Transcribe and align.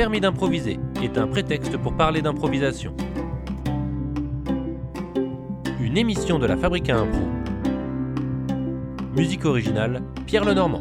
permis 0.00 0.22
d'improviser 0.22 0.80
est 1.02 1.18
un 1.18 1.26
prétexte 1.26 1.76
pour 1.76 1.94
parler 1.94 2.22
d'improvisation. 2.22 2.96
Une 5.78 5.98
émission 5.98 6.38
de 6.38 6.46
la 6.46 6.56
Fabrique 6.56 6.88
à 6.88 7.00
Impro. 7.00 7.20
Musique 9.14 9.44
originale, 9.44 10.02
Pierre 10.24 10.46
Lenormand. 10.46 10.80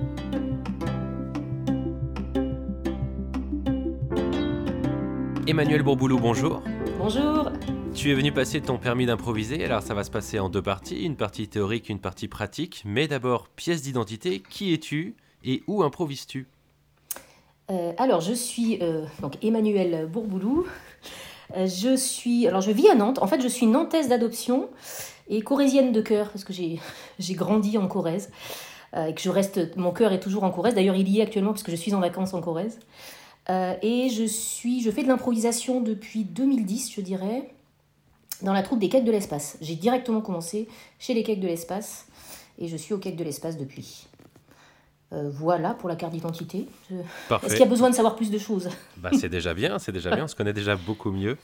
Emmanuel 5.45 5.83
Bourboulou, 5.83 6.17
bonjour. 6.17 6.63
Bonjour. 6.97 7.51
Tu 7.93 8.11
es 8.11 8.13
venu 8.13 8.31
passer 8.31 8.61
ton 8.61 8.77
permis 8.77 9.05
d'improviser, 9.05 9.65
alors 9.65 9.81
ça 9.81 9.93
va 9.93 10.05
se 10.05 10.11
passer 10.11 10.39
en 10.39 10.47
deux 10.47 10.61
parties, 10.61 11.03
une 11.03 11.17
partie 11.17 11.49
théorique, 11.49 11.89
une 11.89 11.99
partie 11.99 12.29
pratique. 12.29 12.83
Mais 12.85 13.09
d'abord, 13.09 13.49
pièce 13.49 13.81
d'identité, 13.81 14.41
qui 14.49 14.71
es-tu 14.73 15.17
et 15.43 15.61
où 15.67 15.83
improvises-tu? 15.83 16.47
Euh, 17.69 17.93
alors, 17.97 18.21
je 18.21 18.33
suis 18.33 18.79
euh, 18.81 19.05
donc 19.21 19.43
Emmanuel 19.43 20.07
Bourboulou. 20.07 20.65
Euh, 21.55 21.67
je 21.67 21.95
suis, 21.95 22.47
alors 22.47 22.61
je 22.61 22.71
vis 22.71 22.89
à 22.89 22.95
Nantes. 22.95 23.19
En 23.21 23.27
fait, 23.27 23.41
je 23.41 23.47
suis 23.47 23.67
nantaise 23.67 24.07
d'adoption 24.07 24.69
et 25.29 25.41
corésienne 25.41 25.91
de 25.91 26.01
cœur 26.01 26.29
parce 26.29 26.43
que 26.43 26.53
j'ai 27.19 27.33
grandi 27.33 27.77
en 27.77 27.87
Corrèze 27.87 28.31
euh, 28.95 29.07
et 29.07 29.13
que 29.13 29.21
je 29.21 29.29
reste, 29.29 29.77
mon 29.77 29.91
cœur 29.91 30.13
est 30.13 30.19
toujours 30.19 30.43
en 30.43 30.51
Corrèze. 30.51 30.73
D'ailleurs, 30.75 30.95
il 30.95 31.07
y 31.09 31.19
est 31.19 31.23
actuellement 31.23 31.51
parce 31.51 31.63
que 31.63 31.71
je 31.71 31.77
suis 31.77 31.93
en 31.93 31.99
vacances 31.99 32.33
en 32.33 32.41
Corrèze. 32.41 32.79
Et 33.81 34.09
je 34.09 34.25
suis, 34.25 34.79
je 34.83 34.91
fais 34.91 35.01
de 35.01 35.07
l'improvisation 35.07 35.81
depuis 35.81 36.23
2010, 36.23 36.93
je 36.93 37.01
dirais, 37.01 37.49
dans 38.43 38.53
la 38.53 38.61
troupe 38.61 38.77
des 38.77 38.89
Quêtes 38.89 39.05
de 39.05 39.11
l'espace. 39.11 39.57
J'ai 39.59 39.73
directement 39.73 40.21
commencé 40.21 40.67
chez 40.99 41.15
les 41.15 41.23
Quêtes 41.23 41.39
de 41.39 41.47
l'espace 41.47 42.05
et 42.59 42.67
je 42.67 42.77
suis 42.77 42.93
aux 42.93 42.99
Quêtes 42.99 43.15
de 43.15 43.23
l'espace 43.23 43.57
depuis. 43.57 44.07
Euh, 45.11 45.29
voilà 45.31 45.73
pour 45.73 45.89
la 45.89 45.95
carte 45.95 46.13
d'identité. 46.13 46.67
Je-. 46.89 46.95
Est-ce 46.95 47.53
qu'il 47.53 47.59
y 47.59 47.63
a 47.63 47.65
besoin 47.65 47.89
de 47.89 47.95
savoir 47.95 48.15
plus 48.15 48.29
de 48.29 48.37
choses 48.37 48.69
Bah, 48.97 49.09
c'est 49.19 49.29
déjà 49.29 49.53
bien, 49.53 49.79
c'est 49.79 49.91
déjà 49.91 50.13
bien, 50.13 50.25
on 50.25 50.27
se 50.27 50.35
connaît 50.35 50.53
déjà 50.53 50.75
beaucoup 50.75 51.11
mieux. 51.11 51.37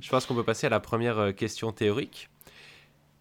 Je 0.00 0.10
pense 0.10 0.26
qu'on 0.26 0.34
peut 0.34 0.44
passer 0.44 0.66
à 0.66 0.70
la 0.70 0.80
première 0.80 1.18
euh, 1.18 1.32
question 1.32 1.72
théorique. 1.72 2.28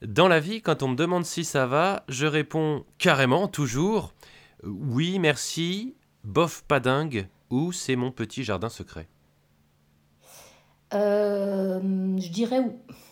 Dans 0.02 0.28
la 0.28 0.40
vie, 0.40 0.62
quand 0.62 0.84
on 0.84 0.90
me 0.90 0.96
demande 0.96 1.26
si 1.26 1.46
ça 1.46 1.66
va, 1.66 2.04
je 2.10 2.26
réponds 2.26 2.84
carrément, 2.98 3.48
toujours, 3.48 4.14
euh, 4.66 4.70
oui, 4.70 5.20
merci, 5.20 5.96
bof, 6.26 6.64
pas 6.68 6.82
dingue, 6.82 7.28
ou 7.50 7.72
c'est 7.72 7.96
mon 7.96 8.12
petit 8.12 8.44
jardin 8.44 8.70
secret. 8.70 9.08
Euh, 10.94 11.80
Je 12.20 12.30
dirais 12.30 12.62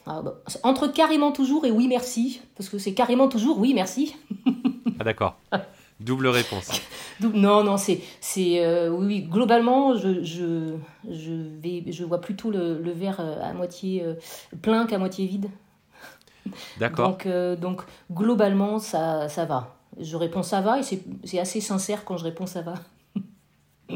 ah, 0.05 0.21
bah, 0.21 0.41
entre 0.63 0.87
carrément 0.87 1.31
toujours 1.31 1.65
et 1.65 1.71
oui 1.71 1.87
merci, 1.87 2.41
parce 2.55 2.69
que 2.69 2.77
c'est 2.77 2.93
carrément 2.93 3.29
toujours 3.29 3.57
oui 3.57 3.73
merci. 3.73 4.15
Ah 4.99 5.03
d'accord, 5.03 5.39
double 5.99 6.27
réponse. 6.27 6.69
Non, 7.21 7.63
non, 7.63 7.77
c'est, 7.77 8.01
c'est 8.19 8.65
euh, 8.65 8.89
oui, 8.89 9.21
globalement, 9.21 9.95
je, 9.95 10.23
je, 10.23 10.75
je, 11.09 11.31
vais, 11.61 11.83
je 11.91 12.03
vois 12.03 12.19
plutôt 12.19 12.49
le, 12.51 12.81
le 12.81 12.91
verre 12.91 13.19
euh, 13.19 13.41
à 13.41 13.53
moitié 13.53 14.03
euh, 14.03 14.15
plein 14.61 14.85
qu'à 14.87 14.97
moitié 14.97 15.27
vide. 15.27 15.47
D'accord. 16.79 17.09
Donc, 17.09 17.25
euh, 17.25 17.55
donc 17.55 17.83
globalement, 18.11 18.79
ça, 18.79 19.29
ça 19.29 19.45
va. 19.45 19.75
Je 19.99 20.17
réponds 20.17 20.43
ça 20.43 20.61
va 20.61 20.79
et 20.79 20.83
c'est, 20.83 21.03
c'est 21.23 21.39
assez 21.39 21.61
sincère 21.61 22.03
quand 22.03 22.17
je 22.17 22.23
réponds 22.23 22.47
ça 22.47 22.61
va. 22.61 22.73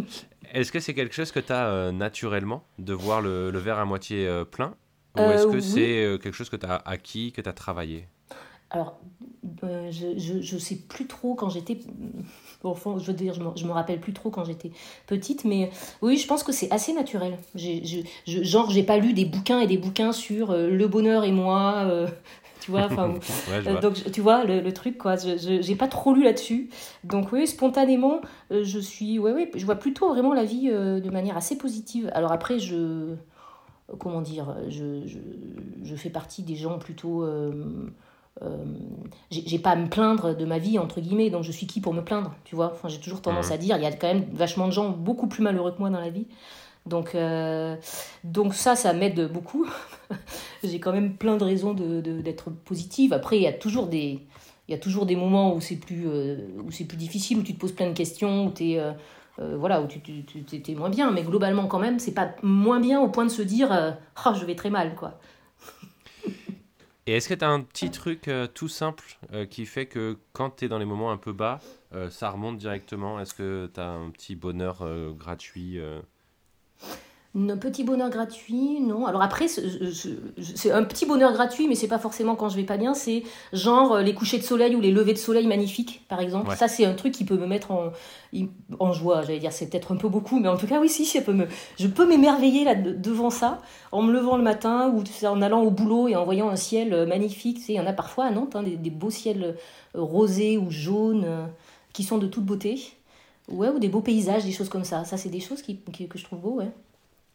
Est-ce 0.54 0.72
que 0.72 0.80
c'est 0.80 0.94
quelque 0.94 1.16
chose 1.16 1.32
que 1.32 1.39
tu 1.39 1.52
as 1.52 1.92
naturellement, 1.92 2.64
de 2.78 2.94
voir 2.94 3.22
le, 3.22 3.52
le 3.52 3.59
verre 3.59 3.80
à 3.80 3.86
moitié 3.86 4.44
plein? 4.50 4.76
Ou 5.17 5.22
est-ce 5.22 5.48
que 5.48 5.56
oui. 5.56 5.61
c'est 5.61 6.20
quelque 6.22 6.36
chose 6.36 6.50
que 6.50 6.56
tu 6.56 6.66
as 6.67 6.76
acquis, 6.86 7.32
que 7.34 7.42
tu 7.42 7.50
as 7.50 7.54
travaillé? 7.54 8.08
Alors, 8.70 8.98
euh, 9.64 9.90
je, 9.92 10.42
je 10.42 10.58
sais 10.58 10.76
plus 10.76 11.08
trop 11.08 11.36
quand 11.36 11.50
j'étais. 11.50 11.80
Enfant, 12.64 12.98
je 13.00 13.06
veux 13.08 13.14
dire, 13.14 13.34
je 13.34 13.40
me, 13.42 13.50
je 13.56 13.66
me 13.66 13.72
rappelle 13.72 14.00
plus 14.02 14.12
trop 14.14 14.30
quand 14.30 14.44
j'étais 14.44 14.72
petite, 15.06 15.46
mais 15.46 15.70
oui, 16.02 16.17
je 16.17 16.28
pense 16.28 16.44
que 16.44 16.52
c'est 16.52 16.70
assez 16.72 16.92
naturel. 16.94 17.38
J'ai, 17.56 17.86
je, 17.86 18.00
je- 18.26 18.44
genre, 18.44 18.70
j'ai 18.72 18.83
pas 18.83 18.98
lu 18.98 19.14
des 19.14 19.26
bouquins 19.26 19.60
et 19.61 19.67
des 19.67 19.77
bouquins 19.77 20.11
sur 20.11 20.52
euh, 20.52 20.70
le 20.70 20.88
bonheur 20.88 21.23
et 21.23 21.32
moi, 21.32 21.83
euh, 21.86 22.08
tu 22.60 22.72
vois, 22.72 22.86
enfin, 22.86 23.14
Ouais, 23.66 23.80
donc, 23.80 24.11
tu 24.11 24.20
vois, 24.22 24.44
le, 24.44 24.60
le 24.60 24.73
truc, 24.73 24.98
quoi. 24.98 25.16
Je, 25.16 25.60
j'ai 25.61 25.76
pas 25.76 25.88
trop 25.88 26.14
lu 26.14 26.23
là-dessus. 26.23 26.70
Donc, 27.06 27.32
oui, 27.32 27.48
spontanément, 27.48 28.20
je 28.52 28.80
suis. 28.80 29.17
Ouais, 29.20 29.32
ouais, 29.32 29.50
je 29.56 29.66
vois 29.66 29.76
plutôt 29.76 30.10
vraiment 30.10 30.33
la 30.33 30.44
vie 30.44 30.67
de 30.70 31.10
manière 31.10 31.38
assez 31.38 31.58
positive. 31.58 32.11
Alors, 32.14 32.32
après, 32.33 32.60
je. 32.60 33.16
Comment 34.00 34.22
dire 34.22 34.54
Je, 34.67 35.08
je, 35.08 35.20
je 35.83 35.95
fais 35.95 36.10
partie 36.10 36.44
des 36.44 36.56
gens 36.58 36.77
plutôt. 36.80 37.23
Euh, 38.43 38.64
j'ai 39.31 39.59
pas 39.59 39.71
à 39.71 39.75
me 39.75 39.87
plaindre 39.89 40.36
de 40.36 40.45
ma 40.45 40.58
vie, 40.59 40.77
entre 40.80 41.02
guillemets, 41.02 41.30
donc 41.30 41.43
je 41.43 41.52
suis 41.52 41.65
qui 41.67 41.81
pour 41.81 41.93
me 41.93 42.02
plaindre, 42.02 42.33
tu 42.45 42.55
vois? 42.55 42.71
Enfin, 42.73 42.87
j'ai 42.87 42.99
toujours 42.99 43.21
tendance 43.21 43.48
Mhm. 43.48 43.53
à 43.53 43.58
dire, 43.58 43.77
il 43.77 43.83
y 43.83 43.86
a 43.87 43.92
quand 43.92 44.08
même 44.08 44.25
vachement 44.33 44.67
de 44.67 44.71
gens 44.73 44.89
beaucoup 44.89 45.27
plus 45.27 45.42
malheureux 45.43 45.71
que 45.71 45.80
moi 45.80 45.89
dans 45.89 45.99
la 45.99 46.09
vie. 46.09 46.27
Donc, 46.86 47.15
euh, 47.15 47.76
donc 48.23 48.53
ça, 48.53 48.76
ça 48.76 48.93
m'aide 48.93 49.31
beaucoup. 49.31 49.67
j'ai 50.64 50.80
quand 50.80 50.93
même 50.93 51.15
plein 51.15 51.36
de 51.37 51.43
raisons 51.43 51.73
de- 51.73 51.99
de- 52.02 52.21
d'être 52.21 52.49
positive. 52.49 53.11
Après, 53.14 53.37
il 53.37 53.42
y 53.43 53.47
a 53.47 53.53
toujours 53.53 53.87
des, 53.87 54.20
il 54.67 54.71
y 54.71 54.73
a 54.73 54.77
toujours 54.77 55.05
des 55.05 55.15
moments 55.15 55.53
où 55.53 55.59
c'est 55.61 55.76
plus, 55.76 56.05
euh, 56.08 56.37
où 56.64 56.71
c'est 56.71 56.86
plus 56.86 56.97
difficile, 56.97 57.39
où 57.39 57.43
tu 57.43 57.53
te 57.55 57.59
poses 57.59 57.73
plein 57.73 57.87
de 57.89 57.93
questions, 57.93 58.47
où 58.47 58.52
tu 58.52 58.71
es... 58.73 58.81
voilà, 59.39 59.81
où 59.81 59.87
tu, 59.87 59.99
tu, 60.02 60.23
tu- 60.26 60.43
t'es- 60.43 60.59
t'es 60.61 60.73
moins 60.76 60.89
bien, 60.89 61.11
mais 61.11 61.21
globalement 61.23 61.67
quand 61.67 61.77
même, 61.80 61.99
c'est 61.99 62.14
pas 62.14 62.30
moins 62.42 62.80
bien 62.80 62.99
au 63.02 63.09
point 63.09 63.23
de 63.26 63.30
se 63.31 63.42
dire 63.43 63.70
Ah, 63.71 64.33
je 64.33 64.45
vais 64.45 64.55
très 64.55 64.70
mal, 64.71 64.95
quoi. 64.95 65.20
Et 67.08 67.14
est-ce 67.14 67.30
que 67.30 67.34
tu 67.34 67.45
as 67.45 67.50
un 67.50 67.62
petit 67.62 67.90
truc 67.90 68.28
euh, 68.28 68.48
tout 68.48 68.68
simple 68.68 69.18
euh, 69.32 69.45
qui 69.45 69.66
fait 69.66 69.86
que 69.86 70.18
quand 70.34 70.58
tu 70.58 70.66
es 70.66 70.68
dans 70.68 70.78
les 70.78 70.86
moments 70.86 71.10
un 71.10 71.18
peu 71.18 71.32
bas, 71.32 71.60
euh, 71.94 72.10
ça 72.10 72.30
remonte 72.30 72.58
directement? 72.58 73.18
Est-ce 73.22 73.34
que 73.34 73.72
tu 73.73 73.80
as 73.80 73.88
un 73.88 74.12
petit 74.12 74.36
bonheur 74.36 74.86
gratuit 75.16 75.80
Un 77.39 77.55
petit 77.58 77.83
bonheur 77.83 78.09
gratuit, 78.09 78.80
non. 78.81 79.05
Alors 79.05 79.21
après, 79.21 79.48
c'est 79.48 80.71
un 80.71 80.83
petit 80.83 81.05
bonheur 81.05 81.33
gratuit, 81.33 81.67
mais 81.67 81.75
c'est 81.75 81.87
pas 81.87 81.99
forcément 81.99 82.36
quand 82.36 82.49
je 82.49 82.55
vais 82.55 82.64
pas 82.64 82.77
bien. 82.77 82.95
C'est 82.95 83.21
genre 83.53 83.93
euh, 83.93 84.02
les 84.02 84.15
couchers 84.15 84.39
de 84.39 84.43
soleil 84.43 84.75
ou 84.75 84.81
les 84.81 84.89
levées 84.92 85.14
de 85.14 85.20
soleil 85.20 85.45
magnifiques, 85.45 86.03
par 86.08 86.20
exemple. 86.20 86.49
Ouais. 86.49 86.55
Ça, 86.55 86.67
c'est 86.67 86.86
un 86.86 86.93
truc 86.93 87.14
qui 87.14 87.26
peut 87.26 87.37
me 87.37 87.45
mettre 87.45 87.70
en, 87.71 87.92
en 88.80 88.92
joie. 88.93 89.21
J'allais 89.21 89.37
dire, 89.39 89.52
c'est 89.52 89.70
peut-être 89.70 89.92
un 89.92 89.97
peu 89.97 90.09
beaucoup, 90.09 90.39
mais 90.39 90.47
en 90.47 90.58
tout 90.58 90.65
cas, 90.65 90.80
oui, 90.80 90.89
si, 90.89 91.05
ça 91.05 91.21
peut 91.21 91.33
me, 91.33 91.45
je 91.77 91.87
peux 91.87 92.08
m'émerveiller 92.08 92.64
là 92.64 92.73
de- 92.73 92.93
devant 92.93 93.30
ça, 93.30 93.61
en 93.92 94.02
me 94.02 94.11
levant 94.11 94.37
le 94.37 94.43
matin 94.43 94.89
ou 94.95 95.03
en 95.27 95.42
allant 95.43 95.61
au 95.61 95.70
boulot 95.70 96.08
et 96.08 96.15
en 96.15 96.26
voyant 96.26 96.49
un 96.49 96.55
ciel 96.55 96.92
euh, 96.93 97.05
magnifique. 97.05 97.58
Tu 97.58 97.64
sais, 97.65 97.73
il 97.73 97.77
y 97.77 97.80
en 97.80 97.86
a 97.87 97.93
parfois 97.93 98.26
à 98.26 98.31
Nantes, 98.31 98.55
hein, 98.55 98.64
des, 98.64 98.77
des 98.77 98.89
beaux 98.89 99.11
ciels 99.11 99.43
euh, 99.95 100.02
rosés 100.02 100.58
ou 100.58 100.71
jaunes 100.71 101.26
qui 101.93 102.02
sont 102.03 102.17
de 102.17 102.26
toute 102.27 102.45
beauté. 102.45 102.81
Ouais, 103.47 103.70
ou 103.70 103.80
des 103.80 103.87
beaux 103.89 104.02
paysages, 104.02 104.43
des 104.43 104.52
choses 104.52 104.70
comme 104.70 104.83
ça. 104.83 105.05
Ça, 105.05 105.15
c'est 105.17 105.30
des 105.30 105.39
choses 105.39 105.61
qui, 105.61 105.77
qui- 105.93 106.08
que 106.09 106.17
je 106.17 106.23
trouve 106.26 106.39
beaux, 106.39 106.55
ouais. 106.55 106.70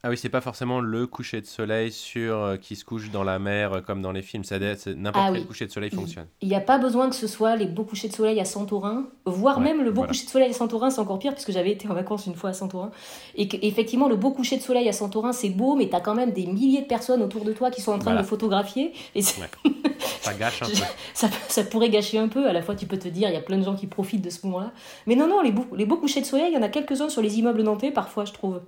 Ah 0.04 0.10
oui, 0.10 0.16
c'est 0.18 0.28
pas 0.28 0.40
forcément 0.40 0.80
le 0.80 1.06
coucher 1.06 1.40
de 1.40 1.46
soleil 1.46 1.92
sur 1.92 2.34
euh, 2.36 2.56
qui 2.56 2.74
se 2.74 2.84
couche 2.84 3.10
dans 3.12 3.22
la 3.22 3.38
mer 3.38 3.72
euh, 3.74 3.80
comme 3.82 4.02
dans 4.02 4.10
les 4.10 4.22
films. 4.22 4.42
Ça 4.42 4.58
N'importe 4.58 4.76
Ah 5.16 5.30
quel 5.32 5.42
oui. 5.42 5.46
coucher 5.46 5.66
de 5.66 5.70
soleil 5.70 5.90
Il- 5.92 5.96
fonctionne. 5.96 6.26
Il 6.40 6.48
n'y 6.48 6.56
a 6.56 6.60
pas 6.60 6.78
besoin 6.78 7.08
que 7.08 7.14
ce 7.14 7.28
soit 7.28 7.54
les 7.54 7.66
beaux 7.66 7.84
couchers 7.84 8.08
de 8.08 8.12
soleil 8.12 8.40
à 8.40 8.44
Santorin, 8.44 9.06
voire 9.26 9.58
Ouais, 9.58 9.64
même 9.64 9.78
le 9.84 9.90
beau 9.90 9.98
voilà. 10.00 10.08
coucher 10.08 10.24
de 10.24 10.30
soleil 10.30 10.50
à 10.50 10.52
Santorin, 10.52 10.90
c'est 10.90 11.00
encore 11.00 11.20
pire 11.20 11.32
puisque 11.34 11.52
j'avais 11.52 11.70
été 11.70 11.88
en 11.88 11.94
vacances 11.94 12.26
une 12.26 12.34
fois 12.34 12.50
à 12.50 12.52
Santorin. 12.52 12.90
Et 13.36 13.48
effectivement, 13.68 14.08
le 14.08 14.16
beau 14.16 14.32
coucher 14.32 14.56
de 14.56 14.62
soleil 14.62 14.88
à 14.88 14.92
Santorin, 14.92 15.32
c'est 15.32 15.50
beau, 15.50 15.76
mais 15.76 15.88
tu 15.88 15.94
as 15.94 16.00
quand 16.00 16.16
même 16.16 16.32
des 16.32 16.46
milliers 16.46 16.82
de 16.82 16.86
personnes 16.88 17.22
autour 17.22 17.44
de 17.44 17.52
toi 17.52 17.70
qui 17.70 17.80
sont 17.80 17.92
en 17.92 17.98
train 17.98 18.06
Voilà. 18.10 18.18
de 18.18 18.24
le 18.24 18.28
photographier. 18.28 18.92
Et 19.14 19.20
Ouais. 19.20 19.72
Ça 20.20 20.34
gâche 20.34 20.62
un 20.62 20.66
peu. 20.66 20.72
ça, 21.14 21.28
ça 21.48 21.62
pourrait 21.64 21.90
gâcher 21.90 22.18
un 22.18 22.26
peu. 22.28 22.48
À 22.48 22.52
la 22.52 22.62
fois, 22.62 22.74
tu 22.74 22.86
peux 22.86 22.98
te 22.98 23.08
dire, 23.08 23.28
il 23.28 23.34
y 23.34 23.36
a 23.36 23.40
plein 23.40 23.58
de 23.58 23.64
gens 23.64 23.74
qui 23.76 23.86
profitent 23.86 24.22
de 24.22 24.30
ce 24.30 24.44
moment-là. 24.46 24.72
Mais 25.06 25.14
non, 25.16 25.28
non, 25.28 25.42
les 25.42 25.52
beaux, 25.52 25.66
les 25.76 25.84
beaux 25.86 25.96
couchers 25.96 26.20
de 26.22 26.26
soleil, 26.26 26.46
il 26.50 26.54
y 26.54 26.58
en 26.58 26.62
a 26.62 26.68
quelques-uns 26.68 27.08
sur 27.08 27.22
les 27.22 27.38
immeubles 27.38 27.62
nantais, 27.62 27.92
parfois, 27.92 28.24
je 28.24 28.32
trouve. 28.32 28.60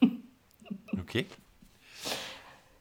Ok. 1.14 1.24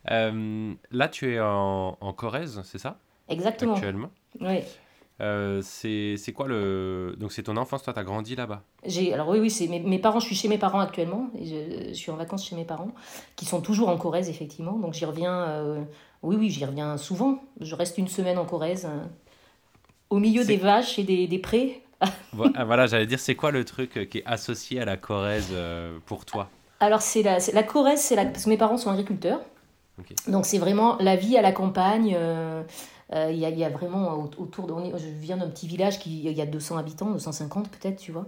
Euh, 0.10 0.74
là, 0.92 1.08
tu 1.10 1.34
es 1.34 1.40
en, 1.40 1.98
en 2.00 2.14
Corrèze, 2.14 2.62
c'est 2.64 2.78
ça? 2.78 2.98
Exactement. 3.30 3.74
Actuellement? 3.74 4.10
Ouais. 4.40 4.66
Euh, 5.20 5.62
c'est 5.62 6.34
quoi 6.34 6.48
le. 6.48 7.16
Donc, 7.20 7.32
c'est 7.32 7.44
ton 7.44 7.58
enfance, 7.58 7.84
toi, 7.84 7.94
t'as 7.94 8.04
grandi 8.04 8.36
là-bas? 8.36 8.64
J'ai, 8.86 9.14
alors 9.14 9.28
oui, 9.30 9.40
oui, 9.40 9.52
c'est 9.52 9.68
mes, 9.68 9.80
mes 9.80 10.00
parents, 10.00 10.20
je 10.20 10.26
suis 10.26 10.36
chez 10.36 10.48
mes 10.48 10.58
parents 10.58 10.80
actuellement, 10.80 11.30
et 11.38 11.46
je, 11.46 11.90
je 11.90 11.94
suis 11.94 12.10
en 12.10 12.16
vacances 12.16 12.48
chez 12.48 12.56
mes 12.56 12.66
parents, 12.66 12.92
qui 13.36 13.46
sont 13.46 13.62
toujours 13.62 13.90
en 13.90 13.98
Corrèze, 13.98 14.30
effectivement, 14.30 14.80
donc 14.80 14.94
j'y 14.94 15.06
reviens, 15.06 15.42
euh, 15.42 15.84
oui, 16.24 16.36
oui, 16.38 16.50
j'y 16.50 16.66
reviens 16.66 16.98
souvent, 16.98 17.44
je 17.60 17.76
reste 17.76 17.98
une 18.00 18.08
semaine 18.08 18.40
en 18.40 18.46
Corrèze, 18.46 18.88
au 20.10 20.18
milieu 20.18 20.44
des 20.44 20.58
vaches 20.58 20.98
et 20.98 21.04
des, 21.04 21.28
des 21.28 21.40
prés. 21.40 21.84
Ah, 22.56 22.64
Voilà, 22.66 22.88
j'allais 22.88 23.06
dire, 23.06 23.20
c'est 23.20 23.36
quoi 23.36 23.52
le 23.52 23.64
truc 23.64 24.10
qui 24.10 24.20
est 24.20 24.26
associé 24.26 24.80
à 24.80 24.86
la 24.86 24.98
Corrèze 24.98 25.54
pour 26.08 26.26
toi? 26.26 26.50
Alors 26.82 27.02
c'est 27.02 27.22
la, 27.22 27.38
la 27.54 27.64
Corrèze, 27.64 28.02
c'est 28.02 28.16
la, 28.16 28.26
parce 28.26 28.44
que 28.46 28.50
mes 28.50 28.58
parents 28.58 28.78
sont 28.78 28.90
agriculteurs, 28.90 29.40
donc 30.28 30.46
c'est 30.46 30.58
vraiment 30.58 30.98
la 31.00 31.16
vie 31.16 31.38
à 31.38 31.42
la 31.42 31.52
campagne, 31.52 32.16
euh, 32.18 32.64
euh, 33.14 33.30
il 33.32 33.38
y, 33.38 33.46
a, 33.46 33.50
il 33.50 33.60
y 33.60 33.64
a 33.64 33.70
vraiment 33.70 34.14
au- 34.16 34.32
autour 34.42 34.66
de, 34.66 34.74
on 34.74 34.84
est- 34.84 34.98
je 34.98 35.08
viens 35.08 35.38
d'un 35.38 35.48
petit 35.48 35.68
village 35.68 36.00
qui 36.00 36.24
il 36.24 36.32
y 36.32 36.42
a 36.42 36.46
200 36.48 36.78
habitants, 36.78 37.12
250 37.12 37.70
peut-être, 37.70 37.98
tu 37.98 38.12
vois. 38.12 38.26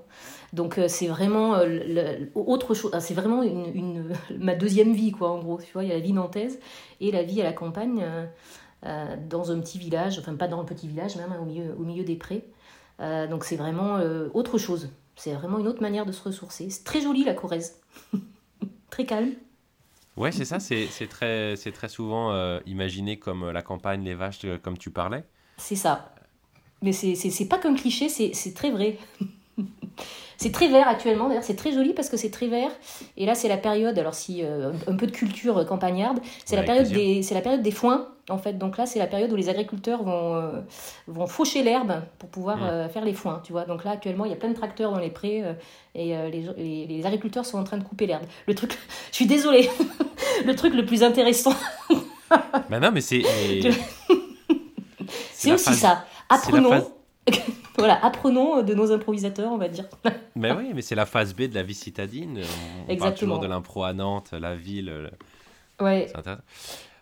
Donc 0.54 0.78
euh, 0.78 0.88
c'est 0.88 1.08
vraiment 1.08 1.56
euh, 1.56 1.66
le- 1.66 2.30
autre 2.36 2.74
chose, 2.76 2.92
ah, 2.94 3.00
c'est 3.00 3.14
vraiment 3.16 3.42
une, 3.44 3.66
une- 3.76 4.14
ma 4.40 4.54
deuxième 4.56 4.94
vie 4.94 5.12
quoi 5.12 5.32
en 5.32 5.40
gros, 5.40 5.60
tu 5.60 5.72
vois, 5.74 5.84
il 5.84 5.90
y 5.90 5.92
a 5.92 5.96
la 5.96 6.02
vie 6.02 6.14
nantaise 6.14 6.60
et 7.02 7.12
la 7.12 7.24
vie 7.24 7.42
à 7.42 7.46
la 7.46 7.54
campagne 7.54 8.06
dans 9.30 9.52
un 9.52 9.60
petit 9.62 9.80
village, 9.80 10.20
enfin 10.20 10.36
pas 10.36 10.48
dans 10.50 10.60
un 10.60 10.66
petit 10.66 10.88
village 10.90 11.16
même, 11.16 11.32
hein, 11.32 11.40
au 11.42 11.46
milieu, 11.46 11.74
au 11.80 11.84
milieu 11.84 12.04
des 12.04 12.16
prés. 12.18 12.44
Donc 13.00 13.46
c'est 13.46 13.56
vraiment 13.56 13.98
autre 14.34 14.58
chose. 14.58 14.90
C'est 15.16 15.34
vraiment 15.34 15.58
une 15.60 15.68
autre 15.68 15.82
manière 15.82 16.06
de 16.06 16.12
se 16.12 16.22
ressourcer. 16.24 16.70
C'est 16.70 16.84
très 16.84 17.00
joli 17.02 17.24
la 17.24 17.34
Corrèze. 17.34 17.78
très 18.94 19.06
calme. 19.06 19.34
Ouais, 20.18 20.32
c'est 20.32 20.46
ça, 20.46 20.60
c'est 20.60 21.08
très, 21.10 21.56
très 21.56 21.90
souvent 21.90 22.32
euh, 22.32 22.60
imaginé 22.68 23.18
comme 23.18 23.50
la 23.50 23.64
campagne, 23.64 24.04
les 24.04 24.14
vaches, 24.14 24.46
comme 24.62 24.78
tu 24.78 24.92
parlais. 24.92 25.24
C'est 25.58 25.76
ça. 25.76 26.14
Mais 26.84 26.92
c'est 26.92 27.48
pas 27.48 27.58
qu'un 27.58 27.74
cliché, 27.74 28.10
c'est 28.10 28.54
très 28.54 28.70
vrai. 28.70 28.98
C'est 30.44 30.52
très 30.52 30.68
vert 30.68 30.90
actuellement, 30.90 31.30
d'ailleurs 31.30 31.46
c'est 31.46 31.56
très 31.56 31.72
joli 31.72 31.94
parce 31.94 32.10
que 32.10 32.18
c'est 32.18 32.30
très 32.30 32.48
vert. 32.48 32.70
Et 33.16 33.26
là 33.26 33.34
c'est 33.34 33.48
la 33.48 33.56
période, 33.56 33.98
alors 33.98 34.14
si 34.14 34.44
euh, 34.44 34.74
un 34.88 34.98
peu 34.98 35.08
de 35.08 35.14
culture 35.14 35.60
euh, 35.60 35.64
campagnarde, 35.64 36.20
c'est 36.44 36.58
la, 36.58 36.64
période 36.64 36.90
des, 36.90 37.22
la 37.32 37.40
période 37.40 37.62
des 37.62 37.72
foins 37.72 38.10
en 38.30 38.38
fait. 38.38 38.58
Donc 38.58 38.78
là 38.78 38.86
c'est 38.86 39.00
la 39.00 39.08
période 39.08 39.32
où 39.32 39.38
les 39.38 39.48
agriculteurs 39.48 40.04
vont, 40.04 40.36
euh, 40.36 40.60
vont 41.08 41.28
faucher 41.28 41.64
l'herbe 41.64 41.94
pour 42.20 42.28
pouvoir 42.28 42.60
faire 42.92 43.06
les 43.06 43.14
foins, 43.14 43.42
tu 43.46 43.54
vois. 43.54 43.64
Donc 43.64 43.86
là 43.86 43.92
actuellement 43.92 44.26
il 44.26 44.32
y 44.32 44.34
a 44.34 44.38
plein 44.38 44.50
de 44.50 44.54
tracteurs 44.54 44.92
dans 44.92 45.00
les 45.00 45.12
prés 45.12 45.46
et 45.96 46.08
les, 46.08 46.88
les, 46.88 47.06
agriculteurs 47.06 47.46
sont 47.46 47.58
en 47.58 47.64
train 47.64 47.78
de 47.78 47.86
couper 47.86 48.06
l'herbe. 48.06 48.26
Le 48.46 48.54
truc, 48.54 48.78
je 49.12 49.16
suis 49.16 49.28
désolée, 49.28 49.70
le 50.46 50.54
truc 50.58 50.74
le 50.74 50.86
plus 50.86 51.04
intéressant. 51.04 51.56
bah 52.70 52.82
non 52.82 52.92
mais 52.92 53.00
c'est... 53.00 53.22
c'est 55.32 55.54
aussi 55.54 55.74
ça. 55.74 56.04
Apprenons... 56.28 56.84
voilà, 57.78 58.04
apprenons 58.04 58.64
de 58.64 58.74
nos 58.74 58.92
improvisateurs, 58.92 59.52
on 59.52 59.58
va 59.58 59.70
dire. 59.70 59.86
mais 60.36 60.52
oui, 60.52 60.72
mais 60.74 60.82
c'est 60.82 60.96
la 60.96 61.06
phase 61.06 61.34
B 61.34 61.44
de 61.44 61.56
la 61.56 61.64
vie 61.64 61.74
citadine. 61.74 62.40
On 62.88 62.92
Exactement. 62.92 62.98
parle 63.00 63.14
toujours 63.16 63.40
de 63.40 63.48
l'impro 63.48 63.84
à 63.84 63.94
Nantes, 63.94 64.32
la 64.32 64.56
ville. 64.56 65.12
Ouais. 65.80 66.12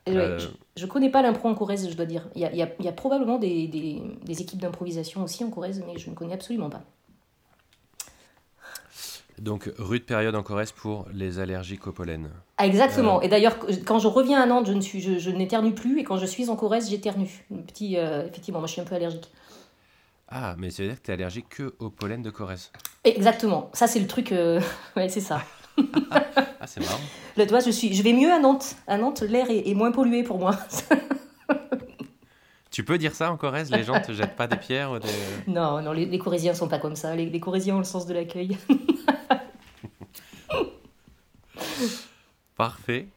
Euh, 0.09 0.39
je, 0.75 0.85
ne 0.85 0.89
connais 0.89 1.09
pas 1.09 1.21
l'impro 1.21 1.47
en 1.47 1.53
Corrèze, 1.53 1.88
je 1.89 1.95
dois 1.95 2.06
dire. 2.06 2.27
Il 2.35 2.41
y 2.41 2.45
a, 2.45 2.53
y 2.53 2.88
a, 2.88 2.91
probablement 2.91 3.38
des, 3.38 3.68
des, 3.68 4.01
des 4.23 4.41
équipes 4.41 4.59
d'improvisation 4.59 5.23
aussi 5.23 5.44
en 5.44 5.50
Corrèze, 5.50 5.83
mais 5.85 6.00
je 6.00 6.09
ne 6.09 6.15
connais 6.15 6.33
absolument 6.33 6.69
pas. 6.69 6.83
Donc, 9.41 9.71
rude 9.79 10.06
période 10.06 10.35
en 10.35 10.44
Corrèze 10.44 10.71
pour 10.71 11.07
les 11.13 11.39
allergiques 11.39 11.88
au 11.88 11.91
pollen. 11.91 12.29
Ah, 12.57 12.68
exactement. 12.68 13.18
Euh. 13.18 13.21
Et 13.21 13.27
d'ailleurs, 13.27 13.57
quand 13.85 13.97
je 13.97 14.07
reviens 14.07 14.39
à 14.39 14.45
Nantes, 14.45 14.68
je, 14.68 14.73
ne 14.73 14.81
suis, 14.81 15.01
je, 15.01 15.29
n'éternue 15.31 15.73
plus. 15.73 16.00
Et 16.00 16.03
quand 16.03 16.18
je 16.18 16.27
suis 16.27 16.50
en 16.50 16.56
Corrèze, 16.56 16.89
j'éternue. 16.89 17.44
Petit, 17.65 17.97
euh, 17.97 18.27
effectivement, 18.27 18.59
moi, 18.59 18.68
je 18.68 18.73
suis 18.73 18.81
un 18.81 18.85
peu 18.85 18.95
allergique. 18.95 19.31
Ah, 20.33 20.56
mais 20.57 20.72
ça 20.72 20.83
veut 20.83 20.89
dire 20.89 20.98
que 20.98 21.06
tu 21.06 21.12
es 21.12 21.13
allergique 21.13 21.50
que 21.50 21.75
au 21.80 21.89
pollen 21.89 22.22
de 22.22 22.30
Corrèze. 22.30 22.72
Exactement. 23.04 23.69
Ça, 23.74 23.88
c'est 23.88 24.00
le 24.00 24.07
truc. 24.07 24.31
Euh, 24.31 24.62
ouais, 24.95 25.10
c'est 25.10 25.19
ça. 25.19 25.44
ah, 26.10 26.68
c'est 26.68 26.80
marrant. 26.80 27.01
Le, 27.36 27.45
toi, 27.45 27.60
je, 27.60 27.69
suis... 27.69 27.94
je 27.94 28.01
vais 28.01 28.13
mieux 28.13 28.31
à 28.31 28.39
Nantes. 28.39 28.78
À 28.88 28.98
Nantes, 28.98 29.22
l'air 29.22 29.48
est... 29.50 29.74
moins 29.74 29.92
pollué 29.92 30.24
pour 30.24 30.39
moi. 30.39 30.57
tu 32.72 32.86
peux 32.86 32.98
dire 32.98 33.13
ça 33.13 33.30
en 33.30 33.36
Corrèze 33.36 33.72
Les 33.72 33.83
gens 33.83 34.00
te 34.00 34.13
jettent 34.13 34.38
pas 34.38 34.48
des 34.48 34.56
pierres 34.56 35.00
Non, 35.48 35.81
non, 35.81 35.92
les, 35.92 36.06
les 36.06 36.19
Corésiens 36.19 36.54
sont 36.54 36.69
pas 36.69 36.80
comme 36.80 36.95
ça. 36.95 37.13
Les, 37.13 37.25
les 37.25 37.39
Corésiens 37.42 37.75
ont 37.75 37.80
le 37.80 37.83
sens 37.83 38.06
de 38.06 38.13
l'accueil. 38.13 38.57
Parfait. 42.56 43.07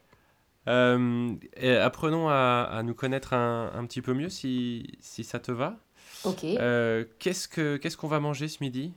Euh, 0.67 1.37
apprenons 1.83 2.29
à, 2.29 2.69
à, 2.73 2.83
nous 2.83 2.95
connaître 2.95 3.35
un, 3.35 3.71
un, 3.75 3.85
petit 3.85 4.01
peu 4.01 4.15
mieux 4.15 4.31
si, 4.31 4.97
si 5.01 5.23
ça 5.23 5.39
te 5.39 5.53
va. 5.53 5.77
Ok. 6.25 6.44
Euh, 6.44 7.05
qu'est-ce 7.19 7.49
que 7.49 7.76
qu'est-ce 7.76 7.97
qu'on 7.97 8.09
va 8.09 8.21
manger 8.21 8.49
ce 8.49 8.62
midi? 8.62 8.93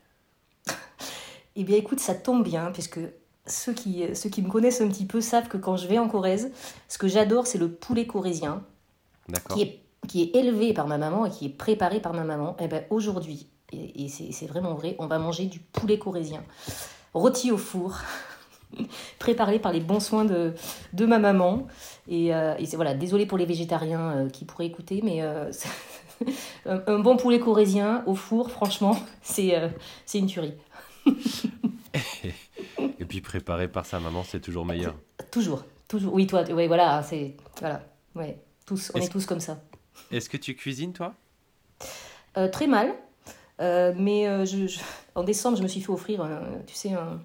Eh 1.55 1.63
bien, 1.63 1.75
écoute, 1.75 1.99
ça 1.99 2.13
tombe 2.13 2.43
bien, 2.43 2.71
puisque 2.71 2.99
ceux 3.47 3.73
qui, 3.73 4.03
ceux 4.15 4.29
qui 4.29 4.41
me 4.41 4.49
connaissent 4.49 4.81
un 4.81 4.87
petit 4.87 5.05
peu 5.05 5.21
savent 5.21 5.47
que 5.47 5.57
quand 5.57 5.75
je 5.75 5.87
vais 5.87 5.97
en 5.97 6.07
Corrèze, 6.07 6.51
ce 6.87 6.97
que 6.97 7.07
j'adore, 7.07 7.47
c'est 7.47 7.57
le 7.57 7.71
poulet 7.71 8.05
corrézien, 8.05 8.63
qui 9.49 9.61
est, 9.61 9.81
qui 10.07 10.21
est 10.21 10.35
élevé 10.35 10.73
par 10.73 10.87
ma 10.87 10.97
maman 10.97 11.25
et 11.25 11.31
qui 11.31 11.47
est 11.47 11.49
préparé 11.49 11.99
par 11.99 12.13
ma 12.13 12.23
maman. 12.23 12.55
Eh 12.59 12.67
bien, 12.67 12.83
aujourd'hui, 12.89 13.47
et, 13.73 14.07
c'est 14.07 14.45
vraiment 14.45 14.75
vrai, 14.75 14.95
on 14.99 15.07
va 15.07 15.17
manger 15.19 15.45
du 15.45 15.59
poulet 15.59 15.97
corrézien, 15.97 16.43
rôti 17.13 17.51
au 17.51 17.57
four. 17.57 17.97
préparé 19.19 19.59
par 19.59 19.71
les 19.71 19.79
bons 19.79 20.01
soins 20.01 20.25
de, 20.25 20.53
de 20.91 21.05
ma 21.05 21.19
maman. 21.19 21.67
Et, 22.09 22.35
euh, 22.35 22.53
et 22.59 22.65
voilà, 22.75 22.93
désolé 22.93 23.25
pour 23.25 23.37
les 23.37 23.45
végétariens 23.45 24.11
euh, 24.11 24.29
qui 24.29 24.43
pourraient 24.43 24.65
écouter, 24.65 25.01
mais 25.03 25.23
un, 26.65 26.99
bon 26.99 27.17
poulet 27.17 27.39
corésien 27.39 28.03
au 28.05 28.15
four, 28.15 28.51
franchement, 28.51 28.99
c'est 29.21 29.55
euh, 29.55 29.69
c'est 30.05 30.19
une 30.19 30.27
tuerie. 30.27 30.53
Et 32.99 33.05
puis 33.05 33.21
préparé 33.21 33.67
par 33.67 33.85
sa 33.85 33.99
maman, 33.99 34.23
c'est 34.23 34.39
toujours 34.39 34.65
meilleur. 34.65 34.95
Toujours, 35.31 35.63
toujours. 35.87 36.13
Oui, 36.13 36.27
toi, 36.27 36.43
ouais, 36.51 36.67
voilà, 36.67 37.01
c'est 37.03 37.35
voilà, 37.59 37.83
ouais, 38.15 38.37
tous, 38.65 38.91
on 38.93 38.99
est, 38.99 39.07
tous 39.09 39.25
comme 39.25 39.39
ça. 39.39 39.61
Est-ce 40.11 40.29
que 40.29 40.37
tu 40.37 40.55
cuisines 40.55 40.93
toi? 40.93 41.13
Euh, 42.37 42.49
Très 42.49 42.67
mal, 42.67 42.93
euh, 43.61 43.93
mais 43.97 44.45
je, 44.45 44.79
en 45.15 45.23
décembre, 45.23 45.57
je 45.57 45.63
me 45.63 45.67
suis 45.67 45.81
fait 45.81 45.91
offrir, 45.91 46.27
tu 46.67 46.75
sais, 46.75 46.91
un, 46.93 47.21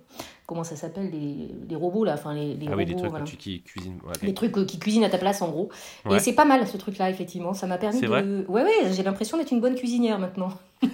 comment 0.46 0.64
ça 0.64 0.76
s'appelle 0.76 1.10
les, 1.10 1.48
les, 1.68 1.76
robots 1.76 2.04
là 2.04 2.14
enfin 2.14 2.34
les, 2.34 2.54
les 2.54 2.66
ah 2.70 2.76
oui, 2.76 2.84
les 2.84 2.96
trucs 2.96 3.38
qui 3.38 3.62
cuisinent 3.62 3.98
les 4.22 4.34
trucs 4.34 4.56
euh, 4.58 4.64
qui 4.64 4.78
cuisinent 4.78 5.04
à 5.04 5.08
ta 5.08 5.18
place 5.18 5.42
en 5.42 5.48
gros. 5.48 5.70
Et 6.10 6.18
c'est 6.18 6.34
pas 6.34 6.44
mal 6.44 6.66
ce 6.66 6.76
truc 6.76 6.98
là 6.98 7.08
effectivement. 7.10 7.54
Ça 7.54 7.66
m'a 7.66 7.78
permis 7.78 8.00
de 8.00 8.06
vrai 8.06 8.22
ouais 8.48 8.62
ouais 8.62 8.92
j'ai 8.92 9.02
l'impression 9.02 9.38
d'être 9.38 9.52
une 9.52 9.60
bonne 9.60 9.74
cuisinière 9.74 10.18
maintenant. 10.18 10.50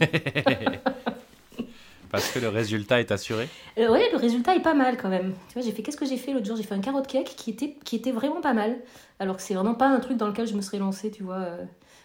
Parce 2.11 2.31
que 2.31 2.39
le 2.39 2.49
résultat 2.49 3.01
est 3.01 3.13
assuré 3.13 3.49
euh, 3.79 3.91
ouais 3.91 4.09
le 4.13 4.19
résultat 4.19 4.55
est 4.55 4.63
pas 4.63 4.75
mal 4.75 4.97
quand 4.97 5.09
même. 5.09 5.35
Tu 5.49 5.55
vois 5.55 5.63
j'ai 5.63 5.73
fait 5.73 5.83
qu'est-ce 5.83 5.97
que 5.97 6.07
j'ai 6.07 6.17
fait 6.17 6.33
l'autre 6.33 6.47
jour? 6.47 6.57
J'ai 6.57 6.63
fait 6.63 6.75
un 6.75 6.81
carotte 6.81 7.07
cake 7.07 7.35
qui 7.37 7.51
était 7.51 7.77
qui 7.85 7.97
était 7.97 8.13
vraiment 8.13 8.41
pas 8.41 8.55
mal. 8.55 8.77
Alors 9.19 9.37
que 9.37 9.43
c'est 9.43 9.55
vraiment 9.55 9.75
pas 9.75 9.89
un 9.89 10.01
truc 10.01 10.17
dans 10.17 10.29
lequel 10.29 10.47
je 10.47 10.55
me 10.55 10.61
serais 10.61 10.79
lancée 10.79 11.11
tu 11.11 11.23
vois 11.23 11.39
euh. 11.39 11.65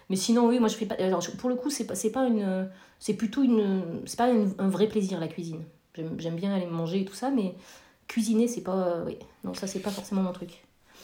mais 0.10 0.16
sinon 0.16 0.48
oui 0.48 0.60
moi 0.60 0.68
je 0.68 0.76
fais 0.76 0.86
pas 0.86 0.96
alors, 0.96 1.24
pour 1.38 1.50
le 1.50 1.56
coup 1.56 1.70
c'est 1.70 1.86
pas 1.86 1.96
c'est 1.96 2.12
pas 2.12 2.26
une 2.26 2.68
c'est 3.00 3.14
plutôt 3.14 3.44
une 3.44 4.02
c'est 4.06 4.18
pas 4.18 4.30
un 4.58 4.68
vrai 4.70 4.88
plaisir 4.88 5.20
la 5.20 5.28
cuisine 5.28 5.64
J'aime 5.96 6.36
bien 6.36 6.54
aller 6.54 6.66
manger 6.66 7.02
et 7.02 7.06
tout 7.06 7.14
ça, 7.14 7.30
mais 7.30 7.56
cuisiner, 8.08 8.48
c'est 8.48 8.62
pas. 8.62 9.04
oui, 9.06 9.18
non, 9.44 9.54
ça, 9.54 9.68
c'est 9.68 9.80
pas 9.80 9.92
forcément 9.92 10.22
mon 10.22 10.34
truc. 10.34 10.64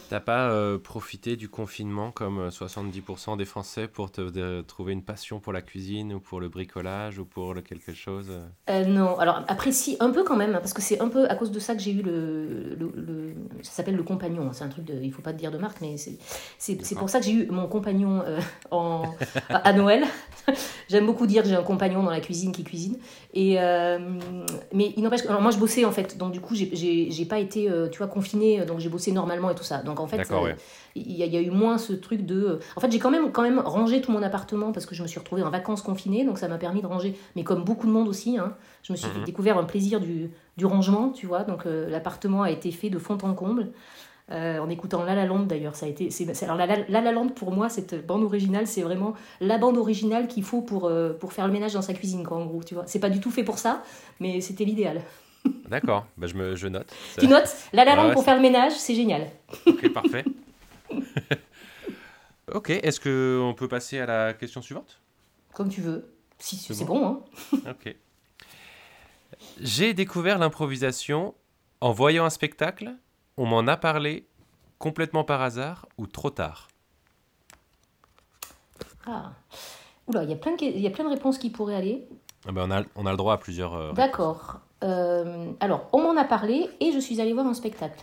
T'as 0.10 0.20
pas 0.20 0.50
euh, 0.50 0.80
profité 0.80 1.36
du 1.36 1.50
confinement 1.50 2.10
comme 2.10 2.50
70% 2.50 3.34
euh, 3.34 3.36
des 3.36 3.46
Français 3.46 3.88
pour 3.88 4.10
te 4.10 4.62
trouver 4.62 4.94
une 4.94 5.04
passion 5.04 5.40
pour 5.40 5.54
la 5.54 5.62
cuisine 5.62 6.16
ou 6.16 6.20
pour 6.20 6.40
le 6.40 6.50
bricolage 6.50 7.20
ou 7.20 7.26
pour 7.26 7.54
le 7.54 7.62
quelque 7.62 7.94
chose 7.94 8.32
euh? 8.70 8.86
Non, 8.86 9.20
alors 9.20 9.44
après 9.48 9.72
si, 9.72 9.98
un 10.00 10.10
peu 10.10 10.24
quand 10.24 10.36
même, 10.36 10.54
parce 10.54 10.74
que 10.74 10.82
c'est 10.82 11.00
un 11.00 11.10
peu 11.10 11.30
à 11.30 11.36
cause 11.36 11.52
de 11.52 11.60
ça 11.60 11.76
que 11.76 11.82
j'ai 11.82 11.92
eu 11.92 12.02
le... 12.02 12.76
le, 12.80 13.36
ça 13.62 13.72
s'appelle 13.72 13.96
le 13.96 14.02
compagnon, 14.02 14.50
c'est 14.52 14.64
un 14.64 14.70
truc 14.70 14.86
de... 14.86 14.96
Il 15.00 15.14
faut 15.14 15.22
pas 15.22 15.32
te 15.32 15.38
dire 15.38 15.52
de 15.52 15.60
marque, 15.60 15.80
mais 15.80 15.96
c'est 16.58 16.96
pour 16.96 17.12
ça 17.12 17.20
que 17.20 17.26
j'ai 17.26 17.34
eu 17.34 17.48
mon 17.52 17.68
compagnon 17.68 18.24
en, 18.72 19.04
à 19.50 19.74
Noël. 19.74 20.06
J'aime 20.90 21.06
beaucoup 21.06 21.28
dire 21.28 21.44
que 21.44 21.50
j'ai 21.50 21.56
un 21.56 21.62
compagnon 21.62 22.02
dans 22.02 22.10
la 22.10 22.22
cuisine 22.22 22.52
qui 22.52 22.64
cuisine. 22.64 22.98
Et, 23.36 23.58
mais 24.74 24.92
il 24.98 25.04
n'empêche 25.04 25.24
alors 25.28 25.44
moi 25.44 25.52
je 25.52 25.60
bossais 25.60 25.86
en 25.86 25.92
fait, 25.92 26.18
donc 26.18 26.32
du 26.32 26.42
coup 26.42 26.56
j'ai 26.56 27.26
pas 27.26 27.38
été, 27.38 27.72
tu 27.92 28.00
vois, 28.00 28.08
confinée, 28.08 28.66
donc 28.66 28.80
j'ai 28.80 28.90
bossé 28.90 29.12
normalement 29.12 29.52
et 29.52 29.56
tout 29.56 29.64
ça. 29.64 29.84
Donc 29.84 29.99
en 30.00 30.08
fait, 30.08 30.32
euh, 30.32 30.54
il 30.96 31.12
y, 31.12 31.38
a 31.38 31.42
eu 31.42 31.52
moins 31.52 31.78
ce 31.78 31.94
truc 31.94 32.26
de. 32.26 32.36
Euh, 32.36 32.60
en 32.76 32.80
fait, 32.82 32.92
j'ai 32.92 33.00
quand 33.00 33.12
même, 33.12 33.32
quand 33.32 33.42
même 33.42 33.60
rangé 33.60 34.02
tout 34.02 34.12
mon 34.12 34.24
appartement 34.24 34.72
parce 34.72 34.86
que 34.86 34.96
je 34.96 35.04
me 35.04 35.08
suis 35.08 35.20
retrouvée 35.20 35.44
en 35.44 35.50
vacances 35.50 35.82
confinées, 35.82 36.26
donc 36.26 36.38
ça 36.38 36.48
m'a 36.48 36.58
permis 36.58 36.82
de 36.82 36.88
ranger. 36.88 37.16
Mais 37.36 37.44
comme 37.44 37.64
beaucoup 37.64 37.88
de 37.88 37.92
monde 37.92 38.08
aussi, 38.08 38.38
hein, 38.38 38.56
je 38.84 38.94
me 38.94 38.98
suis 38.98 39.10
mhm. 39.10 39.26
découvert 39.26 39.58
un 39.58 39.64
plaisir 39.64 40.00
du, 40.00 40.32
du, 40.58 40.66
rangement, 40.66 41.10
tu 41.10 41.28
vois. 41.28 41.44
Donc 41.44 41.66
euh, 41.66 41.90
l'appartement 41.90 42.44
a 42.44 42.52
été 42.52 42.72
fait 42.72 42.90
de 42.90 42.98
fond 42.98 43.18
en 43.22 43.34
comble. 43.34 43.68
en 44.32 44.70
écoutant 44.70 45.04
La 45.04 45.16
La 45.16 45.26
Land 45.26 45.44
d'ailleurs, 45.44 45.76
ça 45.76 45.86
a 45.86 45.90
été. 45.90 46.10
alors 46.44 46.56
La, 46.56 46.66
La, 46.66 47.02
La, 47.02 47.12
Land 47.12 47.30
pour 47.30 47.52
moi, 47.52 47.70
cette 47.70 48.06
bande 48.06 48.24
originale, 48.24 48.68
c'est 48.68 48.82
vraiment 48.82 49.14
la 49.42 49.58
bande 49.58 49.78
originale 49.78 50.28
qu'il 50.28 50.44
faut 50.44 50.62
pour, 50.62 50.92
pour 51.20 51.34
faire 51.34 51.48
le 51.48 51.54
ménage 51.54 51.74
dans 51.74 51.82
sa 51.82 51.94
cuisine, 51.94 52.26
quoi, 52.26 52.38
en 52.38 52.46
gros, 52.46 52.64
tu 52.64 52.74
vois. 52.74 52.84
C'est 52.88 53.00
pas 53.00 53.10
du 53.10 53.20
tout 53.20 53.32
fait 53.32 53.44
pour 53.44 53.58
ça, 53.58 53.84
mais 54.20 54.42
c'était 54.42 54.66
l'idéal. 54.66 55.02
D'accord, 55.68 56.06
bah 56.18 56.28
je, 56.28 56.34
me, 56.34 56.56
je 56.56 56.68
note. 56.68 56.92
Tu 57.18 57.28
notes 57.28 57.56
La 57.74 57.86
La 57.86 57.96
Land 57.96 58.14
pour 58.14 58.24
faire 58.24 58.36
le 58.36 58.42
ménage, 58.42 58.74
c'est 58.74 58.96
génial. 58.96 59.30
Ok, 59.68 59.94
parfait. 59.94 60.26
ok, 62.54 62.70
est-ce 62.72 63.00
qu'on 63.00 63.54
peut 63.54 63.68
passer 63.68 64.00
à 64.00 64.06
la 64.06 64.34
question 64.34 64.62
suivante? 64.62 65.00
Comme 65.54 65.70
tu 65.70 65.82
veux. 65.82 66.12
Si 66.40 66.58
c'est 66.58 66.86
bon. 66.86 67.06
hein. 67.54 67.60
ok. 67.70 67.96
J'ai 69.60 69.94
découvert 69.94 70.40
l'improvisation 70.40 71.36
en 71.82 71.92
voyant 71.92 72.26
un 72.26 72.30
spectacle, 72.30 72.96
on 73.38 73.46
m'en 73.46 73.68
a 73.68 73.78
parlé 73.78 74.28
complètement 74.80 75.24
par 75.24 75.42
hasard 75.42 75.88
ou 75.98 76.08
trop 76.08 76.30
tard. 76.30 76.68
Ah. 79.06 79.32
Oula, 80.08 80.24
il 80.24 80.30
y, 80.30 80.34
a 80.34 80.36
plein 80.36 80.56
de, 80.56 80.64
y 80.64 80.88
a 80.88 80.90
plein 80.90 81.04
de 81.06 81.10
réponses 81.10 81.38
qui 81.38 81.50
pourraient 81.50 81.76
aller. 81.76 82.08
Ah 82.48 82.52
ben 82.52 82.68
on, 82.68 82.72
a, 82.72 82.84
on 82.96 83.06
a 83.06 83.12
le 83.12 83.18
droit 83.18 83.34
à 83.34 83.38
plusieurs. 83.38 83.76
Euh, 83.76 83.92
D'accord. 83.94 84.60
Euh, 84.84 85.52
alors, 85.60 85.88
on 85.94 86.02
m'en 86.02 86.20
a 86.20 86.24
parlé 86.24 86.70
et 86.80 86.92
je 86.92 87.00
suis 87.00 87.20
allée 87.22 87.34
voir 87.34 87.48
un 87.48 87.54
spectacle. 87.54 88.00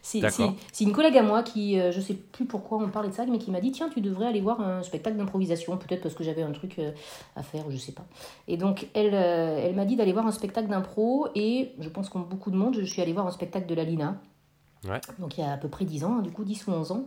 C'est 0.00 0.84
une 0.84 0.92
collègue 0.92 1.18
à 1.18 1.22
moi 1.22 1.42
qui, 1.42 1.78
euh, 1.78 1.92
je 1.92 2.00
sais 2.00 2.14
plus 2.14 2.46
pourquoi 2.46 2.78
on 2.78 2.88
parlait 2.88 3.10
de 3.10 3.14
ça, 3.14 3.26
mais 3.26 3.38
qui 3.38 3.50
m'a 3.50 3.60
dit 3.60 3.72
tiens, 3.72 3.90
tu 3.92 4.00
devrais 4.00 4.26
aller 4.26 4.40
voir 4.40 4.60
un 4.60 4.82
spectacle 4.82 5.16
d'improvisation, 5.16 5.76
peut-être 5.76 6.02
parce 6.02 6.14
que 6.14 6.24
j'avais 6.24 6.42
un 6.42 6.52
truc 6.52 6.78
euh, 6.78 6.92
à 7.36 7.42
faire, 7.42 7.64
je 7.68 7.76
sais 7.76 7.92
pas. 7.92 8.06
Et 8.46 8.56
donc, 8.56 8.86
elle, 8.94 9.12
elle 9.12 9.74
m'a 9.74 9.84
dit 9.84 9.96
d'aller 9.96 10.12
voir 10.12 10.26
un 10.26 10.32
spectacle 10.32 10.68
d'impro, 10.68 11.28
et 11.34 11.72
je 11.78 11.88
pense 11.88 12.08
comme 12.08 12.24
beaucoup 12.24 12.50
de 12.50 12.56
monde, 12.56 12.78
je 12.78 12.84
suis 12.84 13.02
allée 13.02 13.12
voir 13.12 13.26
un 13.26 13.32
spectacle 13.32 13.66
de 13.66 13.74
la 13.74 13.84
Lina. 13.84 14.16
Donc, 15.18 15.36
il 15.36 15.42
y 15.42 15.44
a 15.44 15.52
à 15.52 15.56
peu 15.56 15.68
près 15.68 15.84
10 15.84 16.04
ans, 16.04 16.18
hein, 16.18 16.22
du 16.22 16.30
coup, 16.30 16.44
10 16.44 16.68
ou 16.68 16.72
11 16.72 16.92
ans. 16.92 17.04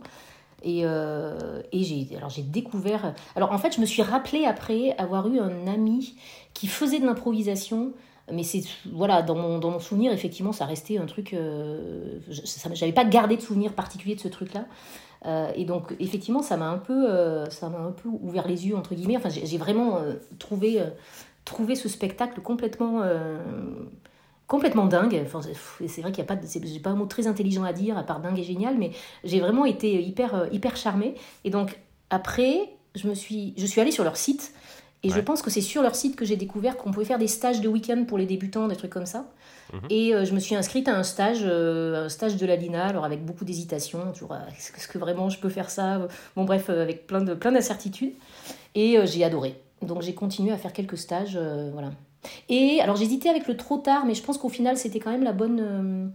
Et, 0.64 0.82
et 0.82 1.82
j'ai 1.82 2.16
alors 2.16 2.30
j'ai 2.30 2.42
découvert 2.42 3.14
alors 3.34 3.50
en 3.50 3.58
fait 3.58 3.74
je 3.74 3.80
me 3.80 3.84
suis 3.84 4.00
rappelé 4.00 4.44
après 4.44 4.94
avoir 4.96 5.26
eu 5.26 5.40
un 5.40 5.66
ami 5.66 6.14
qui 6.54 6.68
faisait 6.68 7.00
de 7.00 7.04
l'improvisation 7.04 7.94
mais 8.30 8.42
c'est 8.44 8.62
voilà 8.92 9.22
dans 9.22 9.34
mon, 9.34 9.58
dans 9.58 9.70
mon 9.70 9.80
souvenir 9.80 10.12
effectivement 10.12 10.52
ça 10.52 10.64
restait 10.64 10.98
un 10.98 11.06
truc 11.06 11.34
euh, 11.34 12.18
j'avais 12.72 12.92
pas 12.92 13.04
gardé 13.04 13.36
de 13.36 13.42
souvenir 13.42 13.72
particulier 13.72 14.14
de 14.14 14.20
ce 14.20 14.28
truc 14.28 14.54
là 14.54 14.66
euh, 15.26 15.50
et 15.56 15.64
donc 15.64 15.94
effectivement 15.98 16.42
ça 16.42 16.56
m'a 16.56 16.68
un 16.68 16.78
peu 16.78 17.10
euh, 17.10 17.48
ça 17.50 17.68
m'a 17.68 17.78
un 17.78 17.90
peu 17.90 18.08
ouvert 18.08 18.46
les 18.46 18.66
yeux 18.66 18.76
entre 18.76 18.94
guillemets. 18.94 19.16
Enfin 19.16 19.28
j'ai 19.28 19.58
vraiment 19.58 20.00
trouvé 20.38 20.82
trouvé 21.44 21.74
ce 21.74 21.88
spectacle 21.88 22.40
complètement 22.40 23.02
complètement 24.46 24.86
dingue. 24.86 25.20
Enfin 25.24 25.40
c'est 25.86 26.02
vrai 26.02 26.10
qu'il 26.12 26.18
y 26.18 26.26
a 26.28 26.34
pas 26.34 26.40
j'ai 26.42 26.80
pas 26.80 26.90
un 26.90 26.96
mot 26.96 27.06
très 27.06 27.26
intelligent 27.26 27.64
à 27.64 27.72
dire 27.72 27.98
à 27.98 28.02
part 28.02 28.20
dingue 28.20 28.38
et 28.38 28.44
génial 28.44 28.76
mais 28.78 28.90
j'ai 29.24 29.40
vraiment 29.40 29.64
été 29.64 30.02
hyper 30.02 30.48
hyper 30.52 30.76
charmée. 30.76 31.14
Et 31.44 31.50
donc 31.50 31.78
après 32.10 32.70
je 32.94 33.08
me 33.08 33.14
suis 33.14 33.54
je 33.56 33.66
suis 33.66 33.80
allée 33.80 33.92
sur 33.92 34.04
leur 34.04 34.16
site 34.16 34.52
et 35.04 35.10
je 35.10 35.20
pense 35.20 35.42
que 35.42 35.50
c'est 35.50 35.60
sur 35.60 35.82
leur 35.82 35.96
site 35.96 36.14
que 36.14 36.24
j'ai 36.24 36.36
découvert 36.36 36.76
qu'on 36.76 36.92
pouvait 36.92 37.04
faire 37.04 37.18
des 37.18 37.26
stages 37.26 37.60
de 37.60 37.68
week-end 37.68 38.04
pour 38.06 38.18
les 38.18 38.26
débutants, 38.26 38.68
des 38.68 38.76
trucs 38.76 38.92
comme 38.92 39.06
ça. 39.06 39.26
Mhm. 39.72 39.80
Et 39.90 40.14
euh, 40.14 40.24
je 40.24 40.32
me 40.32 40.38
suis 40.38 40.54
inscrite 40.54 40.86
à 40.86 40.96
un 40.96 41.02
stage, 41.02 41.40
euh, 41.42 42.06
un 42.06 42.08
stage 42.08 42.36
de 42.36 42.46
la 42.46 42.54
Lina, 42.54 42.86
alors 42.86 43.04
avec 43.04 43.24
beaucoup 43.24 43.44
d'hésitation, 43.44 44.12
vois, 44.20 44.38
est-ce 44.56 44.86
que 44.86 44.98
vraiment 44.98 45.28
je 45.28 45.40
peux 45.40 45.48
faire 45.48 45.70
ça? 45.70 46.06
Bon 46.36 46.44
bref, 46.44 46.66
euh, 46.68 46.82
avec 46.82 47.06
plein 47.06 47.22
de 47.22 47.34
plein 47.34 47.52
d'incertitudes. 47.52 48.12
Et 48.74 48.96
j'ai 49.04 49.24
adoré. 49.24 49.56
Donc 49.82 50.02
j'ai 50.02 50.14
continué 50.14 50.52
à 50.52 50.56
faire 50.56 50.72
quelques 50.72 50.96
stages, 50.96 51.38
voilà. 51.72 51.90
Et 52.48 52.80
alors 52.80 52.96
j'hésitais 52.96 53.28
avec 53.28 53.48
le 53.48 53.56
trop 53.56 53.78
tard, 53.78 54.06
mais 54.06 54.14
je 54.14 54.22
pense 54.22 54.38
qu'au 54.38 54.48
final 54.48 54.76
c'était 54.76 55.00
quand 55.00 55.10
même 55.10 55.24
la 55.24 55.32
bonne 55.32 56.12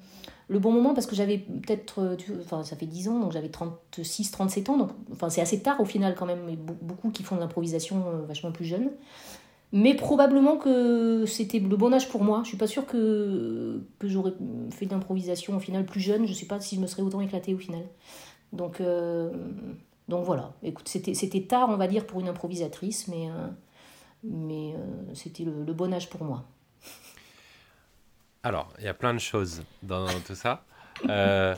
le 0.49 0.59
bon 0.59 0.71
moment 0.71 0.93
parce 0.93 1.05
que 1.05 1.15
j'avais 1.15 1.39
peut-être, 1.39 1.99
euh, 1.99 2.15
enfin 2.41 2.63
ça 2.63 2.75
fait 2.75 2.85
10 2.85 3.09
ans, 3.09 3.19
donc 3.19 3.31
j'avais 3.33 3.49
36, 3.49 4.31
37 4.31 4.69
ans, 4.69 4.77
donc 4.77 4.91
enfin 5.11 5.29
c'est 5.29 5.41
assez 5.41 5.61
tard 5.61 5.79
au 5.81 5.85
final 5.85 6.15
quand 6.15 6.25
même, 6.25 6.43
mais 6.45 6.55
beaucoup 6.55 7.09
qui 7.09 7.23
font 7.23 7.35
de 7.35 7.41
l'improvisation 7.41 8.03
euh, 8.07 8.25
vachement 8.25 8.51
plus 8.51 8.65
jeunes. 8.65 8.91
Mais 9.73 9.95
probablement 9.95 10.55
que 10.55 11.25
c'était 11.25 11.59
le 11.59 11.75
bon 11.75 11.93
âge 11.93 12.07
pour 12.07 12.23
moi. 12.23 12.39
Je 12.43 12.47
suis 12.47 12.57
pas 12.57 12.67
sûre 12.67 12.85
que, 12.85 13.81
j'aurais 14.01 14.31
fait 14.71 14.85
de 14.85 14.91
l'improvisation 14.91 15.57
au 15.57 15.59
final 15.59 15.85
plus 15.85 15.99
jeune. 15.99 16.25
Je 16.25 16.31
sais 16.31 16.45
pas 16.45 16.61
si 16.61 16.77
je 16.77 16.79
me 16.79 16.87
serais 16.87 17.01
autant 17.01 17.19
éclatée 17.19 17.53
au 17.53 17.57
final. 17.57 17.83
Donc, 18.53 18.79
euh, 18.79 19.29
donc 20.07 20.23
voilà. 20.23 20.53
Écoute, 20.63 20.87
c'était, 20.87 21.13
c'était 21.13 21.41
tard, 21.41 21.67
on 21.69 21.75
va 21.75 21.87
dire, 21.87 22.07
pour 22.07 22.21
une 22.21 22.29
improvisatrice, 22.29 23.09
mais, 23.09 23.27
mais 24.23 24.73
c'était 25.13 25.43
le 25.43 25.73
bon 25.73 25.93
âge 25.93 26.09
pour 26.09 26.23
moi. 26.23 26.45
Alors, 28.47 28.69
il 28.79 28.85
y 28.85 28.87
a 28.87 28.93
plein 28.93 29.13
de 29.13 29.19
choses 29.19 29.61
dans, 29.83 30.07
tout 30.25 30.33
ça. 30.33 30.63
Euh, 31.09 31.53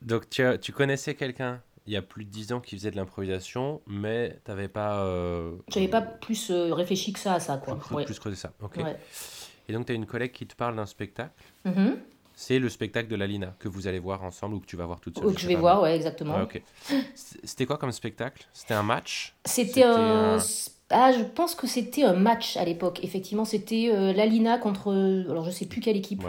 donc, 0.00 0.30
tu, 0.30 0.42
tu 0.58 0.72
connaissais 0.72 1.14
quelqu'un 1.14 1.60
il 1.86 1.92
y 1.92 1.96
a 1.96 2.00
plus 2.00 2.24
de 2.24 2.30
10 2.30 2.52
ans 2.54 2.60
qui 2.60 2.74
faisait 2.74 2.90
de 2.90 2.96
l'improvisation, 2.96 3.82
mais 3.86 4.40
tu 4.42 4.50
n'avais 4.50 4.68
pas. 4.68 5.04
Euh, 5.04 5.56
J'avais 5.68 5.88
pas 5.88 6.00
plus 6.00 6.50
euh, 6.50 6.72
réfléchi 6.72 7.12
que 7.12 7.18
ça 7.18 7.34
à 7.34 7.40
ça, 7.40 7.58
quoi. 7.58 7.78
Plus, 7.78 8.04
plus 8.06 8.18
creusé 8.18 8.36
ça, 8.36 8.54
ok. 8.62 8.78
Et 9.68 9.72
donc, 9.74 9.84
tu 9.84 9.92
as 9.92 9.94
une 9.94 10.06
collègue 10.06 10.32
qui 10.32 10.46
te 10.46 10.56
parle 10.56 10.74
d'un 10.74 10.86
spectacle. 10.86 11.34
Mm-hmm. 11.66 11.96
C'est 12.34 12.58
le 12.58 12.70
spectacle 12.70 13.08
de 13.08 13.16
la 13.16 13.26
Lina 13.26 13.54
que 13.58 13.68
vous 13.68 13.86
allez 13.86 13.98
voir 13.98 14.24
ensemble 14.24 14.54
ou 14.54 14.60
que 14.60 14.66
tu 14.66 14.76
vas 14.76 14.86
voir 14.86 15.00
toute 15.00 15.18
seule. 15.18 15.26
Ou 15.26 15.34
que 15.34 15.40
je 15.40 15.46
vais 15.46 15.54
voir, 15.54 15.82
ouais, 15.82 15.94
exactement. 15.94 16.48
C'était 17.14 17.66
quoi 17.66 17.76
comme 17.76 17.92
spectacle? 17.92 18.46
C'était 18.54 18.72
un 18.72 18.82
match? 18.82 19.36
C'était 19.44 19.82
un... 19.82 20.38
Ah, 20.92 21.12
je 21.12 21.22
pense 21.22 21.54
que 21.54 21.68
c'était 21.68 22.02
un 22.02 22.14
match 22.14 22.56
à 22.56 22.64
l'époque. 22.64 22.98
Effectivement, 23.04 23.44
c'était 23.44 23.90
euh, 23.92 24.12
l'Alina 24.12 24.58
contre. 24.58 24.92
alors, 25.30 25.44
je 25.44 25.50
sais 25.50 25.66
plus 25.66 25.80
quelle 25.80 25.96
équipe. 25.96 26.24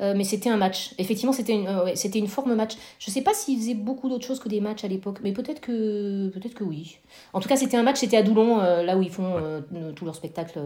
Euh, 0.00 0.14
mais 0.16 0.24
c'était 0.24 0.48
un 0.48 0.56
match. 0.56 0.94
Effectivement, 0.96 1.34
c'était 1.34 1.52
une, 1.52 1.66
euh, 1.66 1.94
c'était 1.94 2.18
une 2.18 2.26
forme 2.26 2.54
match. 2.54 2.78
Je 2.98 3.10
sais 3.10 3.20
pas 3.20 3.34
s'ils 3.34 3.58
faisaient 3.58 3.74
beaucoup 3.74 4.08
d'autres 4.08 4.26
choses 4.26 4.40
que 4.40 4.48
des 4.48 4.62
matchs 4.62 4.82
à 4.82 4.88
l'époque, 4.88 5.18
mais 5.22 5.32
peut-être 5.32 5.60
que, 5.60 6.28
peut-être 6.28 6.54
que 6.54 6.64
oui. 6.64 6.98
En 7.34 7.40
tout 7.40 7.50
cas, 7.50 7.56
c'était 7.56 7.76
un 7.76 7.82
match. 7.82 7.98
C'était 7.98 8.16
à 8.16 8.22
Doulon, 8.22 8.58
là 8.58 8.96
où 8.96 9.02
ils 9.02 9.10
font 9.10 9.62
tous 9.94 10.06
leurs 10.06 10.14
spectacles, 10.14 10.58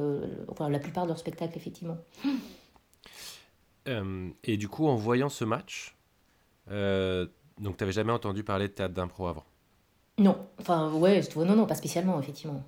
enfin 0.48 0.68
la 0.68 0.78
plupart 0.78 1.04
de 1.04 1.08
leurs 1.08 1.18
spectacles, 1.18 1.56
effectivement. 1.56 1.96
et 4.44 4.56
du 4.56 4.68
coup, 4.68 4.86
en 4.86 4.94
voyant 4.94 5.28
ce 5.28 5.44
match, 5.44 5.96
donc 6.68 7.76
tu 7.76 7.82
n'avais 7.82 7.92
jamais 7.92 8.12
entendu 8.12 8.44
parler 8.44 8.68
de 8.68 8.72
théâtre 8.72 8.94
d'impro 8.94 9.26
avant? 9.26 9.44
Non. 10.18 10.36
Enfin, 10.60 10.92
ouais, 10.92 11.22
non, 11.36 11.56
non, 11.56 11.66
pas 11.66 11.74
spécialement, 11.74 12.20
effectivement. 12.20 12.62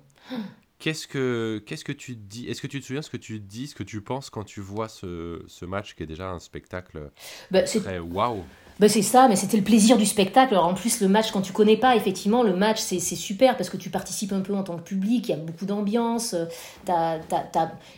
Qu'est-ce 0.77 1.07
que, 1.07 1.63
qu'est-ce 1.65 1.85
que 1.85 1.91
tu 1.91 2.15
dis 2.15 2.47
Est-ce 2.47 2.61
que 2.61 2.67
tu 2.67 2.81
te 2.81 2.85
souviens 2.85 3.01
ce 3.01 3.09
que 3.09 3.17
tu 3.17 3.39
dis, 3.39 3.67
ce 3.67 3.75
que 3.75 3.83
tu 3.83 4.01
penses 4.01 4.29
quand 4.29 4.43
tu 4.43 4.59
vois 4.59 4.89
ce, 4.89 5.41
ce 5.47 5.65
match 5.65 5.95
qui 5.95 6.03
est 6.03 6.07
déjà 6.07 6.29
un 6.29 6.39
spectacle 6.39 7.11
bah, 7.49 7.63
très 7.63 7.99
waouh 7.99 8.43
bah 8.79 8.89
c'est 8.89 9.01
ça, 9.01 9.29
mais 9.29 9.37
c'était 9.37 9.55
le 9.55 9.63
plaisir 9.63 9.97
du 9.97 10.05
spectacle. 10.05 10.53
Alors 10.53 10.65
en 10.65 10.73
plus, 10.73 10.99
le 10.99 11.07
match, 11.07 11.31
quand 11.31 11.41
tu 11.41 11.53
connais 11.53 11.77
pas, 11.77 11.95
effectivement, 11.95 12.43
le 12.43 12.53
match, 12.53 12.79
c'est 12.79 12.99
super 12.99 13.55
parce 13.55 13.69
que 13.69 13.77
tu 13.77 13.89
participes 13.89 14.33
un 14.33 14.41
peu 14.41 14.53
en 14.53 14.63
tant 14.63 14.75
que 14.75 14.81
public, 14.81 15.29
il 15.29 15.31
y 15.31 15.33
a 15.33 15.37
beaucoup 15.37 15.65
d'ambiance. 15.65 16.33
Euh, 16.33 17.17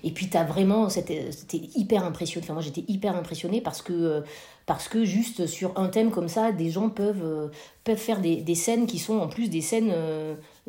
et 0.04 0.12
puis, 0.12 0.30
tu 0.30 0.38
as 0.38 0.44
vraiment. 0.44 0.90
C'était 0.90 1.32
hyper 1.76 2.04
impressionné. 2.04 2.46
Enfin, 2.46 2.54
moi, 2.54 2.62
j'étais 2.62 2.84
hyper 2.88 3.16
impressionnée 3.16 3.60
parce 3.60 3.82
que, 3.82 3.94
euh, 3.94 4.22
parce 4.68 4.88
que 4.88 5.04
juste 5.04 5.48
sur 5.48 5.76
un 5.80 5.88
thème 5.88 6.12
comme 6.12 6.28
ça, 6.28 6.52
des 6.52 6.70
gens 6.70 6.90
peuvent, 6.90 7.24
euh, 7.24 7.48
peuvent 7.84 7.98
faire 7.98 8.22
des, 8.22 8.36
des, 8.38 8.56
scènes 8.56 8.86
qui 8.86 9.00
sont 9.00 9.18
en 9.18 9.28
plus 9.28 9.50
des 9.50 9.62
scènes 9.62 9.92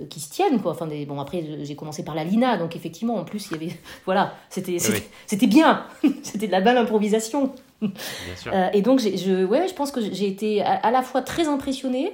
qui 0.08 0.20
se 0.20 0.30
tiennent 0.30 0.60
quoi 0.60 0.72
enfin 0.72 0.86
des, 0.86 1.06
bon 1.06 1.20
après 1.20 1.44
j'ai 1.62 1.74
commencé 1.76 2.04
par 2.04 2.14
la 2.14 2.24
Lina 2.24 2.56
donc 2.56 2.76
effectivement 2.76 3.16
en 3.16 3.24
plus 3.24 3.48
il 3.50 3.52
y 3.52 3.54
avait 3.56 3.76
voilà 4.04 4.34
c'était 4.48 4.78
c'était 5.26 5.46
bien 5.46 5.84
c'était 6.22 6.46
de 6.46 6.52
la 6.52 6.60
belle 6.60 6.78
improvisation 6.78 7.52
euh, 7.82 8.68
et 8.72 8.82
donc, 8.82 9.00
je, 9.00 9.44
ouais, 9.44 9.68
je 9.68 9.74
pense 9.74 9.90
que 9.90 10.00
j'ai 10.00 10.26
été 10.26 10.62
à, 10.62 10.90
la 10.90 11.02
fois 11.02 11.22
très 11.22 11.48
impressionnée 11.48 12.12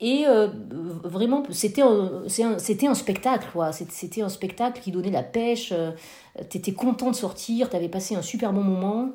et 0.00 0.24
euh, 0.26 0.48
vraiment, 1.04 1.42
c'était 1.50 1.82
un, 1.82 2.22
c'était 2.26 2.86
un 2.86 2.94
spectacle. 2.94 3.46
C'était 3.90 4.22
un 4.22 4.28
spectacle 4.28 4.80
qui 4.80 4.90
donnait 4.90 5.10
la 5.10 5.22
pêche. 5.22 5.72
Euh, 5.72 5.92
tu 6.48 6.58
étais 6.58 6.72
content 6.72 7.10
de 7.10 7.16
sortir, 7.16 7.70
tu 7.70 7.76
avais 7.76 7.88
passé 7.88 8.14
un 8.14 8.22
super 8.22 8.52
bon 8.52 8.62
moment. 8.62 9.10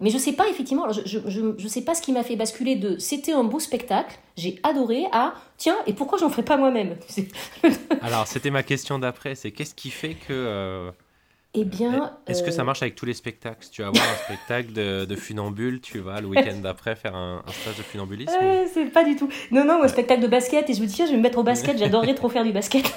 Mais 0.00 0.10
je 0.10 0.18
sais 0.18 0.32
pas, 0.32 0.48
effectivement, 0.48 0.90
je, 0.92 1.00
je, 1.04 1.54
je, 1.58 1.68
sais 1.68 1.82
pas 1.82 1.94
ce 1.94 2.02
qui 2.02 2.12
m'a 2.12 2.22
fait 2.22 2.36
basculer 2.36 2.76
de 2.76 2.98
c'était 2.98 3.32
un 3.32 3.44
beau 3.44 3.58
spectacle, 3.58 4.16
j'ai 4.36 4.60
adoré, 4.62 5.04
à 5.12 5.34
tiens, 5.56 5.76
et 5.86 5.92
pourquoi 5.92 6.18
j'en 6.18 6.30
ferais 6.30 6.44
pas 6.44 6.56
moi-même 6.56 6.96
Alors, 8.02 8.26
c'était 8.26 8.50
ma 8.50 8.62
question 8.62 8.98
d'après 8.98 9.34
c'est 9.34 9.50
qu'est-ce 9.50 9.74
qui 9.74 9.90
fait 9.90 10.14
que 10.14 10.92
eh 11.56 11.64
bien. 11.64 12.12
Est-ce 12.26 12.42
que 12.42 12.50
ça 12.50 12.62
euh, 12.62 12.64
marche 12.64 12.82
avec 12.82 12.96
tous 12.96 13.06
les 13.06 13.14
spectacles? 13.14 13.68
Tu 13.70 13.82
vas 13.82 13.90
voir 13.90 14.04
un 14.04 14.24
spectacle 14.24 14.72
de, 14.72 15.04
de 15.04 15.16
funambule, 15.16 15.80
tu 15.80 16.00
vas 16.00 16.20
le 16.20 16.26
week-end 16.26 16.56
d'après 16.60 16.96
faire 16.96 17.14
un, 17.14 17.44
stage 17.48 17.76
de 17.76 17.82
funambulisme? 17.82 18.32
C'est 18.72 18.86
pas 18.86 19.04
du 19.04 19.14
tout. 19.14 19.28
Non, 19.52 19.64
non, 19.64 19.82
un 19.82 19.88
spectacle 19.88 20.20
de 20.20 20.26
basket, 20.26 20.68
et 20.68 20.74
je 20.74 20.80
me 20.80 20.86
dis, 20.86 20.94
tiens, 20.94 21.06
je 21.06 21.12
vais 21.12 21.16
me 21.16 21.22
mettre 21.22 21.38
au 21.38 21.44
basket, 21.44 21.78
j'adorerais 21.78 22.14
trop 22.14 22.28
faire 22.28 22.42
du 22.42 22.52
basket. 22.52 22.92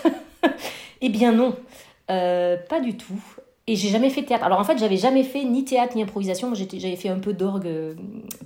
eh 1.02 1.10
bien, 1.10 1.32
non, 1.34 1.56
euh, 2.10 2.58
pas 2.58 2.80
du 2.80 2.98
tout. 2.98 3.22
Et 3.70 3.76
j'ai 3.76 3.90
jamais 3.90 4.10
fait 4.10 4.22
de 4.22 4.28
théâtre. 4.28 4.46
Alors 4.46 4.60
en 4.60 4.64
fait, 4.64 4.78
j'avais 4.78 4.96
jamais 4.96 5.24
fait 5.24 5.44
ni 5.44 5.66
théâtre 5.66 5.96
ni 5.98 6.02
improvisation. 6.02 6.48
Moi, 6.48 6.58
j'avais 6.58 6.96
fait 6.96 7.10
un 7.10 7.20
peu 7.20 7.34
d'orgue, 7.34 7.68
euh, 7.68 7.96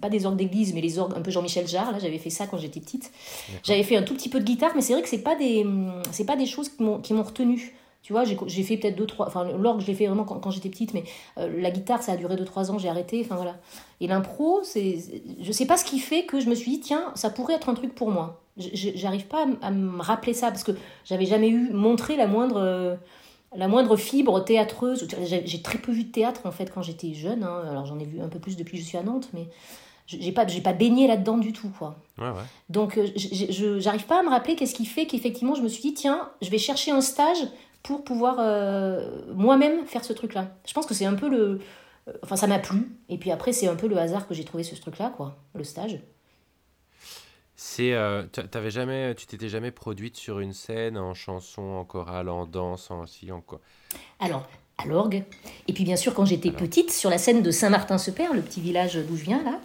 pas 0.01 0.09
des 0.09 0.25
orgues 0.25 0.37
d'église, 0.37 0.73
mais 0.73 0.81
les 0.81 0.97
orgues 0.97 1.13
un 1.15 1.21
peu 1.21 1.29
Jean-Michel 1.29 1.67
Jarre. 1.67 1.91
Là, 1.91 1.99
j'avais 1.99 2.17
fait 2.17 2.31
ça 2.31 2.47
quand 2.47 2.57
j'étais 2.57 2.79
petite. 2.79 3.11
J'avais 3.63 3.83
fait 3.83 3.95
un 3.95 4.01
tout 4.01 4.15
petit 4.15 4.29
peu 4.29 4.39
de 4.39 4.45
guitare, 4.45 4.71
mais 4.75 4.81
c'est 4.81 4.93
vrai 4.93 5.03
que 5.03 5.09
c'est 5.09 5.21
pas 5.21 5.35
des, 5.35 5.63
c'est 6.09 6.25
pas 6.25 6.35
des 6.35 6.47
choses 6.47 6.69
qui 6.69 7.13
m'ont 7.13 7.23
retenu. 7.23 7.75
Tu 8.01 8.13
vois, 8.13 8.23
j'ai 8.23 8.63
fait 8.63 8.77
peut-être 8.77 8.95
deux, 8.95 9.05
trois. 9.05 9.27
Enfin, 9.27 9.43
l'orgue, 9.43 9.81
je 9.81 9.85
l'ai 9.85 9.93
fait 9.93 10.07
vraiment 10.07 10.23
quand, 10.23 10.39
quand 10.39 10.49
j'étais 10.49 10.69
petite, 10.69 10.95
mais 10.95 11.03
euh, 11.37 11.61
la 11.61 11.69
guitare, 11.69 12.01
ça 12.01 12.13
a 12.13 12.17
duré 12.17 12.35
deux, 12.35 12.45
trois 12.45 12.71
ans, 12.71 12.79
j'ai 12.79 12.89
arrêté. 12.89 13.21
Enfin, 13.23 13.35
voilà. 13.35 13.57
Et 13.99 14.07
l'impro, 14.07 14.61
c'est. 14.63 14.97
Je 15.39 15.51
sais 15.51 15.67
pas 15.67 15.77
ce 15.77 15.85
qui 15.85 15.99
fait 15.99 16.25
que 16.25 16.39
je 16.39 16.49
me 16.49 16.55
suis 16.55 16.71
dit, 16.71 16.79
tiens, 16.79 17.11
ça 17.13 17.29
pourrait 17.29 17.53
être 17.53 17.69
un 17.69 17.75
truc 17.75 17.93
pour 17.93 18.09
moi. 18.09 18.41
J'arrive 18.57 19.27
pas 19.27 19.45
à, 19.61 19.69
me 19.69 20.01
rappeler 20.01 20.33
ça, 20.33 20.47
parce 20.47 20.63
que 20.63 20.71
j'avais 21.05 21.27
jamais 21.27 21.49
eu 21.49 21.69
montré 21.71 22.15
la 22.15 22.25
moindre. 22.25 22.97
La 23.55 23.67
moindre 23.67 23.95
fibre 23.97 24.43
théâtreuse. 24.43 25.07
J'ai 25.23 25.61
très 25.61 25.77
peu 25.77 25.91
vu 25.91 26.05
de 26.05 26.11
théâtre, 26.11 26.41
en 26.45 26.51
fait, 26.51 26.71
quand 26.73 26.81
j'étais 26.81 27.13
jeune. 27.13 27.43
Hein. 27.43 27.63
Alors, 27.69 27.85
j'en 27.85 27.99
ai 27.99 28.05
vu 28.05 28.21
un 28.21 28.29
peu 28.29 28.39
plus 28.39 28.57
depuis 28.57 28.77
que 28.77 28.83
je 28.83 28.87
suis 28.87 28.97
à 28.97 29.03
Nantes, 29.03 29.29
mais 29.33 29.47
j'ai 30.07 30.31
pas 30.31 30.45
j'ai 30.45 30.61
pas 30.61 30.73
baigné 30.73 31.07
là-dedans 31.07 31.37
du 31.37 31.53
tout 31.53 31.69
quoi. 31.77 31.95
Ouais, 32.17 32.25
ouais. 32.25 32.43
Donc 32.69 32.97
euh, 32.97 33.07
je 33.15 33.79
j'arrive 33.79 34.05
pas 34.05 34.19
à 34.19 34.23
me 34.23 34.29
rappeler 34.29 34.57
qu'est-ce 34.57 34.75
qui 34.75 34.85
fait 34.85 35.05
qu'effectivement 35.05 35.55
je 35.55 35.61
me 35.61 35.69
suis 35.69 35.81
dit 35.81 35.93
tiens, 35.93 36.29
je 36.41 36.49
vais 36.49 36.57
chercher 36.57 36.91
un 36.91 36.99
stage 36.99 37.47
pour 37.83 38.03
pouvoir 38.03 38.37
euh, 38.39 39.21
moi-même 39.33 39.85
faire 39.85 40.03
ce 40.03 40.13
truc-là. 40.13 40.49
Je 40.67 40.73
pense 40.73 40.85
que 40.85 40.93
c'est 40.93 41.05
un 41.05 41.15
peu 41.15 41.29
le... 41.29 41.59
Euh, 42.07 42.13
enfin, 42.23 42.35
ça 42.35 42.47
m'a 42.47 42.59
plu. 42.59 42.91
Et 43.09 43.17
puis 43.17 43.31
après, 43.31 43.53
c'est 43.53 43.67
un 43.67 43.75
peu 43.75 43.87
le 43.87 43.97
hasard 43.97 44.27
que 44.27 44.33
j'ai 44.33 44.43
trouvé 44.43 44.63
ce 44.63 44.75
truc-là, 44.75 45.11
quoi, 45.15 45.37
le 45.55 45.63
stage. 45.63 45.99
C'est, 47.63 47.93
euh, 47.93 48.23
t'avais 48.23 48.71
jamais, 48.71 49.13
tu 49.13 49.27
t'étais 49.27 49.47
jamais 49.47 49.69
produite 49.69 50.17
sur 50.17 50.39
une 50.39 50.51
scène 50.51 50.97
en 50.97 51.13
chanson, 51.13 51.61
en 51.61 51.85
chorale, 51.85 52.27
en 52.27 52.47
danse, 52.47 52.89
en 52.89 53.05
si, 53.05 53.31
en 53.31 53.39
quoi? 53.39 53.61
Alors, 54.19 54.47
à 54.79 54.87
l'orgue. 54.87 55.23
Et 55.67 55.73
puis 55.73 55.83
bien 55.83 55.95
sûr, 55.95 56.15
quand 56.15 56.25
j'étais 56.25 56.49
petite, 56.49 56.91
sur 56.91 57.11
la 57.11 57.19
scène 57.19 57.43
de 57.43 57.51
Saint-Martin-se-Père, 57.51 58.33
le 58.33 58.41
petit 58.41 58.61
village 58.61 58.95
d'où 59.07 59.15
je 59.15 59.25
viens 59.25 59.43
là, 59.43 59.59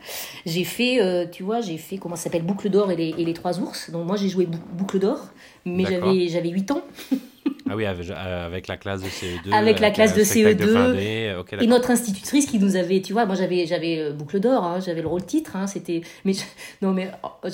j'ai 0.45 0.65
fait, 0.65 1.31
tu 1.31 1.43
vois, 1.43 1.63
j'ai 1.63 1.79
fait, 1.79 1.97
comment 1.97 2.17
ça 2.17 2.25
s'appelle, 2.25 2.43
Boucle 2.43 2.69
d'or 2.69 2.91
et 2.91 2.97
les, 2.97 3.15
et 3.17 3.25
les 3.25 3.33
trois 3.33 3.59
ours. 3.61 3.91
Donc 3.91 4.07
moi, 4.07 4.17
j'ai 4.17 4.29
joué 4.29 4.47
Boucle 4.47 4.99
d'or, 4.99 5.29
mais 5.65 5.87
j'avais, 5.87 6.29
j'avais 6.29 6.51
8 6.51 6.73
ans. 6.73 6.83
Ah 7.69 7.77
oui, 7.77 7.85
euh, 7.85 8.47
avec, 8.47 8.69
la 8.69 8.77
classe 8.77 9.03
de 9.03 9.09
CE2. 9.09 9.53
Avec 9.53 9.81
la 9.81 9.91
classe 9.91 10.15
de 10.15 10.23
CE2. 10.23 10.97
et 11.61 11.67
notre 11.67 11.91
institutrice 11.91 12.47
qui 12.47 12.59
nous 12.59 12.77
avait, 12.77 13.01
tu 13.01 13.13
vois, 13.13 13.27
moi 13.27 13.35
j'avais, 13.35 13.67
j'avais 13.67 13.99
euh, 13.99 14.13
boucle 14.13 14.41
d'or, 14.41 14.65
hein, 14.65 14.79
j'avais 14.85 15.03
le 15.03 15.09
rôle 15.09 15.25
titre, 15.25 15.57
hein, 15.57 15.67
c'était. 15.67 16.03
Mais 16.25 16.33
non, 16.83 16.93
mais 16.93 17.11
oh, 17.23 17.49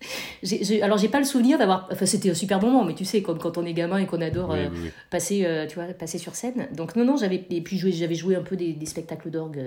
alors 0.82 0.98
j'ai 0.98 1.08
pas 1.08 1.18
le 1.18 1.24
souvenir 1.24 1.58
d'avoir 1.58 1.88
enfin 1.90 2.06
c'était 2.06 2.30
un 2.30 2.34
super 2.34 2.60
moment 2.60 2.84
mais 2.84 2.94
tu 2.94 3.04
sais 3.04 3.22
comme 3.22 3.38
quand 3.38 3.58
on 3.58 3.64
est 3.64 3.72
gamin 3.72 3.98
et 3.98 4.06
qu'on 4.06 4.20
adore 4.20 4.52
euh, 4.52 4.68
passer 5.10 5.44
euh, 5.44 5.66
tu 5.66 5.74
vois 5.74 5.86
passer 5.86 6.18
sur 6.18 6.36
scène 6.36 6.68
donc 6.72 6.94
non 6.94 7.04
non 7.04 7.16
j'avais 7.16 7.44
et 7.50 7.60
puis 7.60 7.78
j'avais 7.78 8.14
joué 8.14 8.36
un 8.36 8.42
peu 8.42 8.56
des, 8.56 8.72
des 8.74 8.86
spectacles 8.86 9.30
d'orgue 9.30 9.58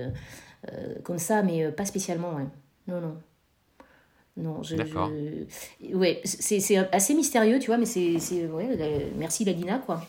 euh, 0.72 0.96
comme 1.04 1.18
ça 1.18 1.44
mais 1.44 1.70
pas 1.72 1.86
spécialement 1.86 2.36
ouais. 2.36 2.46
non 2.88 3.02
non 3.02 3.18
non 4.38 4.64
je, 4.64 4.78
je... 4.78 5.94
ouais 5.94 6.22
c'est 6.24 6.78
assez 6.78 7.14
mystérieux 7.14 7.60
tu 7.60 7.68
vois 7.68 7.78
mais 7.78 7.86
c'est 7.86 8.16
ouais, 8.48 9.12
merci 9.18 9.46
Ladina 9.46 9.80
quoi. 9.80 10.08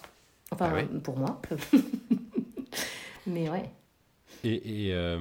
Enfin 0.53 0.71
ah 0.77 0.99
pour 1.03 1.17
moi. 1.17 1.41
Mais 3.27 3.49
ouais. 3.49 3.71
Et, 4.45 4.91
et 4.91 5.17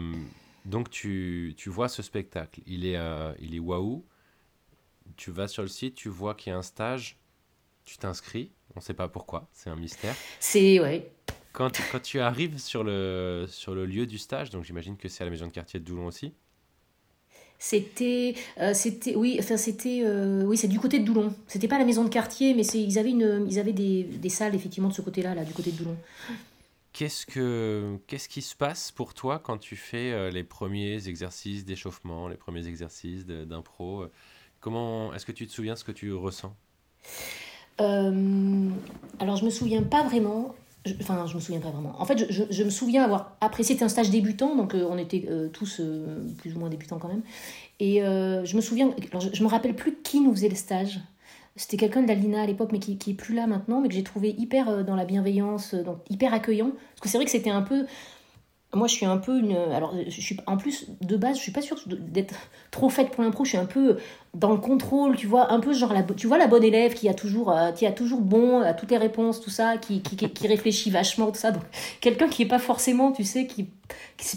donc 0.65 0.89
tu, 0.89 1.53
tu, 1.57 1.69
vois 1.69 1.87
ce 1.87 2.01
spectacle. 2.01 2.61
Il 2.65 2.85
est 2.85 2.99
il 3.39 3.55
est 3.55 3.59
waouh. 3.59 4.03
Tu 5.15 5.31
vas 5.31 5.47
sur 5.47 5.61
le 5.61 5.69
site, 5.69 5.95
tu 5.95 6.09
vois 6.09 6.35
qu'il 6.35 6.51
y 6.51 6.53
a 6.53 6.57
un 6.57 6.61
stage, 6.63 7.17
tu 7.85 7.97
t'inscris, 7.97 8.51
on 8.75 8.79
ne 8.79 8.83
sait 8.83 8.93
pas 8.93 9.07
pourquoi, 9.07 9.47
c'est 9.51 9.69
un 9.69 9.75
mystère. 9.75 10.15
C'est, 10.39 10.79
ouais. 10.79 11.11
Quand, 11.51 11.69
quand 11.91 12.01
tu 12.01 12.19
arrives 12.19 12.57
sur 12.57 12.83
le, 12.83 13.45
sur 13.47 13.75
le 13.75 13.85
lieu 13.85 14.05
du 14.05 14.17
stage, 14.17 14.49
donc 14.49 14.63
j'imagine 14.63 14.97
que 14.97 15.09
c'est 15.09 15.23
à 15.23 15.25
la 15.25 15.31
maison 15.31 15.47
de 15.47 15.51
quartier 15.51 15.79
de 15.79 15.85
Doulon 15.85 16.07
aussi 16.07 16.33
c'était 17.63 18.33
euh, 18.59 18.73
c'était 18.73 19.15
oui 19.15 19.37
enfin 19.39 19.55
c'était 19.55 20.01
euh, 20.03 20.43
oui 20.45 20.57
c'est 20.57 20.67
du 20.67 20.79
côté 20.79 20.97
de 20.99 21.05
Doulon 21.05 21.33
c'était 21.47 21.67
pas 21.67 21.77
la 21.77 21.85
maison 21.85 22.03
de 22.03 22.09
quartier 22.09 22.53
mais 22.55 22.63
c'est 22.63 22.81
ils 22.81 22.97
avaient 22.97 23.11
une 23.11 23.45
ils 23.47 23.59
avaient 23.59 23.71
des, 23.71 24.03
des, 24.03 24.29
salles 24.29 24.55
effectivement 24.55 24.89
de 24.89 24.93
ce 24.93 25.01
côté 25.01 25.21
là 25.21 25.35
là 25.35 25.43
du 25.43 25.53
côté 25.53 25.71
de 25.71 25.77
Doulon 25.77 25.95
qu'est-ce 26.91 27.25
que 27.25 27.97
qu'est-ce 28.07 28.29
qui 28.29 28.41
se 28.41 28.55
passe 28.55 28.91
pour 28.91 29.13
toi 29.13 29.37
quand 29.37 29.59
tu 29.59 29.75
fais 29.75 30.11
euh, 30.11 30.31
les 30.31 30.43
premiers 30.43 31.07
exercices 31.07 31.63
d'échauffement 31.63 32.27
les 32.27 32.35
premiers 32.35 32.65
exercices 32.67 33.27
d'impro 33.27 34.07
Comment 34.61 35.11
est-ce 35.15 35.25
que 35.25 35.31
tu 35.31 35.47
te 35.47 35.51
souviens 35.51 35.75
ce 35.75 35.83
que 35.83 35.91
tu 35.91 36.13
ressens? 36.13 36.55
Euh, 37.81 38.69
Alors 39.19 39.35
je 39.35 39.43
me 39.43 39.49
souviens 39.49 39.81
pas 39.81 40.03
vraiment. 40.03 40.55
Enfin, 40.99 41.25
je 41.27 41.35
me 41.35 41.39
souviens 41.39 41.59
pas 41.59 41.69
vraiment. 41.69 41.93
En 41.99 42.05
fait, 42.05 42.31
je, 42.31 42.63
me 42.63 42.69
souviens 42.69 43.03
avoir 43.03 43.37
apprécié. 43.41 43.75
C'était 43.75 43.85
un 43.85 43.89
stage 43.89 44.09
débutant, 44.09 44.55
donc 44.55 44.73
euh, 44.73 44.87
on 44.89 44.97
était 44.97 45.25
euh, 45.29 45.49
tous 45.49 45.81
plus 46.37 46.55
ou 46.55 46.59
moins 46.59 46.69
débutants 46.69 46.99
quand 46.99 47.07
même. 47.07 47.23
Et 47.79 47.99
je 47.99 48.55
me 48.55 48.61
souviens. 48.61 48.93
Alors, 49.11 49.21
je, 49.21 49.43
me 49.43 49.47
rappelle 49.47 49.75
plus 49.75 49.95
qui 50.03 50.21
nous 50.21 50.33
faisait 50.33 50.49
le 50.49 50.55
stage. 50.55 50.99
C'était 51.57 51.77
quelqu'un 51.77 52.01
de 52.01 52.07
la 52.07 52.15
Lina 52.15 52.41
à 52.41 52.45
l'époque, 52.45 52.69
mais 52.71 52.79
qui, 52.79 52.97
qui 52.97 53.11
est 53.11 53.15
plus 53.15 53.35
là 53.35 53.45
maintenant, 53.45 53.81
mais 53.81 53.89
que 53.89 53.93
j'ai 53.93 54.03
trouvé 54.03 54.29
hyper 54.37 54.85
dans 54.85 54.95
la 54.95 55.03
bienveillance, 55.03 55.73
donc 55.73 55.97
hyper 56.09 56.33
accueillant. 56.33 56.71
Parce 56.71 57.01
que 57.01 57.09
c'est 57.09 57.17
vrai 57.17 57.25
que 57.25 57.31
c'était 57.31 57.49
un 57.49 57.61
peu 57.61 57.85
moi 58.73 58.87
je 58.87 58.93
suis 58.93 59.05
un 59.05 59.17
peu 59.17 59.37
une 59.37 59.55
alors 59.55 59.93
je 60.07 60.21
suis 60.21 60.37
en 60.47 60.57
plus 60.57 60.87
de 61.01 61.17
base 61.17 61.37
je 61.37 61.41
suis 61.41 61.51
pas 61.51 61.61
sûre 61.61 61.77
d'être 61.87 62.35
trop 62.71 62.87
faite 62.87 63.11
pour 63.11 63.21
l'impro 63.21 63.43
je 63.43 63.49
suis 63.49 63.57
un 63.57 63.65
peu 63.65 63.97
dans 64.33 64.51
le 64.51 64.57
contrôle 64.57 65.17
tu 65.17 65.27
vois 65.27 65.51
un 65.51 65.59
peu 65.59 65.73
genre 65.73 65.91
la 65.91 66.03
tu 66.03 66.25
vois 66.25 66.37
la 66.37 66.47
bonne 66.47 66.63
élève 66.63 66.93
qui 66.93 67.09
a 67.09 67.13
toujours 67.13 67.51
euh, 67.51 67.71
qui 67.71 67.85
a 67.85 67.91
toujours 67.91 68.21
bon 68.21 68.61
à 68.61 68.73
toutes 68.73 68.91
les 68.91 68.97
réponses 68.97 69.41
tout 69.41 69.49
ça 69.49 69.75
qui, 69.75 70.01
qui, 70.01 70.15
qui 70.15 70.47
réfléchit 70.47 70.89
vachement 70.89 71.31
tout 71.31 71.37
ça. 71.37 71.51
Donc 71.51 71.63
quelqu'un 71.99 72.29
qui 72.29 72.43
est 72.43 72.47
pas 72.47 72.59
forcément 72.59 73.11
tu 73.11 73.25
sais 73.25 73.45
qui, 73.45 73.67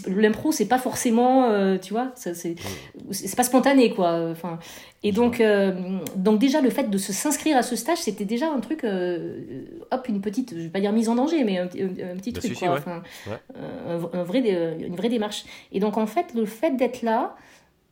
l'impro 0.07 0.51
c'est 0.51 0.67
pas 0.67 0.79
forcément 0.79 1.45
euh, 1.45 1.77
tu 1.77 1.93
vois 1.93 2.11
c'est 2.15 2.35
c'est 2.35 3.35
pas 3.37 3.43
spontané 3.43 3.93
quoi 3.93 4.29
enfin. 4.31 4.59
Et 5.01 5.13
donc 5.13 5.39
euh, 5.39 5.71
donc 6.17 6.39
déjà 6.39 6.59
le 6.59 6.71
fait 6.71 6.89
de 6.89 6.97
se 6.97 7.13
s'inscrire 7.13 7.55
à 7.55 7.63
ce 7.63 7.77
stage 7.77 7.99
c'était 7.99 8.25
déjà 8.25 8.51
un 8.51 8.59
truc 8.59 8.83
hop 8.83 10.07
une 10.09 10.19
petite 10.19 10.55
je 10.55 10.63
vais 10.63 10.69
pas 10.69 10.81
dire 10.81 10.91
mise 10.91 11.07
en 11.07 11.15
danger 11.15 11.45
mais 11.45 11.57
un, 11.57 11.67
petit 11.67 12.33
truc 12.33 12.59
quoi. 12.59 12.77
Enfin, 12.77 13.01
un, 13.87 14.23
vrai 14.23 14.39
une 14.39 14.95
vraie 14.97 15.09
démarche. 15.09 15.45
Et 15.71 15.79
donc 15.79 15.95
en 15.95 16.07
fait 16.07 16.33
le 16.35 16.45
fait 16.45 16.71
d'être 16.71 17.01
là 17.01 17.37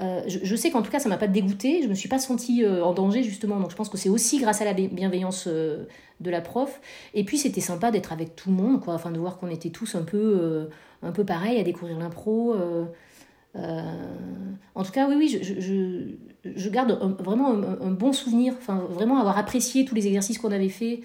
euh, 0.01 0.23
je, 0.27 0.55
sais 0.55 0.71
qu'en 0.71 0.81
tout 0.81 0.91
cas, 0.91 1.00
ça 1.00 1.09
m'a 1.09 1.17
pas 1.17 1.27
dégoûté. 1.27 1.81
Je 1.83 1.88
me 1.88 1.93
suis 1.93 2.09
pas 2.09 2.19
sentie 2.19 2.63
euh, 2.63 2.83
en 2.83 2.93
danger, 2.93 3.23
justement. 3.23 3.59
Donc, 3.59 3.71
je 3.71 3.75
pense 3.75 3.89
que 3.89 3.97
c'est 3.97 4.09
aussi 4.09 4.39
grâce 4.39 4.62
à 4.62 4.65
la 4.65 4.73
bienveillance 4.73 5.45
euh, 5.47 5.85
de 6.19 6.29
la 6.29 6.41
prof. 6.41 6.81
Et 7.13 7.23
puis, 7.23 7.38
c'était 7.38 7.62
sympa 7.62 7.91
d'être 7.91 8.12
avec 8.12 8.35
tout 8.35 8.50
le 8.50 8.55
monde, 8.55 8.81
quoi. 8.81 8.95
Enfin, 8.95 9.12
de 9.12 9.19
voir 9.19 9.38
qu'on 9.38 9.50
était 9.50 9.69
tous 9.69 9.95
un 9.95 10.03
peu, 10.03 10.70
un 11.03 11.11
peu 11.11 11.24
pareil 11.24 11.59
à 11.59 11.63
découvrir 11.63 12.00
l'impro. 12.00 12.55
en 13.55 14.83
tout 14.83 14.91
cas, 14.91 15.07
oui, 15.07 15.15
oui, 15.18 15.27
je, 15.29 15.59
je, 15.59 16.53
je 16.55 16.70
garde 16.70 16.91
vraiment 17.20 17.51
un, 17.51 17.91
bon 17.91 18.13
souvenir. 18.13 18.55
Enfin, 18.57 18.85
vraiment 18.89 19.20
avoir 19.20 19.37
apprécié 19.37 19.85
tous 19.85 19.96
les 19.96 20.07
exercices 20.07 20.39
qu'on 20.39 20.51
avait 20.51 20.70
fait. 20.70 21.01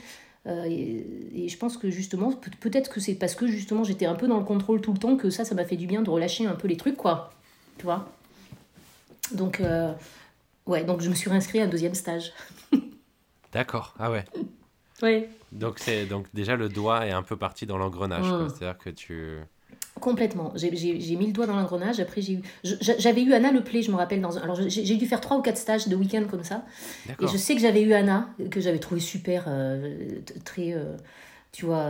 Et, 0.47 1.05
et, 1.35 1.49
je 1.49 1.59
pense 1.59 1.77
que 1.77 1.91
justement, 1.91 2.33
peut-être 2.61 2.89
que 2.91 3.01
c'est 3.01 3.15
parce 3.15 3.35
que 3.35 3.47
justement 3.47 3.85
j'étais 3.85 4.07
un 4.07 4.15
peu 4.15 4.27
dans 4.27 4.39
le 4.39 4.45
contrôle 4.45 4.81
tout 4.81 4.95
le 4.95 4.99
temps 4.99 5.17
que 5.17 5.29
ça, 5.29 5.45
ça 5.45 5.55
m'a 5.55 5.65
fait 5.65 5.77
du 5.77 5.87
bien 5.87 6.01
de 6.01 6.09
relâcher 6.09 6.47
un 6.47 6.55
peu 6.55 6.69
les 6.69 6.79
trucs, 6.79 6.97
quoi. 6.97 7.31
Tu 7.77 7.85
vois? 7.85 8.09
Donc, 9.33 9.61
euh, 9.61 9.93
ouais, 10.67 10.85
donc 10.85 11.01
je 11.01 11.09
me 11.09 11.15
suis 11.15 11.31
réinscrite 11.31 11.63
à 11.63 11.65
un 11.65 11.69
deuxième 11.69 11.95
stage. 11.95 12.33
D'accord, 13.53 13.95
ah 13.99 14.11
ouais. 14.11 14.25
Oui. 15.03 15.27
Donc, 15.53 15.79
c'est, 15.79 16.07
donc 16.07 16.27
déjà, 16.35 16.57
le 16.57 16.69
doigt 16.69 17.07
est 17.07 17.13
un 17.13 17.23
peu 17.23 17.37
parti 17.37 17.67
dans 17.67 17.79
l'engrenage. 17.79 18.27
Mmh. 18.27 18.49
C'est-à-dire 18.51 18.79
que 18.79 18.91
tu... 18.91 19.39
Complètement. 20.01 20.53
J'ai, 20.55 20.71
mis 21.17 21.27
le 21.27 21.33
doigt 21.33 21.47
dans 21.47 21.57
l'engrenage. 21.57 21.99
Après, 21.99 22.21
j'ai 22.21 22.35
eu, 22.35 22.43
j'avais 22.63 23.23
eu 23.23 23.33
Anna 23.33 23.51
Le 23.51 23.63
Play, 23.63 23.83
je 23.83 23.91
me 23.91 23.97
rappelle. 23.97 24.21
Dans, 24.21 24.37
alors, 24.37 24.57
j'ai, 24.69 24.97
dû 24.97 25.07
faire 25.07 25.21
trois 25.21 25.37
ou 25.37 25.43
quatre 25.43 25.57
stages 25.57 25.89
de 25.89 25.97
week-end 25.97 26.25
comme 26.31 26.45
ça. 26.45 26.65
Et 27.21 27.27
je 27.27 27.37
sais 27.37 27.55
que 27.55 27.61
j'avais 27.61 27.83
eu 27.83 27.93
Anna, 27.93 28.29
que 28.51 28.61
j'avais 28.61 28.79
trouvé 28.79 29.01
super, 29.01 29.45
euh, 29.49 30.21
très, 30.45 30.73
euh, 30.73 30.97
tu 31.53 31.67
vois, 31.67 31.89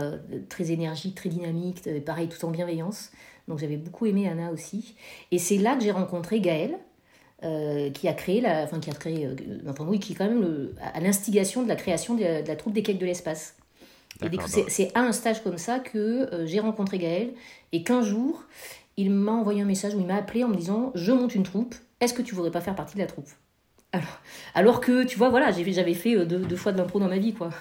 très 0.49 0.71
énergique, 0.71 1.15
très 1.15 1.29
dynamique, 1.29 1.87
pareil, 2.03 2.29
tout 2.29 2.43
en 2.45 2.51
bienveillance. 2.51 3.11
Donc, 3.47 3.59
j'avais 3.59 3.77
beaucoup 3.77 4.05
aimé 4.05 4.27
Anna 4.27 4.51
aussi. 4.51 4.95
Et 5.31 5.37
c'est 5.37 5.57
là 5.57 5.75
que 5.75 5.83
j'ai 5.83 5.91
rencontré 5.91 6.39
Gaëlle, 6.39 6.77
euh, 7.41 7.89
qui 7.91 8.09
a 8.09 8.13
créé, 8.13 8.41
la, 8.41 8.63
enfin 8.63 8.81
qui 8.81 8.89
a 8.89 8.93
créé, 8.93 9.25
euh, 9.25 9.33
enfin 9.69 9.85
oui, 9.87 9.99
qui 9.99 10.11
est 10.11 10.15
quand 10.15 10.27
même 10.27 10.41
le, 10.41 10.75
à 10.81 10.99
l'instigation 10.99 11.63
de 11.63 11.69
la 11.69 11.77
création 11.77 12.15
de, 12.15 12.45
la 12.45 12.55
troupe 12.57 12.73
des 12.73 12.83
cakes 12.83 12.97
de 12.97 13.05
l'espace. 13.05 13.55
Bah 14.19 14.27
c'est 14.67 14.91
à 14.93 14.99
un 14.99 15.13
stage 15.13 15.41
comme 15.41 15.57
ça 15.57 15.79
que 15.79 15.97
euh, 15.97 16.45
j'ai 16.45 16.59
rencontré 16.59 16.97
Gaël 16.97 17.31
et 17.71 17.83
qu'un 17.83 18.01
jour, 18.01 18.43
il 18.97 19.09
m'a 19.11 19.31
envoyé 19.31 19.61
un 19.61 19.65
message 19.65 19.95
où 19.95 20.01
il 20.01 20.05
m'a 20.05 20.17
appelé 20.17 20.43
en 20.43 20.49
me 20.49 20.55
disant 20.55 20.91
Je 20.95 21.13
monte 21.13 21.33
une 21.33 21.43
troupe, 21.43 21.75
est-ce 22.01 22.13
que 22.13 22.21
tu 22.21 22.35
voudrais 22.35 22.51
pas 22.51 22.59
faire 22.59 22.75
partie 22.75 22.95
de 22.95 22.99
la 22.99 23.07
troupe? 23.07 23.29
Alors, 23.93 24.19
alors 24.53 24.81
que, 24.81 25.05
tu 25.05 25.17
vois, 25.17 25.29
voilà, 25.29 25.49
j'avais 25.51 25.93
fait 25.93 26.25
deux, 26.25 26.39
deux, 26.39 26.55
fois 26.57 26.73
de 26.73 26.77
l'impro 26.77 26.99
dans 26.99 27.07
ma 27.07 27.19
vie, 27.19 27.33
quoi. 27.33 27.51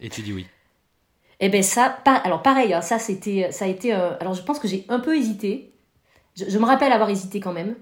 Et 0.00 0.08
tu 0.08 0.22
dis 0.22 0.32
oui 0.32 0.46
Eh 1.40 1.50
ben 1.50 1.62
ça, 1.62 2.00
pas, 2.06 2.14
alors 2.14 2.42
pareil, 2.42 2.72
hein, 2.72 2.80
ça 2.80 2.98
c'était, 2.98 3.52
ça 3.52 3.66
a 3.66 3.68
été, 3.68 3.92
alors 3.92 4.32
je 4.32 4.42
pense 4.42 4.58
que 4.58 4.66
j'ai 4.66 4.86
un 4.88 4.98
peu 4.98 5.14
hésité. 5.14 5.74
je, 6.36 6.58
me 6.58 6.64
rappelle 6.64 6.92
avoir 6.92 7.10
hésité 7.10 7.38
quand 7.38 7.52
même 7.52 7.74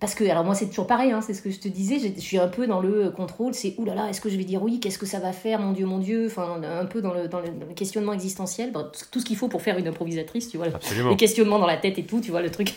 parce 0.00 0.14
que, 0.14 0.22
alors 0.24 0.44
moi 0.44 0.54
c'est 0.54 0.66
toujours 0.66 0.86
pareil, 0.86 1.10
hein, 1.10 1.20
c'est 1.20 1.34
ce 1.34 1.42
que 1.42 1.50
je 1.50 1.58
te 1.58 1.66
disais, 1.66 1.98
je 1.98 2.20
suis 2.20 2.38
un 2.38 2.46
peu 2.46 2.68
dans 2.68 2.80
le 2.80 3.10
contrôle, 3.10 3.52
c'est 3.52 3.74
oulala, 3.78 4.08
est-ce 4.08 4.20
que 4.20 4.28
je 4.28 4.36
vais 4.36 4.44
dire 4.44 4.62
oui, 4.62 4.78
qu'est-ce 4.78 4.98
que 4.98 5.06
ça 5.06 5.18
va 5.18 5.32
faire, 5.32 5.58
mon 5.58 5.72
Dieu, 5.72 5.86
mon 5.86 5.98
Dieu, 5.98 6.26
enfin 6.26 6.62
un 6.62 6.86
peu 6.86 7.02
dans 7.02 7.12
le, 7.12 7.26
dans 7.26 7.40
le, 7.40 7.48
questionnement 7.74 8.12
existentiel, 8.12 8.72
tout 9.10 9.18
ce 9.18 9.24
qu'il 9.24 9.36
faut 9.36 9.48
pour 9.48 9.60
faire 9.60 9.76
une 9.76 9.88
improvisatrice, 9.88 10.50
tu 10.50 10.56
vois, 10.56 10.66
les 10.68 11.16
questionnements 11.16 11.58
dans 11.58 11.66
la 11.66 11.76
tête 11.76 11.98
et 11.98 12.04
tout, 12.04 12.20
tu 12.20 12.30
vois 12.30 12.42
le 12.42 12.50
truc. 12.50 12.74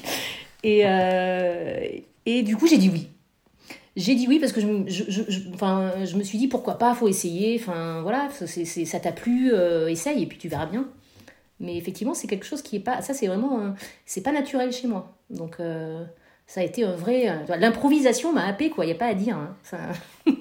Et, 0.64 0.82
euh, 0.86 1.80
et 2.26 2.42
du 2.42 2.58
coup 2.58 2.68
j'ai 2.68 2.78
dit 2.78 2.90
oui. 2.90 3.08
J'ai 3.96 4.16
dit 4.16 4.26
oui 4.28 4.40
parce 4.40 4.54
que 4.54 4.62
je, 4.62 4.68
je, 4.88 5.22
je, 5.28 5.40
enfin, 5.54 5.92
je 6.06 6.16
me 6.16 6.24
suis 6.24 6.40
dit 6.40 6.48
pourquoi 6.48 6.78
pas, 6.80 6.96
faut 6.96 7.08
essayer, 7.08 7.60
enfin 7.60 8.02
voilà, 8.02 8.30
c'est, 8.32 8.66
ça 8.66 9.00
t'a 9.00 9.12
plu, 9.12 9.54
euh, 9.54 9.90
essaye 9.90 10.24
et 10.24 10.26
puis 10.26 10.40
tu 10.40 10.48
verras 10.48 10.66
bien. 10.66 10.88
Mais 11.60 11.78
effectivement 11.78 12.16
c'est 12.16 12.28
quelque 12.28 12.46
chose 12.48 12.64
qui 12.64 12.78
est 12.78 12.80
pas, 12.80 13.04
ça 13.04 13.14
c'est 13.14 13.28
vraiment, 13.28 13.76
c'est 14.08 14.22
pas 14.22 14.32
naturel 14.32 14.72
chez 14.72 14.88
moi. 14.88 15.16
Donc... 15.30 15.58
Euh, 16.52 16.54
ça 16.54 16.62
a 16.62 16.64
été 16.64 16.84
un 16.84 16.96
vrai. 16.96 17.30
Euh, 17.30 17.56
l'improvisation 17.58 18.34
m'a 18.34 18.46
happé, 18.46 18.70
quoi. 18.70 18.86
Il 18.86 18.90
n'y 18.90 18.94
a 18.94 18.98
pas 18.98 19.08
à 19.08 19.14
dire. 19.14 19.38
Hein. 19.38 19.56
Ça... 19.64 19.78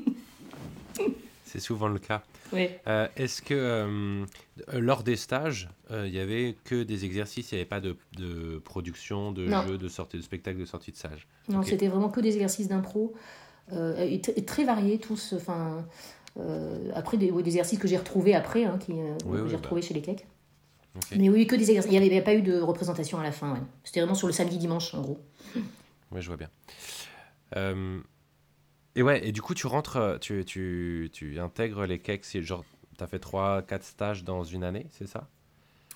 C'est 1.45 1.61
souvent 1.61 1.89
le 1.89 1.99
cas. 1.99 2.23
Oui. 2.53 2.69
Euh, 2.87 3.09
est-ce 3.17 3.43
que 3.43 3.55
euh, 3.55 4.25
lors 4.73 5.03
des 5.03 5.17
stages, 5.17 5.69
il 5.91 6.11
n'y 6.11 6.19
avait 6.19 6.57
que 6.65 6.83
des 6.83 7.05
exercices, 7.05 7.51
il 7.51 7.57
n'y 7.57 7.61
avait 7.61 7.69
pas 7.69 7.81
de, 7.81 7.97
de, 8.17 8.59
production, 8.59 9.33
de 9.33 9.49
jeu, 9.49 9.79
de 9.79 9.89
sortie 9.89 10.17
de 10.17 10.23
spectacle, 10.23 10.59
de 10.59 10.65
sortie 10.65 10.93
de 10.93 10.97
stage? 10.97 11.27
Non, 11.49 11.63
c'était 11.63 11.89
vraiment 11.89 12.09
que 12.09 12.21
des 12.21 12.35
exercices 12.35 12.69
d'impro, 12.69 13.15
et, 13.73 14.21
très 14.47 14.65
variés 14.65 14.99
tous. 14.99 15.35
Enfin, 15.37 15.85
après, 16.95 17.17
des, 17.17 17.31
des, 17.31 17.39
exercices 17.41 17.81
que 17.81 17.89
j'ai 17.89 17.97
retrouvés 17.97 18.35
après, 18.35 18.65
hein, 18.65 18.79
qui, 18.79 18.93
que 18.93 19.49
j'ai 19.49 19.57
retrouvés 19.57 19.81
bah. 19.81 19.87
chez 19.87 19.95
les 19.95 20.03
cakes. 20.03 20.27
Mais 21.17 21.29
oui, 21.29 21.47
que 21.47 21.57
des 21.57 21.71
exercices. 21.71 21.93
Il 21.93 22.01
n'y 22.01 22.07
avait, 22.07 22.23
pas 22.23 22.35
eu 22.35 22.43
de 22.43 22.61
représentation 22.61 23.19
à 23.19 23.23
la 23.23 23.33
fin. 23.33 23.57
C'était 23.85 24.01
vraiment 24.01 24.15
sur 24.15 24.27
le 24.27 24.33
samedi-dimanche, 24.33 24.95
en 24.95 25.03
gros. 25.03 25.19
Oui, 26.13 26.21
je 26.21 26.27
vois 26.27 26.37
bien. 26.37 26.51
Euh, 27.57 28.01
et 28.97 29.03
ouais, 29.03 29.27
et 29.27 29.33
du 29.33 29.43
coup, 29.43 29.55
tu 29.55 29.67
rentres, 29.67 29.97
euh, 29.97 30.19
tu, 30.19 30.45
tu, 30.45 31.11
tu 31.13 31.39
intègres 31.39 31.87
les 31.87 31.99
cakes, 31.99 32.27
genre, 32.41 32.65
tu 32.99 33.05
as 33.05 33.07
fait 33.07 33.23
3-4 33.23 33.83
stages 33.83 34.25
dans 34.25 34.43
une 34.43 34.65
année, 34.65 34.87
c'est 34.91 35.07
ça? 35.07 35.29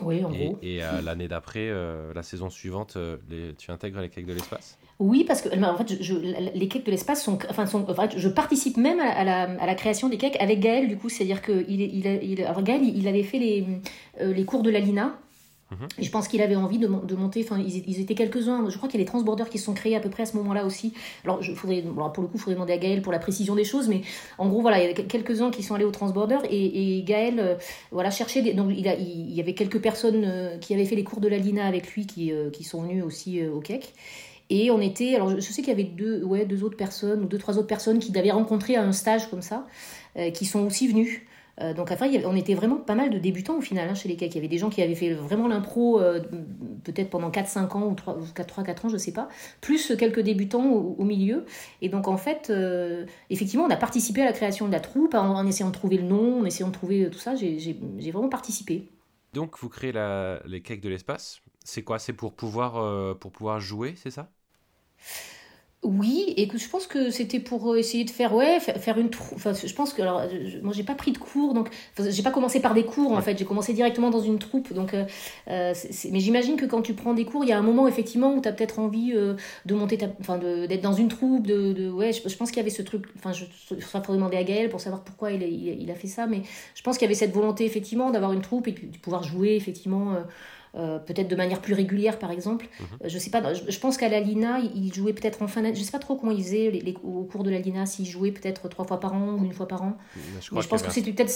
Oui, 0.01 0.25
en 0.25 0.33
et, 0.33 0.47
gros. 0.47 0.59
Et 0.63 0.85
euh, 0.85 1.01
l'année 1.01 1.29
d'après, 1.29 1.71
la 2.15 2.23
saison 2.23 2.51
suivante, 2.51 2.97
les, 3.29 3.55
tu 3.55 3.71
intègres 3.71 4.01
les 4.01 4.09
cakes 4.09 4.27
de 4.27 4.33
l'espace? 4.33 4.79
Oui, 5.01 5.25
parce 5.25 5.43
que 5.43 5.49
en 5.49 5.77
fait, 5.77 6.03
je, 6.03 6.15
les 6.15 6.69
cakes 6.69 6.87
de 6.87 6.91
l'espace 6.91 7.23
sont, 7.25 7.39
enfin, 7.51 7.67
sont, 7.67 7.85
je 8.17 8.29
participe 8.29 8.77
même 8.77 9.01
à 9.01 9.25
la, 9.25 9.43
à 9.43 9.67
la, 9.67 9.75
création 9.75 10.09
des 10.09 10.17
cakes 10.17 10.41
avec 10.41 10.61
Gaël, 10.61 10.89
du 10.89 10.97
coup, 10.97 11.09
c'est-à-dire 11.09 11.43
que 11.43 11.65
il, 11.69 11.81
il, 11.81 12.07
il, 12.07 12.47
Gaël, 12.63 12.83
il 12.83 13.09
avait 13.09 13.25
fait 13.25 13.39
les, 13.39 13.67
les 14.21 14.45
cours 14.45 14.63
de 14.63 14.71
la 14.71 14.79
Lina, 14.79 15.07
Mhm. 15.07 15.24
Et 15.99 16.05
je 16.05 16.11
pense 16.11 16.29
qu'il 16.29 16.43
avait 16.43 16.57
envie 16.57 16.79
de, 16.79 16.87
monter, 16.87 17.43
enfin 17.43 17.59
ils, 17.59 18.01
étaient 18.01 18.15
quelques-uns, 18.15 18.69
je 18.69 18.77
crois 18.77 18.89
qu'il 18.89 19.01
y 19.01 19.03
a 19.03 19.05
les 19.05 19.11
transborders 19.11 19.49
qui 19.49 19.59
se 19.59 19.65
sont 19.65 19.75
créés 19.75 19.97
à 19.97 20.01
peu 20.01 20.11
près 20.11 20.25
à 20.25 20.27
ce 20.27 20.37
moment-là 20.37 20.65
aussi. 20.65 20.93
Alors 21.25 21.43
je, 21.43 21.53
faudrait, 21.53 21.83
pour 21.83 22.23
le 22.23 22.29
coup, 22.29 22.35
il 22.35 22.41
faudrait 22.41 22.55
demander 22.55 22.75
à 22.75 22.79
Gaël 22.79 23.03
pour 23.03 23.13
la 23.13 23.19
précision 23.19 23.55
des 23.55 23.65
choses, 23.65 23.89
mais 23.89 24.03
en 24.39 24.49
gros, 24.49 24.61
voilà, 24.61 24.83
il 24.83 24.87
y 24.87 24.91
a 24.91 24.95
quelques-uns 24.95 25.51
qui 25.51 25.63
sont 25.63 25.75
allés 25.75 25.85
aux 25.85 25.91
transborders 25.91 26.43
et, 26.51 27.03
Gaël 27.05 27.41
euh, 27.41 27.55
voilà, 27.91 28.11
cherchait, 28.11 28.43
donc 28.55 28.71
il, 28.71 28.85
y 28.87 29.41
avait 29.41 29.55
quelques 29.55 29.81
personnes 29.81 30.25
euh, 30.25 30.59
qui 30.59 30.75
avaient 30.75 30.85
fait 30.85 30.97
les 30.97 31.05
cours 31.05 31.21
de 31.21 31.29
la 31.29 31.39
Lina 31.39 31.67
avec 31.67 31.93
lui 31.93 32.07
qui, 32.07 32.33
euh, 32.33 32.51
sont 32.63 32.83
venues 32.83 33.03
aussi 33.03 33.45
au 33.47 33.61
KEC. 33.61 33.93
Et 34.49 34.71
on 34.71 34.81
était, 34.81 35.15
alors 35.15 35.31
je, 35.31 35.41
sais 35.41 35.63
qu'il 35.63 35.69
y 35.69 35.73
avait 35.73 35.85
deux, 35.85 36.23
ouais, 36.23 36.47
deux 36.47 36.63
autres 36.65 36.77
personnes 36.77 37.25
ou 37.25 37.27
deux, 37.27 37.39
trois 37.39 37.59
autres 37.59 37.67
personnes 37.67 37.99
qui 37.99 38.13
l'avaient 38.13 38.31
rencontré 38.31 38.77
à 38.77 38.83
un 38.83 38.93
stage 38.93 39.29
comme 39.29 39.43
ça, 39.43 39.67
qui 40.33 40.47
sont 40.47 40.65
aussi 40.67 40.89
venues. 40.89 41.27
Euh, 41.61 41.73
donc 41.73 41.93
après, 41.93 42.25
on 42.27 42.35
était 42.35 42.55
vraiment 42.55 42.77
pas 42.77 42.95
mal 42.95 43.11
de 43.11 43.19
débutants 43.19 43.59
au 43.59 43.61
final 43.61 43.89
hein, 43.89 43.95
chez 43.95 44.09
les 44.09 44.17
CAC. 44.17 44.33
Il 44.33 44.35
y 44.37 44.39
avait 44.39 44.49
des 44.49 44.59
gens 44.59 44.71
qui 44.71 44.83
avaient 44.83 44.95
fait 44.95 45.13
vraiment 45.15 45.47
l'impro 45.47 46.01
euh, 46.01 46.21
peut-être 46.83 47.11
pendant 47.11 47.31
4-5 47.31 47.77
ans 47.77 47.87
ou 47.87 47.95
3-4 47.95 48.87
ans, 48.87 48.89
je 48.89 48.97
sais 48.97 49.13
pas, 49.13 49.29
plus 49.61 49.95
quelques 49.97 50.21
débutants 50.21 50.65
au, 50.65 51.05
milieu. 51.05 51.45
Et 51.81 51.89
donc 51.89 52.09
en 52.09 52.17
fait, 52.17 52.51
euh, 52.51 53.07
effectivement, 53.31 53.65
on 53.65 53.71
a 53.71 53.77
participé 53.77 54.23
à 54.23 54.25
la 54.25 54.33
création 54.33 54.67
de 54.67 54.73
la 54.73 54.81
troupe 54.81 55.15
en, 55.15 55.47
essayant 55.47 55.69
de 55.69 55.75
trouver 55.75 55.99
le 55.99 56.05
nom, 56.05 56.41
en 56.41 56.45
essayant 56.45 56.69
de 56.69 56.75
trouver 56.75 57.09
tout 57.11 57.19
ça. 57.19 57.35
J'ai 57.37 57.79
vraiment 58.13 58.29
participé. 58.29 58.89
Donc 59.33 59.59
vous 59.59 59.69
créez 59.69 59.93
les 60.47 60.63
cakes 60.63 60.81
de 60.81 60.89
l'espace. 60.89 61.41
C'est 61.65 61.83
quoi? 61.83 61.99
C'est 61.99 62.13
pour 62.13 62.35
pour 62.35 63.33
pouvoir 63.33 63.61
jouer, 63.61 63.95
c'est 63.97 64.11
ça? 64.11 64.31
Oui, 65.85 66.33
et 66.37 66.49
que 66.49 66.57
je 66.57 66.69
pense 66.69 66.87
que 66.87 67.11
c'était 67.11 67.39
pour 67.39 67.73
euh, 67.73 67.77
essayer 67.77 68.05
de 68.05 68.11
faire 68.11 68.35
ouais 68.35 68.59
faire 68.59 68.99
une 68.99 69.11
troupe. 69.11 69.37
Enfin, 69.37 69.53
je 69.53 69.73
pense 69.75 69.93
que 69.93 70.03
alors 70.03 70.23
moi 70.63 70.73
j'ai 70.75 70.83
pas 70.83 70.95
pris 70.95 71.13
de 71.13 71.19
cours 71.19 71.55
donc 71.55 71.69
j'ai 71.99 72.23
pas 72.23 72.31
commencé 72.31 72.61
par 72.61 72.75
des 72.75 72.85
cours 72.85 73.13
en 73.13 73.21
fait. 73.21 73.39
J'ai 73.39 73.45
commencé 73.45 73.75
directement 73.75 74.11
dans 74.11 74.21
une 74.21 74.39
troupe 74.39 74.73
donc 74.73 74.95
euh, 74.95 75.05
euh 75.49 75.75
mais 76.11 76.21
j'imagine 76.21 76.57
que 76.57 76.65
quand 76.65 76.83
tu 76.83 76.95
prends 76.95 77.15
des 77.15 77.25
cours 77.25 77.45
il 77.45 77.51
y 77.51 77.53
a 77.53 77.59
un 77.59 77.63
moment 77.63 77.87
effectivement 77.87 78.35
où 78.35 78.41
tu 78.41 78.49
as 78.49 78.53
peut-être 78.53 78.79
envie 78.79 79.13
euh, 79.15 79.35
de 79.67 79.75
monter 79.75 79.99
ta 79.99 80.07
enfin 80.21 80.39
d'être 80.39 80.83
dans 80.83 80.93
une 80.93 81.09
troupe 81.09 81.47
de, 81.47 81.73
de 81.73 81.91
ouais 81.91 82.13
je, 82.13 82.37
pense 82.37 82.51
qu'il 82.51 82.59
y 82.59 82.61
avait 82.61 82.71
ce 82.71 82.83
truc 82.83 83.05
enfin 83.17 83.33
je 83.33 83.45
ça 83.81 84.01
faudrait 84.01 84.17
demander 84.17 84.37
à 84.37 84.45
Gaël 84.45 84.69
pour 84.71 84.81
savoir 84.81 85.05
pourquoi 85.05 85.33
il 85.33 85.43
a, 85.43 85.47
il 85.47 85.91
a 85.91 85.95
fait 85.95 86.09
ça 86.09 86.27
mais 86.27 86.43
je 86.75 86.83
pense 86.83 86.97
qu'il 86.97 87.05
y 87.05 87.09
avait 87.09 87.15
cette 87.15 87.33
volonté 87.33 87.65
effectivement 87.65 88.11
d'avoir 88.11 88.33
une 88.33 88.43
troupe 88.43 88.69
et 88.69 88.73
puis 88.73 88.87
de 88.87 88.97
pouvoir 88.97 89.23
jouer 89.23 89.55
effectivement 89.57 90.15
euh, 90.15 90.21
peut-être 91.07 91.29
de 91.29 91.37
manière 91.37 91.61
plus 91.61 91.75
régulière 91.75 92.19
par 92.19 92.31
exemple. 92.31 92.67
Mhm. 92.81 92.87
Euh, 93.05 93.09
je 93.09 93.19
sais 93.19 93.31
pas, 93.31 93.55
je, 93.55 93.79
pense 93.79 93.97
qu'à 93.97 94.09
la 94.09 94.21
Lina, 94.21 94.59
il 94.75 94.93
jouait 94.93 95.13
peut-être 95.13 95.43
en 95.43 95.49
fin 95.49 95.63
d'année, 95.63 95.75
je 95.75 95.83
sais 95.83 95.93
pas 95.93 95.99
trop 95.99 96.17
comment 96.17 96.33
il 96.33 96.43
faisait 96.43 96.71
les, 96.71 96.95
au 97.03 97.25
cours 97.25 97.45
de 97.45 97.51
la 97.51 97.59
Lina, 97.59 97.87
s'il 97.87 98.07
jouait 98.07 98.33
peut-être 98.33 98.69
trois 98.69 98.85
fois 98.85 99.01
par 99.01 99.15
an 99.15 99.35
ou 99.35 99.45
une 99.45 99.53
fois 99.53 99.69
par 99.69 99.83
an. 99.83 99.97
Je, 100.41 100.61
je 100.61 100.69
pense 100.69 100.83
que 100.83 100.91
c'était 100.91 101.13
peut-être 101.13 101.33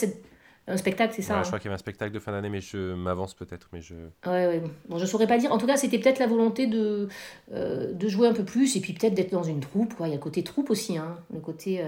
un 0.66 0.76
spectacle, 0.76 1.14
c'est 1.14 1.22
ça 1.22 1.34
Je 1.34 1.38
hein. 1.38 1.42
crois 1.42 1.58
qu'il 1.58 1.66
y 1.66 1.68
avait 1.68 1.76
un 1.76 1.78
spectacle 1.78 2.12
de 2.12 2.18
fin 2.18 2.32
d'année, 2.32 2.50
mais 2.50 2.60
je 2.60 2.94
m'avance 2.94 3.34
peut-être. 3.34 3.68
mais 3.72 3.80
je... 3.80 3.94
Ouais, 4.26 4.46
ouais. 4.46 4.62
Bon, 4.88 4.98
je 4.98 5.06
saurais 5.06 5.26
pas 5.26 5.38
dire. 5.38 5.52
En 5.52 5.58
tout 5.58 5.66
cas, 5.66 5.76
c'était 5.76 5.98
peut-être 5.98 6.18
la 6.18 6.26
volonté 6.26 6.66
de, 6.66 7.08
euh, 7.52 7.92
de 7.92 8.08
jouer 8.08 8.28
un 8.28 8.34
peu 8.34 8.44
plus 8.44 8.76
et 8.76 8.80
puis 8.80 8.92
peut-être 8.92 9.14
d'être 9.14 9.32
dans 9.32 9.42
une 9.42 9.60
troupe. 9.60 9.94
Quoi. 9.94 10.08
Il 10.08 10.10
y 10.10 10.12
a 10.14 10.16
le 10.16 10.22
côté 10.22 10.42
troupe 10.42 10.70
aussi. 10.70 10.98
Hein. 10.98 11.16
Le 11.32 11.40
côté. 11.40 11.82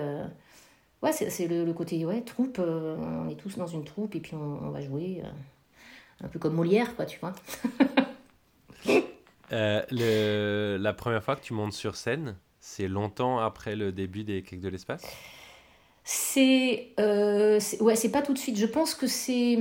Ouais, 1.02 1.12
c'est 1.12 1.46
le, 1.46 1.64
le, 1.64 1.72
côté 1.72 2.04
ouais, 2.04 2.20
troupe. 2.20 2.58
on 2.58 3.28
est 3.28 3.34
tous 3.34 3.56
dans 3.56 3.66
une 3.66 3.84
troupe 3.84 4.14
et 4.14 4.20
puis 4.20 4.34
on, 4.34 4.66
on 4.66 4.70
va 4.70 4.80
jouer 4.80 5.22
un 6.22 6.28
peu 6.28 6.38
comme 6.38 6.54
Molière, 6.54 6.96
quoi, 6.96 7.06
tu 7.06 7.18
vois. 7.18 7.32
Euh, 9.52 9.82
le, 9.90 10.78
la 10.80 10.92
première 10.92 11.24
fois 11.24 11.34
que 11.34 11.42
tu 11.42 11.54
montes 11.54 11.72
sur 11.72 11.96
scène, 11.96 12.36
c'est 12.60 12.86
longtemps 12.86 13.40
après 13.40 13.74
le 13.74 13.90
début 13.90 14.22
des 14.22 14.42
Cakes 14.42 14.60
de 14.60 14.68
l'espace? 14.68 15.02
C'est. 16.04 16.90
Euh, 17.00 17.58
ouais, 17.80 17.96
c'est 17.96 18.10
pas 18.10 18.22
tout 18.22 18.32
de 18.32 18.38
suite. 18.38 18.56
Je 18.56 18.66
pense 18.66 18.94
que 18.94 19.06
c'est 19.06 19.58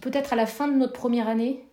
peut-être 0.00 0.32
à 0.32 0.36
la 0.36 0.46
fin 0.46 0.68
de 0.68 0.74
notre 0.74 0.92
première 0.92 1.28
année. 1.28 1.64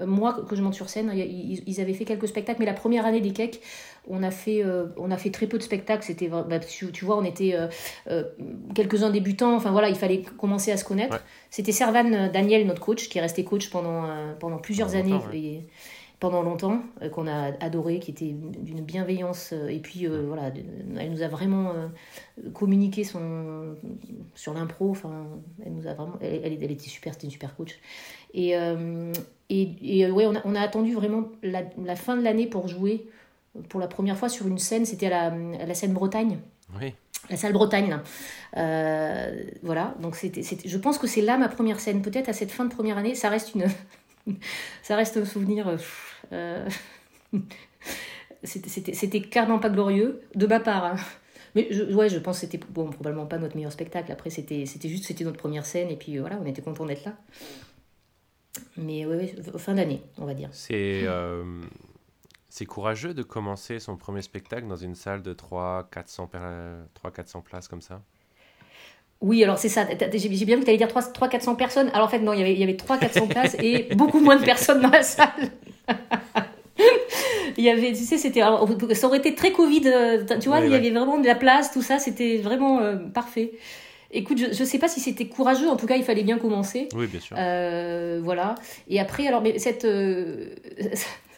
Euh, 0.00 0.06
moi, 0.06 0.36
que 0.48 0.56
je 0.56 0.62
monte 0.62 0.74
sur 0.74 0.88
scène, 0.88 1.12
ils, 1.14 1.80
avaient 1.80 1.92
fait 1.92 2.04
quelques 2.04 2.28
spectacles, 2.28 2.60
mais 2.60 2.66
la 2.66 2.74
première 2.74 3.06
année 3.06 3.20
des 3.20 3.32
Cakes, 3.32 3.60
on 4.08 4.22
a 4.22 4.30
fait, 4.30 4.64
euh, 4.64 4.86
on 4.96 5.10
a 5.10 5.16
fait 5.16 5.30
très 5.30 5.46
peu 5.46 5.58
de 5.58 5.62
spectacles. 5.62 6.02
C'était, 6.02 6.28
bah, 6.28 6.58
tu, 6.58 7.04
vois, 7.04 7.18
on 7.18 7.24
était 7.24 7.56
euh, 8.08 8.24
quelques-uns 8.74 9.10
débutants. 9.10 9.54
Enfin 9.54 9.70
voilà, 9.70 9.88
il 9.88 9.96
fallait 9.96 10.22
commencer 10.22 10.72
à 10.72 10.76
se 10.76 10.84
connaître. 10.84 11.22
C'était 11.50 11.72
Servan 11.72 12.28
Daniel, 12.32 12.66
notre 12.66 12.80
coach, 12.80 13.08
qui 13.08 13.18
est 13.18 13.20
resté 13.20 13.44
coach 13.44 13.70
pendant, 13.70 14.04
pendant 14.38 14.58
plusieurs 14.58 14.94
années. 14.94 15.66
pendant 16.20 16.42
longtemps, 16.42 16.82
qu'on 17.12 17.28
a 17.28 17.52
adoré, 17.60 18.00
qui 18.00 18.10
était 18.10 18.34
d'une 18.60 18.80
bienveillance. 18.80 19.52
et 19.52 19.78
puis, 19.78 20.06
voilà, 20.06 20.50
elle 20.98 21.10
nous 21.10 21.22
a 21.22 21.28
vraiment 21.28 21.72
communiqué 22.54 23.04
son, 23.04 23.76
sur 24.34 24.54
l'impro. 24.54 24.90
Enfin, 24.90 25.26
elle 25.64 25.74
nous 25.74 25.86
a 25.86 25.94
vraiment. 25.94 26.18
Elle, 26.20 26.58
elle 26.62 26.70
était 26.72 26.88
super, 26.88 27.14
c'était 27.14 27.26
une 27.26 27.32
super 27.32 27.54
coach. 27.56 27.78
Et, 28.34 28.56
euh, 28.56 29.12
et, 29.48 29.70
et, 29.82 30.10
ouais, 30.10 30.26
on 30.26 30.36
a, 30.36 30.40
on 30.44 30.54
a 30.54 30.60
attendu 30.60 30.94
vraiment 30.94 31.24
la, 31.42 31.62
la 31.82 31.96
fin 31.96 32.16
de 32.16 32.22
l'année 32.22 32.46
pour 32.46 32.68
jouer 32.68 33.06
pour 33.68 33.80
la 33.80 33.88
première 33.88 34.16
fois 34.16 34.28
sur 34.28 34.46
une 34.46 34.58
scène. 34.58 34.84
C'était 34.84 35.06
à 35.06 35.30
la, 35.30 35.66
la 35.66 35.74
scène 35.74 35.92
Bretagne. 35.92 36.38
Oui. 36.80 36.94
La 37.30 37.36
salle 37.36 37.52
Bretagne. 37.52 37.98
Euh, 38.56 39.42
voilà, 39.62 39.94
donc 40.00 40.16
c'était, 40.16 40.42
je 40.42 40.78
pense 40.78 40.98
que 40.98 41.06
c'est 41.06 41.20
là 41.20 41.36
ma 41.36 41.48
première 41.48 41.80
scène. 41.80 42.02
Peut-être 42.02 42.28
à 42.28 42.32
cette 42.32 42.50
fin 42.50 42.64
de 42.64 42.72
première 42.72 42.96
année, 42.96 43.14
ça 43.14 43.28
reste 43.28 43.54
une, 43.54 43.66
ça 44.82 44.96
reste 44.96 45.16
un 45.16 45.24
souvenir. 45.24 45.76
Euh, 46.32 46.68
c'était, 48.44 49.20
carrément 49.22 49.58
pas 49.58 49.68
glorieux 49.68 50.22
de 50.34 50.46
ma 50.46 50.60
part. 50.60 50.84
Hein. 50.84 50.96
Mais 51.54 51.66
je, 51.70 51.82
ouais, 51.82 52.08
je 52.08 52.18
pense 52.18 52.40
que 52.40 52.46
c'était 52.46 52.60
bon, 52.70 52.90
probablement 52.90 53.26
pas 53.26 53.38
notre 53.38 53.56
meilleur 53.56 53.72
spectacle. 53.72 54.12
Après, 54.12 54.30
c'était, 54.30 54.64
c'était 54.64 54.88
juste 54.88 55.04
c'était 55.04 55.24
notre 55.24 55.38
première 55.38 55.66
scène 55.66 55.90
et 55.90 55.96
puis 55.96 56.18
voilà, 56.18 56.38
on 56.42 56.46
était 56.46 56.62
content 56.62 56.86
d'être 56.86 57.04
là. 57.04 57.14
Mais 58.76 59.06
oui, 59.06 59.34
fin 59.56 59.74
d'année, 59.74 60.02
on 60.18 60.24
va 60.24 60.34
dire. 60.34 60.48
C'est 60.52 61.02
euh, 61.04 61.44
courageux 62.66 63.14
de 63.14 63.22
commencer 63.22 63.78
son 63.78 63.96
premier 63.96 64.22
spectacle 64.22 64.66
dans 64.66 64.76
une 64.76 64.94
salle 64.94 65.22
de 65.22 65.34
300-400 65.34 67.42
places 67.42 67.68
comme 67.68 67.82
ça? 67.82 68.02
Oui, 69.20 69.42
alors 69.42 69.58
c'est 69.58 69.68
ça. 69.68 69.86
J'ai 70.12 70.28
bien 70.28 70.56
vu 70.56 70.60
que 70.60 70.64
tu 70.64 70.70
allais 70.70 70.78
dire 70.78 70.88
300-400 70.88 71.56
personnes. 71.56 71.90
Alors 71.92 72.06
en 72.06 72.10
fait, 72.10 72.20
non, 72.20 72.32
il 72.32 72.38
y 72.38 72.42
avait, 72.42 72.52
il 72.52 72.60
y 72.60 72.62
avait 72.62 72.74
300-400 72.74 73.28
places 73.32 73.56
et 73.60 73.94
beaucoup 73.94 74.20
moins 74.20 74.36
de 74.36 74.44
personnes 74.44 74.80
dans 74.80 74.90
la 74.90 75.02
salle. 75.02 75.50
il 77.56 77.64
y 77.64 77.70
avait, 77.70 77.92
tu 77.92 78.04
sais, 78.04 78.18
c'était, 78.18 78.42
ça 78.94 79.06
aurait 79.06 79.18
été 79.18 79.34
très 79.34 79.50
Covid. 79.50 79.82
Euh, 79.86 80.24
tu 80.40 80.48
vois, 80.48 80.60
il 80.60 80.70
y 80.70 80.74
avait 80.74 80.90
vraiment 80.90 81.18
de 81.18 81.26
la 81.26 81.34
place, 81.34 81.72
tout 81.72 81.82
ça, 81.82 81.98
c'était 81.98 82.38
vraiment 82.38 82.80
euh, 82.80 82.96
parfait. 82.96 83.52
Écoute, 84.10 84.38
je 84.38 84.46
ne 84.46 84.66
sais 84.66 84.78
pas 84.78 84.88
si 84.88 85.00
c'était 85.00 85.26
courageux, 85.26 85.68
en 85.68 85.76
tout 85.76 85.86
cas, 85.86 85.96
il 85.96 86.02
fallait 86.02 86.22
bien 86.22 86.38
commencer. 86.38 86.88
Oui, 86.94 87.06
bien 87.06 87.20
sûr. 87.20 87.36
Euh, 87.38 88.20
voilà. 88.22 88.54
Et 88.88 88.98
après, 89.00 89.26
alors, 89.26 89.42
mais 89.42 89.58
cette. 89.58 89.84
Euh, 89.84 90.54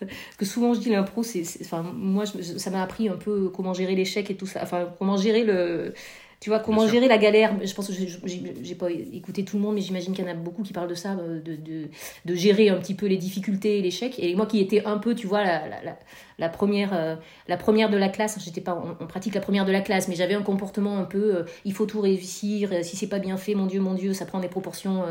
que 0.39 0.45
souvent 0.45 0.73
je 0.73 0.81
dis 0.81 0.91
l'impro, 0.91 1.25
c'est. 1.25 1.43
Enfin, 1.63 1.83
moi, 1.83 2.25
ça 2.27 2.71
m'a 2.71 2.83
appris 2.83 3.09
un 3.09 3.17
peu 3.17 3.49
comment 3.49 3.75
gérer 3.75 3.97
l'échec 3.97 4.31
et 4.31 4.37
tout 4.37 4.47
ça. 4.47 4.61
Enfin, 4.63 4.89
comment 4.99 5.17
gérer 5.17 5.43
le 5.43 5.95
tu 6.41 6.49
vois, 6.49 6.59
comment 6.59 6.89
gérer 6.89 7.07
la 7.07 7.19
galère 7.19 7.55
Je 7.63 7.75
pense 7.75 7.89
que 7.89 7.93
j'ai 7.95 8.75
pas 8.75 8.91
écouté 8.91 9.45
tout 9.45 9.59
le 9.59 9.63
monde, 9.63 9.75
mais 9.75 9.83
j'imagine 9.83 10.15
qu'il 10.15 10.25
y 10.25 10.29
en 10.29 10.31
a 10.31 10.35
beaucoup 10.35 10.63
qui 10.63 10.73
parlent 10.73 10.89
de 10.89 10.95
ça, 10.95 11.13
euh, 11.13 11.39
de, 11.39 11.55
de, 11.55 11.89
de 12.25 12.35
gérer 12.35 12.71
un 12.71 12.77
petit 12.77 12.95
peu 12.95 13.05
les 13.05 13.19
difficultés 13.19 13.79
et 13.79 13.83
l'échec. 13.83 14.19
Et 14.19 14.35
moi 14.35 14.47
qui 14.47 14.59
étais 14.59 14.83
un 14.87 14.97
peu, 14.97 15.15
tu 15.15 15.27
vois, 15.27 15.45
la, 15.45 15.69
la, 15.69 15.99
la 16.39 16.49
première, 16.49 16.95
euh, 16.95 17.17
la 17.47 17.59
première 17.59 17.91
de 17.91 17.99
la 17.99 18.09
classe, 18.09 18.39
j'étais 18.43 18.63
pas 18.63 18.73
en, 18.73 19.07
pratique 19.07 19.35
la 19.35 19.43
première 19.43 19.67
de 19.67 19.73
la 19.73 19.83
classe, 19.83 20.09
mais 20.09 20.15
j'avais 20.15 20.33
un 20.33 20.43
comportement 20.43 20.97
un 20.97 21.05
peu, 21.05 21.37
euh, 21.37 21.43
il 21.67 21.75
faut 21.75 21.85
tout 21.85 22.01
réussir, 22.01 22.73
si 22.83 22.97
c'est 22.97 23.09
pas 23.09 23.19
bien 23.19 23.37
fait, 23.37 23.55
mon 23.55 23.67
Dieu, 23.67 23.81
mon 23.83 23.93
Dieu, 23.93 24.15
ça 24.15 24.25
prend 24.25 24.41
des 24.41 24.49
proportions 24.49 25.05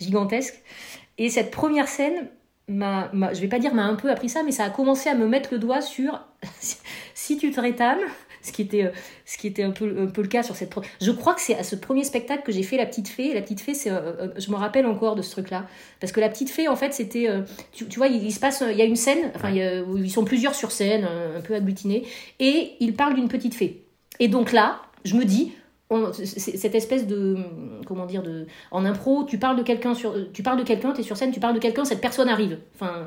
gigantesques. 0.00 0.62
Et 1.18 1.28
cette 1.28 1.50
première 1.50 1.88
scène, 1.88 2.28
m'a, 2.68 3.10
je 3.32 3.40
vais 3.40 3.48
pas 3.48 3.58
dire 3.58 3.74
m'a 3.74 3.84
un 3.84 3.96
peu 3.96 4.10
appris 4.10 4.28
ça, 4.28 4.42
mais 4.44 4.52
ça 4.52 4.64
a 4.64 4.70
commencé 4.70 5.08
à 5.08 5.14
me 5.14 5.26
mettre 5.26 5.52
le 5.52 5.58
doigt 5.58 5.80
sur 5.80 6.20
si 7.14 7.36
tu 7.36 7.50
te 7.50 7.60
rétames, 7.60 7.98
ce 8.48 8.52
qui 8.52 8.62
était, 8.62 8.84
euh, 8.84 9.66
un, 9.66 9.70
peu, 9.70 9.86
le 9.86 10.28
cas 10.28 10.42
sur 10.42 10.56
cette. 10.56 10.72
Je 11.00 11.10
crois 11.10 11.34
que 11.34 11.40
c'est 11.40 11.56
à 11.56 11.62
ce 11.62 11.76
premier 11.76 12.04
spectacle 12.04 12.42
que 12.44 12.52
j'ai 12.52 12.62
fait 12.62 12.76
La 12.76 12.86
Petite 12.86 13.08
Fée. 13.08 13.34
La 13.34 13.42
Petite 13.42 13.60
Fée, 13.60 13.74
c'est, 13.74 13.90
euh, 13.90 14.12
euh, 14.20 14.28
je 14.36 14.50
me 14.50 14.56
rappelle 14.56 14.86
encore 14.86 15.14
de 15.14 15.22
ce 15.22 15.30
truc-là. 15.30 15.66
Parce 16.00 16.12
que 16.12 16.20
La 16.20 16.28
Petite 16.28 16.50
Fée, 16.50 16.68
en 16.68 16.76
fait, 16.76 16.92
c'était. 16.92 17.28
tu, 17.72 17.84
vois, 17.96 18.08
il, 18.08 18.32
se 18.32 18.40
passe. 18.40 18.62
Il 18.68 18.76
y 18.76 18.82
a 18.82 18.84
une 18.84 18.96
scène, 18.96 19.30
enfin, 19.34 19.52
où 19.86 19.96
ils 19.98 20.10
sont 20.10 20.24
plusieurs 20.24 20.54
sur 20.54 20.72
scène, 20.72 21.04
un, 21.04 21.38
un 21.38 21.40
peu 21.40 21.54
agglutinés, 21.54 22.04
et 22.40 22.72
ils 22.80 22.94
parlent 22.94 23.14
d'une 23.14 23.28
petite 23.28 23.54
fée. 23.54 23.84
Et 24.20 24.28
donc 24.28 24.52
là, 24.52 24.82
je 25.04 25.14
me 25.14 25.24
dis, 25.24 25.52
cette 26.12 26.74
espèce 26.74 27.06
de 27.06 27.38
comment 27.86 28.04
dire 28.04 28.22
de 28.22 28.46
en 28.70 28.84
impro 28.84 29.24
tu 29.24 29.38
parles 29.38 29.56
de 29.56 29.62
quelqu'un 29.62 29.94
sur 29.94 30.14
tu 30.32 30.42
parles 30.42 30.58
de 30.58 30.64
quelqu'un 30.64 30.92
tu 30.92 31.00
es 31.00 31.02
sur 31.02 31.16
scène 31.16 31.30
tu 31.32 31.40
parles 31.40 31.54
de 31.54 31.60
quelqu'un 31.60 31.84
cette 31.84 32.00
personne 32.00 32.28
arrive. 32.28 32.58
Enfin 32.74 33.06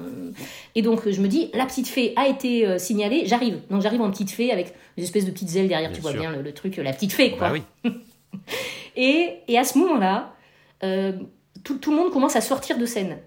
et 0.74 0.82
donc 0.82 1.08
je 1.08 1.22
me 1.22 1.28
dis 1.28 1.52
la 1.54 1.66
petite 1.66 1.88
fée 1.88 2.14
a 2.16 2.28
été 2.28 2.66
euh, 2.66 2.80
signalée 2.80 3.24
j'arrive. 3.26 3.60
Donc 3.70 3.82
j'arrive 3.82 4.02
en 4.02 4.10
petite 4.10 4.32
fée 4.32 4.52
avec 4.52 4.74
une 4.98 5.04
espèce 5.04 5.26
de 5.26 5.32
petites 5.32 5.56
ailes 5.56 5.68
derrière 5.68 5.92
tu 5.92 6.02
vois 6.02 6.14
bien 6.14 6.36
le, 6.36 6.52
truc 6.54 6.78
la 6.78 6.94
petite 6.94 7.14
fée 7.14 7.32
quoi. 7.32 7.50
Bah 7.50 7.54
oui. 7.54 7.92
et, 8.96 9.36
et 9.48 9.58
à 9.58 9.64
ce 9.64 9.78
moment 9.78 9.98
là 9.98 10.34
euh, 10.84 11.14
tout, 11.64 11.78
tout, 11.78 11.92
le 11.92 11.98
monde 11.98 12.12
commence 12.12 12.36
à 12.36 12.42
sortir 12.42 12.80
de 12.80 12.86
scène 12.88 13.18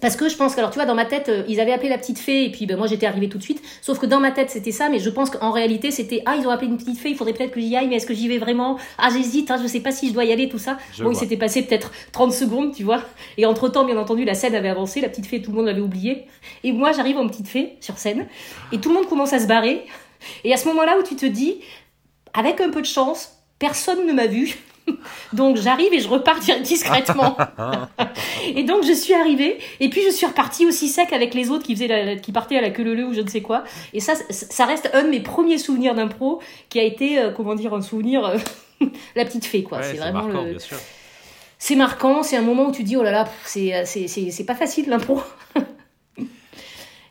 Parce 0.00 0.16
que 0.16 0.28
je 0.28 0.36
pense 0.36 0.54
que, 0.54 0.58
alors 0.58 0.70
tu 0.70 0.76
vois, 0.76 0.86
dans 0.86 0.94
ma 0.94 1.04
tête, 1.04 1.28
euh, 1.28 1.44
ils 1.48 1.60
avaient 1.60 1.72
appelé 1.72 1.88
la 1.88 1.98
petite 1.98 2.18
fée 2.18 2.44
et 2.44 2.50
puis 2.50 2.66
ben, 2.66 2.76
moi 2.76 2.86
j'étais 2.86 3.06
arrivée 3.06 3.28
tout 3.28 3.38
de 3.38 3.42
suite. 3.42 3.62
Sauf 3.82 3.98
que 3.98 4.06
dans 4.06 4.20
ma 4.20 4.32
tête 4.32 4.50
c'était 4.50 4.72
ça, 4.72 4.88
mais 4.88 4.98
je 4.98 5.10
pense 5.10 5.30
qu'en 5.30 5.52
réalité 5.52 5.90
c'était 5.90 6.22
ah 6.26 6.34
ils 6.36 6.46
ont 6.46 6.50
appelé 6.50 6.68
une 6.68 6.76
petite 6.76 6.98
fée, 6.98 7.10
il 7.10 7.16
faudrait 7.16 7.34
peut-être 7.34 7.52
que 7.52 7.60
j'y 7.60 7.76
aille, 7.76 7.88
mais 7.88 7.96
est-ce 7.96 8.06
que 8.06 8.14
j'y 8.14 8.28
vais 8.28 8.38
vraiment? 8.38 8.78
Ah 8.98 9.10
j'hésite, 9.12 9.50
hein, 9.50 9.58
je 9.62 9.66
sais 9.68 9.80
pas 9.80 9.92
si 9.92 10.08
je 10.08 10.12
dois 10.12 10.24
y 10.24 10.32
aller, 10.32 10.48
tout 10.48 10.58
ça. 10.58 10.78
bon, 10.98 11.10
il 11.12 11.16
s'était 11.16 11.36
passé 11.36 11.62
peut-être 11.62 11.92
30 12.12 12.32
secondes, 12.32 12.74
tu 12.74 12.82
vois. 12.82 13.02
Et 13.36 13.46
entre 13.46 13.68
temps, 13.68 13.84
bien 13.84 13.96
entendu, 13.96 14.24
la 14.24 14.34
scène 14.34 14.54
avait 14.54 14.70
avancé, 14.70 15.00
la 15.00 15.08
petite 15.08 15.26
fée, 15.26 15.40
tout 15.40 15.50
le 15.50 15.56
monde 15.58 15.66
l'avait 15.66 15.80
oublié. 15.80 16.26
Et 16.64 16.72
moi 16.72 16.92
j'arrive 16.92 17.18
en 17.18 17.28
petite 17.28 17.48
fée 17.48 17.76
sur 17.80 17.98
scène 17.98 18.26
et 18.72 18.78
tout 18.78 18.88
le 18.88 18.96
monde 18.96 19.06
commence 19.08 19.32
à 19.32 19.38
se 19.38 19.46
barrer. 19.46 19.84
Et 20.44 20.52
à 20.52 20.56
ce 20.56 20.66
moment-là 20.68 20.96
où 20.98 21.02
tu 21.02 21.16
te 21.16 21.26
dis, 21.26 21.60
avec 22.34 22.60
un 22.60 22.70
peu 22.70 22.80
de 22.80 22.86
chance, 22.86 23.41
personne 23.62 24.08
ne 24.08 24.12
m'a 24.12 24.26
vu. 24.26 24.58
donc 25.32 25.56
j'arrive 25.56 25.94
et 25.94 26.00
je 26.00 26.08
repars 26.08 26.40
discrètement. 26.62 27.36
et 28.56 28.64
donc 28.64 28.84
je 28.84 28.92
suis 28.92 29.14
arrivée 29.14 29.58
et 29.78 29.88
puis 29.88 30.02
je 30.04 30.10
suis 30.10 30.26
repartie 30.26 30.66
aussi 30.66 30.88
sec 30.88 31.12
avec 31.12 31.32
les 31.32 31.48
autres 31.48 31.64
qui 31.64 31.76
faisaient 31.76 32.20
qui 32.20 32.32
partaient 32.32 32.58
à 32.58 32.60
la 32.60 32.70
queue 32.70 32.82
leu 32.82 33.06
ou 33.06 33.14
je 33.14 33.20
ne 33.20 33.28
sais 33.28 33.40
quoi. 33.40 33.62
Et 33.92 34.00
ça 34.00 34.14
ça 34.30 34.66
reste 34.66 34.90
un 34.94 35.04
de 35.04 35.10
mes 35.10 35.20
premiers 35.20 35.58
souvenirs 35.58 35.94
d'impro 35.94 36.40
qui 36.70 36.80
a 36.80 36.82
été 36.82 37.20
euh, 37.20 37.30
comment 37.30 37.54
dire 37.54 37.72
un 37.72 37.82
souvenir 37.82 38.26
euh, 38.26 38.36
la 39.14 39.24
petite 39.24 39.44
fée 39.44 39.62
quoi. 39.62 39.80
c'est 39.80 39.96
vraiment 39.96 40.24
marquant, 40.24 40.42
le 40.42 40.58
c'est 41.60 41.76
marquant, 41.76 42.24
c'est 42.24 42.36
un 42.36 42.42
moment 42.42 42.66
où 42.66 42.72
tu 42.72 42.82
dis 42.82 42.96
oh 42.96 43.04
là 43.04 43.12
là, 43.12 43.28
c'est 43.44 43.86
c'est 43.86 44.44
pas 44.44 44.56
facile 44.56 44.88
l'impro. 44.88 45.22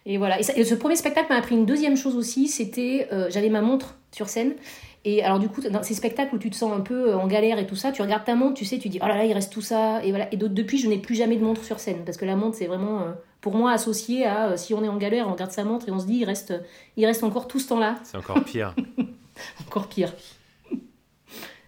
et 0.06 0.18
voilà. 0.18 0.38
Et, 0.42 0.66
ce 0.66 0.76
premier 0.76 0.98
spectacle 0.98 1.28
m'a 1.30 1.38
appris 1.38 1.56
une 1.56 1.66
deuxième 1.66 1.96
chose 1.96 2.18
aussi, 2.18 2.50
c'était 2.50 3.08
euh, 3.14 3.30
j'avais 3.30 3.48
ma 3.48 3.62
montre 3.62 3.96
sur 4.12 4.28
scène 4.28 4.56
et 5.04 5.24
alors, 5.24 5.40
du 5.40 5.50
coup, 5.50 5.62
dans 5.62 5.82
ces 5.82 5.96
spectacles 5.96 6.36
où 6.36 6.38
tu 6.38 6.52
te 6.52 6.56
sens 6.56 6.72
un 6.72 6.82
peu 6.82 7.10
euh, 7.10 7.18
en 7.18 7.26
galère 7.26 7.58
et 7.58 7.66
tout 7.66 7.76
ça, 7.76 7.92
tu 7.92 8.02
regardes 8.04 8.24
ta 8.24 8.36
montre, 8.36 8.54
tu 8.54 8.66
sais, 8.66 8.78
tu 8.78 8.88
dis, 8.88 9.00
oh 9.02 9.08
là 9.08 9.18
là, 9.18 9.26
il 9.26 9.34
reste 9.34 9.52
tout 9.52 9.62
ça. 9.62 10.04
Et 10.04 10.12
voilà. 10.12 10.32
Et 10.32 10.38
depuis, 10.38 10.78
je 10.78 10.88
n'ai 10.88 11.00
plus 11.00 11.16
jamais 11.16 11.38
de 11.38 11.44
montre 11.44 11.64
sur 11.64 11.80
scène. 11.80 12.06
Parce 12.06 12.18
que 12.18 12.26
la 12.26 12.36
montre, 12.36 12.58
c'est 12.58 12.68
vraiment, 12.68 13.02
euh, 13.02 13.12
pour 13.42 13.56
moi, 13.56 13.72
associé 13.72 14.26
à 14.28 14.50
euh, 14.50 14.58
si 14.58 14.76
on 14.76 14.84
est 14.84 14.88
en 14.88 14.98
galère, 14.98 15.28
on 15.28 15.32
regarde 15.32 15.52
sa 15.52 15.64
montre 15.64 15.90
et 15.90 15.92
on 15.92 16.00
se 16.00 16.06
dit, 16.06 16.18
il 16.18 16.26
reste, 16.26 16.54
il 16.98 17.06
reste 17.06 17.24
encore 17.24 17.48
tout 17.48 17.60
ce 17.60 17.70
temps-là. 17.70 17.96
C'est 18.04 18.18
encore 18.18 18.44
pire. 18.44 18.76
encore 19.68 19.88
pire. 19.88 20.14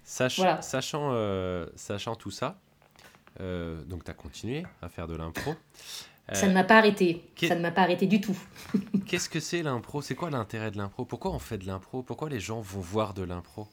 sachant, 0.04 0.60
sachant 1.76 2.16
tout 2.16 2.32
ça, 2.32 2.60
donc 3.40 4.04
tu 4.04 4.12
as 4.12 4.14
continué 4.14 4.64
à 4.84 4.90
faire 4.90 5.08
de 5.08 5.16
l'impro. 5.16 5.56
Ça 6.34 6.48
ne 6.48 6.54
m'a 6.54 6.64
pas 6.64 6.78
arrêté. 6.78 7.30
Ça 7.40 7.56
ne 7.56 7.62
m'a 7.62 7.72
pas 7.72 7.82
arrêté 7.82 8.08
du 8.08 8.22
tout. 8.22 8.38
Qu'est-ce 9.08 9.30
que 9.30 9.40
c'est 9.40 9.64
l'impro? 9.64 10.02
C'est 10.02 10.16
quoi 10.16 10.30
l'intérêt 10.30 10.72
de 10.72 10.78
l'impro? 10.78 11.06
Pourquoi 11.06 11.32
on 11.32 11.40
fait 11.40 11.58
de 11.58 11.68
l'impro? 11.68 12.04
Pourquoi 12.04 12.30
les 12.30 12.40
gens 12.40 12.62
vont 12.62 12.80
voir 12.80 13.14
de 13.14 13.24
l'impro? 13.24 13.68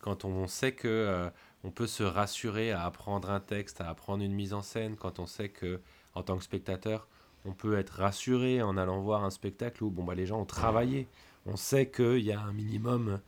Quand 0.00 0.24
on 0.24 0.46
sait 0.46 0.72
que 0.72 0.88
euh, 0.88 1.30
on 1.64 1.70
peut 1.70 1.86
se 1.86 2.02
rassurer 2.02 2.72
à 2.72 2.84
apprendre 2.84 3.30
un 3.30 3.40
texte, 3.40 3.80
à 3.80 3.88
apprendre 3.88 4.22
une 4.22 4.34
mise 4.34 4.52
en 4.52 4.62
scène, 4.62 4.96
quand 4.96 5.18
on 5.18 5.26
sait 5.26 5.48
que 5.48 5.80
en 6.14 6.22
tant 6.22 6.36
que 6.36 6.44
spectateur, 6.44 7.08
on 7.44 7.52
peut 7.52 7.78
être 7.78 8.00
rassuré 8.00 8.62
en 8.62 8.76
allant 8.76 9.00
voir 9.00 9.24
un 9.24 9.30
spectacle 9.30 9.84
où 9.84 9.90
bon 9.90 10.04
bah 10.04 10.14
les 10.14 10.26
gens 10.26 10.40
ont 10.40 10.46
travaillé, 10.46 11.08
on 11.44 11.56
sait 11.56 11.88
qu'il 11.90 12.20
y 12.20 12.32
a 12.32 12.40
un 12.40 12.52
minimum. 12.52 13.20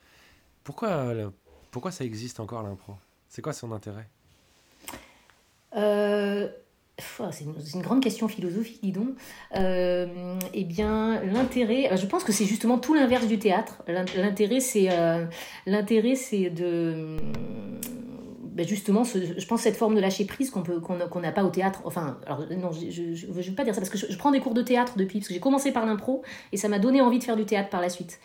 Pourquoi 0.65 1.15
pourquoi 1.71 1.91
ça 1.91 2.05
existe 2.05 2.41
encore 2.41 2.63
l'impro? 2.63 2.95
C'est 3.29 3.43
quoi 3.43 3.53
son 3.53 3.73
intérêt? 3.73 4.09
Euh, 5.77 6.49
c'est 6.99 7.45
une, 7.75 7.83
grande 7.83 8.03
question 8.03 8.29
philosophique, 8.29 8.81
dis 8.83 8.93
donc. 8.93 9.11
Euh, 9.57 10.39
eh 10.53 10.65
bien, 10.65 11.23
l'intérêt, 11.25 11.91
je 11.97 12.07
pense 12.07 12.25
que 12.25 12.33
c'est 12.33 12.45
justement 12.45 12.79
tout 12.79 12.95
l'inverse 12.95 13.27
du 13.27 13.39
théâtre. 13.39 13.83
L'intérêt, 13.87 14.61
c'est 14.61 14.89
euh, 14.91 15.25
l'intérêt, 15.67 16.15
c'est 16.15 16.51
de 16.51 17.17
ben 18.59 18.67
justement, 18.67 19.05
je 19.05 19.47
pense 19.47 19.61
cette 19.61 19.77
forme 19.77 19.95
de 19.95 20.01
lâcher 20.01 20.25
prise 20.25 20.51
qu'on 20.51 20.65
peut 20.65 20.81
qu'on 20.81 21.21
n'a 21.21 21.31
pas 21.31 21.45
au 21.45 21.49
théâtre. 21.51 21.81
Enfin, 21.85 22.19
alors 22.27 22.41
non, 22.51 22.73
je 22.73 23.03
ne 23.03 23.33
veux 23.33 23.55
pas 23.55 23.63
dire 23.63 23.73
ça 23.73 23.81
parce 23.81 23.91
que 23.91 23.99
je, 23.99 24.19
prends 24.19 24.33
des 24.33 24.41
cours 24.41 24.55
de 24.55 24.63
théâtre 24.63 24.95
depuis 24.97 25.21
parce 25.21 25.29
que 25.29 25.35
j'ai 25.35 25.39
commencé 25.39 25.71
par 25.71 25.87
l'impro 25.87 26.23
et 26.51 26.57
ça 26.57 26.67
m'a 26.67 26.81
donné 26.81 27.01
envie 27.01 27.21
de 27.21 27.25
faire 27.25 27.37
du 27.37 27.45
théâtre 27.45 27.69
par 27.69 27.81
la 27.81 27.89
suite. 27.89 28.19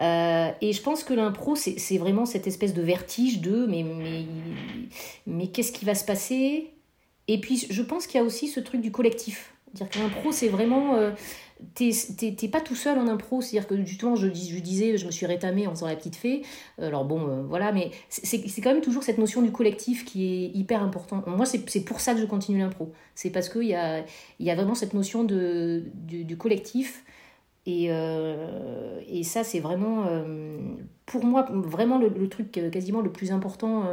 Euh, 0.00 0.50
et 0.60 0.72
je 0.72 0.80
pense 0.80 1.02
que 1.02 1.12
l'impro, 1.12 1.56
c'est 1.56 1.98
vraiment 1.98 2.24
cette 2.24 2.46
espèce 2.46 2.72
de 2.72 2.82
vertige 2.82 3.40
de 3.40 3.66
mais, 3.66 3.82
mais, 3.82 4.26
mais 5.26 5.48
qu'est-ce 5.48 5.72
qui 5.72 5.84
va 5.84 5.96
se 5.96 6.04
passer? 6.04 6.73
Et 7.28 7.40
puis, 7.40 7.66
je 7.68 7.82
pense 7.82 8.06
qu'il 8.06 8.20
y 8.20 8.22
a 8.22 8.26
aussi 8.26 8.48
ce 8.48 8.60
truc 8.60 8.80
du 8.80 8.90
collectif. 8.90 9.54
Dire 9.72 9.88
que 9.88 9.98
l'impro, 9.98 10.30
c'est 10.30 10.48
vraiment. 10.48 10.96
Euh, 10.96 11.10
T'es 11.74 12.48
pas 12.48 12.60
tout 12.60 12.74
seul 12.74 12.98
en 12.98 13.06
impro, 13.06 13.40
c'est-à-dire 13.40 13.68
que 13.68 13.98
temps, 13.98 14.16
je, 14.16 14.26
je 14.26 14.58
disais, 14.58 14.96
je 14.96 15.06
me 15.06 15.10
suis 15.10 15.24
rétamée 15.24 15.66
en 15.66 15.70
faisant 15.70 15.86
la 15.86 15.96
petite 15.96 16.16
fée. 16.16 16.42
Alors 16.78 17.04
bon, 17.04 17.28
euh, 17.28 17.42
voilà, 17.42 17.72
mais 17.72 17.90
c'est 18.08 18.60
quand 18.60 18.72
même 18.72 18.82
toujours 18.82 19.02
cette 19.02 19.18
notion 19.18 19.40
du 19.40 19.52
collectif 19.52 20.04
qui 20.04 20.24
est 20.24 20.58
hyper 20.58 20.82
importante. 20.82 21.26
Moi, 21.26 21.46
c'est 21.46 21.84
pour 21.84 22.00
ça 22.00 22.14
que 22.14 22.20
je 22.20 22.26
continue 22.26 22.58
l'impro. 22.58 22.92
C'est 23.14 23.30
parce 23.30 23.48
qu'il 23.48 23.64
y 23.64 23.74
a, 23.74 24.04
y 24.40 24.50
a 24.50 24.54
vraiment 24.54 24.74
cette 24.74 24.94
notion 24.94 25.24
de, 25.24 25.84
du, 25.94 26.36
collectif. 26.36 27.04
Et, 27.66 27.86
euh, 27.88 29.00
et 29.08 29.22
ça, 29.22 29.42
c'est 29.42 29.60
vraiment, 29.60 30.04
euh, 30.06 30.58
pour 31.06 31.24
moi, 31.24 31.46
vraiment 31.50 31.98
le, 31.98 32.28
truc 32.28 32.50
quasiment 32.72 33.00
le 33.00 33.10
plus 33.10 33.32
important 33.32 33.84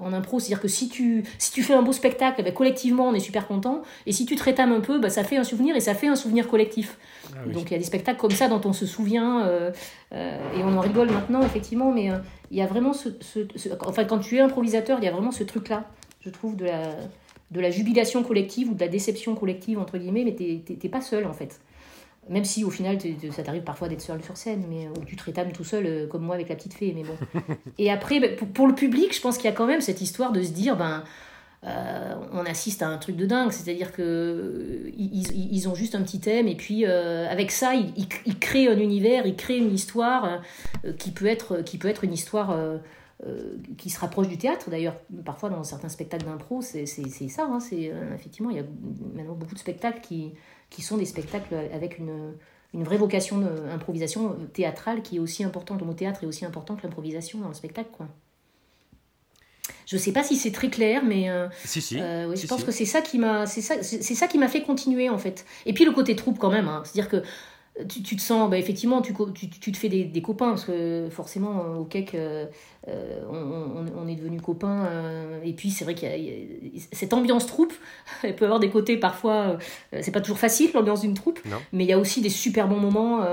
en 0.00 0.12
impro. 0.12 0.40
C'est-à-dire 0.40 0.60
que 0.60 0.68
si 0.68 0.88
tu, 0.88 1.24
si 1.38 1.52
tu 1.52 1.62
fais 1.62 1.74
un 1.74 1.82
beau 1.82 1.92
spectacle, 1.92 2.42
bah, 2.42 2.50
collectivement, 2.52 3.08
on 3.08 3.14
est 3.14 3.20
super 3.20 3.46
content. 3.46 3.82
Et 4.06 4.12
si 4.12 4.26
tu 4.26 4.36
te 4.36 4.42
rétames 4.42 4.72
un 4.72 4.80
peu, 4.80 4.98
bah, 4.98 5.10
ça 5.10 5.24
fait 5.24 5.36
un 5.36 5.44
souvenir 5.44 5.76
et 5.76 5.80
ça 5.80 5.94
fait 5.94 6.08
un 6.08 6.16
souvenir 6.16 6.48
collectif. 6.48 6.98
Ah 7.32 7.48
Donc 7.48 7.70
il 7.70 7.72
y 7.72 7.74
a 7.74 7.78
des 7.78 7.84
spectacles 7.84 8.18
comme 8.18 8.30
ça 8.30 8.48
dont 8.48 8.60
on 8.64 8.72
se 8.72 8.86
souvient 8.86 9.46
euh, 9.46 9.70
euh, 10.12 10.38
et 10.56 10.62
on 10.62 10.76
en 10.76 10.80
rigole 10.80 11.10
maintenant, 11.10 11.42
effectivement. 11.42 11.92
Mais 11.92 12.10
il 12.50 12.56
y 12.56 12.62
a 12.62 12.66
vraiment 12.66 12.92
ce, 12.92 13.08
Enfin, 13.86 14.04
quand 14.04 14.18
tu 14.18 14.36
es 14.36 14.40
improvisateur, 14.40 14.98
il 15.00 15.04
y 15.04 15.08
a 15.08 15.12
vraiment 15.12 15.32
ce 15.32 15.44
truc-là, 15.44 15.84
je 16.20 16.30
trouve, 16.30 16.56
de 16.56 16.64
la, 16.64 16.96
de 17.50 17.60
la 17.60 17.70
jubilation 17.70 18.22
collective 18.22 18.70
ou 18.70 18.74
de 18.74 18.80
la 18.80 18.88
déception 18.88 19.34
collective, 19.34 19.78
entre 19.78 19.98
guillemets, 19.98 20.24
mais 20.24 20.34
t'es 20.34 20.88
pas 20.88 21.00
seul, 21.00 21.26
en 21.26 21.32
fait. 21.32 21.60
Même 22.28 22.44
si 22.44 22.64
au 22.64 22.70
final, 22.70 22.98
ça 23.32 23.42
t'arrive 23.42 23.62
parfois 23.62 23.88
d'être 23.88 24.02
seul 24.02 24.22
sur 24.22 24.36
scène, 24.36 24.64
mais 24.68 24.88
ou 24.88 25.04
tu 25.04 25.16
te 25.16 25.24
rétames 25.24 25.52
tout 25.52 25.64
seul, 25.64 25.86
euh, 25.86 26.06
comme 26.06 26.22
moi 26.22 26.34
avec 26.34 26.48
la 26.48 26.56
petite 26.56 26.74
fée, 26.74 26.92
mais 26.94 27.02
bon. 27.02 27.16
Et 27.78 27.90
après, 27.90 28.20
bah, 28.20 28.28
pour, 28.54 28.66
le 28.66 28.74
public, 28.74 29.14
je 29.14 29.20
pense 29.20 29.36
qu'il 29.36 29.46
y 29.46 29.52
a 29.52 29.56
quand 29.56 29.66
même 29.66 29.80
cette 29.80 30.00
histoire 30.00 30.32
de 30.32 30.42
se 30.42 30.50
dire, 30.50 30.76
ben, 30.76 31.04
euh, 31.64 32.14
on 32.32 32.44
assiste 32.44 32.82
à 32.82 32.88
un 32.88 32.98
truc 32.98 33.16
de 33.16 33.24
dingue, 33.24 33.50
c'est-à-dire 33.50 33.92
que 33.92 34.02
euh, 34.02 34.90
ils, 34.96 35.68
ont 35.68 35.74
juste 35.74 35.94
un 35.94 36.02
petit 36.02 36.20
thème 36.20 36.48
et 36.48 36.54
puis 36.54 36.84
avec 36.84 37.50
ça, 37.50 37.74
ils, 37.74 38.38
créent 38.38 38.68
un 38.68 38.78
univers, 38.78 39.26
ils 39.26 39.34
créent 39.34 39.58
une 39.58 39.74
histoire 39.74 40.40
qui 40.98 41.10
peut 41.10 41.26
être 41.26 41.62
qui 41.62 41.78
peut 41.78 41.88
être 41.88 42.04
une 42.04 42.12
histoire 42.12 42.56
qui 43.76 43.90
se 43.90 43.98
rapproche 43.98 44.28
du 44.28 44.38
théâtre. 44.38 44.70
D'ailleurs, 44.70 44.94
parfois 45.24 45.48
dans 45.48 45.64
certains 45.64 45.88
spectacles 45.88 46.26
d'impro, 46.26 46.62
c'est 46.62 46.86
ça. 46.86 47.48
Hein, 47.50 47.58
c'est 47.58 47.92
effectivement, 48.14 48.50
il 48.50 48.56
y 48.58 48.60
a 48.60 48.64
maintenant 49.16 49.34
beaucoup 49.34 49.54
de 49.54 49.60
spectacles 49.60 50.00
qui 50.00 50.34
qui 50.70 50.82
sont 50.82 50.96
des 50.96 51.06
spectacles 51.06 51.54
avec 51.72 51.98
une, 51.98 52.34
une 52.74 52.84
vraie 52.84 52.98
vocation 52.98 53.38
d'improvisation 53.38 54.36
théâtrale 54.52 55.02
qui 55.02 55.16
est 55.16 55.20
aussi 55.20 55.44
importante. 55.44 55.80
Le 55.80 55.86
mot 55.86 55.94
théâtre 55.94 56.24
est 56.24 56.26
aussi 56.26 56.44
important 56.44 56.76
que 56.76 56.82
l'improvisation 56.82 57.38
dans 57.40 57.48
le 57.48 57.54
spectacle. 57.54 57.90
Quoi. 57.92 58.08
Je 59.86 59.96
ne 59.96 60.00
sais 60.00 60.12
pas 60.12 60.22
si 60.22 60.36
c'est 60.36 60.52
très 60.52 60.68
clair, 60.68 61.02
mais 61.04 61.30
euh, 61.30 61.48
si, 61.64 61.80
si. 61.80 61.98
Euh, 61.98 62.34
je 62.36 62.46
pense 62.46 62.62
que 62.62 62.72
c'est 62.72 62.84
ça 62.84 63.00
qui 63.00 63.18
m'a, 63.18 63.46
c'est 63.46 63.62
ça, 63.62 63.82
c'est 63.82 64.14
ça 64.14 64.28
qui 64.28 64.36
m'a 64.36 64.48
fait 64.48 64.62
continuer 64.62 65.08
en 65.08 65.18
fait. 65.18 65.46
Et 65.64 65.72
puis 65.72 65.84
le 65.86 65.92
côté 65.92 66.14
troupe 66.14 66.38
quand 66.38 66.50
même, 66.50 66.68
hein. 66.68 66.82
c'est-à-dire 66.84 67.08
que 67.08 67.22
tu, 67.86 68.02
tu, 68.02 68.16
te 68.16 68.20
sens, 68.20 68.50
bah, 68.50 68.58
effectivement, 68.58 69.02
tu, 69.02 69.14
tu, 69.34 69.48
tu, 69.48 69.72
te 69.72 69.76
fais 69.76 69.88
des, 69.88 70.04
des, 70.04 70.22
copains, 70.22 70.48
parce 70.48 70.64
que 70.64 71.08
forcément, 71.10 71.78
au 71.78 71.84
CAC, 71.84 72.14
euh, 72.14 72.46
euh, 72.88 73.22
on, 73.30 73.86
on, 73.96 74.08
est 74.08 74.16
devenus 74.16 74.42
copains. 74.42 74.86
Euh, 74.86 75.40
et 75.44 75.52
puis, 75.52 75.70
c'est 75.70 75.84
vrai 75.84 75.94
qu'il 75.94 76.08
y, 76.08 76.78
a 76.78 76.80
cette 76.92 77.12
ambiance 77.12 77.46
troupe, 77.46 77.72
elle 78.22 78.34
peut 78.34 78.46
avoir 78.46 78.60
des 78.60 78.70
côtés 78.70 78.96
parfois, 78.96 79.58
c'est 80.00 80.10
pas 80.10 80.20
toujours 80.20 80.38
facile, 80.38 80.70
l'ambiance 80.74 81.02
d'une 81.02 81.14
troupe, 81.14 81.40
mais 81.72 81.84
il 81.84 81.88
y 81.88 81.92
a 81.92 81.98
aussi 81.98 82.20
des 82.20 82.30
super 82.30 82.68
bons 82.68 82.80
moments 82.80 83.24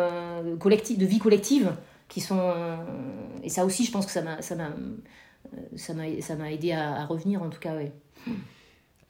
collectifs, 0.60 0.98
de 0.98 1.06
vie 1.06 1.20
collective 1.20 1.74
qui 2.08 2.22
sont. 2.22 2.54
et 3.44 3.50
ça 3.50 3.66
aussi, 3.66 3.86
je 3.86 3.92
pense 3.92 4.06
que 4.06 4.12
ça 4.12 4.22
m'a. 4.22 4.42
Ça 5.76 5.94
aidé 6.50 6.72
à, 6.72 6.96
à, 6.96 7.06
revenir 7.06 7.42
en 7.42 7.50
tout 7.50 7.60
cas 7.60 7.76
ouais. 7.76 7.92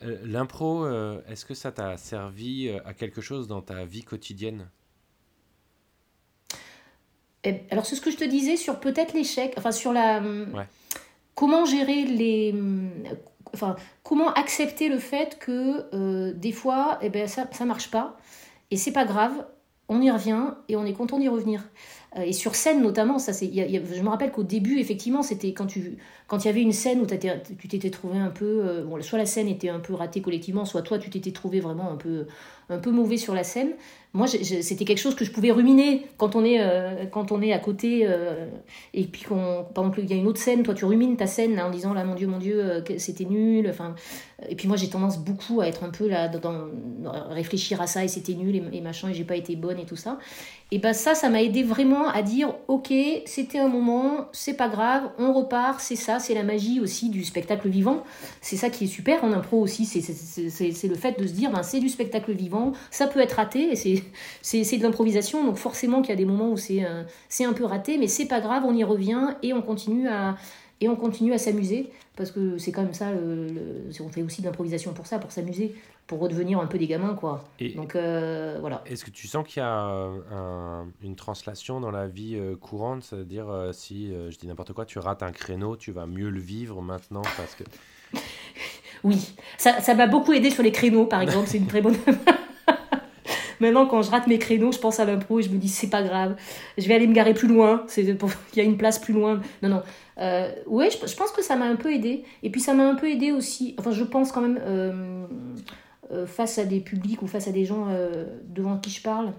L'impro, 0.02 0.88
est-ce 1.28 1.45
que 1.45 1.54
ça 1.54 1.71
t'a 1.71 1.98
servi 1.98 2.69
à 2.86 2.93
quelque 2.93 3.21
chose 3.21 3.48
dans 3.48 3.62
ta 3.62 3.86
vie 3.86 4.04
quotidienne? 4.04 4.67
Alors, 7.72 7.86
c'est 7.86 7.96
ce 7.96 8.02
que 8.02 8.12
je 8.12 8.18
te 8.18 8.24
disais 8.24 8.58
sur 8.58 8.80
peut-être 8.80 9.14
l'échec, 9.14 9.54
enfin, 9.58 9.72
sur 9.72 9.94
la. 9.94 10.22
Comment 11.36 11.66
gérer 11.66 12.06
les. 12.06 12.56
Enfin, 13.54 13.76
comment 14.04 14.34
accepter 14.34 14.90
le 14.90 15.00
fait 15.00 15.38
que 15.40 15.86
euh, 15.94 16.34
des 16.34 16.52
fois, 16.52 17.00
eh 17.02 17.10
ben, 17.10 17.28
ça 17.28 17.48
ne 17.60 17.66
marche 17.66 17.90
pas, 17.90 18.18
et 18.70 18.76
c'est 18.76 18.92
pas 18.92 19.06
grave, 19.06 19.46
on 19.88 20.02
y 20.02 20.12
revient 20.12 20.56
et 20.68 20.76
on 20.76 20.86
est 20.86 20.94
content 20.94 21.20
d'y 21.20 21.30
revenir. 21.30 21.64
et 22.18 22.34
sur 22.34 22.56
scène 22.56 22.82
notamment, 22.82 23.18
ça 23.18 23.32
c'est, 23.32 23.50
je 23.54 24.02
me 24.02 24.10
rappelle 24.10 24.32
qu'au 24.32 24.44
début, 24.44 24.80
effectivement, 24.80 25.24
c'était 25.24 25.54
quand 25.54 25.68
tu 25.68 25.98
quand 26.28 26.44
il 26.44 26.48
y 26.48 26.50
avait 26.50 26.62
une 26.62 26.74
scène 26.74 27.00
où 27.00 27.06
tu 27.06 27.68
t'étais 27.68 27.92
trouvé 27.92 28.18
un 28.18 28.32
peu, 28.32 28.84
bon, 28.86 29.02
soit 29.02 29.20
la 29.20 29.26
scène 29.26 29.48
était 29.48 29.70
un 29.70 29.80
peu 29.80 29.94
ratée 29.94 30.22
collectivement, 30.22 30.66
soit 30.66 30.82
toi 30.82 30.98
tu 30.98 31.10
t'étais 31.10 31.32
trouvé 31.32 31.62
vraiment 31.62 31.90
un 31.90 31.98
peu 31.98 32.26
un 32.69 32.78
peu 32.78 32.91
mauvais 32.91 33.17
sur 33.17 33.34
la 33.34 33.43
scène 33.43 33.73
moi, 34.15 34.28
c'était 34.28 34.86
quelque 34.86 34.99
chose 34.99 35.13
que 35.13 35.25
je 35.25 35.32
pouvais 35.32 35.51
ruminer 35.51 36.08
quand 36.17 36.38
on 36.38 36.45
est, 36.45 36.62
euh, 36.62 37.06
quand 37.12 37.34
on 37.34 37.41
est 37.41 37.51
à 37.51 37.60
côté. 37.60 38.04
Euh, 38.04 38.47
et 38.93 39.04
puis, 39.04 39.23
qu'on, 39.23 39.65
par 39.73 39.84
exemple, 39.84 39.99
il 40.04 40.10
y 40.10 40.13
a 40.13 40.15
une 40.15 40.28
autre 40.28 40.39
scène, 40.39 40.63
toi, 40.63 40.73
tu 40.73 40.86
rumines 40.86 41.17
ta 41.17 41.28
scène 41.28 41.60
en 41.60 41.69
disant, 41.69 41.93
là, 41.93 42.06
mon 42.06 42.15
Dieu, 42.15 42.25
mon 42.25 42.38
Dieu, 42.38 42.63
euh, 42.63 42.82
c'était 42.97 43.25
nul. 43.25 43.67
Enfin, 43.69 43.93
et 44.47 44.56
puis, 44.56 44.69
moi, 44.69 44.78
j'ai 44.78 44.89
tendance 44.89 45.19
beaucoup 45.19 45.60
à 45.60 45.67
être 45.67 45.84
un 45.84 45.89
peu 45.89 46.08
là, 46.08 46.30
dans, 46.30 46.69
réfléchir 47.30 47.82
à 47.82 47.88
ça, 47.88 48.06
et 48.06 48.08
c'était 48.08 48.36
nul, 48.36 48.56
et, 48.56 48.63
et 48.71 48.80
machin, 48.80 49.10
et 49.10 49.13
j'ai 49.13 49.25
pas 49.25 49.36
été 49.36 49.58
bonne, 49.58 49.80
et 49.80 49.86
tout 49.86 49.97
ça. 49.97 50.17
Et 50.71 50.80
ben 50.80 50.93
ça, 50.93 51.13
ça 51.13 51.30
m'a 51.30 51.43
aidé 51.43 51.62
vraiment 51.62 52.08
à 52.08 52.23
dire, 52.23 52.56
ok, 52.67 52.91
c'était 53.25 53.60
un 53.60 53.67
moment, 53.67 54.30
c'est 54.32 54.56
pas 54.56 54.67
grave, 54.67 55.04
on 55.19 55.32
repart, 55.32 55.80
c'est 55.80 55.95
ça, 55.95 56.17
c'est 56.17 56.34
la 56.34 56.41
magie 56.41 56.80
aussi 56.80 57.10
du 57.10 57.23
spectacle 57.23 57.69
vivant. 57.69 58.04
C'est 58.41 58.56
ça 58.56 58.71
qui 58.71 58.86
est 58.86 58.88
super 58.88 59.23
en 59.23 59.32
impro 59.32 59.60
aussi, 59.60 59.86
c'est 59.86 60.88
le 60.88 60.95
fait 60.95 61.19
de 61.19 61.28
se 61.28 61.34
dire, 61.34 61.51
ben, 61.51 61.62
c'est 61.62 61.80
du 61.80 61.89
spectacle 61.89 62.32
vivant, 62.32 62.55
ça 62.91 63.08
peut 63.08 63.20
être 63.20 63.34
raté, 63.34 63.72
et 63.72 63.76
c'est 64.41 64.78
de 64.78 64.84
l'improvisation, 64.84 65.44
donc 65.44 65.58
forcément 65.58 66.02
qu'il 66.02 66.10
y 66.10 66.13
a 66.13 66.18
des 66.18 66.26
moments 66.26 66.52
où 66.52 66.58
c'est 66.58 66.84
un 67.46 67.54
peu 67.54 67.65
raté, 67.65 67.98
mais 67.98 68.08
c'est 68.08 68.28
pas 68.28 68.41
grave, 68.41 68.63
on 68.65 68.74
y 68.74 68.84
revient 68.84 69.36
et 69.44 69.54
on 69.54 69.62
continue 69.62 70.08
à, 70.08 70.36
et 70.82 70.89
on 70.89 70.96
continue 70.96 71.34
à 71.34 71.38
s'amuser 71.38 71.89
parce 72.15 72.32
que 72.32 72.58
c'est 72.58 72.72
quand 72.72 72.84
même 72.84 72.94
ça 72.94 73.12
on 73.12 74.10
fait 74.10 74.22
aussi 74.22 74.41
de 74.41 74.48
l'improvisation 74.48 74.94
pour 74.94 75.06
ça 75.06 75.20
pour 75.20 75.32
s'amuser 75.32 75.76
pour 76.08 76.20
redevenir 76.20 76.60
un 76.60 76.68
peu 76.68 76.78
des 76.78 76.88
gamins 76.88 77.15
quoi. 77.15 77.46
Donc 77.76 77.96
euh, 77.96 78.58
voilà. 78.60 78.84
est-ce 78.86 79.06
que 79.06 79.10
tu 79.10 79.28
sens 79.28 79.48
qu'il 79.48 79.62
y 79.62 79.65
a 79.65 80.84
une 81.02 81.15
translation 81.15 81.80
dans 81.80 81.91
la 81.91 82.08
vie 82.08 82.36
euh, 82.36 82.56
courante 82.56 83.04
c'est-à-dire 83.04 83.50
euh, 83.50 83.72
si 83.72 84.12
je 84.12 84.38
dis 84.38 84.48
n'importe 84.48 84.74
quoi 84.74 84.86
tu 84.86 85.00
rates 85.00 85.24
un 85.24 85.32
créneau 85.32 85.78
tu 85.78 85.91
vas 85.91 86.06
mieux 86.06 86.30
le 86.30 86.39
vivre 86.39 86.82
maintenant 86.82 87.24
parce 87.38 87.56
que 87.56 87.63
oui. 89.04 89.34
Ça 89.58 89.94
m'a 89.96 90.08
beaucoup 90.08 90.34
aidé 90.34 90.50
sur 90.50 90.63
les 90.63 90.72
créneaux 90.72 91.06
par 91.06 91.22
exemple 91.22 91.48
c'est 91.48 91.58
une 91.58 91.68
très 91.68 91.82
bonne 91.82 91.98
Maintenant, 93.60 93.86
quand 93.86 94.02
je 94.02 94.12
rate 94.12 94.28
mes 94.28 94.39
créneaux, 94.39 94.72
je 94.72 94.80
pense 94.80 95.00
à 95.00 95.06
l'impro 95.06 95.39
et 95.39 95.44
je 95.44 95.50
me 95.50 95.58
dis, 95.58 95.70
c'est 95.70 95.89
pas 95.89 96.04
grave, 96.04 96.36
je 96.78 96.88
vais 96.88 96.94
aller 96.94 97.08
me 97.08 97.13
garer 97.13 97.34
plus 97.34 97.48
loin, 97.48 97.84
c'est 97.88 98.04
il 98.04 98.58
y 98.58 98.60
a 98.60 98.63
une 98.63 98.78
place 98.78 99.00
plus 99.00 99.13
loin. 99.13 99.41
Non, 99.62 99.70
non. 99.70 99.84
Euh, 100.18 100.54
ouais, 100.68 100.89
je, 100.89 101.15
pense 101.15 101.32
que 101.32 101.44
ça 101.44 101.56
m'a 101.56 101.65
un 101.65 101.76
peu 101.76 101.94
aidé. 101.94 102.24
Et 102.44 102.50
puis 102.50 102.62
ça 102.62 102.74
m'a 102.74 102.88
un 102.88 102.96
peu 102.96 103.10
aidé 103.10 103.32
aussi, 103.32 103.76
enfin, 103.80 103.91
je 103.91 104.04
pense 104.04 104.32
quand 104.32 104.41
même, 104.41 104.60
euh, 104.62 105.26
euh, 106.12 106.26
face 106.26 106.58
à 106.58 106.65
des 106.65 106.80
publics 106.80 107.22
ou 107.22 107.28
face 107.28 107.48
à 107.48 107.52
des 107.52 107.65
gens 107.65 107.88
devant 108.44 108.78
qui 108.78 108.89
je 108.89 109.02
parle, 109.02 109.34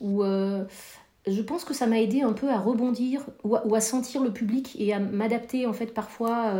où 0.00 0.22
je 0.24 1.42
pense 1.42 1.64
que 1.64 1.74
ça 1.74 1.86
m'a 1.86 2.00
aidé 2.00 2.22
un 2.22 2.32
peu 2.32 2.50
à 2.50 2.58
rebondir 2.58 3.26
ou 3.44 3.74
à, 3.74 3.80
sentir 3.80 4.22
le 4.22 4.32
public 4.32 4.76
et 4.78 4.92
à 4.92 4.98
m'adapter 4.98 5.66
en 5.66 5.72
fait 5.72 5.94
parfois 5.94 6.54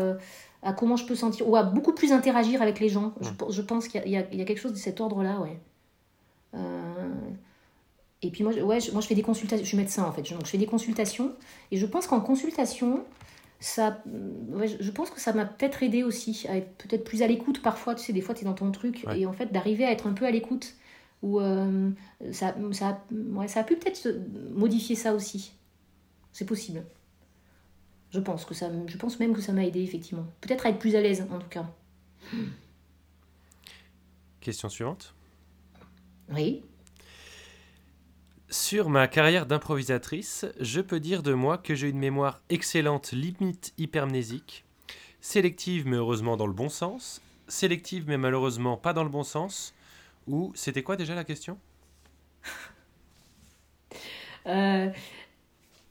à 0.62 0.72
comment 0.72 0.96
je 0.96 1.06
peux 1.06 1.16
sentir 1.16 1.48
ou 1.48 1.56
à 1.56 1.64
beaucoup 1.64 1.92
plus 1.92 2.12
interagir 2.12 2.62
avec 2.62 2.78
les 2.78 2.88
gens. 2.88 3.14
Je, 3.50 3.62
pense 3.62 3.88
qu'il 3.88 4.02
y, 4.06 4.12
y, 4.12 4.16
a 4.16 4.44
quelque 4.44 4.60
chose 4.60 4.72
de 4.72 4.78
cet 4.78 5.00
ordre-là, 5.00 5.40
ouais. 5.40 5.58
Euh, 6.54 7.14
et 8.22 8.30
puis 8.30 8.44
moi, 8.44 8.52
ouais, 8.52 8.80
je, 8.80 8.92
moi, 8.92 9.00
je 9.00 9.06
fais 9.06 9.14
des 9.14 9.22
consultations. 9.22 9.64
Je 9.64 9.68
suis 9.68 9.76
médecin 9.76 10.04
en 10.04 10.12
fait, 10.12 10.22
donc 10.30 10.44
je 10.44 10.50
fais 10.50 10.58
des 10.58 10.66
consultations. 10.66 11.34
Et 11.70 11.76
je 11.76 11.86
pense 11.86 12.06
qu'en 12.06 12.20
consultation, 12.20 13.04
ça, 13.60 14.02
je 14.06 14.90
pense 14.90 15.10
que 15.10 15.20
ça 15.20 15.32
m'a 15.32 15.44
peut-être 15.44 15.82
aidé 15.82 16.02
aussi 16.02 16.46
à 16.48 16.56
être 16.56 16.76
peut-être 16.76 17.04
plus 17.04 17.22
à 17.22 17.26
l'écoute 17.26 17.62
parfois. 17.62 17.94
Tu 17.94 18.04
sais, 18.04 18.12
des 18.12 18.20
fois, 18.20 18.34
tu 18.34 18.42
es 18.42 18.44
dans 18.44 18.54
ton 18.54 18.70
truc 18.70 19.04
et 19.14 19.26
en 19.26 19.32
fait, 19.32 19.52
d'arriver 19.52 19.84
à 19.84 19.92
être 19.92 20.06
un 20.06 20.12
peu 20.12 20.24
à 20.24 20.30
l'écoute. 20.30 20.74
Ou 21.22 21.38
euh, 21.38 21.90
ça, 22.32 22.54
ça, 22.72 23.04
ouais, 23.12 23.46
ça 23.46 23.60
a 23.60 23.64
pu 23.64 23.76
peut-être 23.76 24.08
modifier 24.52 24.96
ça 24.96 25.14
aussi. 25.14 25.52
C'est 26.32 26.44
possible. 26.44 26.84
Je 28.10 28.18
pense 28.18 28.44
que 28.44 28.54
ça, 28.54 28.68
je 28.86 28.96
pense 28.96 29.20
même 29.20 29.32
que 29.32 29.40
ça 29.40 29.52
m'a 29.52 29.64
aidé 29.64 29.80
effectivement. 29.80 30.26
Peut-être 30.40 30.66
à 30.66 30.70
être 30.70 30.78
plus 30.78 30.96
à 30.96 31.00
l'aise 31.00 31.24
en 31.30 31.38
tout 31.38 31.48
cas. 31.48 31.70
Question 34.40 34.68
suivante. 34.68 35.14
Oui. 36.32 36.62
Sur 38.48 38.90
ma 38.90 39.08
carrière 39.08 39.46
d'improvisatrice, 39.46 40.46
je 40.60 40.80
peux 40.80 41.00
dire 41.00 41.22
de 41.22 41.32
moi 41.32 41.58
que 41.58 41.74
j'ai 41.74 41.88
une 41.88 41.98
mémoire 41.98 42.40
excellente, 42.50 43.12
limite 43.12 43.72
hypermnésique, 43.78 44.64
sélective 45.20 45.86
mais 45.86 45.96
heureusement 45.96 46.36
dans 46.36 46.46
le 46.46 46.52
bon 46.52 46.68
sens, 46.68 47.22
sélective 47.48 48.04
mais 48.06 48.18
malheureusement 48.18 48.76
pas 48.76 48.92
dans 48.92 49.04
le 49.04 49.10
bon 49.10 49.22
sens, 49.22 49.74
ou 50.26 50.52
c'était 50.54 50.82
quoi 50.82 50.96
déjà 50.96 51.14
la 51.14 51.24
question? 51.24 51.58
Euh, 54.46 54.90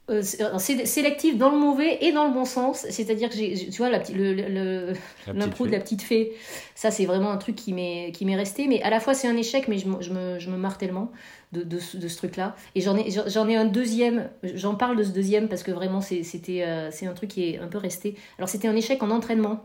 euh, 0.09 0.21
sélective 0.23 1.37
dans 1.37 1.51
le 1.51 1.57
mauvais 1.57 1.99
et 2.01 2.11
dans 2.11 2.25
le 2.25 2.33
bon 2.33 2.43
sens. 2.43 2.85
C'est-à-dire 2.89 3.29
que 3.29 3.35
j'ai, 3.35 3.69
tu 3.69 3.77
vois, 3.77 3.89
l'impro 3.89 4.13
le, 4.13 4.33
le, 4.33 5.67
de 5.67 5.71
la 5.71 5.79
petite 5.79 6.01
fée, 6.01 6.33
ça 6.75 6.91
c'est 6.91 7.05
vraiment 7.05 7.31
un 7.31 7.37
truc 7.37 7.55
qui 7.55 7.71
m'est, 7.71 8.11
qui 8.11 8.25
m'est 8.25 8.35
resté. 8.35 8.67
Mais 8.67 8.81
à 8.81 8.89
la 8.89 8.99
fois 8.99 9.13
c'est 9.13 9.27
un 9.27 9.37
échec, 9.37 9.67
mais 9.67 9.77
je, 9.77 9.85
je, 10.01 10.11
me, 10.11 10.39
je 10.39 10.49
me 10.49 10.57
marre 10.57 10.77
tellement 10.77 11.11
de, 11.53 11.61
de, 11.61 11.77
de 11.77 12.07
ce 12.07 12.17
truc-là. 12.17 12.55
Et 12.75 12.81
j'en 12.81 12.97
ai, 12.97 13.09
j'en 13.27 13.47
ai 13.47 13.55
un 13.55 13.65
deuxième, 13.65 14.29
j'en 14.55 14.75
parle 14.75 14.97
de 14.97 15.03
ce 15.03 15.11
deuxième 15.11 15.47
parce 15.47 15.63
que 15.63 15.71
vraiment 15.71 16.01
c'est, 16.01 16.23
c'était, 16.23 16.63
euh, 16.63 16.89
c'est 16.91 17.05
un 17.05 17.13
truc 17.13 17.29
qui 17.29 17.51
est 17.51 17.59
un 17.59 17.67
peu 17.67 17.77
resté. 17.77 18.15
Alors 18.37 18.49
c'était 18.49 18.67
un 18.67 18.75
échec 18.75 19.01
en 19.03 19.11
entraînement. 19.11 19.63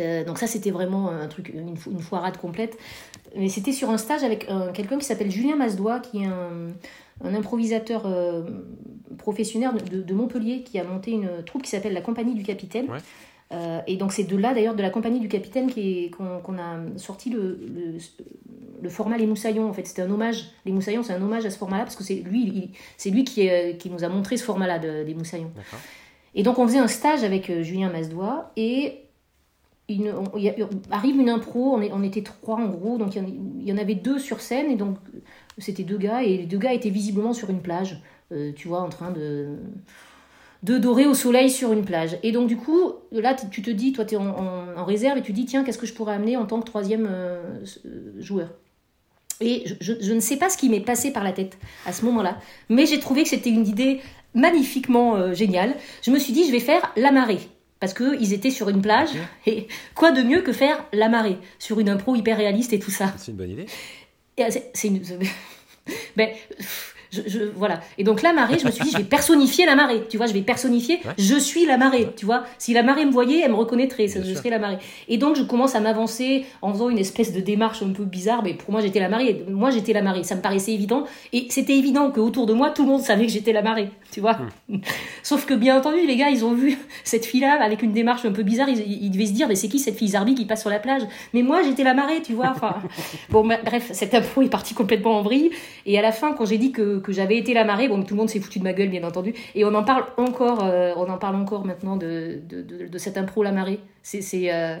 Euh, 0.00 0.24
donc 0.24 0.38
ça 0.38 0.46
c'était 0.46 0.70
vraiment 0.70 1.10
un 1.10 1.28
truc 1.28 1.50
une, 1.50 1.76
une, 1.86 2.00
foirade 2.00 2.38
complète 2.38 2.78
mais 3.36 3.50
c'était 3.50 3.72
sur 3.72 3.90
un 3.90 3.98
stage 3.98 4.24
avec 4.24 4.48
quelqu'un 4.72 4.98
qui 4.98 5.04
s'appelle 5.04 5.30
Julien 5.30 5.54
Masdois 5.54 6.00
qui 6.00 6.22
est 6.22 6.26
un, 6.26 6.68
un 7.22 7.34
improvisateur 7.34 8.02
euh, 8.06 8.42
professionnel 9.18 9.70
de, 9.90 10.14
Montpellier 10.14 10.62
qui 10.62 10.78
a 10.78 10.84
monté 10.84 11.12
une 11.12 11.44
troupe 11.44 11.62
qui 11.62 11.70
s'appelle 11.70 11.92
la 11.92 12.00
Compagnie 12.00 12.34
du 12.34 12.42
Capitaine. 12.42 12.86
Euh, 13.52 13.80
et 13.88 13.96
donc 13.96 14.12
c'est 14.12 14.24
de 14.24 14.36
là 14.36 14.54
d'ailleurs 14.54 14.76
de 14.76 14.82
la 14.82 14.90
Compagnie 14.90 15.18
du 15.18 15.28
Capitaine 15.28 15.70
qu'on 16.12 16.58
a 16.58 16.78
sorti 16.96 17.30
le, 17.30 17.58
le, 18.80 18.88
format 18.88 19.18
Les 19.18 19.26
Moussaillons. 19.26 19.68
En 19.68 19.72
fait, 19.72 19.86
c'était 19.86 20.02
un 20.02 20.10
hommage. 20.10 20.50
Les 20.64 20.72
Moussaillons, 20.72 21.02
c'est 21.02 21.12
un 21.12 21.22
hommage 21.22 21.44
à 21.44 21.50
ce 21.50 21.58
format-là 21.58 21.82
parce 21.82 21.96
que 21.96 22.04
c'est 22.04 22.14
lui, 22.16 22.70
c'est 22.96 23.10
lui 23.10 23.24
qui, 23.24 23.48
qui 23.78 23.90
nous 23.90 24.04
a 24.04 24.08
montré 24.08 24.36
ce 24.36 24.44
format-là 24.44 24.78
des 24.78 25.14
Moussaillons. 25.14 25.50
Et 26.34 26.42
donc 26.42 26.58
on 26.58 26.66
faisait 26.66 26.78
un 26.78 26.88
stage 26.88 27.24
avec 27.24 27.50
euh, 27.50 27.62
Julien 27.62 27.90
Masdois 27.90 28.52
et 28.56 29.04
il 29.88 30.14
arrive 30.92 31.18
une 31.18 31.28
impro, 31.28 31.74
on, 31.74 31.80
est, 31.80 31.90
on, 31.92 32.04
était 32.04 32.22
trois 32.22 32.56
en 32.56 32.68
gros, 32.68 32.96
donc 32.96 33.16
il 33.16 33.66
y, 33.66 33.72
en, 33.72 33.76
avait 33.76 33.96
deux 33.96 34.20
sur 34.20 34.40
scène, 34.40 34.70
et 34.70 34.76
donc 34.76 34.96
c'était 35.60 35.82
deux 35.82 35.98
gars, 35.98 36.22
et 36.22 36.36
les 36.36 36.46
deux 36.46 36.58
gars 36.58 36.72
étaient 36.72 36.90
visiblement 36.90 37.32
sur 37.32 37.50
une 37.50 37.60
plage, 37.60 38.00
euh, 38.32 38.52
tu 38.54 38.68
vois, 38.68 38.80
en 38.80 38.88
train 38.88 39.10
de, 39.10 39.56
de 40.62 40.78
dorer 40.78 41.06
au 41.06 41.14
soleil 41.14 41.50
sur 41.50 41.72
une 41.72 41.84
plage. 41.84 42.18
Et 42.22 42.32
donc 42.32 42.48
du 42.48 42.56
coup, 42.56 42.92
là, 43.12 43.34
tu 43.34 43.62
te 43.62 43.70
dis, 43.70 43.92
toi, 43.92 44.04
tu 44.04 44.14
es 44.14 44.18
en, 44.18 44.84
réserve, 44.84 45.18
et 45.18 45.22
tu 45.22 45.32
dis, 45.32 45.46
tiens, 45.46 45.64
qu'est-ce 45.64 45.78
que 45.78 45.86
je 45.86 45.94
pourrais 45.94 46.14
amener 46.14 46.36
en 46.36 46.46
tant 46.46 46.60
que 46.60 46.66
troisième 46.66 47.08
euh, 47.10 47.42
joueur? 48.18 48.48
Et 49.42 49.64
je, 49.80 49.94
je, 49.98 50.12
ne 50.12 50.20
sais 50.20 50.36
pas 50.36 50.50
ce 50.50 50.58
qui 50.58 50.68
m'est 50.68 50.80
passé 50.80 51.12
par 51.12 51.24
la 51.24 51.32
tête 51.32 51.56
à 51.86 51.92
ce 51.94 52.04
moment-là, 52.04 52.38
mais 52.68 52.84
j'ai 52.84 53.00
trouvé 53.00 53.22
que 53.22 53.28
c'était 53.30 53.48
une 53.48 53.66
idée 53.66 54.00
magnifiquement 54.34 55.16
euh, 55.16 55.32
géniale. 55.32 55.74
Je 56.02 56.10
me 56.10 56.18
suis 56.18 56.32
dit, 56.32 56.46
je 56.46 56.52
vais 56.52 56.60
faire 56.60 56.92
la 56.96 57.10
marée 57.10 57.40
parce 57.80 57.94
qu'ils 57.94 58.34
étaient 58.34 58.50
sur 58.50 58.68
une 58.68 58.82
plage. 58.82 59.08
Et 59.46 59.66
quoi 59.94 60.12
de 60.12 60.22
mieux 60.22 60.42
que 60.42 60.52
faire 60.52 60.84
la 60.92 61.08
marée 61.08 61.38
sur 61.58 61.80
une 61.80 61.88
impro 61.88 62.14
hyper 62.14 62.36
réaliste 62.36 62.72
et 62.74 62.78
tout 62.78 62.90
ça? 62.90 63.12
C'est 63.16 63.32
une 63.32 63.38
bonne 63.38 63.50
idée. 63.50 63.66
C'est 64.48 64.88
une. 64.88 65.02
ben, 66.16 66.30
je, 67.12 67.50
voilà. 67.54 67.80
Et 67.98 68.04
donc 68.04 68.22
la 68.22 68.32
marée, 68.32 68.58
je 68.58 68.66
me 68.66 68.70
suis 68.70 68.84
dit, 68.84 68.90
je 68.90 68.98
vais 68.98 69.04
personnifier 69.04 69.66
la 69.66 69.74
marée. 69.74 70.04
Tu 70.08 70.16
vois, 70.16 70.26
je 70.26 70.32
vais 70.32 70.42
personnifier, 70.42 71.00
je 71.18 71.36
suis 71.36 71.66
la 71.66 71.76
marée. 71.76 72.08
Tu 72.16 72.24
vois, 72.24 72.44
si 72.58 72.72
la 72.72 72.82
marée 72.82 73.04
me 73.04 73.10
voyait, 73.10 73.40
elle 73.44 73.50
me 73.50 73.56
reconnaîtrait, 73.56 74.06
je 74.08 74.34
serais 74.34 74.50
la 74.50 74.58
marée. 74.58 74.78
Et 75.08 75.18
donc 75.18 75.36
je 75.36 75.42
commence 75.42 75.74
à 75.74 75.80
m'avancer 75.80 76.46
en 76.62 76.72
faisant 76.72 76.88
une 76.88 76.98
espèce 76.98 77.32
de 77.32 77.40
démarche 77.40 77.82
un 77.82 77.90
peu 77.90 78.04
bizarre, 78.04 78.42
mais 78.42 78.54
pour 78.54 78.70
moi 78.72 78.80
j'étais 78.80 79.00
la 79.00 79.08
marée. 79.08 79.44
Moi 79.48 79.70
j'étais 79.70 79.92
la 79.92 80.02
marée, 80.02 80.22
ça 80.22 80.34
me 80.36 80.40
paraissait 80.40 80.72
évident. 80.72 81.04
Et 81.32 81.46
c'était 81.50 81.76
évident 81.76 82.10
que 82.10 82.20
autour 82.20 82.46
de 82.46 82.52
moi, 82.52 82.70
tout 82.70 82.82
le 82.82 82.88
monde 82.88 83.00
savait 83.00 83.26
que 83.26 83.32
j'étais 83.32 83.52
la 83.52 83.62
marée. 83.62 83.90
Tu 84.12 84.20
vois? 84.20 84.38
Hmm. 84.68 84.78
Sauf 85.22 85.46
que 85.46 85.54
bien 85.54 85.76
entendu, 85.76 86.06
les 86.06 86.16
gars, 86.16 86.30
ils 86.30 86.44
ont 86.44 86.54
vu 86.54 86.78
cette 87.04 87.24
fille-là 87.24 87.58
avec 87.62 87.82
une 87.82 87.92
démarche 87.92 88.24
un 88.24 88.32
peu 88.32 88.42
bizarre. 88.42 88.68
Ils, 88.68 89.10
devaient 89.10 89.26
se 89.26 89.32
dire, 89.32 89.48
mais 89.48 89.54
c'est 89.54 89.68
qui 89.68 89.78
cette 89.78 89.96
fille? 89.96 90.10
Zarbi 90.10 90.34
qui 90.34 90.44
passe 90.44 90.62
sur 90.62 90.70
la 90.70 90.78
plage 90.78 91.02
Mais 91.34 91.42
moi 91.42 91.62
j'étais 91.62 91.84
la 91.84 91.94
marée, 91.94 92.22
tu 92.22 92.34
vois. 92.34 92.50
Enfin, 92.50 92.76
bon, 93.30 93.46
bref, 93.46 93.90
cette 93.92 94.14
info 94.14 94.42
est 94.42 94.48
partie 94.48 94.74
complètement 94.74 95.18
en 95.18 95.22
vrille. 95.22 95.50
Et 95.86 95.98
à 95.98 96.02
la 96.02 96.12
fin, 96.12 96.32
quand 96.32 96.44
j'ai 96.44 96.58
dit 96.58 96.72
que 96.72 96.99
que 97.02 97.12
j'avais 97.12 97.36
été 97.36 97.54
la 97.54 97.64
marée. 97.64 97.88
Bon, 97.88 98.02
tout 98.02 98.14
le 98.14 98.18
monde 98.18 98.30
s'est 98.30 98.40
foutu 98.40 98.58
de 98.58 98.64
ma 98.64 98.72
gueule, 98.72 98.88
bien 98.88 99.04
entendu. 99.04 99.34
Et 99.54 99.64
on 99.64 99.74
en 99.74 99.84
parle 99.84 100.04
encore, 100.16 100.64
euh, 100.64 100.92
on 100.96 101.08
en 101.08 101.18
parle 101.18 101.36
encore 101.36 101.64
maintenant 101.64 101.96
de, 101.96 102.40
de, 102.48 102.62
de, 102.86 102.98
cette 102.98 103.16
impro 103.16 103.42
la 103.42 103.52
marée. 103.52 103.80
C'est, 104.02 104.52
euh, 104.52 104.76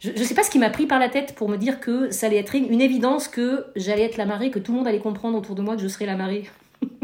je 0.00 0.10
ne 0.10 0.24
sais 0.24 0.34
pas 0.34 0.42
ce 0.42 0.50
qui 0.50 0.58
m'a 0.58 0.70
pris 0.70 0.86
par 0.86 0.98
la 0.98 1.08
tête 1.08 1.34
pour 1.34 1.48
me 1.48 1.56
dire 1.56 1.80
que 1.80 2.10
ça 2.10 2.26
allait 2.26 2.38
être 2.38 2.54
une, 2.54 2.80
évidence 2.80 3.28
que 3.28 3.66
j'allais 3.76 4.02
être 4.02 4.16
la 4.16 4.26
marée, 4.26 4.50
que 4.50 4.58
tout 4.58 4.72
le 4.72 4.78
monde 4.78 4.88
allait 4.88 4.98
comprendre 4.98 5.38
autour 5.38 5.54
de 5.54 5.62
moi 5.62 5.76
que 5.76 5.82
je 5.82 5.88
serais 5.88 6.06
la 6.06 6.16
marée. 6.16 6.44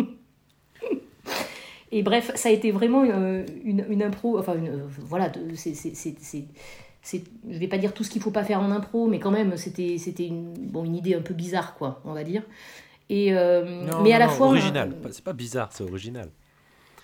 Et 1.91 2.03
bref, 2.03 2.33
ça 2.35 2.51
a 2.51 2.53
été 2.53 2.71
vraiment 2.71 3.03
une, 3.03 3.47
une, 3.89 4.03
impro. 4.03 4.39
Enfin, 4.39 4.57
une, 4.57 4.83
voilà, 4.99 5.33
c'est, 5.55 5.75
c'est, 5.75 6.45
je 7.13 7.59
vais 7.59 7.69
pas 7.69 7.79
dire 7.79 7.95
tout 7.95 8.05
ce 8.05 8.11
qu'il 8.11 8.21
faut 8.21 8.31
pas 8.31 8.45
faire 8.45 8.61
en 8.61 8.71
impro, 8.71 9.07
mais 9.07 9.19
quand 9.19 9.31
même, 9.31 9.57
c'était, 9.57 9.97
c'était 9.99 10.27
une, 10.27 10.53
bon, 10.53 10.85
une 10.85 10.97
idée 10.97 11.15
un 11.15 11.23
peu 11.23 11.35
bizarre, 11.35 11.75
quoi, 11.75 12.01
on 12.05 12.13
va 12.13 12.25
dire. 12.25 12.43
Et, 13.11 13.33
euh, 13.33 13.87
mais 14.03 14.13
à 14.13 14.19
la 14.19 14.29
fois. 14.29 14.49
Original. 14.49 14.95
C'est 15.11 15.25
pas 15.25 15.33
bizarre, 15.33 15.71
c'est 15.73 15.85
original. 15.85 16.31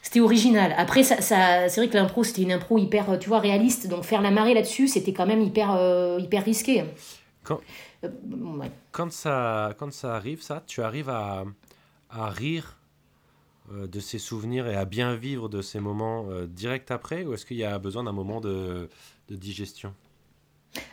C'était 0.03 0.21
original. 0.21 0.75
Après, 0.77 1.03
ça, 1.03 1.23
ça 1.23 1.69
c'est 1.69 1.81
vrai 1.81 1.89
que 1.89 1.97
l'impro, 1.97 2.25
c'était 2.25 2.43
une 2.43 2.53
impro 2.53 2.77
hyper, 2.79 3.19
tu 3.19 3.29
vois, 3.29 3.41
réaliste. 3.41 3.89
Donc 3.89 4.05
faire 4.05 4.21
la 4.21 4.31
marée 4.31 4.53
là-dessus, 4.53 4.87
c'était 4.87 5.15
quand 5.15 5.27
même 5.27 5.41
hyper, 5.41 5.79
hyper 6.19 6.45
risqué. 6.45 6.85
Quand, 7.43 7.61
quand, 8.93 9.13
ça, 9.13 9.75
quand 9.79 9.93
ça 9.93 10.15
arrive, 10.15 10.43
ça, 10.43 10.63
tu 10.67 10.83
arrives 10.83 11.09
à, 11.09 11.45
à 12.11 12.29
rire 12.29 12.79
euh, 13.73 13.87
de 13.87 13.99
ces 13.99 14.19
souvenirs 14.19 14.67
et 14.67 14.77
à 14.77 14.85
bien 14.85 15.15
vivre 15.15 15.49
de 15.49 15.63
ces 15.63 15.81
moments 15.81 16.27
euh, 16.29 16.47
direct 16.47 16.91
après 16.91 17.25
ou 17.25 17.33
est-ce 17.33 17.47
qu'il 17.47 17.57
y 17.57 17.65
a 17.65 17.79
besoin 17.79 18.05
d'un 18.05 18.13
moment 18.13 18.43
de, 18.43 18.91
digestion? 19.31 19.95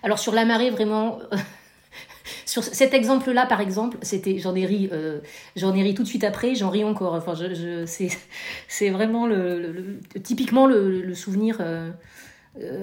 Alors 0.03 0.20
sur 0.20 0.34
la 0.34 0.45
marée, 0.45 0.70
vraiment, 0.70 1.20
sur 2.45 2.63
cet 2.63 2.93
exemple-là, 2.93 3.45
par 3.45 3.61
exemple, 3.61 3.97
c'était, 4.01 4.37
j'en 4.37 4.55
ai 4.55 4.65
ri, 4.65 4.89
euh, 4.91 5.19
j'en 5.55 5.73
ai 5.75 5.83
ri 5.83 5.93
tout 5.93 6.03
de 6.03 6.07
suite 6.07 6.23
après, 6.23 6.55
j'en 6.55 6.69
ris 6.69 6.83
encore. 6.83 7.13
Enfin, 7.13 7.33
je, 7.35 7.85
c'est, 8.67 8.89
vraiment 8.89 9.27
le, 9.27 9.99
typiquement 10.23 10.67
le, 10.67 11.13
souvenir 11.13 11.57
euh, 11.59 11.91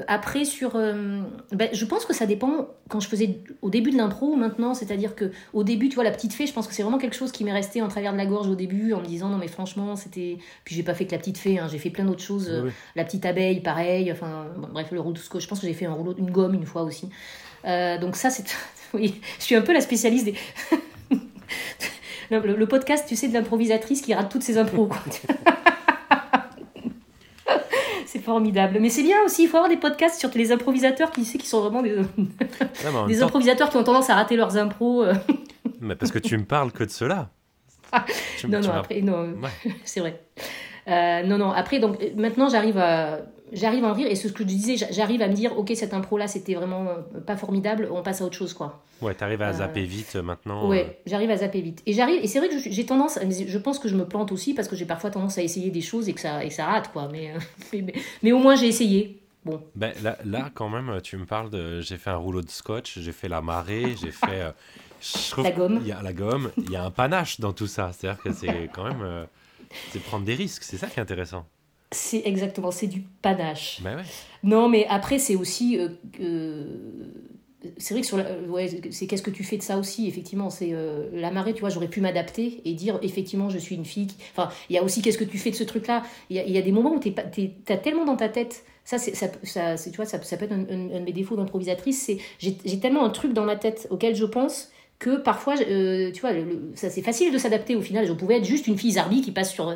après, 0.06 0.44
sur. 0.44 0.76
Euh, 0.76 1.20
ben, 1.52 1.68
je 1.72 1.84
pense 1.84 2.06
que 2.06 2.14
ça 2.14 2.24
dépend 2.24 2.68
quand 2.88 3.00
je 3.00 3.08
faisais 3.08 3.40
au 3.60 3.68
début 3.68 3.90
de 3.90 3.96
l'intro 3.96 4.32
ou 4.32 4.36
maintenant. 4.36 4.72
C'est-à-dire 4.72 5.14
que 5.14 5.30
au 5.52 5.62
début, 5.62 5.88
tu 5.88 5.96
vois, 5.96 6.04
la 6.04 6.10
petite 6.10 6.32
fée, 6.32 6.46
je 6.46 6.52
pense 6.52 6.66
que 6.66 6.74
c'est 6.74 6.82
vraiment 6.82 6.98
quelque 6.98 7.16
chose 7.16 7.32
qui 7.32 7.44
m'est 7.44 7.52
resté 7.52 7.82
en 7.82 7.88
travers 7.88 8.12
de 8.12 8.18
la 8.18 8.26
gorge 8.26 8.48
au 8.48 8.54
début 8.54 8.94
en 8.94 9.00
me 9.00 9.06
disant 9.06 9.28
non, 9.28 9.36
mais 9.36 9.48
franchement, 9.48 9.94
c'était. 9.96 10.38
Puis 10.64 10.74
j'ai 10.74 10.82
pas 10.82 10.94
fait 10.94 11.06
que 11.06 11.12
la 11.12 11.18
petite 11.18 11.38
fée, 11.38 11.58
hein, 11.58 11.68
j'ai 11.70 11.78
fait 11.78 11.90
plein 11.90 12.04
d'autres 12.04 12.22
choses. 12.22 12.50
La 12.96 13.04
petite 13.04 13.26
abeille, 13.26 13.60
pareil. 13.60 14.10
Enfin, 14.10 14.46
bref, 14.72 14.88
le 14.90 15.00
rouleau, 15.00 15.16
je 15.16 15.46
pense 15.46 15.60
que 15.60 15.66
j'ai 15.66 15.74
fait 15.74 15.86
un 15.86 15.92
rouleau, 15.92 16.14
une 16.16 16.30
gomme 16.30 16.54
une 16.54 16.66
fois 16.66 16.82
aussi. 16.82 17.10
Euh, 17.64 17.98
donc, 17.98 18.16
ça, 18.16 18.30
c'est. 18.30 18.44
oui, 18.94 19.20
je 19.38 19.44
suis 19.44 19.54
un 19.54 19.62
peu 19.62 19.72
la 19.72 19.80
spécialiste 19.80 20.26
des. 20.26 20.34
le, 22.30 22.66
podcast, 22.66 23.06
tu 23.08 23.16
sais, 23.16 23.28
de 23.28 23.34
l'improvisatrice 23.34 24.02
qui 24.02 24.14
rate 24.14 24.30
toutes 24.30 24.42
ses 24.42 24.58
impros, 24.58 24.90
c'est 28.06 28.20
formidable. 28.20 28.78
Mais 28.80 28.90
c'est 28.90 29.02
bien 29.02 29.16
aussi, 29.24 29.44
il 29.44 29.48
faut 29.48 29.56
avoir 29.56 29.70
des 29.70 29.76
podcasts 29.76 30.18
sur 30.18 30.30
les 30.34 30.52
improvisateurs 30.52 31.10
qui, 31.10 31.24
qui 31.24 31.46
sont 31.46 31.60
vraiment 31.60 31.82
des, 31.82 31.96
des 33.06 33.22
improvisateurs 33.22 33.70
qui 33.70 33.76
ont 33.76 33.84
tendance 33.84 34.10
à 34.10 34.14
rater 34.14 34.36
leurs 34.36 34.56
impros. 34.56 35.04
Euh. 35.04 35.14
mais 35.80 35.96
parce 35.96 36.12
que 36.12 36.18
tu 36.18 36.36
me 36.36 36.44
parles 36.44 36.72
que 36.72 36.84
de 36.84 36.90
cela. 36.90 37.30
non, 38.48 38.60
non, 38.60 38.72
après, 38.72 39.00
non, 39.00 39.34
c'est 39.84 40.00
vrai. 40.00 40.20
Euh, 40.88 41.22
non, 41.22 41.38
non, 41.38 41.52
après, 41.52 41.80
donc 41.80 41.98
maintenant 42.16 42.48
j'arrive 42.48 42.78
à, 42.78 43.20
j'arrive 43.52 43.84
à 43.84 43.88
en 43.88 43.92
rire 43.92 44.06
et 44.08 44.14
ce 44.14 44.28
que 44.28 44.42
je 44.42 44.48
disais, 44.48 44.76
j'arrive 44.90 45.22
à 45.22 45.28
me 45.28 45.34
dire, 45.34 45.56
ok, 45.58 45.72
cette 45.74 45.94
impro 45.94 46.18
là 46.18 46.26
c'était 46.26 46.54
vraiment 46.54 46.86
euh, 46.88 47.20
pas 47.20 47.36
formidable, 47.36 47.88
on 47.90 48.02
passe 48.02 48.20
à 48.20 48.24
autre 48.24 48.36
chose 48.36 48.54
quoi. 48.54 48.82
Ouais, 49.00 49.14
t'arrives 49.14 49.42
à 49.42 49.52
zapper 49.52 49.84
vite 49.84 50.16
maintenant. 50.16 50.68
Ouais, 50.68 51.00
j'arrive 51.06 51.30
à 51.30 51.36
zapper 51.36 51.60
vite. 51.60 51.82
Et 51.86 51.92
j'arrive, 51.92 52.22
et 52.22 52.26
c'est 52.26 52.38
vrai 52.38 52.48
que 52.48 52.58
j'ai 52.58 52.86
tendance, 52.86 53.18
je 53.22 53.58
pense 53.58 53.78
que 53.78 53.88
je 53.88 53.96
me 53.96 54.04
plante 54.04 54.32
aussi 54.32 54.54
parce 54.54 54.68
que 54.68 54.76
j'ai 54.76 54.86
parfois 54.86 55.10
tendance 55.10 55.38
à 55.38 55.42
essayer 55.42 55.70
des 55.70 55.80
choses 55.80 56.08
et 56.08 56.14
que 56.14 56.20
ça, 56.20 56.44
et 56.44 56.50
ça 56.50 56.66
rate 56.66 56.90
quoi, 56.92 57.08
mais, 57.12 57.34
mais, 57.72 57.94
mais, 58.22 58.32
au 58.32 58.38
moins 58.38 58.56
j'ai 58.56 58.66
essayé. 58.66 59.20
Bon. 59.44 59.62
Ben, 59.76 59.92
là, 60.02 60.18
là, 60.24 60.50
quand 60.52 60.68
même, 60.68 61.00
tu 61.02 61.16
me 61.16 61.24
parles 61.24 61.48
de. 61.48 61.80
J'ai 61.80 61.96
fait 61.96 62.10
un 62.10 62.16
rouleau 62.16 62.42
de 62.42 62.50
scotch, 62.50 62.98
j'ai 62.98 63.12
fait 63.12 63.28
la 63.28 63.40
marée, 63.40 63.94
j'ai 64.00 64.10
fait. 64.10 64.52
la 65.42 65.50
gomme. 65.52 65.78
Il 65.80 65.86
y 65.86 65.92
a 65.92 66.02
la 66.02 66.12
gomme, 66.12 66.50
il 66.58 66.70
y 66.70 66.76
a 66.76 66.84
un 66.84 66.90
panache 66.90 67.40
dans 67.40 67.52
tout 67.52 67.68
ça. 67.68 67.92
C'est-à-dire 67.92 68.22
que 68.22 68.32
c'est 68.32 68.68
quand 68.74 68.84
même. 68.84 69.26
C'est 69.90 70.00
prendre 70.00 70.24
des 70.24 70.34
risques, 70.34 70.64
c'est 70.64 70.76
ça 70.76 70.86
qui 70.86 70.98
est 70.98 71.02
intéressant. 71.02 71.46
C'est 71.90 72.22
exactement, 72.26 72.70
c'est 72.70 72.86
du 72.86 73.00
panache. 73.22 73.80
Bah 73.82 73.96
non, 74.42 74.68
mais 74.68 74.86
après, 74.88 75.18
c'est 75.18 75.36
aussi. 75.36 75.78
Euh, 75.78 75.88
euh, 76.20 76.64
c'est 77.78 77.94
vrai 77.94 78.02
que 78.02 78.06
sur 78.06 78.18
la, 78.18 78.24
ouais, 78.48 78.68
c'est 78.90 79.06
qu'est-ce 79.06 79.22
que 79.22 79.30
tu 79.30 79.42
fais 79.42 79.56
de 79.56 79.62
ça 79.62 79.78
aussi, 79.78 80.06
effectivement. 80.06 80.50
C'est 80.50 80.70
euh, 80.72 81.08
la 81.12 81.30
marée, 81.30 81.54
tu 81.54 81.60
vois, 81.60 81.70
j'aurais 81.70 81.88
pu 81.88 82.00
m'adapter 82.00 82.60
et 82.64 82.74
dire, 82.74 82.98
effectivement, 83.02 83.48
je 83.48 83.58
suis 83.58 83.74
une 83.74 83.86
fille. 83.86 84.08
Enfin, 84.36 84.50
il 84.68 84.76
y 84.76 84.78
a 84.78 84.82
aussi 84.82 85.00
qu'est-ce 85.00 85.18
que 85.18 85.24
tu 85.24 85.38
fais 85.38 85.50
de 85.50 85.56
ce 85.56 85.64
truc-là? 85.64 86.02
Il 86.30 86.36
y, 86.36 86.50
y 86.52 86.58
a, 86.58 86.62
des 86.62 86.72
moments 86.72 86.94
où 86.94 87.00
tu 87.00 87.12
as 87.68 87.76
tellement 87.78 88.04
dans 88.04 88.16
ta 88.16 88.28
tête. 88.28 88.64
Ça, 88.84 88.98
c'est, 88.98 89.14
ça, 89.14 89.28
ça 89.42 89.76
tu 89.76 89.96
vois, 89.96 90.06
ça, 90.06 90.22
ça 90.22 90.36
peut 90.36 90.44
être 90.44 90.52
un, 90.52 90.66
un, 90.68 90.96
un 90.96 91.00
de 91.00 91.04
mes 91.04 91.12
défauts 91.12 91.36
d'improvisatrice. 91.36 92.02
C'est 92.02 92.18
j'ai 92.38 92.80
tellement 92.80 93.04
un 93.04 93.10
truc 93.10 93.32
dans 93.32 93.44
ma 93.44 93.56
tête 93.56 93.88
auquel 93.90 94.14
je 94.14 94.24
pense 94.26 94.70
que 94.98 95.16
parfois, 95.16 95.54
euh, 95.60 96.10
tu 96.10 96.20
vois, 96.20 96.30
ça 96.74 96.90
c'est 96.90 97.02
facile 97.02 97.32
de 97.32 97.38
s'adapter 97.38 97.76
au 97.76 97.80
final. 97.80 98.06
Je 98.06 98.12
pouvais 98.12 98.38
être 98.38 98.44
juste 98.44 98.66
une 98.66 98.76
fille 98.76 98.92
zarbi 98.92 99.20
qui 99.20 99.30
passe 99.30 99.52
sur, 99.52 99.72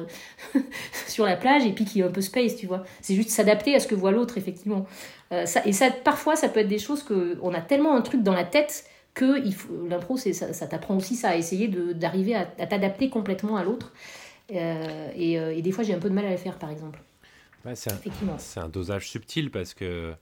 sur 1.07 1.25
la 1.25 1.37
plage 1.37 1.65
et 1.65 1.73
puis 1.73 1.85
qui 1.85 2.01
est 2.01 2.03
un 2.03 2.11
peu 2.11 2.21
space, 2.21 2.57
tu 2.57 2.67
vois. 2.67 2.85
C'est 3.01 3.15
juste 3.15 3.31
s'adapter 3.31 3.75
à 3.75 3.81
ce 3.81 3.87
que 3.87 3.95
voit 3.95 4.11
l'autre, 4.11 4.37
effectivement. 4.37 4.87
Euh, 5.33 5.47
ça, 5.47 5.65
et 5.65 5.73
ça, 5.73 5.91
parfois, 5.91 6.35
ça 6.35 6.49
peut 6.49 6.61
être 6.61 6.69
des 6.69 6.79
choses 6.79 7.03
que 7.05 7.39
on 7.43 7.55
a 7.55 7.61
tellement 7.61 7.95
un 7.95 8.03
truc 8.03 8.23
dans 8.23 8.35
la 8.35 8.45
tête 8.45 8.85
que 9.15 9.43
l'impro, 9.89 10.17
ça, 10.17 10.53
ça 10.53 10.67
t'apprend 10.67 10.97
aussi 10.97 11.15
ça, 11.15 11.31
à 11.31 11.37
essayer 11.37 11.69
d'arriver 11.69 12.35
à, 12.35 12.47
t'adapter 12.47 13.11
complètement 13.11 13.57
à 13.57 13.63
l'autre. 13.63 13.93
Euh, 14.53 15.09
et, 15.15 15.35
et, 15.35 15.63
des 15.63 15.71
fois, 15.71 15.85
j'ai 15.85 15.95
un 15.95 15.99
peu 15.99 16.09
de 16.09 16.15
mal 16.15 16.25
à 16.25 16.31
le 16.31 16.37
faire, 16.39 16.59
par 16.59 16.71
exemple. 16.71 16.99
c'est 17.75 17.93
un, 17.93 18.63
un, 18.63 18.69
dosage 18.69 19.11
subtil 19.11 19.51
parce 19.51 19.75
que 19.75 20.15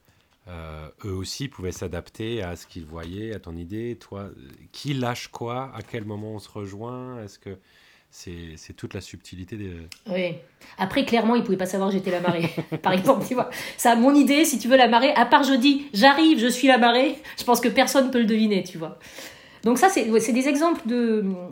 euh, 0.50 0.88
eux 1.04 1.12
aussi 1.12 1.48
pouvaient 1.48 1.72
s'adapter 1.72 2.42
à 2.42 2.56
ce 2.56 2.66
qu'ils 2.66 2.84
voyaient, 2.84 3.34
à 3.34 3.40
ton 3.40 3.56
idée. 3.56 3.96
Toi, 4.00 4.30
qui 4.72 4.94
lâche 4.94 5.28
quoi? 5.28 5.70
À 5.74 5.82
quel 5.82 6.04
moment 6.04 6.32
on 6.32 6.38
se 6.38 6.48
rejoint? 6.48 7.22
Est-ce 7.22 7.38
que 7.38 7.56
c'est 8.10 8.76
toute 8.76 8.94
la 8.94 9.00
subtilité 9.00 9.56
des... 9.56 9.72
Oui. 10.08 10.34
Après, 10.78 11.04
clairement, 11.04 11.36
ils 11.36 11.44
pouvaient 11.44 11.56
pas 11.56 11.66
savoir 11.66 11.90
que 11.90 11.96
j'étais 11.96 12.10
la 12.10 12.20
marée. 12.20 12.50
Par 12.82 12.92
exemple, 12.92 13.24
tu 13.26 13.34
vois. 13.34 13.50
Ça, 13.76 13.94
mon 13.94 14.14
idée, 14.14 14.44
si 14.44 14.58
tu 14.58 14.66
veux 14.66 14.76
la 14.76 14.88
marée, 14.88 15.12
à 15.14 15.26
part 15.26 15.44
je 15.44 15.54
dis, 15.54 15.86
j'arrive, 15.94 16.38
je 16.40 16.48
suis 16.48 16.66
la 16.66 16.78
marée, 16.78 17.16
je 17.38 17.44
pense 17.44 17.60
que 17.60 17.68
personne 17.68 18.10
peut 18.10 18.18
le 18.18 18.26
deviner, 18.26 18.64
tu 18.64 18.78
vois. 18.78 18.98
Donc 19.64 19.78
ça, 19.78 19.88
c'est 19.88 20.32
des 20.32 20.48
exemples 20.48 20.82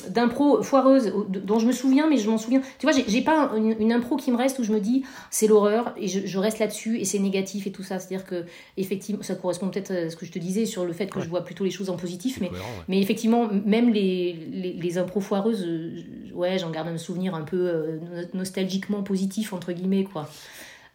d'impro 0.09 0.62
foireuse 0.62 1.12
dont 1.28 1.59
je 1.59 1.66
me 1.66 1.72
souviens, 1.72 2.09
mais 2.09 2.16
je 2.16 2.28
m'en 2.28 2.38
souviens. 2.38 2.61
Tu 2.78 2.86
vois, 2.86 2.92
j'ai 3.06 3.22
pas 3.22 3.52
une, 3.56 3.92
impro 3.92 4.16
qui 4.16 4.30
me 4.30 4.36
reste 4.36 4.59
où 4.59 4.64
je 4.64 4.72
me 4.72 4.80
dis 4.80 5.04
c'est 5.30 5.46
l'horreur 5.46 5.94
et 5.96 6.09
je, 6.09 6.38
reste 6.38 6.59
là-dessus 6.59 6.98
et 6.98 7.04
c'est 7.04 7.18
négatif 7.18 7.66
et 7.66 7.72
tout 7.72 7.82
ça. 7.82 7.98
C'est-à-dire 7.98 8.26
que 8.26 8.44
effectivement, 8.76 9.22
ça 9.22 9.34
correspond 9.34 9.68
peut-être 9.68 9.90
à 9.90 10.11
ce 10.11 10.16
que 10.16 10.24
je 10.24 10.32
te 10.32 10.38
disais 10.38 10.66
sur 10.66 10.84
le 10.84 10.92
fait 10.92 11.06
que 11.06 11.20
je 11.20 11.28
vois 11.28 11.44
plutôt 11.44 11.64
les 11.64 11.70
choses 11.70 11.90
en 11.90 11.96
positif, 11.96 12.38
mais, 12.40 12.50
mais 12.88 13.00
effectivement, 13.00 13.48
même 13.64 13.92
les, 13.92 14.32
les, 14.50 14.72
les 14.72 14.98
impros 14.98 15.20
foireuses, 15.20 15.64
euh, 15.66 16.02
ouais, 16.34 16.59
j'en 16.59 16.70
garde 16.70 16.88
un 16.88 16.98
souvenir 16.98 17.34
un 17.34 17.42
peu 17.42 17.68
euh, 17.68 17.98
nostalgiquement 18.34 19.02
positif 19.02 19.52
entre 19.52 19.72
guillemets 19.72 20.04
quoi. 20.04 20.28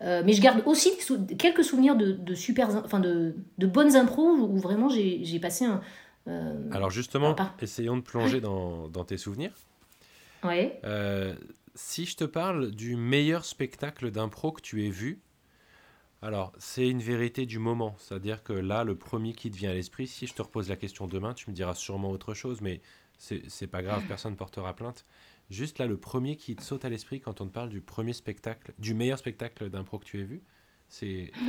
Euh, 0.02 0.22
mais 0.26 0.34
je 0.34 0.42
garde 0.42 0.62
aussi 0.66 0.92
quelques 1.38 1.64
souvenirs 1.64 1.96
de, 1.96 2.12
de 2.12 2.36
super, 2.36 2.70
enfin 2.84 3.00
de, 3.00 3.36
de 3.58 3.68
bonnes 3.68 3.96
impros 3.96 4.36
où 4.36 4.58
vraiment 4.58 4.90
j'ai 4.90 5.40
passé 5.40 5.64
un, 5.66 5.82
euh, 6.28 6.70
Alors 6.72 6.90
justement, 6.90 7.36
essayons 7.60 7.98
de 7.98 8.02
plonger 8.02 8.42
dans, 8.42 8.90
tes 9.06 9.18
souvenirs. 9.18 9.54
Ouais. 10.44 10.78
Euh, 10.84 11.36
si 11.74 12.06
je 12.06 12.18
te 12.18 12.26
parle 12.26 12.72
du 12.72 12.98
meilleur 12.98 13.46
spectacle 13.46 14.12
d'impro 14.12 14.52
que 14.52 14.60
tu 14.60 14.86
aies 14.86 14.90
vu, 14.90 15.22
alors 16.22 16.52
c'est 16.58 16.90
une 16.90 17.02
vérité 17.02 17.46
du 17.46 17.60
moment, 17.60 17.96
c'est-à-dire 17.98 18.44
que 18.44 18.54
là, 18.54 18.84
le 18.84 18.96
premier 18.96 19.34
qui 19.34 19.52
te 19.52 19.58
vient 19.58 19.72
à 19.72 19.74
l'esprit, 19.74 20.08
si 20.08 20.28
je 20.28 20.34
te 20.34 20.42
repose 20.42 20.70
la 20.70 20.76
question 20.76 21.08
demain, 21.08 21.34
tu 21.34 21.50
me 21.50 21.56
diras 21.56 21.76
sûrement 21.76 22.12
autre 22.12 22.34
chose, 22.34 22.62
mais 22.62 22.82
c'est 23.18 23.68
pas 23.68 23.82
grave, 23.82 24.04
personne 24.08 24.34
ne 24.34 24.38
portera 24.38 24.76
plainte. 24.76 25.06
Juste 25.50 25.80
là, 25.80 25.86
le 25.86 25.98
premier 25.98 26.36
qui 26.36 26.56
te 26.56 26.64
saute 26.64 26.86
à 26.86 26.90
l'esprit 26.90 27.20
quand 27.20 27.42
on 27.42 27.48
te 27.48 27.54
parle 27.54 27.70
du 27.70 27.82
premier 27.82 28.14
spectacle, 28.14 28.74
du 28.80 28.94
meilleur 28.94 29.18
spectacle 29.18 29.70
d'impro 29.70 30.00
que 30.00 30.06
tu 30.06 30.20
aies 30.20 30.26
vu, 30.26 30.42
c'est... 30.88 31.32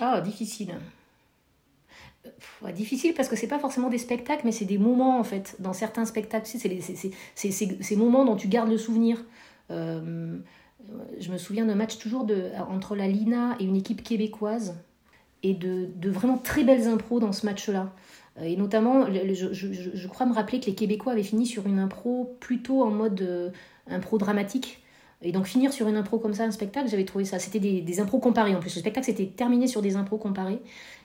Ah, 0.00 0.20
difficile 0.20 0.78
difficile 2.72 3.14
parce 3.14 3.28
que 3.28 3.36
c'est 3.36 3.48
pas 3.48 3.58
forcément 3.58 3.88
des 3.88 3.98
spectacles, 3.98 4.42
mais 4.44 4.52
c'est 4.52 4.64
des 4.64 4.78
moments 4.78 5.18
en 5.18 5.24
fait. 5.24 5.56
Dans 5.58 5.72
certains 5.72 6.04
spectacles, 6.04 6.46
c'est 6.46 7.50
ces 7.50 7.96
moments 7.96 8.24
dont 8.24 8.36
tu 8.36 8.48
gardes 8.48 8.70
le 8.70 8.78
souvenir. 8.78 9.24
Euh, 9.70 10.38
je 11.18 11.30
me 11.30 11.38
souviens 11.38 11.66
d'un 11.66 11.74
match 11.74 11.98
toujours 11.98 12.24
de, 12.24 12.50
entre 12.70 12.96
la 12.96 13.08
Lina 13.08 13.56
et 13.60 13.64
une 13.64 13.76
équipe 13.76 14.02
québécoise 14.02 14.76
et 15.42 15.54
de, 15.54 15.88
de 15.96 16.10
vraiment 16.10 16.38
très 16.38 16.64
belles 16.64 16.88
impros 16.88 17.20
dans 17.20 17.32
ce 17.32 17.46
match-là. 17.46 17.92
Et 18.42 18.56
notamment, 18.56 19.06
je, 19.06 19.52
je, 19.52 20.08
crois 20.08 20.24
me 20.24 20.32
rappeler 20.32 20.60
que 20.60 20.66
les 20.66 20.74
Québécois 20.74 21.12
avaient 21.12 21.24
fini 21.24 21.44
sur 21.44 21.66
une 21.66 21.80
impro 21.80 22.36
plutôt 22.38 22.82
en 22.84 22.90
mode 22.90 23.20
euh, 23.22 23.50
impro 23.88 24.16
dramatique. 24.16 24.82
Et 25.22 25.32
donc 25.32 25.46
finir 25.46 25.72
sur 25.72 25.88
une 25.88 25.96
impro 25.96 26.20
comme 26.20 26.34
ça, 26.34 26.44
un 26.44 26.52
spectacle, 26.52 26.88
j'avais 26.88 27.04
trouvé 27.04 27.24
ça. 27.24 27.40
C'était 27.40 27.58
des, 27.58 27.80
des 27.80 28.00
impros 28.00 28.20
comparés 28.20 28.54
en 28.54 28.60
plus. 28.60 28.72
Le 28.76 28.80
spectacle 28.80 29.06
s'était 29.06 29.26
terminé 29.26 29.66
sur 29.66 29.82
des 29.82 29.96
impros 29.96 30.18
comparés. 30.18 30.60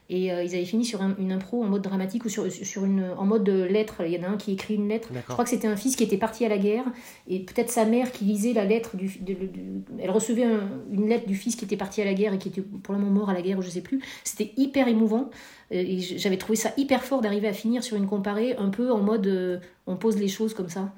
Et 0.10 0.32
euh, 0.32 0.44
ils 0.44 0.54
avaient 0.54 0.66
fini 0.66 0.84
sur 0.84 1.02
une 1.02 1.32
impro 1.32 1.64
en 1.64 1.68
mode 1.68 1.82
dramatique 1.82 2.26
ou 2.26 2.30
sur, 2.30 2.52
sur 2.52 2.84
une, 2.84 3.12
en 3.18 3.26
mode 3.26 3.48
lettre. 3.48 4.02
Il 4.06 4.12
y 4.12 4.20
en 4.20 4.24
a 4.24 4.28
un 4.28 4.38
qui 4.38 4.52
écrit 4.52 4.76
une 4.76 4.90
lettre. 4.90 5.10
Je 5.14 5.20
crois 5.32 5.44
que 5.44 5.50
c'était 5.50 5.68
un 5.68 5.78
fils 5.78 5.96
qui 5.96 6.04
était 6.04 6.18
parti 6.18 6.46
à 6.46 6.50
la 6.50 6.58
guerre. 6.58 6.84
Et 7.28 7.40
peut-être 7.40 7.70
sa 7.70 7.86
mère 7.86 8.12
qui 8.12 8.26
lisait 8.26 8.54
la 8.54 8.66
lettre. 8.66 8.98
Du, 8.98 9.10
elle 10.00 10.12
recevait 10.12 10.46
une 10.92 11.08
lettre 11.08 11.26
du 11.26 11.36
fils 11.36 11.56
qui 11.56 11.64
était 11.64 11.78
parti 11.78 12.02
à 12.02 12.06
la 12.06 12.14
guerre 12.14 12.34
et 12.34 12.38
qui 12.38 12.50
était 12.50 12.62
pour 12.62 12.94
le 12.94 13.00
moment 13.00 13.22
mort 13.22 13.30
à 13.30 13.34
la 13.34 13.42
guerre, 13.42 13.58
ou 13.60 13.62
je 13.62 13.70
sais 13.70 13.82
plus. 13.82 14.02
C'était 14.24 14.52
hyper 14.58 14.88
émouvant. 14.88 15.30
Euh, 15.72 15.76
et 15.76 16.00
j'avais 16.00 16.38
trouvé 16.38 16.58
ça 16.58 16.74
hyper 16.76 17.04
fort 17.04 17.22
d'arriver 17.22 17.48
à 17.48 17.54
finir 17.54 17.84
sur 17.84 17.96
une 17.96 18.08
comparée 18.08 18.56
un 18.58 18.70
peu 18.70 18.92
en 18.92 19.00
mode 19.00 19.28
euh, 19.28 19.60
on 19.88 19.96
pose 19.96 20.18
les 20.18 20.28
choses 20.28 20.54
comme 20.54 20.70
ça. 20.70 20.92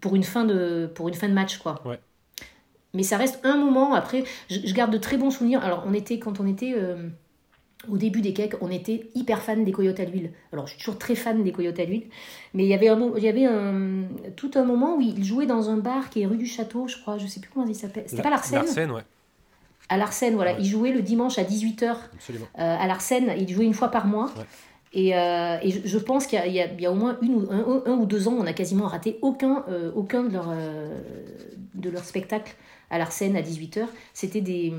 pour, 0.00 0.16
une 0.16 0.24
fin 0.24 0.44
de, 0.44 0.90
pour 0.94 1.08
une 1.08 1.14
fin 1.14 1.28
de 1.28 1.34
match, 1.34 1.58
quoi. 1.58 1.82
Mais 2.94 3.02
ça 3.02 3.18
reste 3.18 3.38
un 3.44 3.58
moment. 3.58 3.92
Après, 3.92 4.24
je, 4.48 4.72
garde 4.72 4.90
de 4.90 4.98
très 4.98 5.18
bons 5.18 5.30
souvenirs. 5.30 5.62
Alors, 5.62 5.84
on 5.86 5.92
était, 5.92 6.18
quand 6.18 6.40
on 6.40 6.46
était 6.46 6.74
au 7.90 7.96
début 7.98 8.20
des 8.20 8.32
cakes, 8.32 8.54
on 8.60 8.70
était 8.70 9.06
hyper 9.14 9.42
fan 9.42 9.64
des 9.64 9.70
coyotes 9.72 10.00
à 10.00 10.04
l'huile. 10.04 10.30
Alors, 10.52 10.66
je 10.66 10.72
suis 10.72 10.80
toujours 10.80 10.98
très 10.98 11.14
fan 11.14 11.44
des 11.44 11.52
coyotes 11.52 11.78
à 11.78 11.84
l'huile, 11.84 12.04
mais 12.54 12.64
il 12.64 12.68
y 12.68 12.74
avait, 12.74 12.88
un, 12.88 13.12
il 13.16 13.22
y 13.22 13.28
avait 13.28 13.44
un, 13.44 14.02
tout 14.34 14.50
un 14.54 14.64
moment 14.64 14.96
où 14.96 15.00
ils 15.00 15.22
jouaient 15.24 15.46
dans 15.46 15.70
un 15.70 15.76
bar 15.76 16.10
qui 16.10 16.22
est 16.22 16.26
rue 16.26 16.36
du 16.38 16.46
Château, 16.46 16.88
je 16.88 16.96
crois, 17.00 17.18
je 17.18 17.26
sais 17.26 17.38
plus 17.40 17.50
comment 17.52 17.66
il 17.66 17.74
s'appelle. 17.74 18.04
C'était 18.06 18.22
pas 18.22 18.30
l'Arsène 18.30 18.58
L'Arsène, 18.60 18.90
ouais. 18.90 19.02
À 19.88 19.96
l'Arsène, 19.98 20.34
voilà. 20.34 20.52
Ouais. 20.54 20.58
Ils 20.60 20.66
jouaient 20.66 20.90
le 20.92 21.02
dimanche 21.02 21.38
à 21.38 21.44
18h 21.44 21.94
Absolument. 22.14 22.46
euh, 22.58 22.76
à 22.80 22.86
l'Arsène. 22.88 23.32
Ils 23.38 23.48
jouaient 23.48 23.66
une 23.66 23.74
fois 23.74 23.88
par 23.88 24.06
mois. 24.08 24.32
Ouais. 24.36 24.44
Et, 24.92 25.16
euh, 25.16 25.58
et 25.62 25.70
je, 25.70 25.80
je 25.84 25.98
pense 25.98 26.26
qu'il 26.26 26.38
y, 26.38 26.42
a- 26.42 26.46
il 26.46 26.80
y 26.80 26.82
y 26.82 26.86
a 26.86 26.90
au 26.90 26.94
moins 26.96 27.18
une 27.22 27.34
ou, 27.34 27.46
un, 27.50 27.82
un 27.86 27.96
ou 27.96 28.06
deux 28.06 28.26
ans, 28.26 28.34
on 28.36 28.46
a 28.46 28.52
quasiment 28.52 28.86
raté 28.86 29.18
aucun, 29.22 29.64
euh, 29.68 29.92
aucun 29.94 30.24
de 30.24 30.32
leurs 30.32 30.48
euh, 30.50 30.98
de 31.74 31.90
leurs 31.90 32.04
spectacles 32.04 32.54
à 32.90 32.98
l'Arsène 32.98 33.36
à 33.36 33.42
18h. 33.42 33.84
C'était 34.14 34.40
des, 34.40 34.72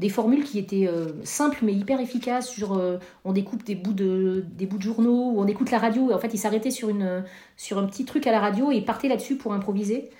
des 0.00 0.08
formules 0.08 0.44
qui 0.44 0.58
étaient 0.58 0.86
euh, 0.88 1.06
simples 1.24 1.58
mais 1.62 1.72
hyper 1.72 2.00
efficaces. 2.00 2.48
Sur, 2.50 2.72
euh, 2.76 2.98
on 3.24 3.32
découpe 3.32 3.64
des 3.64 3.74
bouts, 3.74 3.92
de, 3.92 4.44
des 4.56 4.66
bouts 4.66 4.78
de 4.78 4.82
journaux, 4.82 5.30
ou 5.32 5.40
on 5.40 5.46
écoute 5.46 5.70
la 5.70 5.78
radio. 5.78 6.10
Et 6.10 6.14
en 6.14 6.18
fait, 6.18 6.32
ils 6.34 6.38
s'arrêtaient 6.38 6.70
sur, 6.70 6.88
une, 6.88 7.24
sur 7.56 7.78
un 7.78 7.84
petit 7.86 8.04
truc 8.04 8.26
à 8.26 8.32
la 8.32 8.40
radio 8.40 8.70
et 8.70 8.80
partaient 8.80 9.08
là-dessus 9.08 9.36
pour 9.36 9.52
improviser. 9.52 10.10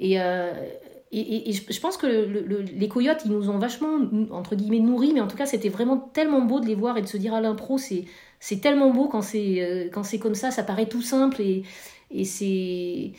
Et, 0.00 0.20
euh, 0.20 0.52
et, 1.12 1.50
et- 1.50 1.52
je 1.52 1.80
pense 1.80 1.96
que 1.96 2.06
le- 2.06 2.42
le- 2.42 2.62
les 2.62 2.88
coyotes, 2.88 3.22
ils 3.24 3.30
nous 3.30 3.48
ont 3.48 3.58
vachement, 3.58 3.98
entre 4.30 4.54
guillemets, 4.56 4.80
nourris, 4.80 5.12
mais 5.14 5.20
en 5.20 5.28
tout 5.28 5.36
cas, 5.36 5.46
c'était 5.46 5.68
vraiment 5.68 5.96
tellement 5.98 6.42
beau 6.42 6.60
de 6.60 6.66
les 6.66 6.74
voir 6.74 6.98
et 6.98 7.02
de 7.02 7.06
se 7.06 7.16
dire 7.16 7.32
à 7.32 7.40
l'impro, 7.40 7.78
c'est, 7.78 8.04
c'est 8.40 8.60
tellement 8.60 8.90
beau 8.90 9.08
quand 9.08 9.22
c'est, 9.22 9.88
quand 9.92 10.02
c'est 10.02 10.18
comme 10.18 10.34
ça, 10.34 10.50
ça 10.50 10.62
paraît 10.64 10.86
tout 10.88 11.02
simple 11.02 11.40
et, 11.40 11.62
et 12.10 12.24
c'est- 12.24 13.12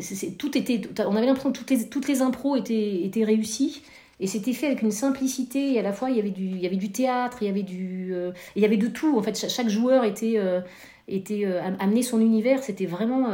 c'est- 0.00 0.36
tout 0.38 0.56
était, 0.56 0.80
on 1.06 1.14
avait 1.16 1.26
l'impression 1.26 1.52
que 1.52 1.58
toutes 1.58 1.70
les, 1.70 1.88
toutes 1.88 2.08
les 2.08 2.22
impros 2.22 2.56
étaient, 2.56 3.02
étaient 3.04 3.24
réussies. 3.24 3.82
Et 4.20 4.26
c'était 4.26 4.52
fait 4.52 4.66
avec 4.66 4.82
une 4.82 4.90
simplicité, 4.90 5.72
et 5.74 5.78
à 5.78 5.82
la 5.82 5.92
fois 5.92 6.10
il 6.10 6.16
y 6.16 6.20
avait 6.20 6.30
du, 6.30 6.44
il 6.44 6.60
y 6.60 6.66
avait 6.66 6.76
du 6.76 6.92
théâtre, 6.92 7.38
il 7.40 7.46
y 7.46 7.50
avait, 7.50 7.62
du, 7.62 8.14
euh, 8.14 8.32
il 8.56 8.62
y 8.62 8.64
avait 8.64 8.76
de 8.76 8.86
tout. 8.86 9.18
En 9.18 9.22
fait, 9.22 9.36
chaque, 9.48 9.68
joueur 9.68 10.04
était, 10.04 10.34
euh, 10.36 10.60
était 11.08 11.44
euh, 11.44 11.62
am- 11.62 11.76
amené 11.80 12.02
son 12.02 12.20
univers. 12.20 12.62
C'était 12.62 12.86
vraiment. 12.86 13.28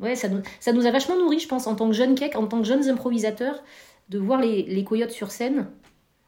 ouais, 0.00 0.16
ça 0.16 0.28
nous, 0.28 0.42
ça 0.60 0.72
nous 0.72 0.86
a 0.86 0.90
vachement 0.90 1.16
nourri, 1.16 1.38
je 1.38 1.48
pense, 1.48 1.66
en 1.66 1.76
tant 1.76 1.88
que 1.88 1.94
jeunes 1.94 2.16
en 2.34 2.46
tant 2.46 2.58
que 2.60 2.66
jeunes 2.66 2.88
improvisateurs, 2.88 3.62
de 4.08 4.18
voir 4.18 4.40
les, 4.40 4.62
les 4.64 4.84
coyotes 4.84 5.12
sur 5.12 5.30
scène. 5.30 5.68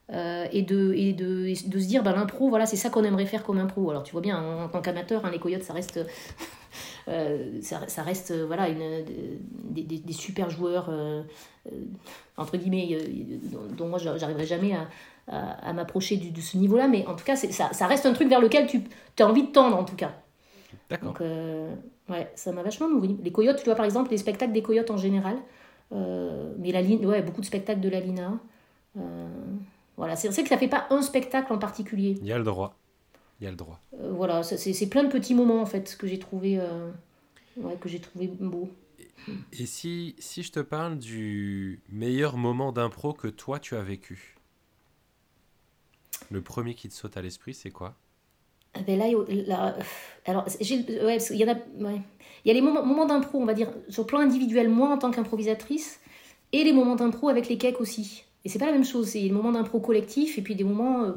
et, 0.09 0.61
de, 0.61 0.93
et, 0.93 1.11
de, 1.11 1.47
de 1.69 1.79
se 1.79 1.87
dire, 1.87 2.01
ben, 2.03 2.13
l'impro, 2.13 2.47
voilà, 2.49 2.65
c'est 2.65 2.77
ça 2.77 2.89
qu'on 2.89 3.03
aimerait 3.03 3.25
faire 3.25 3.43
comme 3.43 3.57
impro. 3.59 3.89
Alors 3.89 4.03
tu 4.03 4.13
vois 4.13 4.21
bien, 4.21 4.37
en, 4.41 4.63
en 4.63 4.69
tant 4.69 4.81
qu'amateur, 4.81 5.25
hein, 5.25 5.31
les 5.31 5.39
coyotes, 5.39 5.63
ça 5.63 5.73
reste, 5.73 5.99
ça, 7.61 7.87
ça 7.87 8.03
reste 8.03 8.31
euh, 8.31 8.45
voilà, 8.45 8.69
une, 8.69 9.03
des, 9.69 9.83
des- 9.83 9.99
des 9.99 10.13
super 10.13 10.49
joueurs, 10.49 10.87
euh, 10.89 11.23
euh, 11.71 11.71
entre 12.37 12.57
guillemets, 12.57 12.89
euh, 12.91 13.37
dont, 13.51 13.75
dont 13.75 13.87
moi 13.87 13.99
j'arriverai 13.99 14.45
jamais 14.45 14.73
à, 14.73 14.87
à, 15.27 15.69
à 15.69 15.73
m'approcher 15.73 16.17
de 16.17 16.41
ce 16.41 16.57
niveau-là, 16.57 16.87
mais 16.87 17.05
en 17.07 17.15
tout 17.15 17.23
cas, 17.25 17.35
ça, 17.35 17.73
ça 17.73 17.87
reste 17.87 18.05
un 18.05 18.13
truc 18.13 18.27
vers 18.29 18.41
lequel 18.41 18.67
tu 18.67 18.81
as 19.19 19.27
envie 19.27 19.43
de 19.43 19.51
tendre, 19.51 19.77
en 19.77 19.83
tout 19.85 19.95
cas. 19.95 20.13
D'accord. 20.89 21.09
Donc, 21.09 21.21
euh, 21.21 21.73
ouais, 22.09 22.29
ça 22.35 22.51
m'a 22.51 22.63
vachement 22.63 22.89
nourri. 22.89 23.17
Les 23.23 23.31
coyotes, 23.31 23.57
tu 23.57 23.65
vois, 23.65 23.75
par 23.75 23.85
exemple, 23.85 24.11
les 24.11 24.17
spectacles 24.17 24.53
des 24.53 24.61
coyotes 24.61 24.91
en 24.91 24.97
général, 24.97 25.37
euh, 25.93 26.53
mais 26.59 26.71
la 26.71 26.81
ligne, 26.81 27.05
ouais, 27.05 27.21
beaucoup 27.21 27.41
de 27.41 27.45
spectacles 27.45 27.81
de 27.81 27.89
la 27.89 27.99
Lina. 27.99 28.39
Euh, 28.97 29.27
voilà, 29.95 30.15
c'est 30.15 30.27
vrai 30.29 30.43
que 30.43 30.49
ça 30.49 30.57
fait 30.57 30.67
pas 30.67 30.87
un 30.89 31.01
spectacle 31.01 31.51
en 31.53 31.57
particulier. 31.57 32.15
Il 32.21 32.27
y 32.27 32.31
a 32.33 32.37
le 32.37 32.43
droit. 32.43 32.75
Il 33.39 33.43
y 33.43 33.47
a 33.47 33.51
le 33.51 33.57
droit. 33.57 33.79
Euh, 33.93 34.11
voilà, 34.13 34.43
c'est 34.43 34.89
plein 34.89 35.03
de 35.03 35.09
petits 35.09 35.33
moments 35.33 35.61
en 35.61 35.65
fait 35.65 35.95
que 35.97 36.07
j'ai 36.07 36.19
trouvé, 36.19 36.59
euh, 36.59 36.89
ouais, 37.57 37.75
que 37.79 37.89
j'ai 37.89 37.99
trouvé 37.99 38.27
beau. 38.27 38.69
Et 39.51 39.65
si, 39.65 40.15
si 40.19 40.43
je 40.43 40.51
te 40.51 40.59
parle 40.59 40.97
du 40.99 41.81
meilleur 41.89 42.37
moment 42.37 42.71
d'impro 42.71 43.13
que 43.13 43.27
toi 43.27 43.59
tu 43.59 43.75
as 43.75 43.83
vécu? 43.83 44.35
Le 46.31 46.41
premier 46.41 46.73
qui 46.73 46.87
te 46.87 46.93
saute 46.93 47.17
à 47.17 47.21
l'esprit, 47.21 47.53
c'est 47.53 47.69
quoi? 47.71 47.95
Ah 48.73 48.81
ben 48.85 48.99
là, 48.99 49.07
il- 49.07 49.45
là, 49.47 49.75
alors, 50.25 50.45
j'ai, 50.61 50.79
ouais, 51.03 51.17
y 51.31 51.43
en 51.43 51.47
a, 51.47 51.55
ouais. 51.55 52.01
il 52.45 52.47
y 52.47 52.51
a 52.51 52.53
les 52.53 52.61
moments, 52.61 52.85
moments 52.85 53.05
d'impro, 53.05 53.39
on 53.39 53.45
va 53.45 53.53
dire, 53.53 53.71
sur 53.89 54.03
le 54.03 54.07
plan 54.07 54.19
individuel, 54.19 54.69
moi 54.69 54.89
en 54.89 54.97
tant 54.97 55.09
qu'improvisatrice, 55.11 55.99
et 56.51 56.63
les 56.63 56.73
moments 56.73 56.95
d'impro 56.95 57.29
avec 57.29 57.47
les 57.49 57.57
cakes 57.57 57.81
aussi. 57.81 58.25
Et 58.45 58.49
c'est 58.49 58.59
pas 58.59 58.67
la 58.67 58.73
même 58.73 58.85
chose, 58.85 59.07
c'est 59.09 59.19
les 59.21 59.31
moments 59.31 59.51
d'impro 59.51 59.79
collectif 59.79 60.37
et 60.37 60.41
puis 60.41 60.55
des 60.55 60.63
moments, 60.63 61.03
euh, 61.05 61.11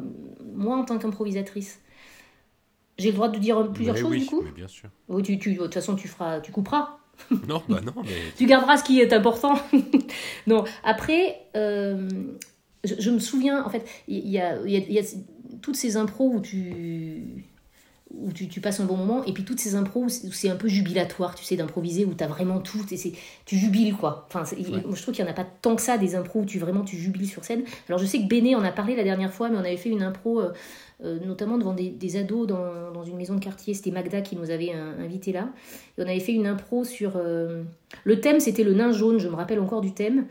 moi 0.55 0.77
en 0.77 0.85
tant 0.85 0.99
qu'improvisatrice. 0.99 1.81
J'ai 3.01 3.09
le 3.11 3.15
droit 3.17 3.29
de 3.29 3.39
dire 3.39 3.71
plusieurs 3.73 3.95
Mais 3.97 4.01
choses 4.01 4.11
oui, 4.11 4.21
du 4.21 4.27
coup 4.27 4.43
mais 4.45 4.53
bien 4.53 4.69
sûr. 4.69 4.89
Oui, 5.09 5.23
tu, 5.23 5.39
tu, 5.39 5.55
de 5.55 5.59
toute 5.63 5.75
façon, 5.75 5.97
tu, 5.97 6.07
feras, 6.09 6.41
tu 6.41 6.53
couperas. 6.53 6.99
Non, 7.49 7.63
bah 7.69 7.81
non, 7.85 7.93
mais 8.05 8.11
Tu 8.37 8.47
garderas 8.47 8.77
ce 8.79 8.85
qui 8.85 9.01
est 9.01 9.13
important. 9.13 9.55
non, 10.47 10.65
après, 10.85 11.37
euh, 11.57 12.09
je, 12.85 12.95
je 12.99 13.11
me 13.11 13.19
souviens, 13.19 13.65
en 13.65 13.69
fait, 13.71 13.87
il 14.09 14.29
y 14.29 14.39
a, 14.39 14.57
il 14.65 14.71
y 14.71 14.77
a- 14.77 14.81
il 14.81 14.93
y 14.93 14.99
a 14.99 15.03
toutes 15.61 15.77
ces 15.77 15.97
impros 15.97 16.31
où 16.33 16.41
tu 16.41 17.45
où 18.13 18.33
tu, 18.33 18.49
tu 18.49 18.61
passes 18.61 18.81
un 18.81 18.87
bon 18.87 18.97
moment, 18.97 19.23
et 19.25 19.33
puis 19.33 19.45
toutes 19.45 19.61
ces 19.61 19.77
impros 19.77 20.03
où 20.25 20.33
c'est 20.33 20.49
un 20.49 20.57
peu 20.57 20.67
jubilatoire, 20.67 21.37
tu 21.37 21.45
sais, 21.45 21.55
d'improviser, 21.57 22.05
où 22.05 22.13
tu 22.13 22.25
as 22.25 22.27
vraiment 22.27 22.59
tout, 22.59 22.85
et 22.91 22.97
tu 23.47 23.57
jubiles, 23.57 23.95
quoi. 23.95 24.27
Enfin, 24.29 24.43
Ouais. 24.57 24.83
je 24.93 25.03
trouve 25.03 25.15
qu'il 25.15 25.25
n'y 25.25 25.31
en 25.31 25.33
a 25.33 25.37
pas 25.37 25.45
tant 25.63 25.77
que 25.77 25.83
ça, 25.83 25.97
des 25.97 26.17
impros 26.17 26.41
où 26.41 26.45
tu 26.45 26.59
vraiment 26.59 26.83
tu 26.83 26.97
jubiles 26.97 27.29
sur 27.29 27.45
scène. 27.45 27.63
Alors, 27.89 28.01
je 28.01 28.07
sais 28.07 28.19
que 28.21 28.27
Béné 28.27 28.57
en 28.57 28.65
a 28.65 28.73
parlé 28.73 28.97
la 28.97 29.05
dernière 29.05 29.33
fois, 29.33 29.49
mais 29.49 29.57
on 29.57 29.61
avait 29.61 29.77
fait 29.77 29.91
une 29.91 30.03
impro, 30.03 30.41
euh, 30.41 30.53
euh, 31.05 31.19
notamment 31.25 31.59
devant 31.59 31.73
des, 31.75 31.89
des 31.91 32.17
ados 32.17 32.47
dans, 32.47 32.91
dans 32.93 33.05
une 33.05 33.17
maison 33.17 33.35
de 33.35 33.41
quartier, 33.41 33.75
c'était 33.75 33.91
Magda 33.91 34.21
qui 34.21 34.37
nous 34.37 34.51
avait 34.51 34.73
euh, 34.75 35.05
invité 35.05 35.33
là, 35.33 35.49
et 35.99 36.03
on 36.03 36.07
avait 36.07 36.21
fait 36.21 36.33
une 36.33 36.47
impro 36.47 36.85
sur... 36.85 37.13
euh, 37.17 37.63
le 38.05 38.21
thème, 38.21 38.41
c'était 38.41 38.65
le 38.65 38.75
nain 38.75 38.93
jaune, 38.93 39.19
je 39.19 39.29
me 39.29 39.35
rappelle 39.35 39.61
encore 39.61 39.81
du 39.81 39.93
thème. 39.93 40.27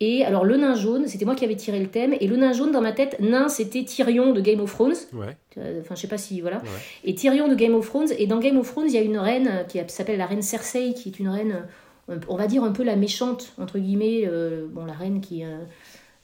Et 0.00 0.24
alors, 0.24 0.44
le 0.44 0.56
nain 0.56 0.74
jaune, 0.74 1.06
c'était 1.06 1.24
moi 1.24 1.36
qui 1.36 1.44
avais 1.44 1.54
tiré 1.54 1.78
le 1.78 1.86
thème. 1.86 2.12
Et 2.18 2.26
le 2.26 2.36
nain 2.36 2.52
jaune, 2.52 2.72
dans 2.72 2.80
ma 2.80 2.90
tête, 2.90 3.20
nain, 3.20 3.48
c'était 3.48 3.84
Tyrion 3.84 4.32
de 4.32 4.40
Game 4.40 4.58
of 4.60 4.72
Thrones. 4.72 4.96
ouais, 5.12 5.36
Enfin, 5.80 5.94
je 5.94 6.00
sais 6.00 6.08
pas 6.08 6.18
si. 6.18 6.40
Voilà. 6.40 6.56
ouais. 6.56 6.68
Et 7.04 7.14
Tyrion 7.14 7.46
de 7.46 7.54
Game 7.54 7.72
of 7.74 7.86
Thrones. 7.86 8.08
Et 8.18 8.26
dans 8.26 8.40
Game 8.40 8.58
of 8.58 8.68
Thrones, 8.68 8.86
il 8.88 8.94
y 8.94 8.98
a 8.98 9.02
une 9.02 9.18
reine 9.18 9.64
qui 9.68 9.78
s'appelle 9.86 10.18
la 10.18 10.26
reine 10.26 10.42
Cersei, 10.42 10.94
qui 10.94 11.10
est 11.10 11.20
une 11.20 11.28
reine, 11.28 11.66
on 12.26 12.34
va 12.36 12.48
dire 12.48 12.64
un 12.64 12.72
peu 12.72 12.82
la 12.82 12.96
méchante, 12.96 13.52
entre 13.58 13.78
guillemets. 13.78 14.22
euh, 14.26 14.66
bon, 14.68 14.84
la 14.86 14.94
reine 14.94 15.20
qui. 15.20 15.44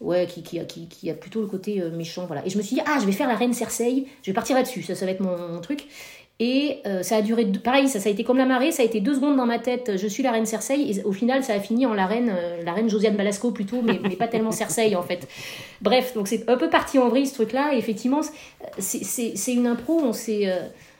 Ouais, 0.00 0.26
qui, 0.26 0.42
qui, 0.44 0.60
a- 0.60 0.64
qui, 0.64 0.86
qui 0.88 1.10
a 1.10 1.14
plutôt 1.14 1.40
le 1.40 1.48
côté 1.48 1.80
euh, 1.82 1.90
méchant, 1.90 2.24
voilà. 2.26 2.46
Et 2.46 2.50
je 2.50 2.56
me 2.56 2.62
suis 2.62 2.76
dit, 2.76 2.82
ah, 2.86 2.98
je 3.00 3.06
vais 3.06 3.10
faire 3.12 3.26
la 3.26 3.34
reine 3.34 3.52
Cersei, 3.52 4.06
je 4.22 4.30
vais 4.30 4.34
partir 4.34 4.54
là-dessus, 4.54 4.82
ça, 4.84 4.94
ça 4.94 5.04
va 5.06 5.10
être 5.10 5.20
mon, 5.20 5.60
truc. 5.60 5.86
Et 6.40 6.78
euh, 6.86 7.02
ça 7.02 7.16
a 7.16 7.20
duré, 7.22 7.44
pareil, 7.46 7.88
ça, 7.88 7.98
ça 7.98 8.08
a 8.08 8.12
été 8.12 8.22
comme 8.22 8.38
la 8.38 8.46
marée, 8.46 8.70
ça 8.70 8.82
a 8.82 8.86
été 8.86 9.00
deux 9.00 9.16
secondes 9.16 9.36
dans 9.36 9.44
ma 9.44 9.58
tête, 9.58 9.96
je 9.96 10.06
suis 10.06 10.22
la 10.22 10.30
reine 10.30 10.46
Cersei, 10.46 10.76
et 10.88 11.02
au 11.02 11.10
final, 11.10 11.42
ça 11.42 11.54
a 11.54 11.58
fini 11.58 11.84
en 11.84 11.94
la 11.94 12.06
reine, 12.06 12.32
euh, 12.32 12.62
la 12.62 12.74
reine 12.74 12.88
Josiane 12.88 13.16
Balasco 13.16 13.50
plutôt, 13.50 13.82
mais, 13.82 13.98
mais 14.04 14.14
pas 14.14 14.28
tellement 14.28 14.52
Cersei 14.52 14.94
en 14.94 15.02
fait. 15.02 15.26
Bref, 15.80 16.14
donc 16.14 16.28
c'est 16.28 16.48
un 16.48 16.56
peu 16.56 16.70
parti 16.70 17.00
en 17.00 17.08
vrille 17.08 17.26
ce 17.26 17.34
truc-là, 17.34 17.74
et 17.74 17.78
effectivement, 17.78 18.20
c'est- 18.78 19.52
une 19.52 19.66
impro, 19.66 20.00
on 20.00 20.12
s'est. 20.12 20.46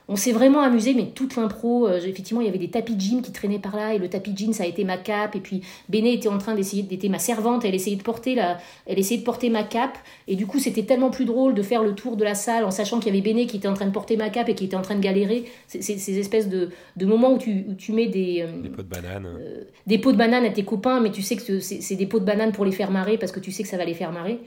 On 0.08 0.16
s'est 0.16 0.32
vraiment 0.32 0.60
amusé, 0.62 0.94
mais 0.94 1.06
toute 1.14 1.36
l'impro, 1.36 1.86
euh, 1.86 2.00
effectivement, 2.00 2.40
il 2.40 2.46
y 2.46 2.48
avait 2.48 2.58
des 2.58 2.70
tapis 2.70 2.94
de 2.96 3.00
jean 3.00 3.20
qui 3.22 3.30
traînaient 3.30 3.58
par 3.58 3.76
là, 3.76 3.92
et 3.94 3.98
le 3.98 4.08
tapis 4.08 4.32
de 4.32 4.38
jean, 4.38 4.52
ça 4.54 4.64
a 4.64 4.66
été 4.66 4.82
ma 4.84 4.96
cape, 4.96 5.36
et 5.36 5.40
puis 5.40 5.60
Béné 5.88 6.14
était 6.14 6.28
en 6.28 6.38
train 6.38 6.54
d'essayer, 6.54 6.82
d'être 6.82 7.08
ma 7.10 7.18
servante, 7.18 7.64
elle 7.64 7.74
essayait 7.74 7.96
de 7.96 8.02
porter 8.02 8.34
la, 8.34 8.58
elle 8.86 8.98
essayait 8.98 9.20
de 9.20 9.24
porter 9.24 9.50
ma 9.50 9.64
cape, 9.64 9.98
et 10.26 10.34
du 10.36 10.46
coup, 10.46 10.58
c'était 10.58 10.84
tellement 10.84 11.10
plus 11.10 11.26
drôle 11.26 11.52
de 11.54 11.62
faire 11.62 11.82
le 11.82 11.94
tour 11.94 12.16
de 12.16 12.24
la 12.24 12.34
salle 12.34 12.64
en 12.64 12.70
sachant 12.70 13.00
qu'il 13.00 13.08
y 13.14 13.16
avait 13.18 13.22
Béné 13.22 13.46
qui 13.46 13.58
était 13.58 13.68
en 13.68 13.74
train 13.74 13.86
de 13.86 13.90
porter 13.92 14.16
ma 14.16 14.30
cape 14.30 14.48
et 14.48 14.54
qui 14.54 14.64
était 14.64 14.76
en 14.76 14.82
train 14.82 14.94
de 14.96 15.00
galérer. 15.00 15.44
C'est 15.66 15.82
c'est- 15.82 15.98
ces 15.98 16.18
espèces 16.18 16.48
de, 16.48 16.70
de 16.96 17.06
moments 17.06 17.32
où 17.34 17.38
tu, 17.38 17.64
où 17.68 17.74
tu 17.74 17.92
mets 17.92 18.06
des, 18.06 18.46
euh, 18.48 18.62
Des 18.62 18.70
pots 18.70 18.82
de 18.82 18.88
banane. 18.88 19.26
euh, 19.26 19.64
des 19.86 19.98
pots 19.98 20.12
de 20.12 20.16
banane 20.16 20.44
à 20.44 20.50
tes 20.50 20.64
copains, 20.64 21.00
mais 21.00 21.10
tu 21.10 21.20
sais 21.22 21.36
que 21.36 21.60
c'est 21.60 21.80
c'est 21.82 21.96
des 21.96 22.06
pots 22.06 22.18
de 22.20 22.24
banane 22.24 22.52
pour 22.52 22.64
les 22.64 22.72
faire 22.72 22.90
marrer 22.90 23.18
parce 23.18 23.30
que 23.32 23.40
tu 23.40 23.52
sais 23.52 23.62
que 23.62 23.68
ça 23.68 23.76
va 23.76 23.84
les 23.84 23.94
faire 23.94 24.10
marrer. 24.12 24.38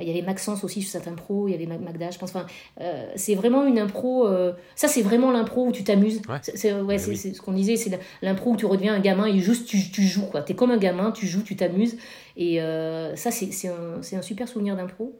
Il 0.00 0.06
y 0.06 0.10
avait 0.10 0.22
Maxence 0.22 0.62
aussi 0.64 0.82
sur 0.82 0.90
cette 0.90 1.08
impro, 1.08 1.48
il 1.48 1.52
y 1.52 1.54
avait 1.54 1.66
Mag- 1.66 1.80
Magda, 1.82 2.10
je 2.10 2.18
pense. 2.18 2.30
Enfin, 2.30 2.46
euh, 2.80 3.10
c'est 3.16 3.34
vraiment 3.34 3.64
une 3.66 3.78
impro. 3.78 4.26
euh, 4.26 4.52
ça, 4.76 4.86
c'est 4.88 5.02
vraiment 5.02 5.30
l'impro 5.32 5.66
où 5.66 5.72
tu 5.72 5.84
t'amuses. 5.84 6.20
Ouais. 6.28 6.36
C'est- 6.42 6.56
c'est 6.56 6.72
ouais, 6.80 6.96
oui. 7.08 7.16
ce 7.16 7.40
qu'on 7.40 7.52
disait, 7.52 7.76
c'est 7.76 7.98
l'impro 8.22 8.52
où 8.52 8.56
tu 8.56 8.66
redeviens 8.66 8.94
un 8.94 9.00
gamin 9.00 9.26
et 9.26 9.38
juste 9.40 9.66
tu, 9.68 9.90
tu 9.90 10.02
joues. 10.02 10.26
quoi. 10.30 10.42
Tu 10.42 10.52
es 10.52 10.54
comme 10.54 10.70
un 10.70 10.76
gamin, 10.78 11.10
tu 11.10 11.26
joues, 11.26 11.42
tu 11.42 11.56
t'amuses. 11.56 11.96
Et 12.36 12.60
euh, 12.62 13.16
ça, 13.16 13.30
c'est 13.30 13.68
un, 13.68 14.00
un 14.18 14.22
super 14.22 14.46
souvenir 14.48 14.76
d'impro. 14.76 15.18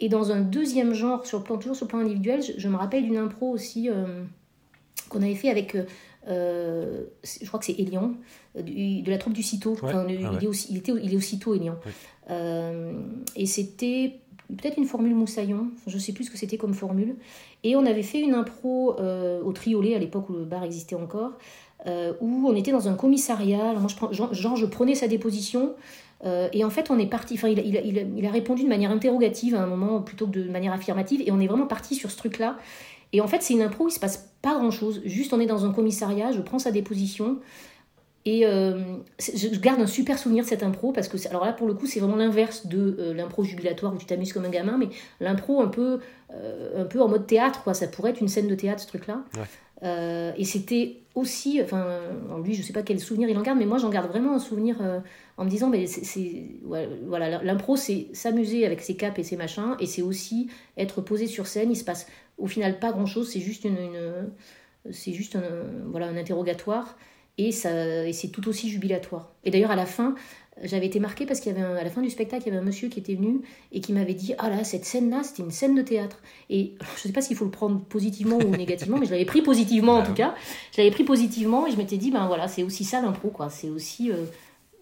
Et 0.00 0.08
dans 0.08 0.32
un 0.32 0.40
deuxième 0.40 0.92
genre, 0.92 1.24
sur 1.24 1.38
le 1.38 1.44
plan, 1.44 1.56
toujours 1.56 1.76
sur 1.76 1.86
le 1.86 1.90
plan 1.90 2.00
individuel, 2.00 2.42
je, 2.42 2.52
je 2.58 2.68
me 2.68 2.76
rappelle 2.76 3.04
d'une 3.04 3.16
impro 3.16 3.48
aussi 3.50 3.88
qu'on 5.08 5.22
avait 5.22 5.36
fait 5.36 5.50
avec, 5.50 5.76
je 6.26 7.46
crois 7.46 7.60
que 7.60 7.66
c'est 7.66 7.78
Elian, 7.78 8.12
de 8.56 9.10
la 9.10 9.18
troupe 9.18 9.32
du 9.34 9.42
Cito. 9.42 9.72
Ouais. 9.72 9.78
Enfin, 9.84 10.04
Ah 10.08 10.12
il, 10.12 10.26
ouais. 10.26 10.44
est 10.44 10.46
aussi, 10.46 10.68
il, 10.70 10.78
était, 10.78 10.92
il 11.02 11.12
est 11.12 11.16
au 11.16 11.20
Cito, 11.20 11.54
Elian. 11.54 11.76
Euh, 12.30 12.92
et 13.36 13.46
c'était 13.46 14.20
peut-être 14.48 14.78
une 14.78 14.86
formule 14.86 15.14
moussaillon, 15.14 15.68
je 15.86 15.98
sais 15.98 16.12
plus 16.12 16.24
ce 16.24 16.30
que 16.30 16.36
c'était 16.38 16.56
comme 16.56 16.74
formule. 16.74 17.16
Et 17.62 17.76
on 17.76 17.86
avait 17.86 18.02
fait 18.02 18.20
une 18.20 18.34
impro 18.34 18.96
euh, 19.00 19.42
au 19.42 19.52
Triolet, 19.52 19.94
à 19.94 19.98
l'époque 19.98 20.28
où 20.30 20.34
le 20.34 20.44
bar 20.44 20.64
existait 20.64 20.96
encore, 20.96 21.32
euh, 21.86 22.12
où 22.20 22.46
on 22.48 22.54
était 22.54 22.72
dans 22.72 22.88
un 22.88 22.94
commissariat. 22.94 23.70
Alors 23.70 23.80
moi, 23.80 23.88
je 23.90 23.96
prends, 23.96 24.12
genre, 24.12 24.56
je 24.56 24.66
prenais 24.66 24.94
sa 24.94 25.08
déposition. 25.08 25.74
et 26.52 26.64
en 26.64 26.70
fait, 26.70 26.90
on 26.90 26.98
est 26.98 27.06
parti. 27.06 27.34
Enfin, 27.34 27.48
il, 27.48 27.58
a- 27.58 27.62
il, 27.62 27.74
il, 27.86 28.18
il 28.18 28.26
a 28.26 28.30
répondu 28.30 28.64
de 28.64 28.68
manière 28.68 28.90
interrogative 28.90 29.54
à 29.54 29.62
un 29.62 29.66
moment 29.66 30.00
plutôt 30.00 30.26
que 30.26 30.38
de 30.38 30.50
manière 30.50 30.72
affirmative. 30.72 31.22
Et 31.26 31.30
on 31.32 31.40
est 31.40 31.46
vraiment 31.46 31.66
parti 31.66 31.94
sur 31.94 32.10
ce 32.10 32.16
truc-là. 32.16 32.56
Et 33.12 33.20
en 33.20 33.26
fait, 33.28 33.42
c'est 33.42 33.54
une 33.54 33.62
impro 33.62 33.84
où 33.84 33.88
il 33.88 33.92
se 33.92 34.00
passe 34.00 34.30
pas 34.42 34.54
grand-chose. 34.54 35.00
Juste, 35.04 35.32
on 35.32 35.40
est 35.40 35.46
dans 35.46 35.64
un 35.64 35.72
commissariat, 35.72 36.32
je 36.32 36.40
prends 36.40 36.58
sa 36.58 36.70
déposition. 36.70 37.38
Et 38.26 38.46
euh, 38.46 38.96
je 39.18 39.58
garde 39.60 39.80
un 39.80 39.86
super 39.86 40.18
souvenir 40.18 40.44
de 40.44 40.48
cette 40.48 40.62
impro 40.62 40.92
parce 40.92 41.08
que, 41.08 41.28
alors 41.28 41.44
là, 41.44 41.52
pour 41.52 41.66
le 41.66 41.74
coup, 41.74 41.86
c'est 41.86 42.00
vraiment 42.00 42.16
l'inverse 42.16 42.66
de 42.66 42.96
euh, 42.98 43.12
l'impro 43.12 43.44
jubilatoire 43.44 43.92
où 43.92 43.98
tu 43.98 44.06
t'amuses 44.06 44.32
comme 44.32 44.46
un 44.46 44.50
gamin, 44.50 44.78
mais 44.78 44.88
l'impro 45.20 45.60
un 45.60 45.68
peu, 45.68 46.00
euh, 46.32 46.82
un 46.82 46.86
peu 46.86 47.02
en 47.02 47.08
mode 47.08 47.26
théâtre, 47.26 47.62
quoi. 47.62 47.74
Ça 47.74 47.86
pourrait 47.86 48.12
être 48.12 48.22
une 48.22 48.28
scène 48.28 48.48
de 48.48 48.54
théâtre, 48.54 48.80
ce 48.80 48.86
truc-là. 48.86 49.24
et 49.82 50.44
c'était 50.44 51.00
aussi, 51.14 51.60
enfin, 51.62 51.86
lui, 52.42 52.54
je 52.54 52.62
sais 52.62 52.72
pas 52.72 52.82
quel 52.82 52.98
souvenir 52.98 53.28
il 53.28 53.36
en 53.36 53.42
garde, 53.42 53.58
mais 53.58 53.66
moi, 53.66 53.76
j'en 53.76 53.90
garde 53.90 54.08
vraiment 54.08 54.34
un 54.34 54.38
souvenir 54.38 54.76
en 55.36 55.44
me 55.44 55.50
disant, 55.50 55.68
mais 55.68 55.86
c'est, 55.86 56.46
voilà, 56.62 57.42
l'impro, 57.42 57.76
c'est 57.76 58.06
s'amuser 58.14 58.64
avec 58.64 58.80
ses 58.80 58.96
capes 58.96 59.18
et 59.18 59.22
ses 59.22 59.36
machins, 59.36 59.76
et 59.80 59.86
c'est 59.86 60.02
aussi 60.02 60.48
être 60.78 61.02
posé 61.02 61.26
sur 61.26 61.46
scène. 61.46 61.70
Il 61.70 61.76
se 61.76 61.84
passe 61.84 62.06
au 62.38 62.46
final 62.46 62.78
pas 62.78 62.90
grand-chose, 62.90 63.30
c'est 63.30 63.40
juste 63.40 63.64
une, 63.64 63.76
c'est 64.90 65.12
juste 65.12 65.36
un, 65.36 65.42
voilà, 65.90 66.06
un 66.06 66.16
interrogatoire 66.16 66.96
et, 67.38 67.52
ça, 67.52 68.06
et 68.06 68.12
c'est 68.12 68.28
tout 68.28 68.48
aussi 68.48 68.68
jubilatoire. 68.68 69.32
Et 69.44 69.50
d'ailleurs, 69.50 69.70
à 69.70 69.76
la 69.76 69.86
fin, 69.86 70.14
j'avais 70.62 70.86
été 70.86 71.00
marquée 71.00 71.26
parce 71.26 71.40
qu'il 71.40 71.52
y 71.52 71.56
avait 71.56 71.80
à 71.80 71.82
la 71.82 71.90
fin 71.90 72.00
du 72.00 72.10
spectacle, 72.10 72.44
il 72.44 72.46
y 72.46 72.50
avait 72.50 72.62
un 72.62 72.64
monsieur 72.64 72.88
qui 72.88 73.00
était 73.00 73.14
venu 73.14 73.40
et 73.72 73.80
qui 73.80 73.92
m'avait 73.92 74.14
dit 74.14 74.34
Ah 74.38 74.50
là, 74.50 74.62
cette 74.62 74.84
scène-là, 74.84 75.22
c'était 75.24 75.42
une 75.42 75.50
scène 75.50 75.74
de 75.74 75.82
théâtre. 75.82 76.22
Et 76.48 76.74
je 76.80 76.84
ne 76.84 76.98
sais 77.08 77.12
pas 77.12 77.22
s'il 77.22 77.36
faut 77.36 77.44
le 77.44 77.50
prendre 77.50 77.80
positivement 77.80 78.36
ou 78.36 78.56
négativement, 78.56 78.98
mais 78.98 79.06
je 79.06 79.10
l'avais 79.10 79.24
pris 79.24 79.42
positivement 79.42 79.94
en 79.94 80.04
tout 80.04 80.14
cas. 80.14 80.34
Je 80.72 80.78
l'avais 80.78 80.92
pris 80.92 81.04
positivement 81.04 81.66
et 81.66 81.72
je 81.72 81.76
m'étais 81.76 81.96
dit 81.96 82.10
Ben 82.10 82.26
voilà, 82.28 82.46
c'est 82.46 82.62
aussi 82.62 82.84
ça 82.84 83.00
l'impro, 83.00 83.30
quoi. 83.30 83.50
C'est 83.50 83.68
aussi 83.68 84.12
euh, 84.12 84.24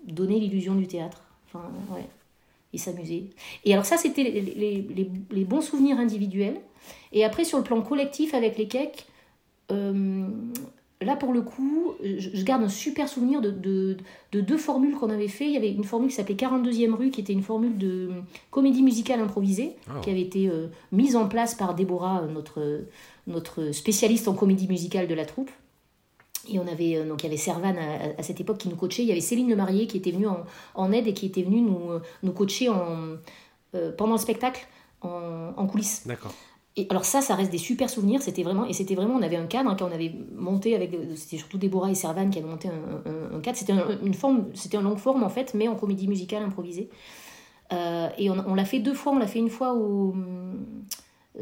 donner 0.06 0.38
l'illusion 0.38 0.74
du 0.74 0.86
théâtre. 0.86 1.22
Enfin, 1.46 1.70
ouais. 1.94 2.04
Et 2.74 2.78
s'amuser. 2.78 3.30
Et 3.64 3.72
alors, 3.72 3.84
ça, 3.84 3.98
c'était 3.98 4.22
les, 4.22 4.40
les, 4.40 5.10
les, 5.30 5.44
bons 5.44 5.60
souvenirs 5.60 5.98
individuels. 5.98 6.58
Et 7.12 7.22
après, 7.22 7.44
sur 7.44 7.58
le 7.58 7.64
plan 7.64 7.82
collectif 7.82 8.32
avec 8.32 8.56
les 8.56 8.66
cakes, 8.66 9.06
euh, 9.70 10.26
là, 11.04 11.16
pour 11.16 11.32
le 11.32 11.42
coup, 11.42 11.94
je, 12.02 12.44
garde 12.44 12.62
un 12.62 12.68
super 12.68 13.08
souvenir 13.08 13.40
de, 13.40 13.50
de, 13.50 14.40
deux 14.40 14.56
formules 14.56 14.94
qu'on 14.94 15.10
avait 15.10 15.28
fait. 15.28 15.46
Il 15.46 15.52
y 15.52 15.56
avait 15.56 15.70
une 15.70 15.84
formule 15.84 16.10
qui 16.10 16.16
s'appelait 16.16 16.34
42e 16.34 16.92
rue, 16.92 17.10
qui 17.10 17.20
était 17.20 17.32
une 17.32 17.42
formule 17.42 17.78
de 17.78 18.10
comédie 18.50 18.82
musicale 18.82 19.20
improvisée, 19.20 19.76
ah. 19.88 20.00
qui 20.02 20.10
avait 20.10 20.20
été 20.20 20.48
euh, 20.48 20.68
mise 20.90 21.16
en 21.16 21.28
place 21.28 21.54
par 21.54 21.74
Déborah, 21.74 22.22
notre, 22.32 22.84
notre 23.26 23.72
spécialiste 23.72 24.28
en 24.28 24.34
comédie 24.34 24.68
musicale 24.68 25.06
de 25.06 25.14
la 25.14 25.24
troupe. 25.24 25.50
Et 26.50 26.58
on 26.58 26.66
avait, 26.66 26.96
euh, 26.96 27.08
donc 27.08 27.22
il 27.22 27.26
y 27.26 27.28
avait 27.28 27.36
Servan 27.36 27.74
à, 28.18 28.22
cette 28.22 28.40
époque 28.40 28.58
qui 28.58 28.68
nous 28.68 28.76
coachait. 28.76 29.02
Il 29.02 29.08
y 29.08 29.12
avait 29.12 29.20
Céline 29.20 29.48
Lemarié 29.50 29.86
qui 29.86 29.96
était 29.96 30.10
venue 30.10 30.26
en, 30.26 30.44
en 30.74 30.92
aide 30.92 31.06
et 31.06 31.14
qui 31.14 31.26
était 31.26 31.42
venue 31.42 31.60
nous, 31.60 32.00
nous 32.22 32.32
coacher 32.32 32.68
en, 32.68 33.16
pendant 33.96 34.12
le 34.12 34.18
spectacle 34.18 34.66
en, 35.00 35.52
en 35.56 35.66
coulisses. 35.66 36.06
D'accord. 36.06 36.32
Et 36.76 36.86
alors 36.88 37.04
ça, 37.04 37.20
ça 37.20 37.34
reste 37.34 37.50
des 37.50 37.58
super 37.58 37.90
souvenirs. 37.90 38.22
C'était 38.22 38.42
vraiment, 38.42 38.64
et 38.64 38.72
c'était 38.72 38.94
vraiment, 38.94 39.14
on 39.14 39.22
avait 39.22 39.36
un 39.36 39.46
cadre 39.46 39.70
hein, 39.70 39.76
quand 39.78 39.92
avait 39.92 40.12
monté 40.34 40.74
avec, 40.74 40.90
c'était 41.16 41.36
surtout 41.36 41.58
Déborah 41.58 41.90
et 41.90 41.94
Servan 41.94 42.30
qui 42.30 42.38
avaient 42.38 42.48
monté 42.48 42.68
un, 42.68 43.40
cadre. 43.40 43.58
C'était 43.58 43.74
une 44.02 44.14
forme, 44.14 44.46
c'était 44.54 44.78
un 44.78 44.82
long 44.82 44.96
forme 44.96 45.22
en 45.22 45.28
fait, 45.28 45.52
mais 45.54 45.68
en 45.68 45.74
comédie 45.74 46.08
musicale 46.08 46.42
improvisée. 46.42 46.88
Euh, 47.72 48.08
et 48.18 48.30
on, 48.30 48.54
l'a 48.54 48.64
fait 48.64 48.78
deux 48.78 48.94
fois. 48.94 49.12
On 49.12 49.18
l'a 49.18 49.26
fait 49.26 49.38
une 49.38 49.50
fois 49.50 49.74
au, 49.74 50.14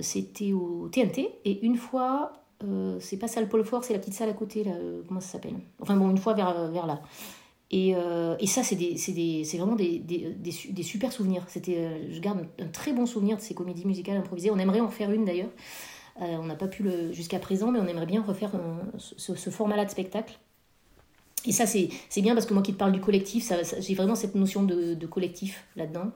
c'était 0.01 0.53
au 0.53 0.89
TNT 0.91 1.31
et 1.45 1.64
une 1.64 1.76
fois, 1.76 2.33
euh, 2.64 2.99
c'est 3.01 3.16
pas 3.16 3.28
salle 3.28 3.49
Paul 3.49 3.64
Fort, 3.64 3.85
c'est 3.85 3.93
la 3.93 3.99
petite 3.99 4.14
salle 4.14 4.31
à 4.31 4.35
côté 4.35 4.64
là. 4.64 4.72
Euh, 4.72 5.03
comment 5.07 5.20
ça 5.20 5.33
s'appelle? 5.33 5.55
Enfin 5.81 5.97
bon, 5.97 6.11
une 6.11 6.18
fois 6.18 6.35
vers 6.35 6.70
vers 6.70 6.87
là. 6.87 7.01
Et, 7.71 7.95
euh, 7.95 8.37
et, 8.41 8.47
ça, 8.47 8.62
c'est 8.64 8.75
vraiment 9.57 9.77
des, 9.77 9.99
des, 9.99 10.37
des, 10.39 10.83
super 10.83 11.12
souvenirs. 11.12 11.45
C'était, 11.47 11.77
euh, 11.77 12.12
je 12.12 12.21
garde 12.21 12.47
un 12.59 12.66
très 12.66 12.93
bon 12.93 13.07
souvenir 13.07 13.37
de 13.37 13.43
ces 13.43 13.55
comédies 13.55 13.87
musicales 13.87 14.16
improvisées. 14.16 14.51
On 14.51 14.59
aimerait 14.59 14.81
en 14.81 14.89
refaire 14.89 15.12
une 15.12 15.25
d'ailleurs. 15.25 15.51
Euh, 16.21 16.37
on 16.41 16.45
n'a 16.45 16.57
pas 16.57 16.66
pu 16.66 16.83
le 16.83 17.12
jusqu'à 17.12 17.39
présent, 17.39 17.71
mais 17.71 17.79
on 17.79 17.87
aimerait 17.87 18.07
bien 18.07 18.23
refaire 18.23 18.51
ce, 18.99 19.51
format-là 19.51 19.85
de 19.85 19.91
spectacle. 19.91 20.39
Et 21.47 21.53
ça, 21.53 21.64
c'est 21.64 21.89
bien 22.21 22.35
parce 22.35 22.45
que 22.45 22.55
moi 22.55 22.62
qui 22.62 22.73
te 22.73 22.79
parle 22.79 22.93
du 22.93 23.01
collectif, 23.01 23.53
j'ai 23.79 23.95
vraiment 23.95 24.16
cette 24.16 24.35
notion 24.35 24.64
de 24.64 25.07
collectif 25.07 25.64
là-dedans. 25.77 26.11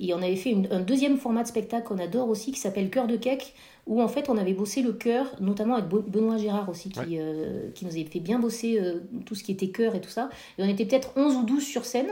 Et 0.00 0.14
on 0.14 0.18
avait 0.18 0.36
fait 0.36 0.56
un 0.70 0.80
deuxième 0.80 1.16
format 1.16 1.42
de 1.42 1.48
spectacle 1.48 1.86
qu'on 1.86 1.98
adore 1.98 2.28
aussi, 2.28 2.52
qui 2.52 2.58
s'appelle 2.58 2.90
Cœur 2.90 3.06
de 3.06 3.16
Cake, 3.16 3.54
où 3.86 4.00
en 4.02 4.08
fait 4.08 4.28
on 4.28 4.36
avait 4.36 4.54
bossé 4.54 4.82
le 4.82 4.92
cœur, 4.92 5.26
notamment 5.40 5.74
avec 5.76 5.88
Benoît 5.88 6.38
Gérard 6.38 6.68
aussi, 6.68 6.88
qui, 6.88 7.18
euh, 7.18 7.70
qui 7.74 7.84
nous 7.84 7.92
avait 7.92 8.04
fait 8.04 8.20
bien 8.20 8.38
bosser 8.38 8.80
euh, 8.80 9.00
tout 9.26 9.34
ce 9.34 9.42
qui 9.42 9.52
était 9.52 9.68
cœur 9.68 9.94
et 9.94 10.00
tout 10.00 10.10
ça. 10.10 10.30
Et 10.58 10.62
on 10.62 10.68
était 10.68 10.86
peut-être 10.86 11.12
11 11.16 11.36
ou 11.36 11.42
12 11.44 11.62
sur 11.62 11.84
scène, 11.84 12.08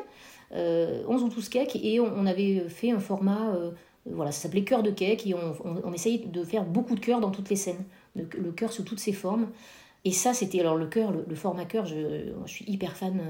euh, 0.53 1.03
11 1.09 1.23
ou 1.25 1.29
12 1.29 1.49
cakes, 1.49 1.77
et 1.77 2.01
on, 2.01 2.27
avait 2.27 2.69
fait 2.69 2.91
un 2.91 2.99
format, 2.99 3.55
euh, 3.55 3.71
voilà, 4.07 4.33
ça 4.33 4.43
s'appelait 4.43 4.65
Cœur 4.65 4.83
de 4.83 4.91
Cake, 4.91 5.27
et 5.27 5.35
on, 5.35 5.57
on, 5.85 5.93
essayait 5.93 6.19
de 6.19 6.45
faire 6.45 6.65
beaucoup 6.65 6.95
de 6.95 7.01
cœur 7.01 7.21
dans 7.21 7.31
toutes 7.31 7.51
les 7.51 7.57
scènes, 7.57 7.85
le, 8.15 8.53
cœur 8.53 8.73
sous 8.73 8.83
toutes 8.83 9.01
ses 9.01 9.13
formes. 9.13 9.49
Et 10.05 10.13
ça, 10.13 10.33
c'était 10.33 10.61
alors 10.61 10.77
le 10.77 10.87
cœur, 10.87 11.13
le, 11.13 11.35
format 11.35 11.65
cœur, 11.65 11.87
je, 11.87 12.33
je, 12.47 12.51
suis 12.51 12.65
hyper 12.67 12.97
fan, 12.97 13.21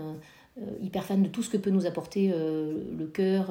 hyper 0.81 1.05
fan 1.05 1.23
de 1.23 1.29
tout 1.29 1.43
ce 1.43 1.51
que 1.51 1.57
peut 1.57 1.71
nous 1.71 1.85
apporter 1.85 2.29
le 2.29 3.07
cœur 3.07 3.51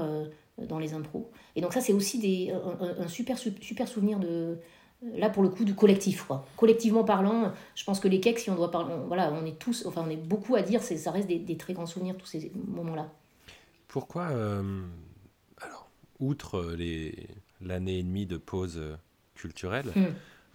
dans 0.68 0.80
les 0.80 0.94
impros. 0.94 1.32
Et 1.56 1.62
donc 1.62 1.74
ça, 1.74 1.82
c'est 1.82 1.94
aussi 1.94 2.20
des, 2.20 2.52
un, 2.52 3.08
super, 3.08 3.38
super 3.38 3.88
souvenir 3.88 4.20
de, 4.20 4.58
là 5.02 5.30
pour 5.30 5.44
le 5.44 5.50
coup, 5.50 5.66
du 5.66 5.76
collectif. 5.76 6.24
Quoi. 6.24 6.46
Collectivement 6.58 7.04
parlant, 7.04 7.52
je 7.76 7.84
pense 7.84 8.00
que 8.00 8.08
les 8.08 8.20
cakes, 8.20 8.40
si 8.40 8.50
on 8.50 8.56
doit 8.56 8.72
parler, 8.72 8.94
voilà, 9.08 9.32
on 9.34 9.46
est 9.46 9.58
tous, 9.58 9.86
enfin 9.86 10.04
on 10.06 10.10
est 10.10 10.18
beaucoup 10.18 10.56
à 10.56 10.62
dire, 10.62 10.82
ça 10.82 11.12
reste 11.12 11.28
des, 11.28 11.58
très 11.58 11.74
grands 11.74 11.86
souvenirs, 11.86 12.16
tous 12.18 12.26
ces 12.26 12.52
moments-là. 12.68 13.12
Pourquoi, 13.88 14.30
euh, 14.30 14.84
alors, 15.62 15.90
outre 16.20 16.76
l'année 17.62 18.00
et 18.00 18.04
demie 18.04 18.26
de 18.26 18.38
pause 18.38 18.78
euh, 18.78 18.96
culturelle, 19.36 19.92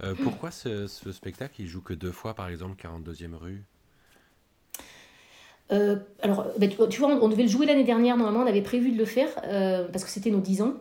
euh, 0.02 0.14
pourquoi 0.22 0.50
ce, 0.50 0.86
ce, 0.86 1.12
spectacle, 1.12 1.54
il 1.58 1.66
joue 1.66 1.80
que 1.80 1.94
deux 1.94 2.12
fois, 2.12 2.34
par 2.34 2.48
exemple, 2.48 2.80
42e 2.80 3.34
rue? 3.34 3.64
Euh, 5.72 5.96
alors, 6.22 6.46
ben, 6.58 6.70
tu 6.90 7.00
vois, 7.00 7.08
on, 7.08 7.28
devait 7.28 7.42
le 7.42 7.48
jouer 7.48 7.66
l'année 7.66 7.84
dernière, 7.84 8.16
normalement, 8.16 8.44
on 8.44 8.46
avait 8.46 8.62
prévu 8.62 8.92
de 8.92 8.98
le 8.98 9.04
faire, 9.04 9.28
euh, 9.44 9.88
parce 9.90 10.04
que 10.04 10.10
c'était 10.10 10.30
nos 10.30 10.40
10 10.40 10.62
ans. 10.62 10.74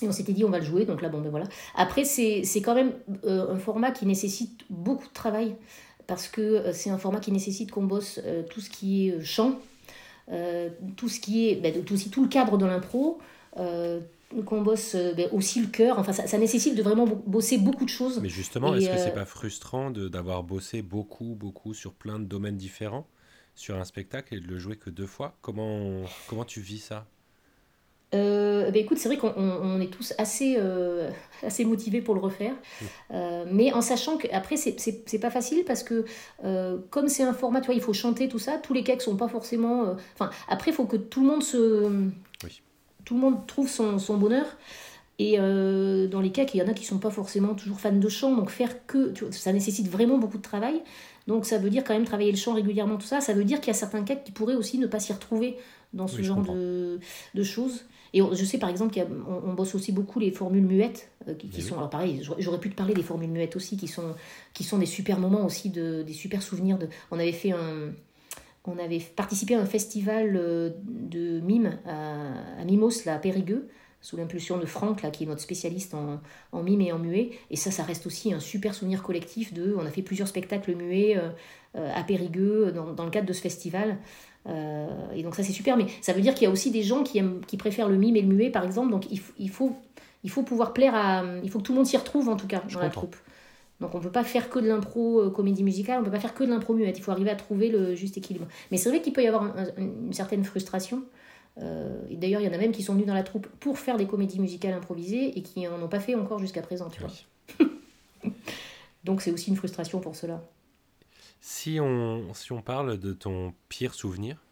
Et 0.00 0.08
on 0.08 0.12
s'était 0.12 0.32
dit, 0.32 0.44
on 0.44 0.50
va 0.50 0.58
le 0.58 0.64
jouer, 0.64 0.84
donc 0.84 1.00
là, 1.02 1.08
bon, 1.08 1.20
ben 1.20 1.30
voilà. 1.30 1.46
Après, 1.74 2.04
c'est 2.04 2.42
quand 2.62 2.74
même 2.74 2.92
euh, 3.24 3.52
un 3.52 3.58
format 3.58 3.90
qui 3.90 4.06
nécessite 4.06 4.64
beaucoup 4.68 5.06
de 5.06 5.12
travail, 5.12 5.54
parce 6.06 6.28
que 6.28 6.72
c'est 6.72 6.90
un 6.90 6.98
format 6.98 7.20
qui 7.20 7.30
nécessite 7.32 7.70
qu'on 7.70 7.84
bosse 7.84 8.20
tout 8.50 8.60
ce 8.60 8.68
qui 8.68 9.08
est 9.08 9.20
chant, 9.22 9.58
tout 10.96 11.08
ce 11.08 11.20
qui 11.20 11.48
est, 11.48 11.56
ben, 11.56 11.84
tout, 11.84 11.94
aussi, 11.94 12.10
tout 12.10 12.22
le 12.22 12.28
cadre 12.28 12.58
de 12.58 12.66
l'impro, 12.66 13.20
qu'on 13.54 14.62
bosse 14.62 14.96
ben, 14.96 15.28
aussi 15.32 15.60
le 15.60 15.68
cœur. 15.68 15.98
Enfin, 15.98 16.12
ça, 16.12 16.26
ça, 16.26 16.38
nécessite 16.38 16.74
de 16.74 16.82
vraiment 16.82 17.06
bosser 17.06 17.58
beaucoup 17.58 17.84
de 17.84 17.90
choses. 17.90 18.18
Mais 18.20 18.28
justement, 18.28 18.74
est-ce 18.74 18.88
que 18.88 18.98
c'est 18.98 19.14
pas 19.14 19.24
frustrant 19.24 19.90
d'avoir 19.90 20.42
bossé 20.42 20.82
beaucoup, 20.82 21.36
beaucoup 21.38 21.74
sur 21.74 21.92
plein 21.92 22.18
de 22.18 22.24
domaines 22.24 22.56
différents? 22.56 23.06
Sur 23.54 23.76
un 23.76 23.84
spectacle 23.84 24.34
et 24.34 24.40
de 24.40 24.46
le 24.46 24.58
jouer 24.58 24.76
que 24.76 24.90
deux 24.90 25.06
fois. 25.06 25.36
Comment, 25.42 26.02
comment 26.28 26.44
tu 26.44 26.60
vis 26.60 26.80
ça? 26.80 27.06
Euh, 28.14 28.70
bah 28.70 28.78
écoute, 28.78 28.98
c'est 28.98 29.08
vrai 29.08 29.16
qu'on 29.16 29.80
est 29.80 29.86
tous 29.86 30.12
assez, 30.18 30.56
euh, 30.58 31.10
assez 31.42 31.64
motivés 31.64 32.02
pour 32.02 32.14
le 32.14 32.20
refaire, 32.20 32.54
euh, 33.10 33.44
mais 33.50 33.72
en 33.72 33.80
sachant 33.80 34.18
qu'après, 34.18 34.56
c'est 34.56 35.18
pas 35.18 35.30
facile 35.30 35.64
parce 35.64 35.82
que 35.82 36.04
comme 36.90 37.08
c'est 37.08 37.22
un 37.22 37.32
format, 37.32 37.60
tu 37.60 37.66
vois, 37.66 37.74
il 37.74 37.80
faut 37.80 37.94
chanter 37.94 38.28
tout 38.28 38.38
ça, 38.38 38.58
tous 38.58 38.74
les 38.74 38.82
cakes 38.82 39.02
sont 39.02 39.16
pas 39.16 39.28
forcément. 39.28 39.96
Enfin, 40.14 40.30
après, 40.48 40.70
il 40.70 40.74
faut 40.74 40.86
que 40.86 40.96
tout 40.96 41.22
le 41.22 41.28
monde 41.28 41.42
se. 41.42 42.08
Tout 43.04 43.14
le 43.14 43.20
monde 43.20 43.46
trouve 43.48 43.68
son, 43.68 43.98
son 43.98 44.16
bonheur. 44.16 44.46
Et 45.18 45.36
dans 45.38 46.20
les 46.20 46.32
cas, 46.32 46.44
il 46.52 46.60
y 46.60 46.62
en 46.62 46.68
a 46.68 46.74
qui 46.74 46.84
sont 46.84 46.98
pas 46.98 47.10
forcément 47.10 47.54
toujours 47.54 47.80
fans 47.80 47.92
de 47.92 48.08
chant, 48.08 48.34
donc 48.34 48.50
faire 48.50 48.86
que. 48.86 49.12
Tu 49.12 49.24
vois, 49.24 49.32
ça 49.32 49.52
nécessite 49.52 49.88
vraiment 49.88 50.18
beaucoup 50.18 50.38
de 50.38 50.42
travail. 50.42 50.82
Donc 51.26 51.46
ça 51.46 51.58
veut 51.58 51.70
dire 51.70 51.84
quand 51.84 51.94
même 51.94 52.04
travailler 52.04 52.30
le 52.30 52.36
chant 52.36 52.54
régulièrement, 52.54 52.96
tout 52.96 53.06
ça. 53.06 53.20
Ça 53.20 53.32
veut 53.32 53.44
dire 53.44 53.60
qu'il 53.60 53.68
y 53.68 53.70
a 53.70 53.78
certains 53.78 54.02
cas 54.02 54.16
qui 54.16 54.32
pourraient 54.32 54.54
aussi 54.54 54.78
ne 54.78 54.86
pas 54.86 55.00
s'y 55.00 55.12
retrouver 55.12 55.56
dans 55.92 56.08
ce 56.08 56.22
genre 56.22 56.42
de, 56.42 56.98
de, 57.34 57.42
choses. 57.42 57.84
Et 58.14 58.20
je 58.20 58.44
sais 58.44 58.58
par 58.58 58.70
exemple 58.70 58.94
qu'on 58.94 59.42
on 59.44 59.52
bosse 59.54 59.74
aussi 59.74 59.92
beaucoup 59.92 60.18
les 60.18 60.30
formules 60.30 60.64
muettes, 60.64 61.10
euh, 61.28 61.34
qui, 61.34 61.62
sont, 61.62 61.76
alors 61.76 61.90
pareil, 61.90 62.22
j'aurais 62.38 62.58
pu 62.58 62.70
te 62.70 62.74
parler 62.74 62.94
des 62.94 63.02
formules 63.02 63.30
muettes 63.30 63.56
aussi, 63.56 63.76
qui 63.76 63.88
sont, 63.88 64.14
qui 64.54 64.64
sont 64.64 64.78
des 64.78 64.86
super 64.86 65.18
moments 65.18 65.44
aussi, 65.44 65.70
de, 65.70 66.02
des 66.02 66.12
super 66.12 66.42
souvenirs. 66.42 66.78
De, 66.78 66.88
on 67.10 67.18
avait 67.18 67.32
fait 67.32 67.52
un, 67.52 67.92
on 68.64 68.78
avait 68.78 69.00
participé 69.00 69.54
à 69.54 69.60
un 69.60 69.66
festival 69.66 70.36
euh, 70.36 70.70
de 70.84 71.40
mime 71.40 71.78
à, 71.86 72.60
à 72.60 72.64
Mimos, 72.64 73.04
là, 73.04 73.14
à 73.14 73.18
Périgueux, 73.18 73.68
sous 74.02 74.16
l'impulsion 74.16 74.58
de 74.58 74.66
Franck, 74.66 75.02
là, 75.02 75.10
qui 75.10 75.22
est 75.22 75.26
notre 75.26 75.40
spécialiste 75.40 75.94
en, 75.94 76.20
en, 76.50 76.62
mime 76.62 76.80
et 76.80 76.92
en 76.92 76.98
muet. 76.98 77.30
Et 77.50 77.56
ça, 77.56 77.70
ça 77.70 77.84
reste 77.84 78.04
aussi 78.04 78.34
un 78.34 78.40
super 78.40 78.74
souvenir 78.74 79.02
collectif 79.02 79.54
de. 79.54 79.74
On 79.78 79.86
a 79.86 79.90
fait 79.90 80.02
plusieurs 80.02 80.28
spectacles 80.28 80.74
muets 80.74 81.16
euh, 81.16 81.30
euh, 81.76 81.90
à 81.94 82.02
Périgueux 82.02 82.72
dans, 82.72 82.92
dans, 82.92 83.04
le 83.04 83.10
cadre 83.10 83.26
de 83.26 83.32
ce 83.32 83.40
festival. 83.40 83.96
Euh, 84.48 84.88
et 85.14 85.22
donc 85.22 85.36
ça, 85.36 85.44
c'est 85.44 85.52
super. 85.52 85.76
Mais 85.76 85.86
ça 86.00 86.12
veut 86.12 86.20
dire 86.20 86.34
qu'il 86.34 86.44
y 86.44 86.48
a 86.48 86.50
aussi 86.50 86.72
des 86.72 86.82
gens 86.82 87.04
qui, 87.04 87.18
aiment, 87.18 87.40
qui 87.46 87.56
préfèrent 87.56 87.88
le 87.88 87.96
mime 87.96 88.16
et 88.16 88.22
le 88.22 88.28
muet, 88.28 88.50
par 88.50 88.64
exemple. 88.64 88.90
Donc 88.90 89.10
il, 89.10 89.20
il, 89.38 89.50
faut, 89.50 89.76
il 90.24 90.30
faut 90.30 90.42
pouvoir 90.42 90.72
plaire 90.72 90.96
à. 90.96 91.22
Il 91.44 91.50
faut 91.50 91.60
que 91.60 91.64
tout 91.64 91.72
le 91.72 91.76
monde 91.78 91.86
s'y 91.86 91.96
retrouve, 91.96 92.28
en 92.28 92.36
tout 92.36 92.48
cas, 92.48 92.62
dans 92.72 92.80
la 92.80 92.90
troupe. 92.90 93.16
Donc 93.80 93.94
on 93.94 93.98
ne 93.98 94.02
peut 94.02 94.12
pas 94.12 94.24
faire 94.24 94.50
que 94.50 94.58
de 94.58 94.68
l'impro 94.68 95.30
comédie 95.30 95.64
musicale, 95.64 95.96
on 95.98 96.00
ne 96.00 96.04
peut 96.04 96.12
pas 96.12 96.20
faire 96.20 96.34
que 96.34 96.42
de 96.42 96.50
l'impro 96.50 96.74
muette. 96.74 96.98
Il 96.98 97.02
faut 97.02 97.12
arriver 97.12 97.30
à 97.30 97.36
trouver 97.36 97.68
le 97.68 97.94
juste 97.94 98.16
équilibre. 98.16 98.46
Mais 98.72 98.76
c'est 98.76 98.88
vrai 98.88 99.00
qu'il 99.00 99.12
peut 99.12 99.22
y 99.22 99.28
avoir 99.28 99.52
une 99.76 100.12
certaine 100.12 100.44
frustration 100.44 101.02
euh, 101.58 102.00
et 102.08 102.16
d'ailleurs, 102.16 102.40
il 102.40 102.46
y 102.46 102.48
en 102.48 102.52
a 102.52 102.58
même 102.58 102.72
qui 102.72 102.82
sont 102.82 102.94
venus 102.94 103.06
dans 103.06 103.14
la 103.14 103.22
troupe 103.22 103.46
pour 103.60 103.78
faire 103.78 103.96
des 103.96 104.06
comédies 104.06 104.40
musicales 104.40 104.72
improvisées 104.72 105.38
et 105.38 105.42
qui 105.42 105.62
n'en 105.62 105.82
ont 105.82 105.88
pas 105.88 106.00
fait 106.00 106.14
encore 106.14 106.38
jusqu'à 106.38 106.62
présent, 106.62 106.88
tu 106.88 107.00
vois. 107.00 107.10
Donc 109.04 109.20
c'est 109.20 109.32
aussi 109.32 109.50
une 109.50 109.56
frustration 109.56 110.00
pour 110.00 110.16
cela. 110.16 110.42
Si 111.40 111.78
on, 111.80 112.32
si 112.34 112.52
on 112.52 112.62
parle 112.62 112.98
de 112.98 113.12
ton 113.12 113.52
pire 113.68 113.94
souvenir 113.94 114.42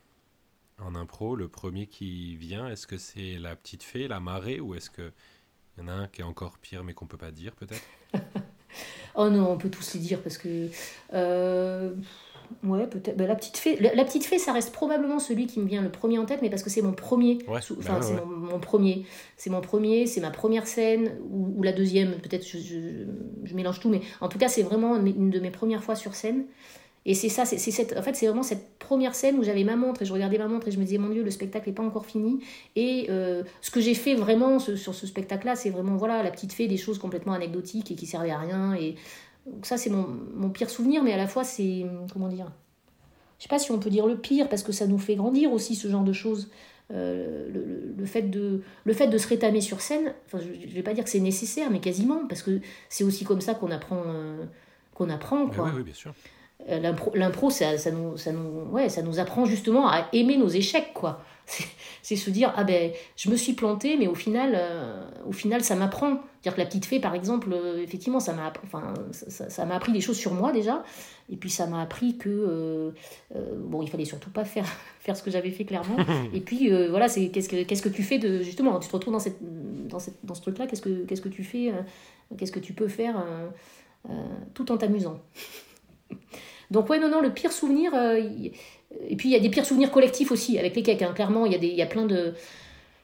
en 0.78 0.94
impro, 0.94 1.36
le 1.36 1.48
premier 1.48 1.86
qui 1.86 2.36
vient, 2.36 2.68
est-ce 2.68 2.86
que 2.86 2.98
c'est 2.98 3.38
la 3.38 3.54
petite 3.54 3.82
fée, 3.82 4.08
la 4.08 4.18
marée, 4.18 4.60
ou 4.60 4.74
est-ce 4.74 4.90
qu'il 4.90 5.12
y 5.78 5.80
en 5.82 5.88
a 5.88 5.92
un 5.92 6.08
qui 6.08 6.22
est 6.22 6.24
encore 6.24 6.58
pire 6.58 6.82
mais 6.82 6.94
qu'on 6.94 7.06
peut 7.06 7.16
pas 7.16 7.30
dire 7.30 7.54
peut-être? 7.54 7.84
Oh 9.16 9.28
non, 9.28 9.50
on 9.50 9.58
peut 9.58 9.70
tous 9.70 9.94
les 9.94 10.00
dire 10.00 10.22
parce 10.22 10.38
que. 10.38 10.68
Euh, 11.12 11.92
ouais, 12.64 12.86
peut-être. 12.86 13.16
Bah, 13.16 13.26
la, 13.26 13.34
petite 13.34 13.56
fée, 13.56 13.76
la, 13.76 14.04
petite 14.04 14.24
fée, 14.24 14.38
ça 14.38 14.52
reste 14.52 14.72
probablement 14.72 15.18
celui 15.18 15.46
qui 15.46 15.60
me 15.60 15.66
vient 15.66 15.82
le 15.82 15.90
premier 15.90 16.18
en 16.18 16.26
tête, 16.26 16.40
mais 16.42 16.50
parce 16.50 16.62
que 16.62 16.70
c'est 16.70 16.82
mon 16.82 16.92
premier. 16.92 17.38
enfin, 17.48 17.60
bah 17.84 18.00
c'est 18.02 18.24
mon, 18.24 18.58
premier. 18.58 19.04
C'est 19.36 19.50
mon 19.50 19.60
premier, 19.60 20.06
c'est 20.06 20.20
ma 20.20 20.30
première 20.30 20.66
scène, 20.66 21.12
ou, 21.30 21.62
la 21.62 21.72
deuxième, 21.72 22.12
peut-être 22.16 22.46
je, 22.46 22.58
je, 23.44 23.54
mélange 23.54 23.80
tout, 23.80 23.88
mais 23.88 24.00
en 24.20 24.28
tout 24.28 24.38
cas, 24.38 24.48
c'est 24.48 24.62
vraiment 24.62 24.96
une 24.96 25.30
de 25.30 25.40
mes 25.40 25.50
premières 25.50 25.82
fois 25.82 25.96
sur 25.96 26.14
scène. 26.14 26.44
Et 27.06 27.14
c'est 27.14 27.30
ça, 27.30 27.46
c'est 27.46 27.58
cette, 27.58 27.96
en 27.96 28.02
fait, 28.02 28.14
c'est 28.14 28.26
vraiment 28.26 28.42
cette 28.42 28.78
première 28.78 29.14
scène 29.14 29.38
où 29.38 29.42
j'avais 29.42 29.64
ma 29.64 29.74
montre 29.74 30.02
et 30.02 30.04
je 30.04 30.12
regardais 30.12 30.36
ma 30.36 30.48
montre 30.48 30.68
et 30.68 30.70
je 30.70 30.78
me 30.78 30.84
disais, 30.84 30.98
mon 30.98 31.08
Dieu, 31.08 31.22
le 31.22 31.30
spectacle 31.30 31.68
n'est 31.68 31.74
pas 31.74 31.82
encore 31.82 32.04
fini. 32.04 32.40
Et 32.76 33.06
euh, 33.08 33.42
ce 33.62 33.70
que 33.70 33.80
j'ai 33.80 33.94
fait 33.94 34.14
vraiment 34.14 34.58
sur 34.58 34.94
ce 34.94 35.06
spectacle-là, 35.06 35.56
c'est 35.56 35.70
vraiment, 35.70 35.96
voilà, 35.96 36.22
la 36.22 36.30
petite 36.30 36.52
fée, 36.52 36.68
des 36.68 36.76
choses 36.76 36.98
complètement 36.98 37.32
anecdotiques 37.32 37.90
et 37.90 37.94
qui 37.94 38.06
servaient 38.06 38.30
à 38.30 38.38
rien. 38.38 38.74
Et 38.74 38.96
donc 39.46 39.66
ça, 39.66 39.76
c'est 39.76 39.90
mon, 39.90 40.06
mon, 40.34 40.50
pire 40.50 40.70
souvenir, 40.70 41.02
mais 41.02 41.12
à 41.12 41.16
la 41.16 41.26
fois, 41.26 41.44
c'est, 41.44 41.86
comment 42.12 42.28
dire, 42.28 42.50
je 43.38 43.44
sais 43.44 43.48
pas 43.48 43.58
si 43.58 43.72
on 43.72 43.78
peut 43.78 43.90
dire 43.90 44.06
le 44.06 44.16
pire, 44.16 44.48
parce 44.48 44.62
que 44.62 44.72
ça 44.72 44.86
nous 44.86 44.98
fait 44.98 45.16
grandir 45.16 45.52
aussi, 45.52 45.74
ce 45.74 45.88
genre 45.88 46.04
de 46.04 46.12
choses. 46.12 46.50
Euh, 46.92 47.48
le, 47.52 47.94
le, 47.96 48.04
fait 48.04 48.22
de, 48.22 48.62
le 48.84 48.92
fait 48.92 49.06
de 49.06 49.16
se 49.16 49.28
rétamer 49.28 49.60
sur 49.60 49.80
scène, 49.80 50.12
enfin, 50.26 50.38
je 50.40 50.66
ne 50.66 50.72
vais 50.72 50.82
pas 50.82 50.92
dire 50.92 51.04
que 51.04 51.10
c'est 51.10 51.20
nécessaire, 51.20 51.70
mais 51.70 51.80
quasiment, 51.80 52.26
parce 52.26 52.42
que 52.42 52.60
c'est 52.88 53.04
aussi 53.04 53.24
comme 53.24 53.40
ça 53.40 53.54
qu'on 53.54 53.70
apprend, 53.70 54.02
euh, 54.06 54.44
qu'on 54.94 55.08
apprend. 55.08 55.46
Quoi. 55.46 55.66
Oui, 55.66 55.70
oui, 55.76 55.82
bien 55.84 55.94
sûr. 55.94 56.12
Euh, 56.68 56.92
l'impro, 57.14 57.50
ça, 57.50 57.78
ça, 57.78 57.90
nous, 57.90 58.16
ça, 58.16 58.32
nous, 58.32 58.70
ouais, 58.70 58.88
ça 58.88 59.02
nous 59.02 59.18
apprend 59.18 59.44
justement 59.44 59.88
à 59.88 60.08
aimer 60.12 60.36
nos 60.36 60.48
échecs, 60.48 60.92
quoi. 60.94 61.22
C'est 62.02 62.16
se 62.16 62.30
dire, 62.30 62.52
ah 62.56 62.64
ben, 62.64 62.92
je 63.16 63.28
me 63.28 63.36
suis 63.36 63.54
planté, 63.54 63.96
mais 63.96 64.06
au 64.06 64.14
final, 64.14 64.52
euh, 64.54 65.02
au 65.26 65.32
final 65.32 65.64
ça 65.64 65.74
m'apprend. 65.74 66.20
Dire 66.42 66.54
que 66.54 66.60
la 66.60 66.66
petite 66.66 66.86
fée, 66.86 67.00
par 67.00 67.14
exemple, 67.14 67.48
euh, 67.52 67.82
effectivement, 67.82 68.20
ça 68.20 68.32
m'a 68.32 68.52
enfin, 68.64 68.94
ça, 69.10 69.50
ça 69.50 69.62
appris 69.74 69.92
des 69.92 70.00
choses 70.00 70.16
sur 70.16 70.32
moi 70.32 70.52
déjà. 70.52 70.84
Et 71.28 71.36
puis 71.36 71.50
ça 71.50 71.66
m'a 71.66 71.82
appris 71.82 72.16
que, 72.18 72.92
bon, 73.58 73.82
il 73.82 73.90
fallait 73.90 74.04
surtout 74.04 74.30
pas 74.30 74.44
faire, 74.44 74.66
faire 75.00 75.16
ce 75.16 75.22
que 75.22 75.30
j'avais 75.30 75.50
fait 75.50 75.64
clairement. 75.64 75.96
et 76.34 76.40
puis, 76.40 76.70
voilà, 76.88 77.08
c'est 77.08 77.28
qu'est-ce 77.28 77.48
que, 77.48 77.62
qu'est-ce 77.64 77.82
que 77.82 77.88
tu 77.88 78.02
fais 78.02 78.18
de, 78.18 78.42
justement, 78.42 78.78
tu 78.78 78.88
te 78.88 78.92
retrouves 78.92 79.12
dans, 79.12 79.20
cette, 79.20 79.38
dans, 79.40 79.98
cette, 79.98 80.24
dans 80.24 80.34
ce 80.34 80.42
truc-là, 80.42 80.66
qu'est-ce 80.66 80.82
que, 80.82 81.04
qu'est-ce 81.04 81.22
que 81.22 81.28
tu 81.28 81.42
fais, 81.42 81.72
qu'est-ce 82.38 82.52
que 82.52 82.60
tu 82.60 82.72
peux 82.72 82.88
faire 82.88 83.24
tout 84.54 84.70
en 84.70 84.76
t'amusant? 84.76 85.20
Donc 86.70 86.88
ouais, 86.88 86.98
non, 86.98 87.08
non, 87.08 87.20
le 87.20 87.30
pire 87.30 87.52
souvenir... 87.52 87.94
Euh, 87.94 88.20
et 89.08 89.14
puis 89.14 89.28
il 89.28 89.32
y 89.32 89.36
a 89.36 89.40
des 89.40 89.50
pires 89.50 89.64
souvenirs 89.64 89.92
collectifs 89.92 90.32
aussi 90.32 90.58
avec 90.58 90.74
les 90.74 90.82
cakes. 90.82 91.02
Hein. 91.02 91.12
Clairement, 91.14 91.46
il 91.46 91.52
y, 91.52 91.54
a 91.54 91.58
des, 91.58 91.68
il 91.68 91.76
y 91.76 91.82
a 91.82 91.86
plein 91.86 92.06
de... 92.06 92.34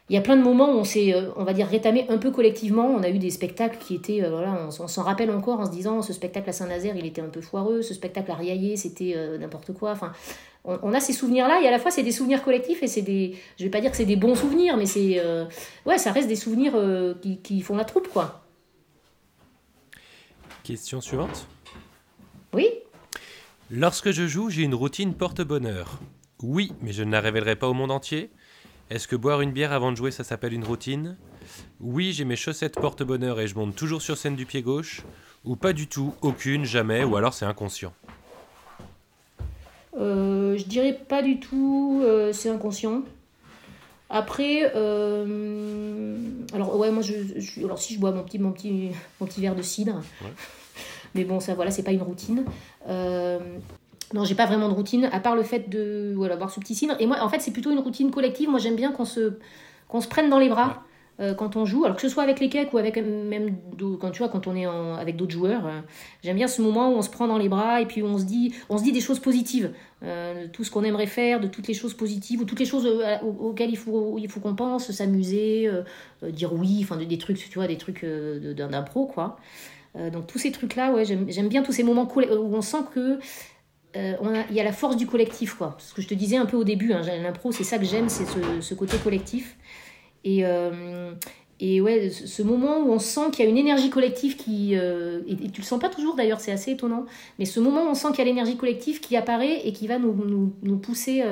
Il 0.09 0.15
y 0.15 0.19
a 0.19 0.21
plein 0.21 0.37
de 0.37 0.43
moments 0.43 0.71
où 0.71 0.77
on 0.77 0.85
s'est, 0.85 1.13
euh, 1.13 1.31
on 1.35 1.43
va 1.43 1.53
dire, 1.53 1.67
rétamé 1.67 2.07
un 2.09 2.19
peu 2.19 2.31
collectivement. 2.31 2.87
On 2.87 3.03
a 3.03 3.09
eu 3.09 3.19
des 3.19 3.31
spectacles 3.31 3.79
qui 3.79 3.97
étaient, 3.97 4.23
euh, 4.23 4.31
voilà, 4.31 4.69
on, 4.69 4.71
s'en 4.71 5.03
rappelle 5.03 5.33
encore 5.33 5.59
en 5.59 5.67
se 5.67 5.73
disant, 5.73 6.01
ce 6.01 6.13
spectacle 6.13 6.49
à 6.49 6.53
Saint-Nazaire, 6.53 6.95
il 6.97 7.05
était 7.07 7.23
un 7.23 7.29
peu 7.29 7.41
foireux, 7.41 7.83
ce 7.83 7.93
spectacle 7.93 8.31
à 8.31 8.37
Riaillé, 8.37 8.77
c'était 8.77 9.17
n'importe 9.41 9.73
quoi. 9.73 9.91
Enfin, 9.91 10.13
on, 10.65 10.95
a 10.95 11.01
ces 11.01 11.13
souvenirs-là, 11.13 11.61
et 11.61 11.67
à 11.67 11.73
la 11.73 11.81
fois, 11.81 11.91
c'est 11.91 12.05
des 12.05 12.13
souvenirs 12.13 12.45
collectifs, 12.45 12.85
et 12.85 12.87
c'est 12.87 13.03
des, 13.03 13.35
je 13.59 13.65
vais 13.65 13.71
pas 13.71 13.81
dire 13.81 13.91
que 13.91 13.97
c'est 13.97 14.05
des 14.05 14.15
bons 14.15 14.37
souvenirs, 14.37 14.77
mais 14.77 14.87
c'est, 14.87 15.21
ouais, 15.87 15.99
ça 15.99 16.13
reste 16.13 16.29
des 16.29 16.37
souvenirs 16.37 16.75
qui, 17.21 17.39
qui 17.39 17.61
font 17.61 17.77
la 17.77 17.85
troupe, 17.85 18.07
quoi. 18.07 18.45
Question 20.63 21.01
suivante. 21.01 21.49
Oui? 22.53 22.69
Lorsque 23.71 24.13
je 24.13 24.29
joue, 24.29 24.49
j'ai 24.49 24.63
une 24.63 24.77
routine 24.77 25.13
porte-bonheur. 25.13 25.99
Oui, 26.41 26.73
mais 26.83 26.93
je 26.93 27.03
ne 27.03 27.11
la 27.11 27.21
révélerai 27.21 27.57
pas 27.57 27.69
au 27.69 27.73
monde 27.73 27.91
entier. 27.91 28.31
Est-ce 28.91 29.09
que 29.09 29.17
boire 29.17 29.41
une 29.41 29.51
bière 29.51 29.73
avant 29.73 29.91
de 29.91 29.97
jouer, 29.97 30.13
ça 30.13 30.23
s'appelle 30.23 30.53
une 30.53 30.63
routine? 30.63 31.17
Oui, 31.81 32.13
j'ai 32.13 32.25
mes 32.25 32.37
chaussettes 32.37 32.77
porte-bonheur 32.77 33.41
et 33.41 33.49
je 33.49 33.57
monte 33.57 33.75
toujours 33.75 34.03
sur 34.03 34.17
scène 34.17 34.37
du 34.37 34.47
pied 34.47 34.63
gauche. 34.63 35.03
Ou 35.45 35.57
pas 35.57 35.73
du 35.73 35.89
tout, 35.89 36.15
aucune, 36.23 36.65
jamais, 36.65 37.03
ou 37.03 37.17
alors 37.17 37.35
c'est 37.35 37.45
inconscient. 37.45 37.93
Euh, 39.99 40.57
je 40.57 40.65
dirais 40.65 40.93
pas 41.09 41.23
du 41.23 41.41
tout, 41.41 42.03
euh, 42.05 42.33
c'est 42.33 42.51
inconscient. 42.51 43.03
Après, 44.11 44.71
euh, 44.77 46.17
alors 46.53 46.79
ouais, 46.79 46.93
moi 46.93 47.03
je, 47.03 47.65
alors 47.65 47.81
si 47.81 47.95
je 47.95 47.99
bois 47.99 48.13
mon 48.13 48.23
petit, 48.23 48.39
mon 48.39 48.53
petit, 48.53 48.91
mon 49.21 49.27
petit 49.27 49.41
verre 49.41 49.57
de 49.57 49.63
cidre, 49.63 50.01
mais 51.17 51.25
bon, 51.25 51.41
ça, 51.41 51.55
voilà, 51.55 51.71
c'est 51.71 51.83
pas 51.83 51.93
une 51.93 52.03
routine. 52.03 52.45
Euh, 52.89 53.39
non, 54.15 54.25
j'ai 54.25 54.35
pas 54.35 54.47
vraiment 54.47 54.69
de 54.69 54.75
routine, 54.75 55.09
à 55.13 55.21
part 55.21 55.35
le 55.35 55.43
fait 55.43 55.69
de 55.69 56.13
voilà, 56.15 56.37
boire 56.37 56.51
ce 56.51 56.61
petit 56.61 56.75
cidre. 56.75 56.95
Et 57.01 57.07
moi, 57.07 57.19
en 57.21 57.29
fait, 57.29 57.41
c'est 57.41 57.51
plutôt 57.51 57.71
une 57.73 57.79
routine 57.79 58.11
collective. 58.11 58.49
Moi, 58.49 58.59
j'aime 58.59 58.77
bien 58.77 58.93
qu'on 58.93 59.05
se, 59.05 59.35
qu'on 59.89 60.01
se 60.01 60.09
prenne 60.09 60.31
dans 60.31 60.39
les 60.39 60.49
bras. 60.49 60.83
Euh, 61.19 61.33
quand 61.33 61.57
on 61.57 61.65
joue, 61.65 61.87
alors 61.87 61.97
que 61.97 62.03
ce 62.03 62.11
soit 62.11 62.23
avec 62.23 62.41
les 62.41 62.51
cakes 62.51 62.75
ou 62.75 62.79
avec 62.79 62.99
même 62.99 63.57
quand 63.99 64.11
tu 64.11 64.19
vois 64.19 64.29
quand 64.29 64.47
on 64.47 64.55
est 64.55 64.67
avec 64.67 65.17
d'autres 65.17 65.33
joueurs, 65.33 65.65
euh, 65.67 65.81
j'aime 66.23 66.37
bien 66.37 66.47
ce 66.47 66.61
moment 66.61 66.91
où 66.91 66.93
on 66.93 67.01
se 67.01 67.09
prend 67.09 67.27
dans 67.27 67.39
les 67.39 67.49
bras 67.49 67.81
et 67.81 67.87
puis 67.87 68.03
on 68.03 68.19
se 68.19 68.25
dit 68.25 68.53
on 68.69 68.77
se 68.77 68.83
dit 68.83 68.93
des 68.93 69.01
choses 69.01 69.19
positives, 69.19 69.73
de 70.03 70.47
tout 70.49 70.63
ce 70.63 70.71
qu'on 70.71 70.85
aimerait 70.85 71.07
faire, 71.07 71.41
de 71.41 71.47
toutes 71.47 71.69
les 71.69 71.75
choses 71.75 71.95
positives 71.95 72.43
ou 72.43 72.45
toutes 72.45 72.59
les 72.59 72.67
choses 72.67 72.87
auxquelles 73.41 73.71
il 73.71 73.79
faut 73.79 74.19
il 74.19 74.29
faut 74.29 74.41
qu'on 74.41 74.55
pense, 74.55 74.91
s'amuser, 74.91 75.71
dire 76.23 76.53
oui, 76.53 76.81
enfin 76.83 76.99
des, 76.99 77.17
trucs 77.17 77.39
tu 77.39 77.59
vois 77.59 77.67
des 77.67 77.79
trucs 77.79 78.05
d'un 78.05 78.83
pro 78.83 79.07
quoi. 79.07 79.39
Euh, 79.97 80.11
donc 80.11 80.27
tous 80.27 80.39
ces 80.39 80.53
trucs-là, 80.53 80.93
ouais, 80.93 81.05
j'aime 81.05 81.49
bien 81.49 81.63
tous 81.63 81.73
ces 81.73 81.83
moments 81.83 82.09
où 82.15 82.55
on 82.55 82.63
sent 82.63 82.85
que 82.95 83.19
euh, 83.97 84.43
il 84.51 84.57
y 84.57 84.61
a 84.61 84.65
la 84.65 84.73
force 84.73 84.97
du 84.97 85.07
collectif, 85.07 85.55
quoi. 85.55 85.77
Ce 85.79 85.95
que 85.95 86.03
je 86.03 86.09
te 86.09 86.15
disais 86.15 86.37
un 86.37 86.47
peu 86.47 86.57
au 86.57 86.65
début, 86.65 86.93
hein, 86.93 87.03
l'impro, 87.03 87.53
c'est 87.53 87.65
ça 87.65 87.79
que 87.79 87.85
j'aime, 87.85 88.09
c'est 88.09 88.27
ce, 88.61 88.75
côté 88.75 88.99
collectif. 88.99 89.57
Et, 90.25 90.45
euh, 90.45 91.15
ouais, 91.61 92.11
ce 92.11 92.43
moment 92.43 92.79
où 92.81 92.93
on 92.93 92.99
sent 92.99 93.31
qu'il 93.33 93.45
y 93.45 93.49
a 93.49 93.51
une 93.51 93.57
énergie 93.57 93.89
collective 93.89 94.37
qui... 94.37 94.75
et, 94.75 95.51
tu 95.53 95.61
le 95.61 95.67
sens 95.67 95.81
pas 95.81 95.89
toujours 95.89 96.15
d'ailleurs, 96.15 96.41
c'est 96.41 96.53
assez 96.53 96.73
étonnant, 96.73 97.07
mais 97.39 97.47
ce 97.47 97.61
moment 97.61 97.85
où 97.85 97.89
on 97.89 97.95
sent 97.95 98.09
qu'il 98.09 98.19
y 98.19 98.23
a 98.23 98.25
l'énergie 98.25 98.57
collective 98.57 99.01
qui 99.01 99.17
apparaît 99.17 99.67
et 99.67 99.73
qui 99.73 99.87
va 99.87 99.99
nous 99.99 100.79
pousser 100.83 101.25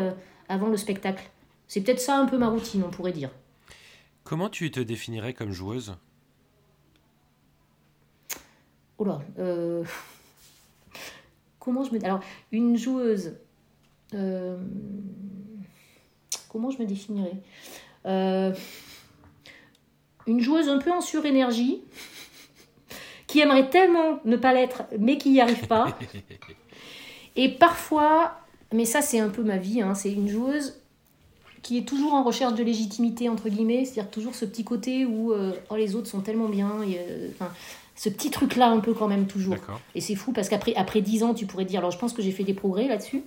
avant 0.49 0.69
le 0.69 0.79
spectacle. 0.79 1.25
C'est 1.69 1.83
peut-être 1.83 2.01
ça 2.01 2.19
un 2.19 2.27
peu 2.27 2.39
ma 2.39 2.49
routine, 2.49 2.83
on 2.87 2.91
pourrait 2.91 3.13
dire. 3.13 3.31
Comment 4.23 4.49
tu 4.49 4.71
te 4.71 4.81
définirais 4.81 5.35
comme 5.35 5.53
joueuse? 5.53 5.97
Oula. 8.99 9.21
Euh, 9.39 9.85
comment 11.59 11.85
je 11.85 11.93
me. 11.93 12.05
Alors, 12.05 12.21
une 12.53 12.77
joueuse. 12.77 13.37
Euh, 14.15 14.57
comment 16.49 16.71
je 16.71 16.79
me 16.79 16.87
définirais 16.87 17.37
euh, 18.07 18.53
Une 20.27 20.41
joueuse 20.41 20.69
un 20.69 20.79
peu 20.79 20.93
en 20.93 21.01
surénergie, 21.01 21.83
qui 23.27 23.41
aimerait 23.41 23.71
tellement 23.71 24.21
ne 24.25 24.37
pas 24.37 24.53
l'être, 24.53 24.85
mais 24.99 25.19
qui 25.19 25.31
n'y 25.31 25.41
arrive 25.41 25.67
pas. 25.67 25.99
Et 27.37 27.49
parfois, 27.49 28.39
mais 28.73 28.85
ça 28.85 29.03
c'est 29.03 29.19
un 29.19 29.29
peu 29.29 29.43
ma 29.43 29.57
vie, 29.57 29.81
hein, 29.81 29.95
c'est 29.95 30.13
une 30.13 30.29
joueuse 30.29 30.81
qui 31.63 31.79
est 31.79 31.89
toujours 31.89 32.13
en 32.13 32.23
recherche 32.23 32.55
de 32.55 32.63
légitimité, 32.63 33.29
entre 33.29 33.49
guillemets, 33.49 33.87
c'est-à-dire 33.87 34.11
toujours 34.11 34.37
ce 34.37 34.45
petit 34.45 34.63
côté 34.63 35.05
où 35.07 35.33
oh, 35.33 35.77
les 35.77 35.97
autres 35.97 36.07
sont 36.07 36.21
tellement 36.21 36.49
bien, 36.49 36.71
ce 37.95 38.09
petit 38.09 38.31
truc-là 38.31 38.69
un 38.69 38.81
peu 38.81 38.93
quand 38.93 39.09
même 39.09 39.27
toujours. 39.27 39.57
Et 39.95 40.01
c'est 40.01 40.15
fou 40.15 40.33
parce 40.33 40.49
qu'après 40.49 40.75
après 40.75 41.01
10 41.01 41.23
ans, 41.23 41.35
tu 41.35 41.47
pourrais 41.47 41.65
dire, 41.65 41.81
alors 41.81 41.91
je 41.91 41.99
pense 41.99 42.13
que 42.13 42.23
j'ai 42.23 42.33
fait 42.33 42.45
des 42.45 42.55
progrès 42.55 42.89
là-dessus, 42.89 43.23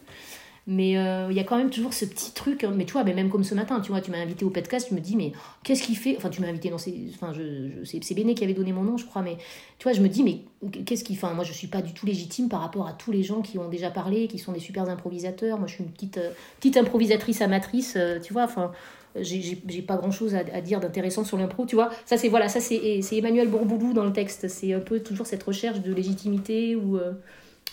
mais 0.70 0.98
euh, 0.98 1.28
il 1.32 1.38
y 1.38 1.40
a 1.40 1.46
quand 1.46 1.56
même 1.56 1.70
toujours 1.70 1.94
ce 1.94 2.04
petit 2.04 2.34
truc. 2.34 2.66
Hein. 2.66 2.74
Mais 2.76 2.84
tu 2.84 2.92
vois, 2.92 3.06
mais 3.06 3.14
même 3.14 3.30
comme 3.30 3.46
ce 3.46 3.56
matin, 3.56 3.80
tu 3.80 3.92
vois, 3.92 4.02
tu 4.02 4.12
m'as 4.12 4.18
invité 4.18 4.44
au 4.44 4.50
podcast, 4.50 4.90
tu 4.90 4.96
me 4.96 5.00
dis, 5.00 5.16
mais 5.16 5.32
qu'est-ce 5.64 5.82
qu'il 5.82 5.96
fait? 5.96 6.16
Enfin, 6.18 6.30
tu 6.30 6.42
m'as 6.42 6.50
invité, 6.50 6.70
non, 6.70 6.78
c'est 6.78 6.94
enfin, 7.14 7.32
je, 7.32 7.70
c'est 7.86 8.14
Béné 8.14 8.36
qui 8.36 8.44
avait 8.44 8.54
donné 8.54 8.74
mon 8.74 8.84
nom, 8.84 8.98
je 8.98 9.06
crois, 9.06 9.22
mais 9.22 9.38
tu 9.80 9.84
vois, 9.84 9.94
je 9.94 10.02
me 10.02 10.10
dis, 10.10 10.24
mais 10.24 10.42
qu'est-ce 10.84 11.06
qu'il 11.06 11.18
fait 11.18 11.34
Moi, 11.34 11.46
je 11.46 11.54
suis 11.54 11.68
pas 11.68 11.82
du 11.82 11.94
tout 11.94 12.06
légitime 12.06 12.50
par 12.50 12.60
rapport 12.60 12.86
à 12.86 12.92
tous 12.92 13.14
les 13.14 13.24
gens 13.24 13.42
qui 13.42 13.58
ont 13.58 13.70
déjà 13.70 13.90
parlé, 13.90 14.28
qui 14.28 14.40
sont 14.40 14.52
des 14.52 14.60
super 14.60 14.90
improvisateurs. 14.90 15.58
Moi, 15.58 15.68
je 15.68 15.76
suis 15.76 15.84
une 15.86 15.92
petite, 15.92 16.18
euh, 16.18 16.32
petite 16.60 16.76
improvisatrice 16.76 17.42
amatrice, 17.42 17.94
euh, 17.96 18.20
tu 18.20 18.34
vois, 18.34 18.44
enfin 18.44 18.74
j'ai 19.22 19.82
pas 19.82 19.98
grand 19.98 20.12
chose 20.12 20.36
à, 20.36 20.62
dire 20.62 20.80
d'intéressant 20.80 21.24
sur 21.24 21.38
l'impro, 21.38 21.66
tu 21.66 21.76
vois. 21.76 21.90
Ça, 22.06 22.18
c'est 22.18 22.30
voilà, 22.30 22.50
ça 22.50 22.60
c'est 22.60 23.02
Emmanuel 23.12 23.48
Bourboulou 23.48 23.94
dans 23.94 24.04
le 24.04 24.14
texte. 24.14 24.48
C'est 24.48 24.74
un 24.74 24.80
peu 24.80 25.00
toujours 25.00 25.26
cette 25.26 25.44
recherche 25.44 25.82
de 25.82 25.94
légitimité 25.94 26.76
ou 26.76 26.98
euh, 26.98 27.14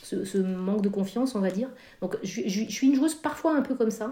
ce, 0.02 0.38
manque 0.38 0.82
de 0.82 0.88
confiance, 0.88 1.34
on 1.34 1.40
va 1.40 1.50
dire. 1.50 1.68
Donc, 2.00 2.16
je, 2.22 2.64
suis 2.68 2.86
une 2.86 2.94
joueuse 2.94 3.14
parfois 3.14 3.56
un 3.56 3.62
peu 3.62 3.74
comme 3.74 3.90
ça. 3.90 4.10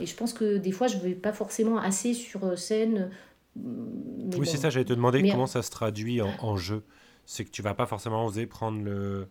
Et 0.00 0.06
je 0.06 0.14
pense 0.14 0.32
que 0.32 0.58
des 0.58 0.72
fois, 0.72 0.86
je 0.86 0.98
vais 0.98 1.14
pas 1.14 1.32
forcément 1.32 1.78
assez 1.78 2.14
sur 2.14 2.44
euh, 2.44 2.56
scène. 2.56 3.10
oui, 3.56 4.46
c'est 4.46 4.56
ça, 4.56 4.70
j'allais 4.70 4.84
te 4.84 4.92
demander 4.92 5.28
comment 5.28 5.46
ça 5.46 5.62
se 5.62 5.70
traduit 5.70 6.20
en, 6.22 6.56
jeu. 6.56 6.82
C'est 7.26 7.44
que 7.44 7.50
tu 7.50 7.62
vas 7.62 7.74
pas 7.74 7.86
forcément 7.86 8.24
oser 8.24 8.46
prendre 8.46 8.82
le, 8.82 9.26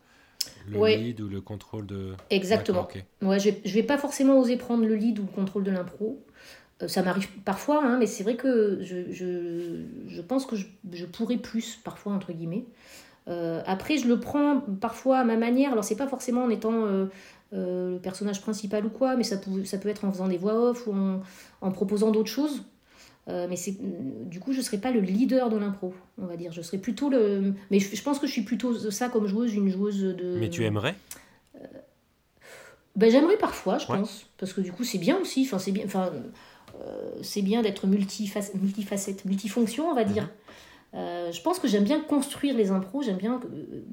le 0.67 0.87
lead 0.95 1.21
ou 1.21 1.29
le 1.29 1.41
contrôle 1.41 1.87
de. 1.87 2.13
Exactement. 2.29 2.87
Ouais, 3.21 3.39
je, 3.39 3.49
je 3.65 3.73
vais 3.73 3.83
pas 3.83 3.97
forcément 3.97 4.39
oser 4.39 4.57
prendre 4.57 4.85
le 4.85 4.95
lead 4.95 5.19
ou 5.19 5.23
le 5.23 5.31
contrôle 5.31 5.63
de 5.63 5.71
l'impro. 5.71 6.23
Euh, 6.83 6.87
ça 6.87 7.01
m'arrive 7.01 7.27
parfois, 7.43 7.83
hein, 7.83 7.97
mais 7.97 8.05
c'est 8.05 8.23
vrai 8.23 8.35
que 8.35 8.79
je, 8.81 9.11
je, 9.11 9.83
je 10.07 10.21
pense 10.21 10.45
que 10.45 10.55
je, 10.55 10.67
je, 10.91 11.05
pourrais 11.05 11.37
plus, 11.37 11.79
parfois, 11.83 12.13
entre 12.13 12.31
guillemets. 12.31 12.65
après, 13.65 13.97
je 13.97 14.07
le 14.07 14.19
prends 14.19 14.61
parfois 14.79 15.19
à 15.19 15.23
ma 15.23 15.37
manière. 15.37 15.71
Alors, 15.71 15.83
c'est 15.83 15.97
pas 15.97 16.07
forcément 16.07 16.43
en 16.43 16.49
étant 16.49 16.85
le 17.51 17.99
personnage 18.01 18.41
principal 18.41 18.85
ou 18.85 18.89
quoi, 18.89 19.15
mais 19.15 19.23
ça 19.23 19.37
peut, 19.37 19.65
ça 19.65 19.77
peut 19.77 19.89
être 19.89 20.05
en 20.05 20.11
faisant 20.11 20.27
des 20.27 20.37
voix 20.37 20.69
off 20.69 20.87
ou 20.87 20.93
en, 20.93 21.21
en 21.61 21.71
proposant 21.71 22.11
d'autres 22.11 22.29
choses. 22.29 22.63
mais 23.27 23.57
c'est 23.57 23.75
du 24.25 24.39
coup, 24.39 24.53
je 24.53 24.61
serais 24.61 24.77
pas 24.77 24.91
le 24.91 25.01
leader 25.01 25.49
de 25.49 25.57
l'impro, 25.57 25.93
on 26.21 26.25
va 26.25 26.37
dire. 26.37 26.53
Je 26.53 26.61
serais 26.61 26.77
plutôt 26.77 27.09
le. 27.09 27.53
Mais 27.69 27.79
je, 27.79 27.93
je, 27.95 28.01
pense 28.01 28.19
que 28.19 28.27
je 28.27 28.31
suis 28.31 28.43
plutôt 28.43 28.73
ça 28.91 29.09
comme 29.09 29.27
joueuse, 29.27 29.53
une 29.53 29.69
joueuse 29.69 30.01
de. 30.01 30.37
Mais 30.39 30.49
tu 30.49 30.63
aimerais? 30.63 30.95
Ben, 32.97 33.11
J'aimerais 33.11 33.37
parfois, 33.37 33.77
je 33.77 33.85
pense, 33.85 34.25
parce 34.39 34.53
que 34.53 34.61
du 34.61 34.71
coup 34.71 34.83
c'est 34.83 34.97
bien 34.97 35.19
aussi, 35.19 35.43
enfin, 35.45 35.59
c'est 35.59 35.71
bien, 35.71 35.85
enfin, 35.85 36.09
euh, 36.11 36.19
c'est 37.21 37.41
bien 37.41 37.61
d'être 37.61 37.87
multifacette, 37.87 38.55
multifacette, 38.55 39.25
multifonction, 39.25 39.89
on 39.89 39.93
va 39.93 40.03
dire. 40.03 40.23
Mhm. 40.23 40.29
Euh, 40.93 41.31
je 41.31 41.41
pense 41.41 41.59
que 41.59 41.67
j'aime 41.67 41.83
bien 41.83 41.99
construire 41.99 42.55
les 42.55 42.71
impros, 42.71 43.03
j'aime 43.03 43.17
bien 43.17 43.39
que, 43.39 43.47
euh, 43.47 43.83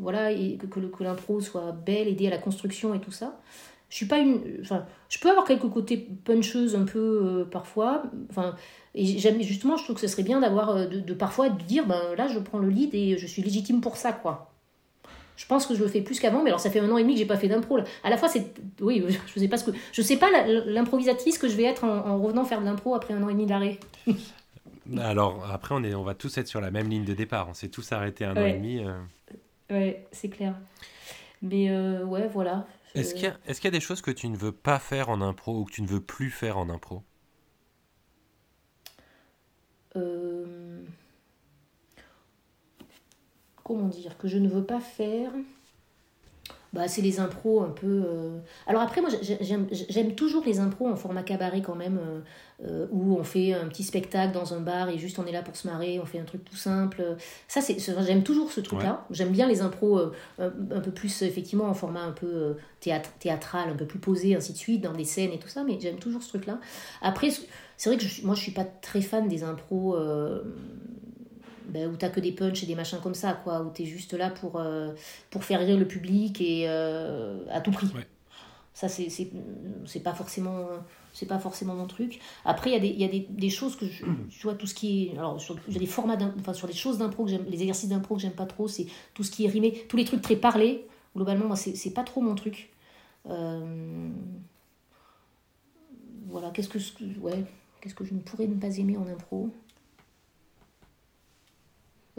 voilà, 0.00 0.32
et 0.32 0.56
que, 0.56 0.66
que, 0.66 1.04
l'impro 1.04 1.40
soit 1.40 1.72
belle, 1.72 2.08
aider 2.08 2.26
à 2.26 2.30
la 2.30 2.38
construction 2.38 2.94
et 2.94 3.00
tout 3.00 3.12
ça. 3.12 3.38
Je 3.90 3.96
suis 3.96 4.06
pas 4.06 4.18
une, 4.18 4.40
enfin, 4.62 4.86
je 5.10 5.18
peux 5.18 5.28
avoir 5.28 5.44
quelques 5.44 5.68
côtés 5.68 5.98
puncheuse 6.24 6.74
un 6.74 6.84
peu 6.84 7.46
parfois, 7.50 8.04
enfin, 8.30 8.56
et 8.94 9.04
justement, 9.42 9.76
je 9.76 9.84
trouve 9.84 9.96
que 9.96 10.00
ce 10.00 10.08
serait 10.08 10.22
bien 10.22 10.40
d'avoir, 10.40 10.88
de, 10.88 11.00
de, 11.00 11.14
parfois 11.14 11.50
de 11.50 11.62
dire, 11.62 11.86
ben 11.86 12.14
là 12.16 12.26
je 12.26 12.38
prends 12.38 12.58
le 12.58 12.70
lead 12.70 12.94
et 12.94 13.18
je 13.18 13.26
suis 13.26 13.42
légitime 13.42 13.82
pour 13.82 13.98
ça, 13.98 14.12
quoi. 14.12 14.51
Je 15.36 15.46
pense 15.46 15.66
que 15.66 15.74
je 15.74 15.82
le 15.82 15.88
fais 15.88 16.02
plus 16.02 16.20
qu'avant, 16.20 16.42
mais 16.42 16.50
alors 16.50 16.60
ça 16.60 16.70
fait 16.70 16.80
un 16.80 16.90
an 16.90 16.98
et 16.98 17.02
demi 17.02 17.14
que 17.14 17.18
j'ai 17.18 17.26
pas 17.26 17.36
fait 17.36 17.48
d'impro. 17.48 17.78
À 18.04 18.10
la 18.10 18.16
fois, 18.16 18.28
c'est. 18.28 18.54
Oui, 18.80 19.04
je 19.34 19.40
sais 19.40 19.48
pas 19.48 19.56
ce 19.56 19.70
que. 19.70 19.76
Je 19.92 20.02
sais 20.02 20.16
pas 20.16 20.28
l'improvisatrice 20.46 21.38
que 21.38 21.48
je 21.48 21.56
vais 21.56 21.64
être 21.64 21.84
en, 21.84 22.20
revenant 22.20 22.44
faire 22.44 22.60
de 22.60 22.66
l'impro 22.66 22.94
après 22.94 23.14
un 23.14 23.22
an 23.22 23.28
et 23.28 23.32
demi 23.32 23.46
d'arrêt. 23.46 23.78
alors, 24.98 25.44
après, 25.50 25.74
on, 25.74 25.82
est, 25.82 25.94
on 25.94 26.04
va 26.04 26.14
tous 26.14 26.36
être 26.38 26.48
sur 26.48 26.60
la 26.60 26.70
même 26.70 26.88
ligne 26.88 27.04
de 27.04 27.14
départ. 27.14 27.48
On 27.48 27.54
s'est 27.54 27.68
tous 27.68 27.92
arrêtés 27.92 28.24
un 28.24 28.36
an 28.36 28.44
et 28.44 28.54
demi. 28.54 28.84
Euh. 28.84 28.98
Ouais, 29.70 30.06
c'est 30.12 30.28
clair. 30.28 30.54
Mais 31.40 31.70
euh, 31.70 32.04
ouais, 32.04 32.28
voilà. 32.28 32.66
Est-ce 32.94 33.14
qu'il 33.14 33.24
y, 33.24 33.66
a 33.66 33.70
des 33.70 33.80
choses 33.80 34.02
que 34.02 34.10
tu 34.10 34.28
ne 34.28 34.36
veux 34.36 34.52
pas 34.52 34.78
faire 34.78 35.08
en 35.08 35.22
impro 35.22 35.58
ou 35.58 35.64
que 35.64 35.72
tu 35.72 35.82
ne 35.82 35.88
veux 35.88 36.02
plus 36.02 36.30
faire 36.30 36.58
en 36.58 36.68
impro? 36.68 37.02
Euh 39.96 40.31
comment 43.64 43.88
dire, 43.88 44.16
que 44.18 44.28
je 44.28 44.38
ne 44.38 44.48
veux 44.48 44.64
pas 44.64 44.80
faire, 44.80 45.32
bah, 46.72 46.88
c'est 46.88 47.02
les 47.02 47.20
impros 47.20 47.62
un 47.62 47.68
peu. 47.68 48.02
Euh, 48.06 48.38
alors 48.66 48.80
après, 48.80 49.02
moi, 49.02 49.10
j'aime 49.20 50.14
toujours 50.14 50.42
les 50.46 50.58
impros 50.58 50.88
en 50.88 50.96
format 50.96 51.22
cabaret 51.22 51.60
quand 51.60 51.74
même, 51.74 51.98
euh, 51.98 52.20
euh, 52.66 52.86
où 52.90 53.14
on 53.14 53.24
fait 53.24 53.52
un 53.52 53.68
petit 53.68 53.82
spectacle 53.82 54.32
dans 54.32 54.54
un 54.54 54.60
bar 54.60 54.88
et 54.88 54.96
juste 54.96 55.18
on 55.18 55.26
est 55.26 55.32
là 55.32 55.42
pour 55.42 55.54
se 55.54 55.68
marrer, 55.68 56.00
on 56.00 56.06
fait 56.06 56.18
un 56.18 56.24
truc 56.24 56.44
tout 56.44 56.56
simple. 56.56 57.16
Ça, 57.46 57.60
c'est, 57.60 57.76
j'aime 57.78 58.22
toujours 58.22 58.50
ce 58.50 58.62
truc-là. 58.62 59.04
J'aime 59.10 59.32
bien 59.32 59.46
les 59.46 59.60
impros 59.60 60.00
un, 60.38 60.80
peu 60.80 60.90
plus, 60.90 61.20
effectivement, 61.22 61.66
en 61.66 61.74
format 61.74 62.04
un 62.04 62.12
peu 62.12 62.56
théâtre, 62.80 63.10
théâtral, 63.18 63.68
un 63.68 63.76
peu 63.76 63.86
plus 63.86 63.98
posé, 63.98 64.34
ainsi 64.34 64.54
de 64.54 64.58
suite, 64.58 64.80
dans 64.80 64.94
des 64.94 65.04
scènes 65.04 65.32
et 65.32 65.38
tout 65.38 65.48
ça, 65.48 65.64
mais 65.64 65.78
j'aime 65.78 65.98
toujours 65.98 66.22
ce 66.22 66.30
truc-là. 66.30 66.58
Après, 67.02 67.28
c'est 67.76 67.90
vrai 67.90 67.98
que 67.98 68.04
je, 68.04 68.24
moi, 68.24 68.34
je 68.34 68.40
suis 68.40 68.52
pas 68.52 68.64
très 68.64 69.02
fan 69.02 69.28
des 69.28 69.42
impros 69.44 69.94
ben, 71.68 71.90
où 71.90 71.96
t'as 71.96 72.08
que 72.08 72.20
des 72.20 72.32
punchs 72.32 72.62
et 72.62 72.66
des 72.66 72.74
machins 72.74 72.98
comme 73.02 73.14
ça, 73.14 73.32
quoi, 73.32 73.62
où 73.62 73.70
t'es 73.70 73.84
juste 73.84 74.12
là 74.14 74.30
pour, 74.30 74.58
euh, 74.58 74.92
pour 75.30 75.44
faire 75.44 75.60
rire 75.60 75.78
le 75.78 75.86
public 75.86 76.40
et 76.40 76.64
euh, 76.68 77.44
à 77.50 77.60
tout 77.60 77.70
prix. 77.70 77.88
Ça, 78.74 78.88
c'est, 78.88 79.08
c'est, 79.10 80.00
pas 80.00 80.14
forcément 80.14 80.66
c'est 81.12 81.26
pas 81.26 81.38
forcément 81.38 81.74
mon 81.74 81.86
truc. 81.86 82.20
Après, 82.44 82.70
il 82.70 82.72
y 82.72 82.76
a 82.76 82.80
des, 82.80 82.88
y 82.88 83.04
a 83.04 83.08
des, 83.08 83.26
des 83.28 83.50
choses 83.50 83.76
que 83.76 83.86
je, 83.86 84.04
tu 84.30 84.42
vois, 84.44 84.54
tout 84.54 84.66
ce 84.66 84.74
qui 84.74 85.08
est. 85.08 85.18
Alors, 85.18 85.40
sur, 85.40 85.56
des 85.68 85.86
formats, 85.86 86.16
enfin, 86.40 86.54
sur 86.54 86.66
les 86.66 86.72
choses 86.72 86.98
d'impro 86.98 87.24
que 87.24 87.30
j'aime, 87.30 87.44
les 87.48 87.60
exercices 87.60 87.90
d'impro 87.90 88.16
que 88.16 88.22
j'aime 88.22 88.32
pas 88.32 88.46
trop, 88.46 88.68
c'est 88.68 88.86
tout 89.14 89.22
ce 89.22 89.30
qui 89.30 89.44
est 89.44 89.48
rimé, 89.48 89.84
tous 89.88 89.96
les 89.96 90.04
trucs 90.04 90.22
très 90.22 90.36
parlés. 90.36 90.86
Globalement, 91.14 91.46
moi, 91.46 91.56
c'est, 91.56 91.76
c'est 91.76 91.90
pas 91.92 92.04
trop 92.04 92.22
mon 92.22 92.34
truc. 92.34 92.70
Euh, 93.28 94.08
voilà, 96.28 96.50
qu'est-ce 96.50 96.70
que, 96.70 96.78
ouais, 97.20 97.44
qu'est-ce 97.80 97.94
que 97.94 98.04
je 98.04 98.14
ne 98.14 98.20
pourrais 98.20 98.46
ne 98.46 98.54
pas 98.54 98.78
aimer 98.78 98.96
en 98.96 99.06
impro? 99.06 99.50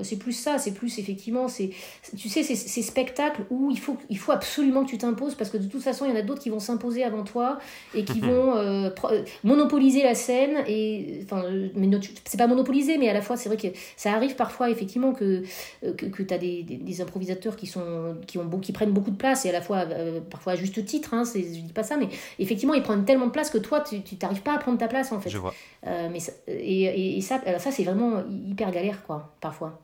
C'est 0.01 0.17
plus 0.17 0.33
ça, 0.33 0.57
c'est 0.57 0.73
plus 0.73 0.97
effectivement, 0.97 1.47
c'est 1.47 1.69
tu 2.17 2.27
sais, 2.27 2.41
ces, 2.41 2.55
ces 2.55 2.81
spectacles 2.81 3.43
où 3.51 3.69
il 3.69 3.79
faut, 3.79 3.97
il 4.09 4.17
faut 4.17 4.31
absolument 4.31 4.83
que 4.85 4.89
tu 4.89 4.97
t'imposes 4.97 5.35
parce 5.35 5.51
que 5.51 5.57
de 5.57 5.67
toute 5.67 5.83
façon, 5.83 6.05
il 6.05 6.09
y 6.09 6.13
en 6.13 6.15
a 6.15 6.23
d'autres 6.23 6.41
qui 6.41 6.49
vont 6.49 6.59
s'imposer 6.59 7.03
avant 7.03 7.23
toi 7.23 7.59
et 7.93 8.03
qui 8.03 8.19
vont 8.19 8.55
euh, 8.55 8.89
euh, 9.05 9.23
monopoliser 9.43 10.01
la 10.01 10.15
scène. 10.15 10.63
Et 10.67 11.19
enfin, 11.23 11.43
mais 11.75 11.89
c'est 12.25 12.37
pas 12.37 12.47
monopoliser, 12.47 12.97
mais 12.97 13.07
à 13.09 13.13
la 13.13 13.21
fois, 13.21 13.37
c'est 13.37 13.49
vrai 13.49 13.57
que 13.57 13.67
ça 13.95 14.13
arrive 14.13 14.35
parfois 14.35 14.71
effectivement 14.71 15.13
que, 15.13 15.43
euh, 15.83 15.93
que, 15.93 16.07
que 16.07 16.23
tu 16.23 16.33
as 16.33 16.39
des, 16.39 16.63
des, 16.63 17.01
improvisateurs 17.01 17.55
qui, 17.55 17.67
sont, 17.67 18.17
qui, 18.25 18.39
ont, 18.39 18.49
qui 18.59 18.71
prennent 18.71 18.93
beaucoup 18.93 19.11
de 19.11 19.17
place 19.17 19.45
et 19.45 19.49
à 19.49 19.53
la 19.53 19.61
fois, 19.61 19.85
parfois 20.29 20.53
à 20.53 20.55
juste 20.55 20.83
titre, 20.85 21.13
hein, 21.13 21.23
je 21.35 21.39
dis 21.39 21.73
pas 21.73 21.83
ça, 21.83 21.97
mais 21.97 22.07
effectivement, 22.39 22.73
ils 22.73 22.83
prennent 22.83 23.05
tellement 23.05 23.27
de 23.27 23.31
place 23.31 23.49
que 23.49 23.59
toi, 23.59 23.81
tu 23.81 24.01
t'arrives 24.01 24.41
pas 24.41 24.55
à 24.55 24.57
prendre 24.57 24.77
ta 24.77 24.87
place 24.87 25.11
en 25.11 25.19
fait. 25.19 25.29
Je 25.29 25.37
vois. 25.37 25.53
mais 25.83 26.19
et, 26.47 27.17
et, 27.17 27.21
ça, 27.21 27.41
ça 27.59 27.71
c'est 27.71 27.83
vraiment 27.83 28.23
hyper 28.29 28.71
galère, 28.71 29.03
quoi, 29.05 29.35
parfois. 29.39 29.82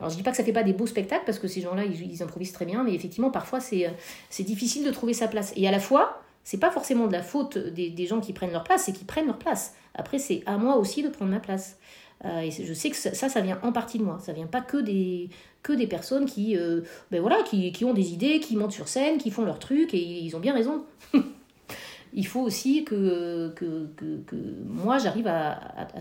Alors 0.00 0.10
je 0.10 0.16
dis 0.16 0.22
pas 0.22 0.30
que 0.30 0.36
ça 0.38 0.44
fait 0.44 0.52
pas 0.52 0.62
des 0.62 0.72
beaux 0.72 0.86
spectacles 0.86 1.24
parce 1.26 1.38
que 1.38 1.46
ces 1.46 1.60
gens-là 1.60 1.84
ils, 1.84 2.22
improvisent 2.22 2.52
très 2.52 2.64
bien, 2.64 2.82
mais 2.82 2.94
effectivement 2.94 3.30
parfois 3.30 3.60
c'est 3.60 3.86
euh, 3.86 3.90
c'est 4.30 4.44
difficile 4.44 4.84
de 4.84 4.90
trouver 4.90 5.12
sa 5.12 5.28
place. 5.28 5.52
Et 5.56 5.68
à 5.68 5.70
la 5.70 5.78
fois 5.78 6.22
c'est 6.42 6.58
pas 6.58 6.70
forcément 6.70 7.06
de 7.06 7.12
la 7.12 7.22
faute 7.22 7.58
des, 7.58 8.06
gens 8.06 8.20
qui 8.20 8.32
prennent 8.32 8.50
leur 8.50 8.64
place, 8.64 8.84
c'est 8.84 8.92
qu'ils 8.92 9.06
prennent 9.06 9.26
leur 9.26 9.38
place. 9.38 9.74
Après 9.94 10.18
c'est 10.18 10.42
à 10.46 10.56
moi 10.56 10.78
aussi 10.78 11.02
de 11.02 11.10
prendre 11.10 11.30
ma 11.30 11.38
place. 11.38 11.78
Euh, 12.24 12.40
et 12.40 12.50
je 12.50 12.72
sais 12.72 12.88
que 12.88 12.96
ça, 12.96 13.12
ça 13.12 13.40
vient 13.42 13.58
en 13.62 13.72
partie 13.72 13.98
de 13.98 14.04
moi. 14.04 14.18
Ça 14.20 14.32
vient 14.32 14.46
pas 14.46 14.62
que 14.62 14.78
des 14.78 15.28
que 15.62 15.74
des 15.74 15.86
personnes 15.86 16.24
qui 16.24 16.56
euh, 16.56 16.80
ben 17.10 17.20
voilà 17.20 17.42
qui, 17.42 17.70
qui, 17.70 17.84
ont 17.84 17.92
des 17.92 18.14
idées, 18.14 18.40
qui 18.40 18.56
montent 18.56 18.72
sur 18.72 18.88
scène, 18.88 19.18
qui 19.18 19.30
font 19.30 19.44
leur 19.44 19.58
truc 19.58 19.92
et 19.92 19.98
ils 19.98 20.34
ont 20.34 20.40
bien 20.40 20.54
raison. 20.54 20.86
Il 22.14 22.26
faut 22.26 22.40
aussi 22.40 22.84
que, 22.84 23.52
que, 23.54 23.86
que, 23.96 24.36
moi 24.66 24.98
j'arrive 24.98 25.28
à, 25.28 25.54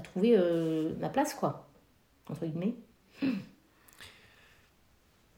trouver 0.03 0.39
ma 0.99 1.09
place 1.09 1.35
quoi 1.35 1.67
entre 2.27 2.45
guillemets. 2.45 2.73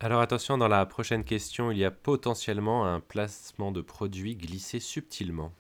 Alors 0.04 0.22
attention, 0.22 0.58
dans 0.58 0.68
la 0.68 0.84
prochaine 0.88 1.24
question, 1.24 1.70
il 1.70 1.78
y 1.78 1.86
a 1.86 1.92
potentiellement 1.92 2.88
un 2.88 3.00
placement 3.00 3.72
de 3.72 3.82
produit 3.82 4.36
glissé 4.36 4.80
subtilement. 4.80 5.52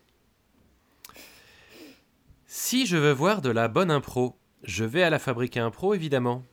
Si 2.47 2.87
je 2.87 2.97
veux 2.97 3.11
voir 3.11 3.43
de 3.43 3.51
la 3.51 3.67
bonne 3.67 3.91
impro, 3.91 4.35
je 4.63 4.83
vais 4.83 5.03
à 5.03 5.11
la 5.11 5.19
fabrique 5.19 5.57
à 5.57 5.63
impro 5.63 5.93
évidemment. 5.93 6.43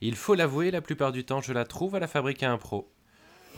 Il 0.00 0.14
faut 0.14 0.36
l'avouer, 0.36 0.70
la 0.70 0.80
plupart 0.80 1.10
du 1.10 1.24
temps, 1.24 1.40
je 1.40 1.52
la 1.52 1.64
trouve 1.64 1.96
à 1.96 1.98
la 1.98 2.06
fabrique 2.06 2.44
à 2.44 2.52
impro. 2.52 2.88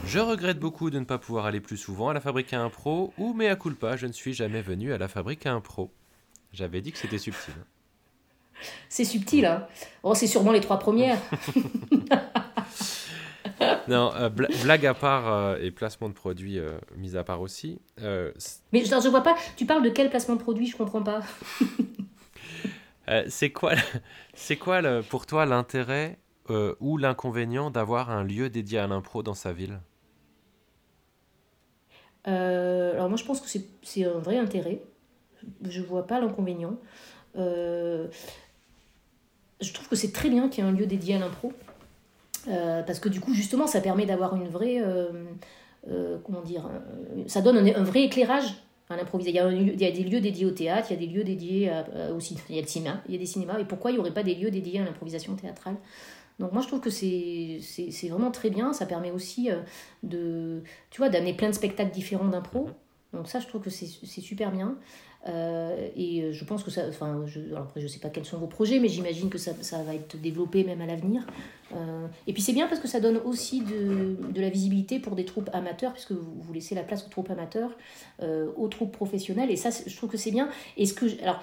Je 0.06 0.18
regrette 0.18 0.58
beaucoup 0.58 0.88
de 0.88 0.98
ne 0.98 1.04
pas 1.04 1.18
pouvoir 1.18 1.44
aller 1.44 1.60
plus 1.60 1.76
souvent 1.76 2.08
à 2.08 2.14
la 2.14 2.20
fabrique 2.20 2.54
à 2.54 2.62
impro, 2.62 3.12
ou 3.18 3.34
mais 3.34 3.48
à 3.48 3.56
culpa, 3.56 3.98
je 3.98 4.06
ne 4.06 4.12
suis 4.12 4.32
jamais 4.32 4.62
venu 4.62 4.94
à 4.94 4.98
la 4.98 5.08
fabrique 5.08 5.44
à 5.44 5.52
impro. 5.52 5.92
J'avais 6.54 6.80
dit 6.80 6.90
que 6.90 6.98
c'était 6.98 7.18
subtil. 7.18 7.52
C'est 8.88 9.04
subtil, 9.04 9.44
hein 9.44 9.66
Oh, 10.02 10.14
c'est 10.14 10.26
sûrement 10.26 10.52
les 10.52 10.62
trois 10.62 10.78
premières. 10.78 11.20
non, 13.92 14.12
euh, 14.14 14.28
blague 14.28 14.86
à 14.86 14.94
part 14.94 15.32
euh, 15.32 15.56
et 15.60 15.70
placement 15.70 16.08
de 16.08 16.14
produit 16.14 16.58
euh, 16.58 16.78
mis 16.96 17.16
à 17.16 17.24
part 17.24 17.40
aussi. 17.40 17.80
Mais 17.98 18.84
je, 18.84 18.94
ne 18.94 19.08
vois 19.08 19.22
pas, 19.22 19.36
tu 19.56 19.66
parles 19.66 19.82
de 19.82 19.90
quel 19.90 20.10
placement 20.10 20.36
de 20.36 20.40
produit 20.40 20.66
Je 20.66 20.76
comprends 20.76 21.02
pas. 21.02 21.22
c'est 23.28 23.50
quoi, 23.50 23.72
c'est 24.34 24.56
quoi 24.56 24.80
le, 24.80 25.02
pour 25.02 25.26
toi 25.26 25.46
l'intérêt 25.46 26.18
ou 26.80 26.96
l'inconvénient 26.96 27.70
d'avoir 27.70 28.10
un 28.10 28.24
lieu 28.24 28.48
dédié 28.48 28.78
à 28.78 28.86
l'impro 28.86 29.22
dans 29.22 29.34
sa 29.34 29.52
ville? 29.52 29.80
Alors 32.24 33.08
moi 33.08 33.16
je 33.16 33.24
pense 33.24 33.40
que 33.40 33.48
c'est 33.82 34.04
un 34.04 34.18
vrai 34.18 34.38
intérêt. 34.38 34.82
Je 35.62 35.80
vois 35.82 36.06
pas 36.06 36.20
l'inconvénient. 36.20 36.76
je 37.34 38.08
trouve 39.72 39.88
que 39.88 39.96
c'est 39.96 40.12
très 40.12 40.28
bien 40.28 40.48
qu'il 40.48 40.64
y 40.64 40.66
ait 40.66 40.70
un 40.70 40.74
lieu 40.74 40.86
dédié 40.86 41.16
à 41.16 41.18
l'impro. 41.18 41.52
Euh, 42.48 42.82
parce 42.82 43.00
que 43.00 43.08
du 43.08 43.20
coup, 43.20 43.34
justement, 43.34 43.66
ça 43.66 43.80
permet 43.80 44.06
d'avoir 44.06 44.34
une 44.36 44.48
vraie. 44.48 44.80
Euh, 44.80 45.24
euh, 45.90 46.18
comment 46.24 46.42
dire 46.42 46.68
Ça 47.26 47.40
donne 47.40 47.58
un, 47.58 47.84
vrai 47.84 48.04
éclairage 48.04 48.54
à 48.88 48.96
l'improvisation. 48.96 49.50
Il, 49.50 49.80
y 49.80 49.86
a 49.86 49.90
des 49.90 50.04
lieux 50.04 50.20
dédiés 50.20 50.46
au 50.46 50.50
théâtre, 50.50 50.88
il 50.90 50.94
y 50.94 50.96
a 50.96 51.06
des 51.06 51.12
lieux 51.12 51.24
dédiés 51.24 51.70
au 52.14 52.20
cinéma, 52.20 52.44
il 52.48 52.56
y 52.56 52.58
a 52.58 52.62
le 52.62 52.68
cinéma, 52.68 53.02
il 53.06 53.12
y 53.12 53.16
a 53.16 53.18
des 53.18 53.26
cinémas. 53.26 53.58
Et 53.58 53.64
pourquoi 53.64 53.90
il 53.90 53.94
n'y 53.94 54.00
aurait 54.00 54.14
pas 54.14 54.22
des 54.22 54.34
lieux 54.34 54.50
dédiés 54.50 54.80
à 54.80 54.84
l'improvisation 54.84 55.34
théâtrale? 55.36 55.76
Donc 56.38 56.52
moi 56.52 56.62
je 56.62 56.68
trouve 56.68 56.80
que 56.80 56.90
c'est 56.90 58.08
vraiment 58.08 58.30
très 58.30 58.50
bien, 58.50 58.72
ça 58.72 58.86
permet 58.86 59.10
aussi 59.10 59.50
de 60.02 60.62
tu 60.90 60.98
vois 60.98 61.08
d'amener 61.08 61.34
plein 61.34 61.48
de 61.48 61.54
spectacles 61.54 61.90
différents 61.92 62.28
d'impro. 62.28 62.64
Mhm. 62.64 62.72
Donc 63.14 63.28
ça 63.28 63.40
je 63.40 63.46
trouve 63.46 63.62
que 63.62 63.70
c'est 63.70 63.86
super 64.20 64.50
bien. 64.50 64.76
Euh, 65.26 65.88
et 65.96 66.22
euh, 66.22 66.32
je 66.32 66.44
pense 66.44 66.62
que 66.62 66.70
ça. 66.70 66.82
Enfin, 66.88 67.24
je, 67.26 67.40
alors 67.40 67.64
après, 67.64 67.80
je 67.80 67.86
sais 67.86 67.98
pas 67.98 68.08
quels 68.08 68.24
sont 68.24 68.38
vos 68.38 68.46
projets, 68.46 68.78
mais 68.78 68.88
j'imagine 68.88 69.28
que 69.28 69.38
ça, 69.38 69.52
ça, 69.60 69.82
va 69.82 69.94
être 69.94 70.20
développé 70.20 70.64
même 70.64 70.80
à 70.80 70.86
l'avenir. 70.86 71.26
Euh, 71.74 72.06
et 72.26 72.32
puis 72.32 72.40
c'est 72.40 72.52
bien 72.52 72.66
parce 72.66 72.80
que 72.80 72.88
ça 72.88 73.00
donne 73.00 73.18
aussi 73.24 73.60
de, 73.60 74.16
de, 74.32 74.40
la 74.40 74.48
visibilité 74.48 75.00
pour 75.00 75.16
des 75.16 75.24
troupes 75.24 75.50
amateurs, 75.52 75.92
puisque 75.92 76.12
vous, 76.12 76.40
vous 76.40 76.52
laissez 76.52 76.74
la 76.74 76.82
place 76.82 77.04
aux 77.04 77.10
troupes 77.10 77.30
amateurs, 77.30 77.76
aux 78.56 78.68
troupes 78.68 78.92
professionnelles. 78.92 79.50
Et 79.50 79.56
ça, 79.56 79.70
je 79.86 79.96
trouve 79.96 80.10
que 80.10 80.16
c'est 80.16 80.30
bien. 80.32 80.48
Et 80.76 80.86
ce 80.86 80.94
que. 80.94 81.06
alors, 81.22 81.42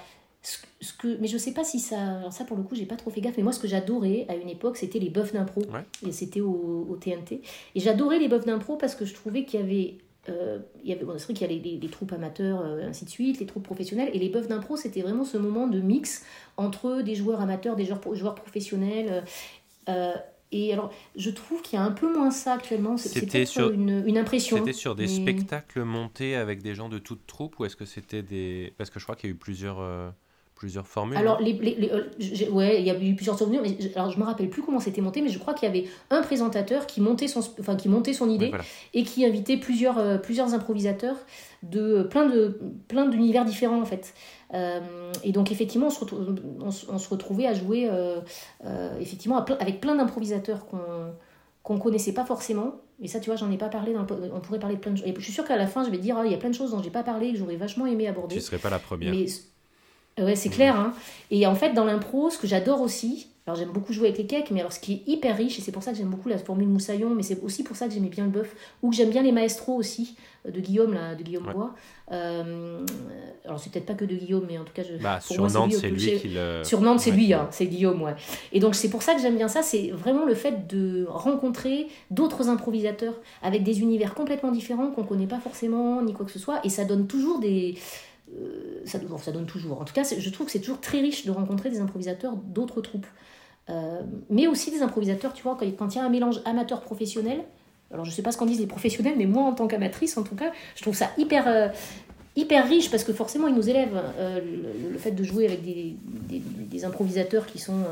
ce, 0.79 0.93
que, 0.93 1.17
mais 1.19 1.27
je 1.27 1.37
sais 1.37 1.53
pas 1.53 1.63
si 1.63 1.79
ça. 1.79 2.19
Alors, 2.19 2.31
ça, 2.31 2.45
pour 2.45 2.55
le 2.55 2.63
coup, 2.63 2.75
j'ai 2.75 2.85
pas 2.85 2.95
trop 2.95 3.09
fait 3.09 3.19
gaffe. 3.19 3.35
Mais 3.37 3.43
moi, 3.43 3.51
ce 3.51 3.59
que 3.59 3.67
j'adorais 3.67 4.25
à 4.29 4.35
une 4.35 4.49
époque, 4.49 4.77
c'était 4.77 4.99
les 4.99 5.09
buffs 5.09 5.33
d'impro. 5.33 5.61
Et 6.07 6.11
c'était 6.11 6.41
au, 6.41 6.87
au, 6.89 6.95
TNT. 6.95 7.41
Et 7.73 7.79
j'adorais 7.79 8.19
les 8.19 8.27
buffs 8.27 8.45
d'impro 8.45 8.77
parce 8.77 8.95
que 8.95 9.05
je 9.05 9.13
trouvais 9.13 9.43
qu'il 9.43 9.59
y 9.59 9.63
avait. 9.63 9.97
Euh, 10.29 10.59
il 10.83 10.89
y 10.89 10.93
avait, 10.93 11.05
bon, 11.05 11.13
c'est 11.17 11.25
vrai 11.25 11.33
qu'il 11.33 11.51
y 11.51 11.59
a 11.59 11.61
les, 11.61 11.77
les, 11.77 11.89
troupes 11.89 12.11
amateurs, 12.11 12.61
euh, 12.61 12.87
ainsi 12.87 13.05
de 13.05 13.09
suite, 13.09 13.39
les 13.39 13.45
troupes 13.45 13.63
professionnelles, 13.63 14.09
et 14.13 14.19
les 14.19 14.29
buffs 14.29 14.47
d'impro, 14.47 14.75
c'était 14.75 15.01
vraiment 15.01 15.23
ce 15.23 15.37
moment 15.37 15.67
de 15.67 15.79
mix 15.79 16.25
entre 16.57 17.01
des 17.01 17.15
joueurs 17.15 17.41
amateurs, 17.41 17.75
des 17.75 17.85
joueurs, 17.85 18.01
joueurs 18.13 18.35
professionnels. 18.35 19.23
Euh, 19.89 20.13
et 20.51 20.73
alors, 20.73 20.91
je 21.15 21.29
trouve 21.29 21.61
qu'il 21.61 21.77
y 21.77 21.81
a 21.81 21.85
un 21.85 21.91
peu 21.91 22.11
moins 22.11 22.31
ça 22.31 22.53
actuellement. 22.53 22.97
C'était 22.97 23.45
sur 23.45 23.71
une, 23.71 24.03
une 24.07 24.17
impression. 24.17 24.57
C'était 24.57 24.73
sur 24.73 24.95
des 24.95 25.07
spectacles 25.07 25.83
montés 25.83 26.35
avec 26.35 26.61
des 26.61 26.75
gens 26.75 26.89
de 26.89 26.99
toute 26.99 27.27
troupe, 27.27 27.59
ou 27.59 27.65
est-ce 27.65 27.75
que 27.75 27.85
c'était 27.85 28.21
des. 28.21 28.73
Parce 28.77 28.89
que 28.89 28.99
je 28.99 29.05
crois 29.05 29.15
qu'il 29.15 29.29
y 29.29 29.33
a 29.33 29.35
eu 29.35 29.37
plusieurs 29.37 29.79
plusieurs 30.55 30.87
formules 30.87 31.17
Alors, 31.17 31.39
les, 31.41 31.53
les, 31.53 31.91
euh, 31.91 32.49
ouais, 32.51 32.79
il 32.79 32.87
y 32.87 32.89
a 32.89 32.97
eu 32.97 33.15
plusieurs 33.15 33.37
formules, 33.37 33.61
mais 33.61 33.77
je, 33.79 33.89
alors 33.97 34.09
je 34.09 34.17
me 34.17 34.23
rappelle 34.23 34.49
plus 34.49 34.61
comment 34.61 34.79
c'était 34.79 35.01
monté, 35.01 35.21
mais 35.21 35.29
je 35.29 35.37
crois 35.37 35.53
qu'il 35.53 35.67
y 35.67 35.71
avait 35.71 35.87
un 36.09 36.21
présentateur 36.21 36.87
qui 36.87 37.01
montait 37.01 37.27
son, 37.27 37.41
enfin, 37.59 37.75
qui 37.75 37.89
montait 37.89 38.13
son 38.13 38.29
idée 38.29 38.51
et 38.93 39.03
qui 39.03 39.25
invitait 39.25 39.57
plusieurs, 39.57 39.97
euh, 39.97 40.17
plusieurs 40.17 40.53
improvisateurs 40.53 41.17
de 41.63 42.03
plein 42.03 42.27
de 42.27 42.59
plein 42.87 43.07
d'univers 43.07 43.43
différents 43.43 43.81
en 43.81 43.85
fait. 43.85 44.13
Euh, 44.53 44.79
et 45.23 45.31
donc 45.31 45.51
effectivement, 45.51 45.87
on 45.87 46.71
se, 46.71 46.89
on, 46.89 46.97
se 46.97 47.09
retrouvait 47.09 47.47
à 47.47 47.53
jouer 47.53 47.89
effectivement 48.99 49.43
avec 49.59 49.81
plein 49.81 49.95
d'improvisateurs 49.95 50.65
qu'on 50.65 50.79
qu'on 51.63 51.79
connaissait 51.79 52.13
pas 52.13 52.25
forcément. 52.25 52.75
Et 53.01 53.07
ça, 53.07 53.19
tu 53.19 53.29
vois, 53.29 53.35
j'en 53.35 53.51
ai 53.51 53.57
pas 53.57 53.69
parlé. 53.69 53.91
Dans 53.91 54.05
On 54.33 54.39
pourrait 54.39 54.59
parler 54.59 54.75
de 54.75 54.81
plein 54.81 54.91
de 54.91 54.97
choses. 54.97 55.07
Et 55.07 55.13
je 55.17 55.21
suis 55.21 55.33
sûre 55.33 55.43
qu'à 55.43 55.57
la 55.57 55.65
fin, 55.65 55.83
je 55.83 55.89
vais 55.89 55.97
dire, 55.97 56.15
ah, 56.15 56.23
il 56.23 56.31
y 56.31 56.35
a 56.35 56.37
plein 56.37 56.51
de 56.51 56.55
choses 56.55 56.71
dont 56.71 56.81
j'ai 56.81 56.91
pas 56.91 57.01
parlé 57.01 57.31
que 57.31 57.39
j'aurais 57.39 57.55
vachement 57.55 57.87
aimé 57.87 58.07
aborder. 58.07 58.35
Tu 58.35 58.41
serais 58.41 58.59
pas 58.59 58.69
la 58.69 58.77
première. 58.77 59.11
Mais 59.11 59.25
Ouais, 60.17 60.35
c'est 60.35 60.49
clair. 60.49 60.79
Hein. 60.79 60.93
Et 61.31 61.45
en 61.45 61.55
fait, 61.55 61.73
dans 61.73 61.85
l'impro, 61.85 62.29
ce 62.29 62.37
que 62.37 62.47
j'adore 62.47 62.81
aussi, 62.81 63.27
alors 63.47 63.59
j'aime 63.59 63.71
beaucoup 63.71 63.93
jouer 63.93 64.07
avec 64.07 64.17
les 64.17 64.25
cakes, 64.25 64.49
mais 64.49 64.61
alors 64.61 64.71
ce 64.71 64.79
qui 64.79 64.93
est 64.93 65.11
hyper 65.11 65.37
riche, 65.37 65.59
et 65.59 65.61
c'est 65.61 65.71
pour 65.71 65.83
ça 65.83 65.91
que 65.91 65.97
j'aime 65.97 66.09
beaucoup 66.09 66.29
la 66.29 66.39
formule 66.39 66.67
Moussaillon, 66.67 67.11
mais 67.11 67.21
c'est 67.21 67.39
aussi 67.43 67.63
pour 67.63 67.75
ça 67.75 67.87
que 67.87 67.93
j'aimais 67.93 68.09
bien 68.09 68.23
le 68.23 68.31
bœuf, 68.31 68.55
ou 68.81 68.89
que 68.89 68.95
j'aime 68.95 69.11
bien 69.11 69.21
les 69.21 69.31
maestros 69.31 69.75
aussi, 69.75 70.15
euh, 70.47 70.51
de 70.51 70.59
Guillaume, 70.59 70.95
là, 70.95 71.13
de 71.13 71.21
Guillaume 71.21 71.51
Bois. 71.53 71.75
Euh, 72.11 72.83
alors 73.43 73.59
c'est 73.59 73.71
peut-être 73.71 73.85
pas 73.85 73.93
que 73.93 74.05
de 74.05 74.15
Guillaume, 74.15 74.45
mais 74.47 74.57
en 74.57 74.63
tout 74.63 74.73
cas, 74.73 74.81
je, 74.81 74.95
bah, 74.97 75.19
sur, 75.19 75.47
Nantes, 75.47 75.73
c'est 75.73 75.89
lui, 75.89 76.19
qui 76.19 76.29
le... 76.29 76.63
Sur 76.63 76.81
Nantes, 76.81 77.01
c'est 77.01 77.11
lui, 77.11 77.33
hein, 77.33 77.47
c'est 77.51 77.67
Guillaume, 77.67 78.01
ouais. 78.01 78.15
Et 78.51 78.59
donc 78.59 78.73
c'est 78.73 78.89
pour 78.89 79.03
ça 79.03 79.13
que 79.13 79.21
j'aime 79.21 79.37
bien 79.37 79.47
ça, 79.47 79.61
c'est 79.61 79.91
vraiment 79.91 80.25
le 80.25 80.33
fait 80.33 80.65
de 80.67 81.05
rencontrer 81.07 81.87
d'autres 82.09 82.49
improvisateurs 82.49 83.13
avec 83.43 83.61
des 83.61 83.81
univers 83.81 84.15
complètement 84.15 84.51
différents 84.51 84.89
qu'on 84.89 85.03
connaît 85.03 85.27
pas 85.27 85.39
forcément, 85.39 86.01
ni 86.01 86.13
quoi 86.13 86.25
que 86.25 86.31
ce 86.31 86.39
soit, 86.39 86.61
et 86.63 86.69
ça 86.69 86.83
donne 86.83 87.05
toujours 87.05 87.39
des 87.39 87.75
euh, 88.33 88.81
ça, 88.85 89.31
donne 89.31 89.45
toujours. 89.45 89.81
En 89.81 89.85
tout 89.85 89.93
cas, 89.93 90.03
je 90.03 90.29
trouve 90.29 90.47
que 90.47 90.51
c'est 90.51 90.59
toujours 90.59 90.81
très 90.81 90.99
riche 90.99 91.25
de 91.25 91.31
rencontrer 91.31 91.69
des 91.69 91.79
improvisateurs 91.79 92.35
d'autres 92.35 92.81
troupes. 92.81 93.07
Euh, 93.69 94.01
mais 94.29 94.47
aussi 94.47 94.71
des 94.71 94.81
improvisateurs, 94.81 95.33
tu 95.33 95.43
vois, 95.43 95.57
quand, 95.77 95.95
il 95.95 95.97
y 95.97 95.99
a 95.99 96.03
un 96.03 96.09
mélange 96.09 96.41
amateur-professionnel, 96.45 97.43
alors 97.91 98.05
je 98.05 98.11
sais 98.11 98.21
pas 98.21 98.31
ce 98.31 98.37
qu'en 98.37 98.45
disent 98.45 98.59
les 98.59 98.67
professionnels, 98.67 99.15
mais 99.17 99.25
moi 99.25 99.43
en 99.43 99.53
tant 99.53 99.67
qu'amatrice, 99.67 100.17
en 100.17 100.23
tout 100.23 100.35
cas, 100.35 100.51
je 100.75 100.81
trouve 100.81 100.95
ça 100.95 101.09
hyper, 101.17 101.47
euh, 101.47 101.67
hyper 102.35 102.67
riche 102.67 102.91
parce 102.91 103.03
que 103.03 103.13
forcément 103.13 103.47
ils 103.47 103.55
nous 103.55 103.69
élèvent 103.69 104.01
le, 104.19 104.97
fait 104.97 105.11
de 105.11 105.23
jouer 105.23 105.45
avec 105.45 105.63
des, 105.63 105.95
des, 106.29 106.85
improvisateurs 106.85 107.45
qui 107.45 107.59
sont 107.59 107.85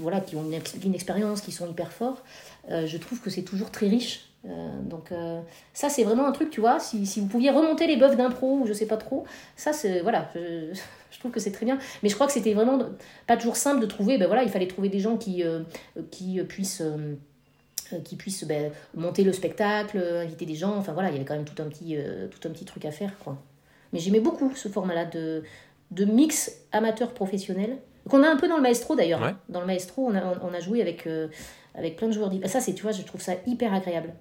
voilà 0.00 0.20
qui 0.20 0.34
ont 0.34 0.44
une, 0.84 0.94
expérience 0.94 1.40
qui 1.40 1.52
sont 1.52 1.70
hyper 1.70 1.92
forts 1.92 2.24
je 2.68 2.96
trouve 2.96 3.20
que 3.20 3.30
c'est 3.30 3.42
toujours 3.42 3.70
très 3.70 3.86
riche 3.86 4.31
donc 4.44 5.12
euh, 5.12 5.40
ça 5.72 5.88
c'est 5.88 6.02
vraiment 6.02 6.26
un 6.26 6.32
truc 6.32 6.50
tu 6.50 6.60
vois 6.60 6.80
si, 6.80 7.06
si 7.06 7.20
vous 7.20 7.26
pouviez 7.26 7.50
remonter 7.50 7.86
les 7.86 7.96
buffs 7.96 8.16
d'impro 8.16 8.58
ou 8.58 8.66
je 8.66 8.72
sais 8.72 8.86
pas 8.86 8.96
trop 8.96 9.24
ça 9.54 9.72
c'est 9.72 10.00
voilà 10.00 10.30
je, 10.34 10.72
je, 11.10 11.18
trouve 11.20 11.30
que 11.30 11.38
c'est 11.38 11.52
très 11.52 11.64
bien. 11.64 11.78
Mais 12.02 12.08
je 12.08 12.14
crois 12.14 12.26
que 12.26 12.32
c'était 12.32 12.52
vraiment 12.52 12.80
pas 13.28 13.36
toujours 13.36 13.56
simple 13.56 13.80
de 13.80 13.86
trouver 13.86 14.18
ben 14.18 14.26
voilà 14.26 14.42
il 14.42 14.50
fallait 14.50 14.66
trouver 14.66 14.88
des 14.88 14.98
gens 14.98 15.16
qui 15.16 15.44
euh, 15.44 15.60
qui 16.10 16.40
puissent 16.42 16.82
qui 18.04 18.16
puissent 18.16 18.44
ben, 18.44 18.72
monter 18.94 19.22
le 19.22 19.32
spectacle 19.32 19.98
inviter 19.98 20.46
des 20.46 20.54
gens 20.54 20.76
enfin 20.76 20.92
voilà 20.92 21.10
il 21.10 21.12
y 21.12 21.16
avait 21.16 21.24
quand 21.24 21.34
même 21.36 21.44
tout 21.44 21.62
un 21.62 21.66
petit 21.66 21.96
tout 22.30 22.48
un 22.48 22.50
petit 22.50 22.64
truc 22.64 22.84
à 22.84 22.90
faire 22.90 23.16
quoi. 23.20 23.38
Mais 23.92 24.00
j'aimais 24.00 24.20
beaucoup 24.20 24.52
ce 24.56 24.68
format 24.68 24.94
là 24.94 25.04
de 25.04 25.44
de 25.92 26.04
mix 26.04 26.50
amateur 26.72 27.12
professionnel 27.12 27.78
qu'on 28.08 28.24
a 28.24 28.28
un 28.28 28.36
peu 28.36 28.48
dans 28.48 28.56
le 28.56 28.62
maestro 28.62 28.96
d'ailleurs. 28.96 29.36
Dans 29.48 29.60
le 29.60 29.66
maestro 29.66 30.06
on 30.06 30.16
a, 30.16 30.40
on 30.42 30.52
a 30.52 30.58
joué 30.58 30.80
avec 30.82 31.08
avec 31.76 31.96
plein 31.96 32.08
de 32.08 32.12
joueurs 32.12 32.32
ça 32.46 32.60
c'est 32.60 32.74
tu 32.74 32.82
vois 32.82 32.92
je 32.92 33.02
trouve 33.02 33.20
ça 33.20 33.34
hyper 33.46 33.72
agréable 33.72 34.14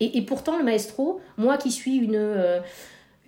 et, 0.00 0.22
pourtant, 0.22 0.58
le 0.58 0.64
maestro, 0.64 1.20
moi 1.36 1.56
qui 1.56 1.72
suis 1.72 1.96
une, 1.96 2.14
euh, 2.14 2.60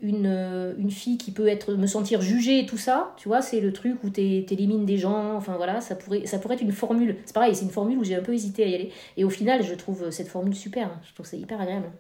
une, 0.03 0.27
euh, 0.27 0.75
une, 0.79 0.91
fille 0.91 1.19
qui 1.19 1.33
peut 1.33 1.49
être, 1.49 1.75
me 1.75 1.87
sentir 1.87 2.21
jugée 2.21 2.61
et 2.61 2.67
tout 2.67 2.79
ça, 2.79 3.15
tu 3.17 3.29
vois, 3.29 3.43
c'est 3.43 3.61
le 3.61 3.73
truc 3.73 4.03
où 4.05 4.11
tu 4.11 4.21
élimines 4.21 4.87
des 4.87 4.97
gens, 4.97 5.35
enfin 5.35 5.57
voilà, 5.57 5.81
ça 5.81 5.97
pourrait, 5.97 6.27
ça 6.27 6.39
pourrait 6.39 6.55
être 6.55 6.63
une 6.63 6.73
formule. 6.73 7.17
C'est 7.25 7.35
pareil, 7.35 7.55
c'est 7.57 7.65
une 7.65 7.71
formule 7.71 7.99
où 7.99 8.05
j'ai 8.05 8.15
un 8.15 8.23
peu 8.23 8.35
hésité 8.35 8.65
à 8.65 8.67
y 8.69 8.75
aller. 8.75 8.93
Et 9.17 9.25
au 9.25 9.31
final, 9.31 9.65
je 9.65 9.75
trouve 9.75 10.11
cette 10.11 10.29
formule 10.29 10.55
super. 10.55 10.89
Hein. 10.89 11.01
Je 11.09 11.13
trouve 11.15 11.27
ça 11.27 11.37
hyper 11.37 11.61
agréable 11.61 11.91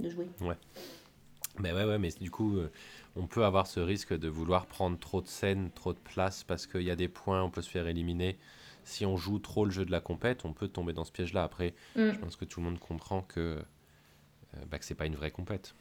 de 0.00 0.08
jouer. 0.08 0.28
Ouais. 0.40 0.56
Ben 1.58 1.74
ouais, 1.74 1.84
ouais, 1.84 1.98
mais 1.98 2.10
du 2.20 2.30
coup, 2.30 2.56
euh, 2.56 2.70
on 3.16 3.26
peut 3.26 3.44
avoir 3.44 3.66
ce 3.66 3.78
risque 3.78 4.16
de 4.16 4.28
vouloir 4.28 4.66
prendre 4.66 4.98
trop 4.98 5.20
de 5.20 5.28
scènes, 5.28 5.70
trop 5.74 5.92
de 5.92 5.98
place, 5.98 6.42
parce 6.42 6.66
qu'il 6.66 6.82
y 6.82 6.90
a 6.90 6.96
des 6.96 7.08
points, 7.08 7.42
on 7.42 7.50
peut 7.50 7.62
se 7.62 7.70
faire 7.70 7.86
éliminer 7.86 8.36
si 8.84 9.04
on 9.06 9.16
joue 9.16 9.38
trop 9.38 9.64
le 9.64 9.70
jeu 9.70 9.84
de 9.84 9.90
la 9.90 10.00
compète, 10.00 10.44
on 10.44 10.52
peut 10.52 10.68
tomber 10.68 10.92
dans 10.92 11.04
ce 11.04 11.12
piège-là. 11.12 11.42
Après, 11.42 11.74
mm. 11.96 12.10
je 12.12 12.18
pense 12.18 12.36
que 12.36 12.44
tout 12.44 12.60
le 12.60 12.66
monde 12.66 12.78
comprend 12.78 13.22
que, 13.22 13.40
euh, 13.40 14.64
bah, 14.70 14.78
que 14.78 14.84
c'est 14.84 14.94
pas 14.94 15.06
une 15.06 15.16
vraie 15.16 15.30
compète. 15.30 15.74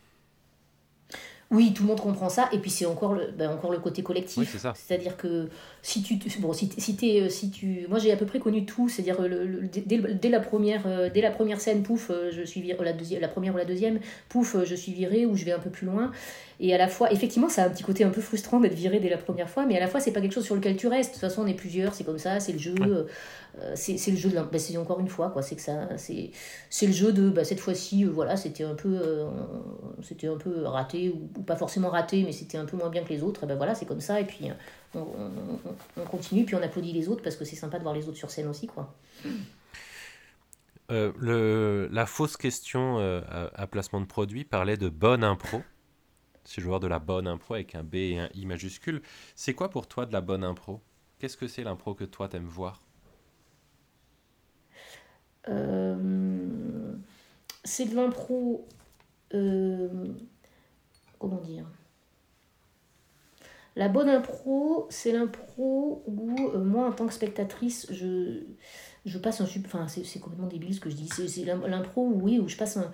Oui, 1.51 1.71
tout 1.73 1.83
le 1.83 1.89
monde 1.89 1.99
comprend 1.99 2.29
ça. 2.29 2.49
Et 2.51 2.57
puis 2.57 2.71
c'est 2.71 2.87
encore 2.87 3.13
le, 3.13 3.31
ben 3.31 3.51
encore 3.51 3.71
le 3.71 3.77
côté 3.77 4.01
collectif. 4.01 4.57
C'est-à-dire 4.73 5.17
que 5.17 5.49
si 5.83 6.01
tu, 6.01 6.17
bon, 6.39 6.51
si, 6.51 6.71
si, 6.77 6.97
es, 7.03 7.21
euh, 7.21 7.29
si 7.29 7.51
tu, 7.51 7.85
moi 7.89 7.99
j'ai 7.99 8.11
à 8.11 8.17
peu 8.17 8.25
près 8.25 8.39
connu 8.39 8.65
tout. 8.65 8.89
C'est-à-dire 8.89 9.21
le, 9.21 9.67
dès, 9.67 9.99
dès, 9.99 10.29
la 10.29 10.39
première, 10.39 10.87
euh, 10.87 11.11
dès 11.13 11.21
la 11.21 11.29
première 11.29 11.61
scène, 11.61 11.83
pouf, 11.83 12.09
je 12.31 12.41
suis 12.41 12.61
viré, 12.61 12.83
la 12.83 12.93
deuxième, 12.93 13.21
la 13.21 13.27
première 13.27 13.53
ou 13.53 13.57
la 13.57 13.65
deuxième, 13.65 13.99
pouf, 14.29 14.55
je 14.63 14.75
suis 14.75 14.93
viré 14.93 15.27
ou 15.27 15.35
je 15.35 15.45
vais 15.45 15.51
un 15.51 15.59
peu 15.59 15.69
plus 15.69 15.85
loin. 15.85 16.11
Et 16.65 16.73
à 16.73 16.77
la 16.77 16.87
fois, 16.87 17.11
effectivement, 17.11 17.49
ça 17.49 17.63
a 17.63 17.65
un 17.67 17.69
petit 17.69 17.83
côté 17.83 18.05
un 18.05 18.09
peu 18.09 18.21
frustrant 18.21 18.61
d'être 18.61 18.73
viré 18.73 19.01
dès 19.01 19.09
la 19.09 19.17
première 19.17 19.49
fois, 19.49 19.65
mais 19.65 19.75
à 19.75 19.81
la 19.81 19.87
fois, 19.87 19.99
c'est 19.99 20.13
pas 20.13 20.21
quelque 20.21 20.33
chose 20.33 20.45
sur 20.45 20.55
lequel 20.55 20.77
tu 20.77 20.87
restes. 20.87 21.09
De 21.09 21.13
toute 21.15 21.21
façon, 21.21 21.41
on 21.41 21.45
est 21.45 21.53
plusieurs, 21.53 21.93
c'est 21.93 22.05
comme 22.05 22.17
ça, 22.17 22.39
c'est 22.39 22.53
le 22.53 22.57
jeu. 22.57 23.07
Euh, 23.59 23.73
c'est 23.75 24.09
le 24.09 24.17
jeu 24.17 24.29
de 24.29 24.35
bah, 24.35 24.57
c'est 24.57 24.75
encore 24.77 24.99
une 24.99 25.09
fois 25.09 25.29
quoi 25.29 25.43
c'est 25.43 25.55
que 25.55 25.61
ça 25.61 25.87
c'est 25.97 26.87
le 26.87 26.91
jeu 26.91 27.13
de 27.13 27.29
bah, 27.29 27.43
cette 27.43 27.59
fois-ci 27.59 28.03
euh, 28.03 28.09
voilà 28.09 28.35
c'était 28.35 28.63
un 28.63 28.73
peu 28.73 28.97
euh, 28.99 29.29
c'était 30.01 30.27
un 30.27 30.37
peu 30.37 30.65
raté 30.65 31.09
ou, 31.09 31.27
pas 31.43 31.55
forcément 31.55 31.89
raté 31.89 32.23
mais 32.23 32.31
c'était 32.31 32.57
un 32.57 32.65
peu 32.65 32.77
moins 32.77 32.89
bien 32.89 33.03
que 33.03 33.09
les 33.09 33.21
autres 33.21 33.43
et 33.43 33.45
ben 33.45 33.55
voilà 33.55 33.75
c'est 33.75 33.85
comme 33.85 34.01
ça 34.01 34.19
et 34.19 34.25
puis 34.25 34.49
on, 34.95 35.01
on, 35.01 36.01
on, 36.01 36.05
continue 36.05 36.45
puis 36.45 36.55
on 36.55 36.63
applaudit 36.63 36.93
les 36.93 37.09
autres 37.09 37.21
parce 37.21 37.35
que 37.35 37.45
c'est 37.45 37.55
sympa 37.55 37.77
de 37.77 37.83
voir 37.83 37.93
les 37.93 38.07
autres 38.07 38.17
sur 38.17 38.31
scène 38.31 38.47
aussi 38.47 38.65
quoi 38.65 38.91
le, 40.89 41.89
la 41.91 42.05
fausse 42.07 42.37
question 42.37 42.97
à, 42.97 43.67
placement 43.67 44.01
de 44.01 44.07
produit 44.07 44.45
parlait 44.45 44.77
de 44.77 44.89
bonne 44.89 45.23
impro 45.23 45.61
c'est 46.45 46.61
joueur 46.61 46.79
de 46.79 46.87
la 46.87 46.99
bonne 46.99 47.27
impro 47.27 47.55
avec 47.55 47.75
un 47.75 47.83
B 47.83 47.95
et 47.95 48.19
un 48.19 48.29
I 48.33 48.45
majuscule. 48.45 49.01
C'est 49.35 49.53
quoi 49.53 49.69
pour 49.69 49.87
toi 49.87 50.05
de 50.05 50.13
la 50.13 50.21
bonne 50.21 50.43
impro? 50.43 50.81
Qu'est-ce 51.19 51.37
que 51.37 51.47
c'est 51.47 51.63
l'impro 51.63 51.93
que 51.93 52.03
toi 52.03 52.27
t'aimes 52.27 52.45
voir? 52.47 52.81
Euh, 55.49 56.95
c'est 57.63 57.85
de 57.85 57.95
l'impro. 57.95 58.67
Euh, 59.33 60.07
comment 61.19 61.41
dire? 61.41 61.65
La 63.75 63.89
bonne 63.89 64.09
impro, 64.09 64.87
c'est 64.89 65.11
l'impro 65.11 66.03
où 66.05 66.51
euh, 66.53 66.63
moi, 66.63 66.87
en 66.87 66.91
tant 66.91 67.07
que 67.07 67.13
spectatrice, 67.13 67.87
je, 67.91 68.43
je 69.05 69.17
passe 69.17 69.41
un. 69.41 69.45
Enfin, 69.65 69.87
c'est 69.87 70.19
complètement 70.19 70.47
débile 70.47 70.75
ce 70.75 70.79
que 70.79 70.89
je 70.89 70.95
dis. 70.95 71.07
C'est 71.07 71.45
l'impro, 71.45 72.07
oui, 72.07 72.39
où 72.39 72.47
je 72.47 72.57
passe 72.57 72.77
un. 72.77 72.91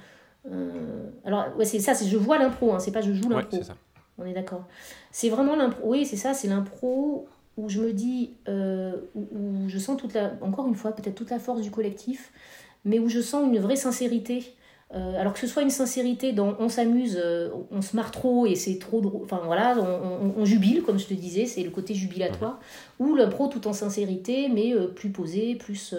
Alors, 1.25 1.55
ouais, 1.57 1.65
c'est 1.65 1.79
ça, 1.79 1.93
c'est 1.93 2.07
je 2.07 2.17
vois 2.17 2.37
l'impro, 2.37 2.73
hein, 2.73 2.79
c'est 2.79 2.91
pas 2.91 3.01
je 3.01 3.13
joue 3.13 3.29
l'impro. 3.29 3.57
On 4.17 4.25
est 4.25 4.33
d'accord. 4.33 4.65
C'est 5.11 5.29
vraiment 5.29 5.55
l'impro. 5.55 5.81
Oui, 5.91 6.05
c'est 6.05 6.17
ça, 6.17 6.33
c'est 6.33 6.47
l'impro 6.47 7.27
où 7.57 7.69
je 7.69 7.81
me 7.81 7.93
dis, 7.93 8.31
euh, 8.47 8.93
où, 9.15 9.67
je 9.67 9.77
sens 9.77 9.97
toute 9.97 10.13
la, 10.13 10.33
encore 10.41 10.67
une 10.67 10.75
fois, 10.75 10.91
peut-être 10.91 11.15
toute 11.15 11.29
la 11.29 11.39
force 11.39 11.61
du 11.61 11.71
collectif, 11.71 12.31
mais 12.85 12.99
où 12.99 13.09
je 13.09 13.19
sens 13.19 13.45
une 13.45 13.59
vraie 13.59 13.75
sincérité. 13.75 14.55
Euh, 14.95 15.21
alors 15.21 15.33
que 15.33 15.39
ce 15.39 15.45
soit 15.45 15.61
une 15.61 15.69
sincérité 15.69 16.33
dans 16.33 16.55
on 16.57 16.67
s'amuse, 16.67 17.19
euh, 17.23 17.49
on 17.69 17.83
se 17.83 17.95
marre 17.95 18.09
trop 18.09 18.47
et 18.47 18.55
c'est 18.55 18.79
trop 18.79 19.01
drôle, 19.01 19.21
enfin 19.23 19.39
voilà, 19.45 19.77
on, 19.77 20.45
jubile, 20.45 20.81
comme 20.81 20.97
je 20.97 21.05
te 21.05 21.13
disais, 21.13 21.45
c'est 21.45 21.61
le 21.61 21.69
côté 21.69 21.93
jubilatoire, 21.93 22.59
ou 22.97 23.13
l'impro 23.13 23.49
tout 23.49 23.67
en 23.67 23.73
sincérité, 23.73 24.49
mais 24.49 24.73
plus 24.95 25.11
posé, 25.11 25.53
plus. 25.53 25.93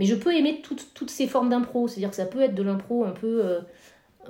Mais 0.00 0.06
je 0.06 0.16
peux 0.16 0.34
aimer 0.34 0.60
toutes, 0.60 0.88
toutes 0.92 1.10
ces 1.10 1.28
formes 1.28 1.50
d'impro, 1.50 1.86
c'est-à-dire 1.86 2.10
que 2.10 2.16
ça 2.16 2.26
peut 2.26 2.40
être 2.40 2.56
de 2.56 2.64
l'impro 2.64 3.04
un 3.04 3.12
peu 3.12 3.60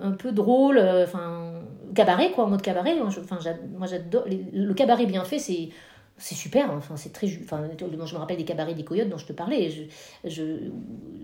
un 0.00 0.12
peu 0.12 0.32
drôle, 0.32 0.78
enfin 0.78 1.52
cabaret 1.94 2.30
quoi, 2.32 2.44
en 2.44 2.48
mode 2.48 2.62
cabaret. 2.62 2.94
Enfin, 3.00 3.38
j'adore 3.86 4.24
le 4.26 4.72
cabaret 4.74 5.06
bien 5.06 5.24
fait, 5.24 5.38
c'est 5.38 5.70
c'est 6.18 6.34
super, 6.36 6.70
hein. 6.70 6.76
enfin, 6.76 6.96
c'est 6.96 7.12
très. 7.12 7.26
Enfin, 7.42 7.68
je 7.78 8.14
me 8.14 8.18
rappelle 8.18 8.36
des 8.36 8.44
cabarets 8.44 8.74
des 8.74 8.84
coyotes 8.84 9.08
dont 9.08 9.18
je 9.18 9.26
te 9.26 9.32
parlais. 9.32 9.70
Je, 9.70 10.70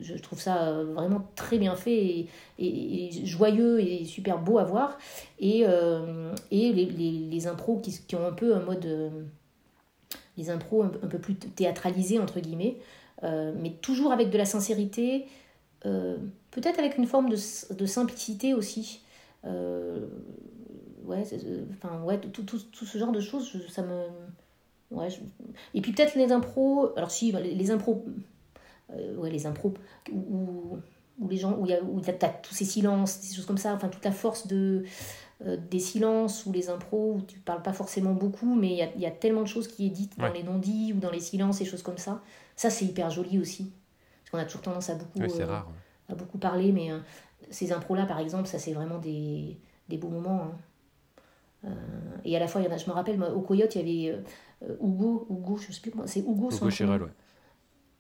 je, 0.01 0.15
trouve 0.19 0.41
ça 0.41 0.69
euh, 0.69 0.93
vraiment 0.93 1.29
très 1.37 1.59
bien 1.59 1.77
fait 1.77 2.27
et, 2.59 3.11
joyeux 3.25 3.81
et 3.81 4.05
super 4.05 4.39
beau 4.39 4.59
à 4.59 4.65
voir. 4.65 4.99
Et, 5.39 5.63
euh, 5.67 6.33
et 6.51 6.73
les, 6.73 6.87
les, 6.87 7.47
impros 7.47 7.81
qui, 7.81 8.17
ont 8.17 8.27
un 8.27 8.33
peu 8.33 8.57
un 8.57 8.61
mode. 8.61 8.87
Euh, 8.87 9.11
les 10.37 10.51
impros 10.51 10.83
un, 10.83 10.89
peu 10.89 11.19
plus 11.19 11.35
théâtralisés, 11.35 12.21
entre 12.21 12.39
guillemets, 12.39 12.77
mais 13.23 13.71
toujours 13.83 14.13
avec 14.13 14.31
de 14.31 14.39
la 14.39 14.45
sincérité, 14.45 15.27
peut-être 15.81 16.79
avec 16.79 16.99
une 16.99 17.07
forme 17.07 17.29
de, 17.29 17.75
de 17.75 17.87
simplicité 17.87 18.55
aussi. 18.55 19.03
ouais, 19.45 21.25
enfin, 21.73 22.03
ouais 22.03 22.21
tout, 22.21 22.43
tout, 22.43 22.59
tout, 22.59 22.85
ce 22.85 22.99
genre 22.99 23.13
de 23.13 23.21
choses, 23.21 23.67
ça 23.69 23.83
me. 23.83 24.07
Ouais, 24.91 25.09
Et 25.75 25.83
puis 25.83 25.93
peut-être 25.93 26.15
les 26.15 26.33
impros, 26.33 26.97
alors 26.97 27.11
si, 27.11 27.31
les, 27.33 27.55
les 27.55 27.71
impros, 27.71 28.07
ouais, 28.91 29.31
les 29.31 29.47
impros, 29.47 29.75
où, 30.11 30.79
où 31.21 31.29
les 31.29 31.37
gens, 31.37 31.57
où 31.59 31.67
il 31.67 31.71
y 31.71 31.75
a, 31.75 31.83
où 31.83 32.01
tous 32.01 32.55
ces 32.55 32.65
silences, 32.65 33.21
des 33.21 33.35
choses 33.35 33.47
comme 33.47 33.59
ça, 33.59 33.75
enfin 33.75 33.89
toute 33.89 34.05
la 34.05 34.13
force 34.13 34.47
de, 34.47 34.85
euh, 35.47 35.57
des 35.71 35.79
silences 35.79 36.47
ou 36.47 36.53
les 36.53 36.69
impros 36.69 37.15
où 37.17 37.23
tu 37.23 37.39
parles 37.39 37.63
pas 37.63 37.73
forcément 37.73 38.13
beaucoup, 38.13 38.57
mais 38.57 38.71
il 38.71 38.77
y 38.77 38.83
a, 38.83 38.97
y 38.97 39.07
a, 39.07 39.11
tellement 39.13 39.43
de 39.43 39.47
choses 39.47 39.69
qui 39.69 39.87
est 39.87 39.91
dites 39.91 40.19
dans 40.19 40.33
les 40.33 40.43
non-dits 40.43 40.93
ou 40.97 40.99
dans 40.99 41.13
les 41.13 41.21
silences 41.21 41.61
et 41.61 41.65
choses 41.65 41.83
comme 41.83 41.99
ça. 41.99 42.23
Ça, 42.57 42.71
c'est 42.71 42.85
hyper 42.85 43.11
joli 43.11 43.39
aussi. 43.39 43.73
Parce 44.31 44.31
qu'on 44.31 44.39
a 44.39 44.45
toujours 44.45 44.63
tendance 44.63 44.91
à 44.91 44.95
beaucoup, 44.95 45.21
euh, 45.21 45.61
à 46.09 46.15
beaucoup 46.15 46.39
parler, 46.39 46.73
mais 46.73 46.91
euh, 46.93 46.99
ces 47.51 47.73
impros-là, 47.73 48.07
par 48.07 48.19
exemple, 48.19 48.47
ça, 48.47 48.59
c'est 48.59 48.73
vraiment 48.73 48.99
des, 48.99 49.59
des 49.89 49.97
beaux 49.97 50.09
moments. 50.09 50.53
Hein. 51.65 51.71
et 52.25 52.37
à 52.37 52.41
la 52.41 52.47
fois, 52.47 52.61
il 52.61 52.67
y 52.67 52.69
en 52.69 52.73
a, 52.73 52.77
je 52.77 52.87
me 52.87 52.95
rappelle, 52.95 53.23
au 53.23 53.41
Coyote, 53.41 53.75
il 53.75 53.89
y 53.89 54.09
avait 54.09 54.19
Hugo, 54.83 55.27
Hugo, 55.31 55.57
je 55.57 55.73
sais 55.73 55.81
plus 55.81 55.91
comment, 55.91 56.07
c'est 56.07 56.21
Hugo, 56.21 56.51
Hugo 56.51 56.67
ouais. 56.67 57.11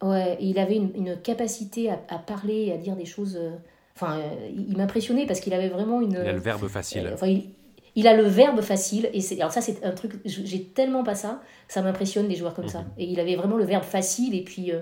Ouais, 0.03 0.39
il 0.41 0.59
avait 0.59 0.77
une, 0.77 0.91
une 0.95 1.21
capacité 1.21 1.91
à, 1.91 2.01
à, 2.09 2.19
parler 2.19 2.73
à 2.73 2.77
dire 2.77 2.95
des 2.95 3.05
choses. 3.05 3.37
Euh, 3.37 3.51
enfin, 3.97 4.19
euh, 4.19 4.49
il, 4.55 4.77
m'impressionnait 4.77 5.27
parce 5.27 5.41
qu'il 5.41 5.53
avait 5.53 5.69
vraiment 5.69 6.01
une. 6.01 6.13
Il 6.13 6.29
a 6.29 6.33
le 6.33 6.39
verbe 6.39 6.69
facile. 6.69 7.07
Euh, 7.07 7.15
enfin, 7.15 7.27
il, 7.27 7.51
il, 7.97 8.07
a 8.07 8.17
le 8.17 8.23
verbe 8.23 8.61
facile. 8.61 9.11
Et 9.13 9.21
alors, 9.41 9.51
ça, 9.51 9.61
c'est 9.61 9.85
un 9.85 9.91
truc. 9.91 10.13
J'ai 10.25 10.63
tellement 10.63 11.03
pas 11.03 11.17
ça. 11.17 11.43
Ça 11.67 11.83
m'impressionne 11.83 12.29
des 12.29 12.37
joueurs 12.37 12.55
comme 12.55 12.69
ça. 12.69 12.83
Mhm. 12.83 12.91
Et 12.99 13.05
il 13.07 13.19
avait 13.19 13.35
vraiment 13.35 13.57
le 13.57 13.65
verbe 13.65 13.85
facile 13.85 14.35
et 14.35 14.45
puis. 14.45 14.73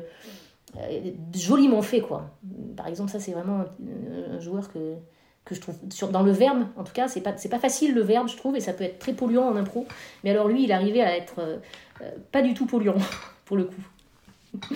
Joliment 1.35 1.83
fait, 1.83 2.01
quoi. 2.01 2.31
Par 2.77 2.87
exemple, 2.87 3.11
ça, 3.11 3.21
c'est 3.21 3.33
vraiment 3.33 3.65
un, 4.31 4.41
joueur 4.41 4.73
que, 4.73 4.95
que 5.45 5.55
je 5.55 5.61
trouve. 5.61 5.77
Sur, 5.91 6.09
dans 6.09 6.23
le 6.23 6.33
verbe, 6.33 6.65
en 6.77 6.85
tout 6.85 6.93
cas, 6.93 7.09
c'est 7.09 7.21
pas, 7.21 7.33
pas 7.33 7.59
facile 7.59 7.95
le 7.95 8.03
verbe, 8.03 8.29
je 8.29 8.37
trouve, 8.37 8.57
et 8.57 8.61
ça 8.61 8.73
peut 8.73 8.85
être 8.85 8.99
très 8.99 9.13
polluant 9.13 9.49
en 9.49 9.57
impro. 9.57 9.87
Mais 10.25 10.31
alors, 10.31 10.49
lui, 10.49 10.65
il 10.65 10.73
arrivait 10.73 11.03
à 11.03 11.17
être 11.17 11.61
pas 12.33 12.43
du 12.43 12.55
tout 12.55 12.67
polluant, 12.67 12.99
pour 13.45 13.57
le 13.57 13.65
coup. 13.65 14.69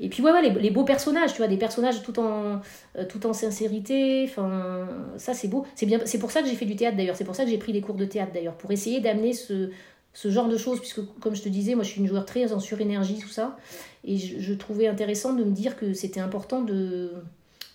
Et 0.00 0.08
puis 0.08 0.22
ouais, 0.22 0.42
les, 0.42 0.70
beaux 0.70 0.84
personnages, 0.84 1.32
tu 1.32 1.38
vois, 1.38 1.48
des 1.48 1.56
personnages 1.56 2.02
tout 2.02 2.20
en, 2.20 2.60
euh, 2.96 3.04
tout 3.08 3.26
en 3.26 3.32
sincérité, 3.32 4.24
enfin, 4.28 4.86
ça 5.16 5.34
c'est 5.34 5.48
beau. 5.48 5.66
C'est 5.74 6.18
pour 6.18 6.30
ça 6.30 6.40
que 6.40 6.48
j'ai 6.48 6.54
fait 6.54 6.66
du 6.66 6.76
théâtre 6.76 6.96
d'ailleurs, 6.96 7.16
c'est 7.16 7.24
pour 7.24 7.34
ça 7.34 7.44
que 7.44 7.50
j'ai 7.50 7.58
pris 7.58 7.72
des 7.72 7.80
cours 7.80 7.96
de 7.96 8.04
théâtre 8.04 8.32
d'ailleurs, 8.32 8.54
pour 8.54 8.70
essayer 8.70 9.00
d'amener 9.00 9.32
ce, 9.32 9.70
ce 10.12 10.30
genre 10.30 10.48
de 10.48 10.56
choses, 10.56 10.80
puisque 10.80 11.00
comme 11.20 11.34
je 11.34 11.42
te 11.42 11.48
disais, 11.48 11.74
moi 11.74 11.84
je 11.84 11.90
suis 11.90 12.00
une 12.00 12.06
joueur 12.06 12.24
très 12.24 12.52
en 12.52 12.60
surénergie, 12.60 13.18
tout 13.18 13.28
ça, 13.28 13.56
et 14.04 14.16
je, 14.16 14.54
trouvais 14.54 14.88
intéressant 14.88 15.32
de 15.32 15.44
me 15.44 15.52
dire 15.52 15.76
que 15.76 15.92
c'était 15.92 16.20
important 16.20 16.62
de, 16.62 17.12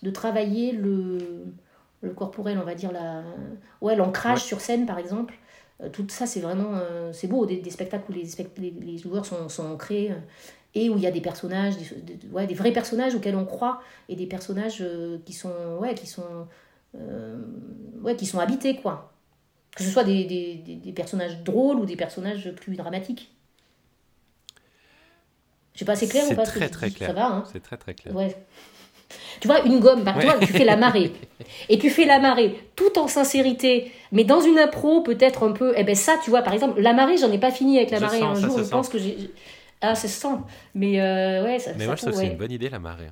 de 0.02 0.10
travailler 0.10 0.72
le, 0.72 1.18
le 2.02 2.10
corporel, 2.10 2.58
on 2.58 2.64
va 2.64 2.74
dire, 2.74 2.92
la, 2.92 3.22
ouais, 3.80 3.96
l'ancrage 3.96 4.42
sur 4.42 4.60
scène 4.60 4.86
par 4.86 4.98
exemple. 4.98 5.34
Euh, 5.82 5.88
tout 5.88 6.06
ça, 6.08 6.26
c'est 6.26 6.40
vraiment 6.40 6.72
euh, 6.74 7.12
c'est 7.12 7.26
beau, 7.26 7.46
des, 7.46 7.70
spectacles 7.70 8.10
où 8.10 8.12
les, 8.12 8.28
les, 8.58 8.70
les 8.70 8.98
joueurs 8.98 9.26
sont, 9.26 9.48
sont 9.48 9.66
ancrés 9.66 10.12
et 10.74 10.90
où 10.90 10.96
il 10.96 11.02
y 11.02 11.06
a 11.06 11.10
des 11.10 11.20
personnages, 11.20 11.76
des, 11.76 12.18
ouais, 12.32 12.46
des 12.46 12.54
vrais 12.54 12.72
personnages 12.72 13.14
auxquels 13.14 13.36
on 13.36 13.44
croit, 13.44 13.80
et 14.08 14.16
des 14.16 14.26
personnages 14.26 14.78
euh, 14.80 15.18
qui 15.24 15.32
sont, 15.32 15.52
ouais, 15.80 15.94
qui 15.94 16.06
sont, 16.06 16.46
euh, 16.96 17.38
ouais, 18.02 18.16
qui 18.16 18.26
sont 18.26 18.38
habités, 18.38 18.76
quoi. 18.76 19.13
Que 19.74 19.82
ce 19.82 19.90
soit 19.90 20.04
des, 20.04 20.24
des, 20.24 20.54
des, 20.56 20.92
personnages 20.92 21.42
drôles 21.42 21.76
ou 21.76 21.84
des 21.84 21.96
personnages 21.96 22.52
plus 22.52 22.76
dramatiques. 22.76 23.32
Je 25.74 25.80
sais 25.80 25.84
pas, 25.84 25.96
c'est 25.96 26.06
clair 26.06 26.24
ou 26.30 26.34
pas 26.34 26.44
très, 26.44 26.68
très 26.68 26.90
clair. 26.90 27.08
Ça 27.08 27.14
va, 27.14 27.26
hein? 27.26 27.44
C'est 27.52 27.62
très 27.62 27.76
très 27.76 27.94
clair. 27.94 28.14
Ouais. 28.14 28.36
Tu 29.40 29.48
vois, 29.48 29.64
une 29.66 29.80
gomme, 29.80 30.04
par 30.04 30.20
exemple, 30.20 30.46
tu 30.46 30.52
fais 30.52 30.64
la 30.64 30.76
marée. 30.76 31.12
Et 31.68 31.78
tu 31.78 31.90
fais 31.90 32.04
la 32.04 32.20
marée 32.20 32.70
tout 32.76 32.98
en 32.98 33.08
sincérité, 33.08 33.92
mais 34.12 34.22
dans 34.22 34.40
une 34.40 34.58
impro 34.58 35.02
peut-être 35.02 35.42
un 35.42 35.52
peu. 35.52 35.74
Eh 35.76 35.82
ben 35.82 35.96
ça, 35.96 36.16
tu 36.22 36.30
vois, 36.30 36.42
par 36.42 36.52
exemple, 36.52 36.80
la 36.80 36.92
marée, 36.92 37.16
j'en 37.16 37.32
ai 37.32 37.38
pas 37.38 37.50
fini 37.50 37.78
avec 37.78 37.90
la 37.90 37.98
marée 38.00 38.22
un 38.22 38.34
jour. 38.34 38.56
Je 38.56 38.68
pense 38.70 38.88
que 38.88 38.98
j'ai 38.98 39.30
ah, 39.86 39.94
c'est 39.94 40.08
ça. 40.08 40.40
Mais 40.74 40.98
euh, 40.98 41.44
ouais, 41.44 41.58
ça 41.58 41.72
Mais 41.76 41.84
moi, 41.84 41.94
je 41.94 42.02
trouve 42.02 42.14
que 42.14 42.18
c'est 42.18 42.28
une 42.28 42.38
bonne 42.38 42.52
idée, 42.52 42.70
la 42.70 42.78
marée. 42.78 43.10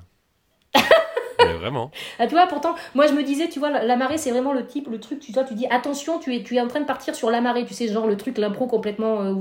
Vraiment. 1.63 1.91
Ah, 2.19 2.27
tu 2.27 2.33
vois, 2.33 2.45
pourtant, 2.47 2.75
moi, 2.93 3.07
je 3.07 3.13
me 3.13 3.23
disais, 3.23 3.47
tu 3.47 3.59
vois, 3.59 3.69
la, 3.69 3.95
marée, 3.95 4.17
c'est 4.17 4.31
vraiment 4.31 4.53
le 4.53 4.65
type, 4.65 4.89
le 4.89 4.99
truc, 4.99 5.19
tu 5.19 5.31
vois, 5.31 5.43
tu 5.43 5.53
dis, 5.53 5.65
attention, 5.67 6.19
tu 6.19 6.35
es, 6.35 6.43
tu 6.43 6.55
es 6.55 6.61
en 6.61 6.67
train 6.67 6.81
de 6.81 6.85
partir 6.85 7.15
sur 7.15 7.31
la 7.31 7.41
marée, 7.41 7.65
tu 7.65 7.73
sais, 7.73 7.87
genre 7.87 8.07
le 8.07 8.17
truc, 8.17 8.37
l'impro 8.37 8.67
complètement. 8.67 9.21
Euh, 9.21 9.33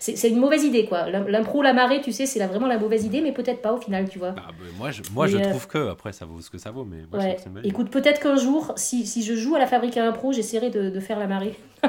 c'est 0.00 0.28
une 0.28 0.38
mauvaise 0.38 0.64
idée, 0.64 0.86
quoi. 0.86 1.08
L'impro, 1.10 1.62
la 1.62 1.72
marée, 1.72 2.00
tu 2.00 2.12
sais, 2.12 2.26
c'est 2.26 2.44
vraiment 2.46 2.66
la 2.66 2.78
mauvaise 2.78 3.04
idée, 3.04 3.20
mais 3.20 3.32
peut-être 3.32 3.60
pas 3.60 3.72
au 3.72 3.78
final, 3.78 4.08
tu 4.08 4.18
vois. 4.18 4.32
Bah, 4.32 4.48
moi, 4.78 4.90
je, 4.90 5.02
moi, 5.12 5.26
je 5.26 5.36
euh, 5.36 5.50
trouve 5.50 5.66
que, 5.66 5.90
après, 5.90 6.12
ça 6.12 6.24
vaut 6.24 6.40
ce 6.40 6.50
que 6.50 6.58
ça 6.58 6.70
vaut, 6.70 6.84
mais 6.84 7.02
moi, 7.10 7.22
ouais. 7.22 7.36
Écoute, 7.64 7.90
peut-être 7.90 8.20
qu'un 8.20 8.36
jour, 8.36 8.72
si, 8.76 9.06
si, 9.06 9.22
je 9.22 9.34
joue 9.34 9.54
à 9.54 9.58
la 9.58 9.66
fabrique 9.66 9.96
à 9.96 10.06
impro, 10.06 10.32
j'essaierai 10.32 10.70
de, 10.70 10.90
de 10.90 11.00
faire 11.00 11.18
la 11.18 11.26
marée. 11.26 11.54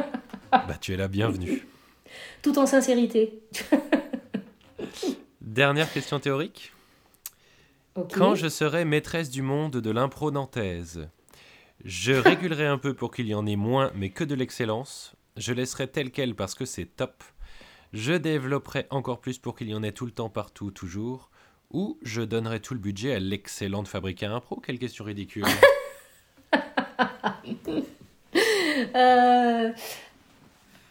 bah, 0.51 0.67
tu 0.79 0.93
es 0.93 0.97
la 0.97 1.07
bienvenue. 1.07 1.65
Tout 2.41 2.59
en 2.59 2.65
sincérité. 2.65 3.41
Dernière 5.41 5.91
question 5.91 6.19
théorique? 6.19 6.73
Quand 8.13 8.35
je 8.35 8.47
serai 8.47 8.85
maîtresse 8.85 9.29
du 9.29 9.41
monde 9.41 9.77
de 9.77 9.89
l'impro 9.91 10.29
nantaise, 10.29 11.09
je 11.83 12.13
régulerai 12.13 12.67
un 12.67 12.77
peu 12.77 12.93
pour 12.93 13.11
qu'il 13.11 13.27
y 13.27 13.33
en 13.33 13.45
ait 13.45 13.55
moins, 13.55 13.91
mais 13.95 14.09
que 14.09 14.23
de 14.23 14.35
l'excellence. 14.35 15.15
Je 15.35 15.53
laisserai 15.53 15.87
tel 15.87 16.11
quel 16.11 16.35
parce 16.35 16.55
que 16.55 16.65
c'est 16.65 16.85
top. 16.85 17.23
Je 17.93 18.13
développerai 18.13 18.85
encore 18.89 19.19
plus 19.19 19.37
pour 19.39 19.55
qu'il 19.55 19.69
y 19.69 19.75
en 19.75 19.83
ait 19.83 19.91
tout 19.91 20.05
le 20.05 20.11
temps, 20.11 20.29
partout, 20.29 20.71
toujours. 20.71 21.29
Ou 21.71 21.97
je 22.01 22.21
donnerai 22.21 22.59
tout 22.59 22.73
le 22.73 22.79
budget 22.79 23.13
à 23.13 23.19
l'excellente 23.19 23.87
fabrique 23.87 24.23
à 24.23 24.31
impro. 24.31 24.57
Quelle 24.57 24.79
question 24.79 25.05
ridicule. 25.05 25.45
Euh, 28.95 29.71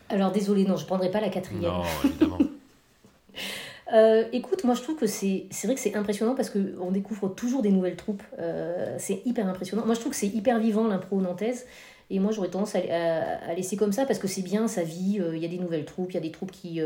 alors 0.08 0.32
désolé, 0.32 0.64
non, 0.64 0.76
je 0.76 0.84
prendrai 0.84 1.10
pas 1.10 1.20
la 1.20 1.28
quatrième. 1.28 1.62
Non, 1.62 1.84
évidemment. 2.04 2.38
Euh, 3.92 4.24
écoute, 4.32 4.64
moi 4.64 4.74
je 4.74 4.82
trouve 4.82 4.96
que 4.96 5.06
c'est 5.06 5.48
vrai 5.64 5.74
que 5.74 5.80
c'est 5.80 5.94
impressionnant 5.94 6.34
parce 6.34 6.50
qu'on 6.50 6.90
découvre 6.90 7.28
toujours 7.28 7.62
des 7.62 7.70
nouvelles 7.70 7.96
troupes. 7.96 8.22
Euh, 8.38 8.96
c'est 8.98 9.22
hyper 9.24 9.46
impressionnant. 9.46 9.84
Moi 9.86 9.94
je 9.94 10.00
trouve 10.00 10.12
que 10.12 10.18
c'est 10.18 10.26
hyper 10.26 10.58
vivant 10.58 10.88
l'impro 10.88 11.20
nantaise. 11.20 11.66
Et 12.08 12.20
moi 12.20 12.30
j'aurais 12.30 12.48
tendance 12.48 12.76
à, 12.76 13.54
laisser 13.54 13.76
comme 13.76 13.92
ça 13.92 14.06
parce 14.06 14.20
que 14.20 14.28
c'est 14.28 14.42
bien, 14.42 14.68
ça 14.68 14.82
vit, 14.82 15.18
euh, 15.20 15.36
il 15.36 15.42
y 15.42 15.44
a 15.44 15.48
des 15.48 15.58
nouvelles 15.58 15.84
troupes, 15.84 16.12
il 16.12 16.14
y 16.14 16.18
a 16.18 16.20
des 16.20 16.30
troupes 16.30 16.52
qui, 16.52 16.80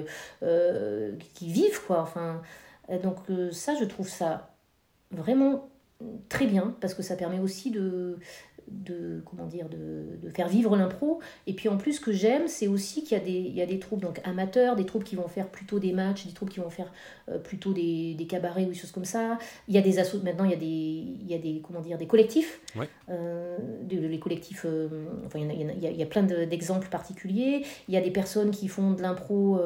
qui 1.34 1.52
vivent 1.52 1.80
quoi. 1.86 2.00
Enfin, 2.02 2.40
donc 3.02 3.18
ça 3.52 3.74
je 3.78 3.84
trouve 3.84 4.08
ça 4.08 4.50
vraiment 5.10 5.68
très 6.28 6.46
bien 6.46 6.74
parce 6.80 6.94
que 6.94 7.02
ça 7.02 7.16
permet 7.16 7.38
aussi 7.38 7.70
de, 7.70 8.18
de 8.68 9.22
comment 9.24 9.46
dire 9.46 9.68
de, 9.68 10.18
de 10.22 10.30
faire 10.30 10.48
vivre 10.48 10.76
l'impro. 10.76 11.20
Et 11.46 11.54
puis 11.54 11.68
en 11.68 11.76
plus 11.76 11.94
ce 11.94 12.00
que 12.00 12.12
j'aime 12.12 12.48
c'est 12.48 12.68
aussi 12.68 13.02
qu'il 13.02 13.16
y 13.16 13.20
a 13.20 13.24
des 13.24 13.30
il 13.30 13.54
y 13.54 13.62
a 13.62 13.66
des 13.66 13.78
troupes 13.78 14.00
donc 14.00 14.20
amateurs 14.24 14.76
des 14.76 14.86
troupes 14.86 15.04
qui 15.04 15.16
vont 15.16 15.28
faire 15.28 15.48
plutôt 15.48 15.78
des 15.78 15.92
matchs 15.92 16.26
des 16.26 16.32
troupes 16.32 16.50
qui 16.50 16.60
vont 16.60 16.70
faire 16.70 16.92
euh, 17.30 17.38
plutôt 17.38 17.72
des, 17.72 18.14
des, 18.14 18.26
cabarets 18.26 18.64
ou 18.64 18.68
des 18.68 18.74
choses 18.74 18.92
comme 18.92 19.04
ça. 19.04 19.38
Il 19.68 19.74
y 19.74 19.78
a 19.78 19.80
des 19.80 19.98
assos 19.98 20.20
maintenant 20.22 20.44
il 20.44 20.50
y 20.50 20.54
a 20.54 20.56
des 20.56 20.66
il 20.66 21.30
y 21.30 21.34
a 21.34 21.38
des 21.38 21.60
comment 21.62 21.80
dire 21.80 21.98
des 21.98 22.06
collectifs. 22.06 22.60
Euh, 23.08 23.58
les 23.88 24.18
collectifs 24.18 24.64
euh, 24.64 24.88
enfin 25.26 25.38
il 25.38 25.46
y, 25.46 25.50
a, 25.50 25.72
il, 25.72 25.82
y 25.82 25.86
a, 25.86 25.90
il 25.90 25.96
y 25.96 26.02
a 26.02 26.06
plein 26.06 26.22
d'exemples 26.22 26.88
particuliers. 26.88 27.64
Il 27.88 27.94
y 27.94 27.96
a 27.96 28.00
des 28.00 28.10
personnes 28.10 28.50
qui 28.50 28.68
font 28.68 28.92
de 28.92 29.02
l'impro 29.02 29.58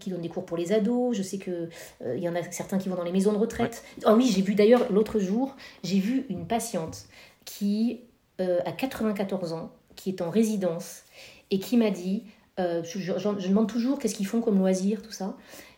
qui 0.00 0.10
donnent 0.10 0.20
des 0.20 0.28
cours 0.28 0.44
pour 0.44 0.56
les 0.56 0.72
ados. 0.72 1.16
Je 1.16 1.22
sais 1.22 1.38
que 1.38 1.68
il 2.04 2.22
y 2.22 2.28
en 2.28 2.34
a 2.34 2.42
certains 2.50 2.78
qui 2.78 2.88
vont 2.88 2.96
dans 2.96 3.04
les 3.04 3.12
maisons 3.12 3.32
de 3.32 3.38
retraite. 3.38 3.84
Ah 4.04 4.14
oui 4.14 4.30
j'ai 4.32 4.42
vu 4.42 4.54
d'ailleurs 4.54 4.90
l'autre 4.92 5.18
jour 5.18 5.56
j'ai 5.82 5.98
vu 5.98 6.26
une 6.28 6.46
patiente 6.46 7.06
qui 7.44 8.00
euh, 8.40 8.60
a 8.64 8.72
94 8.72 9.52
ans, 9.52 9.72
qui 9.96 10.10
est 10.10 10.22
en 10.22 10.30
résidence 10.30 11.02
et 11.50 11.58
qui 11.58 11.76
m'a 11.76 11.90
dit, 11.90 12.24
euh, 12.58 12.82
je, 12.84 13.48
demande 13.48 13.68
toujours 13.68 13.98
qu'est-ce 13.98 14.14
qu'ils 14.14 14.26
font 14.26 14.40
comme 14.40 14.58
loisir, 14.58 15.02
tout 15.02 15.12
ça. 15.12 15.36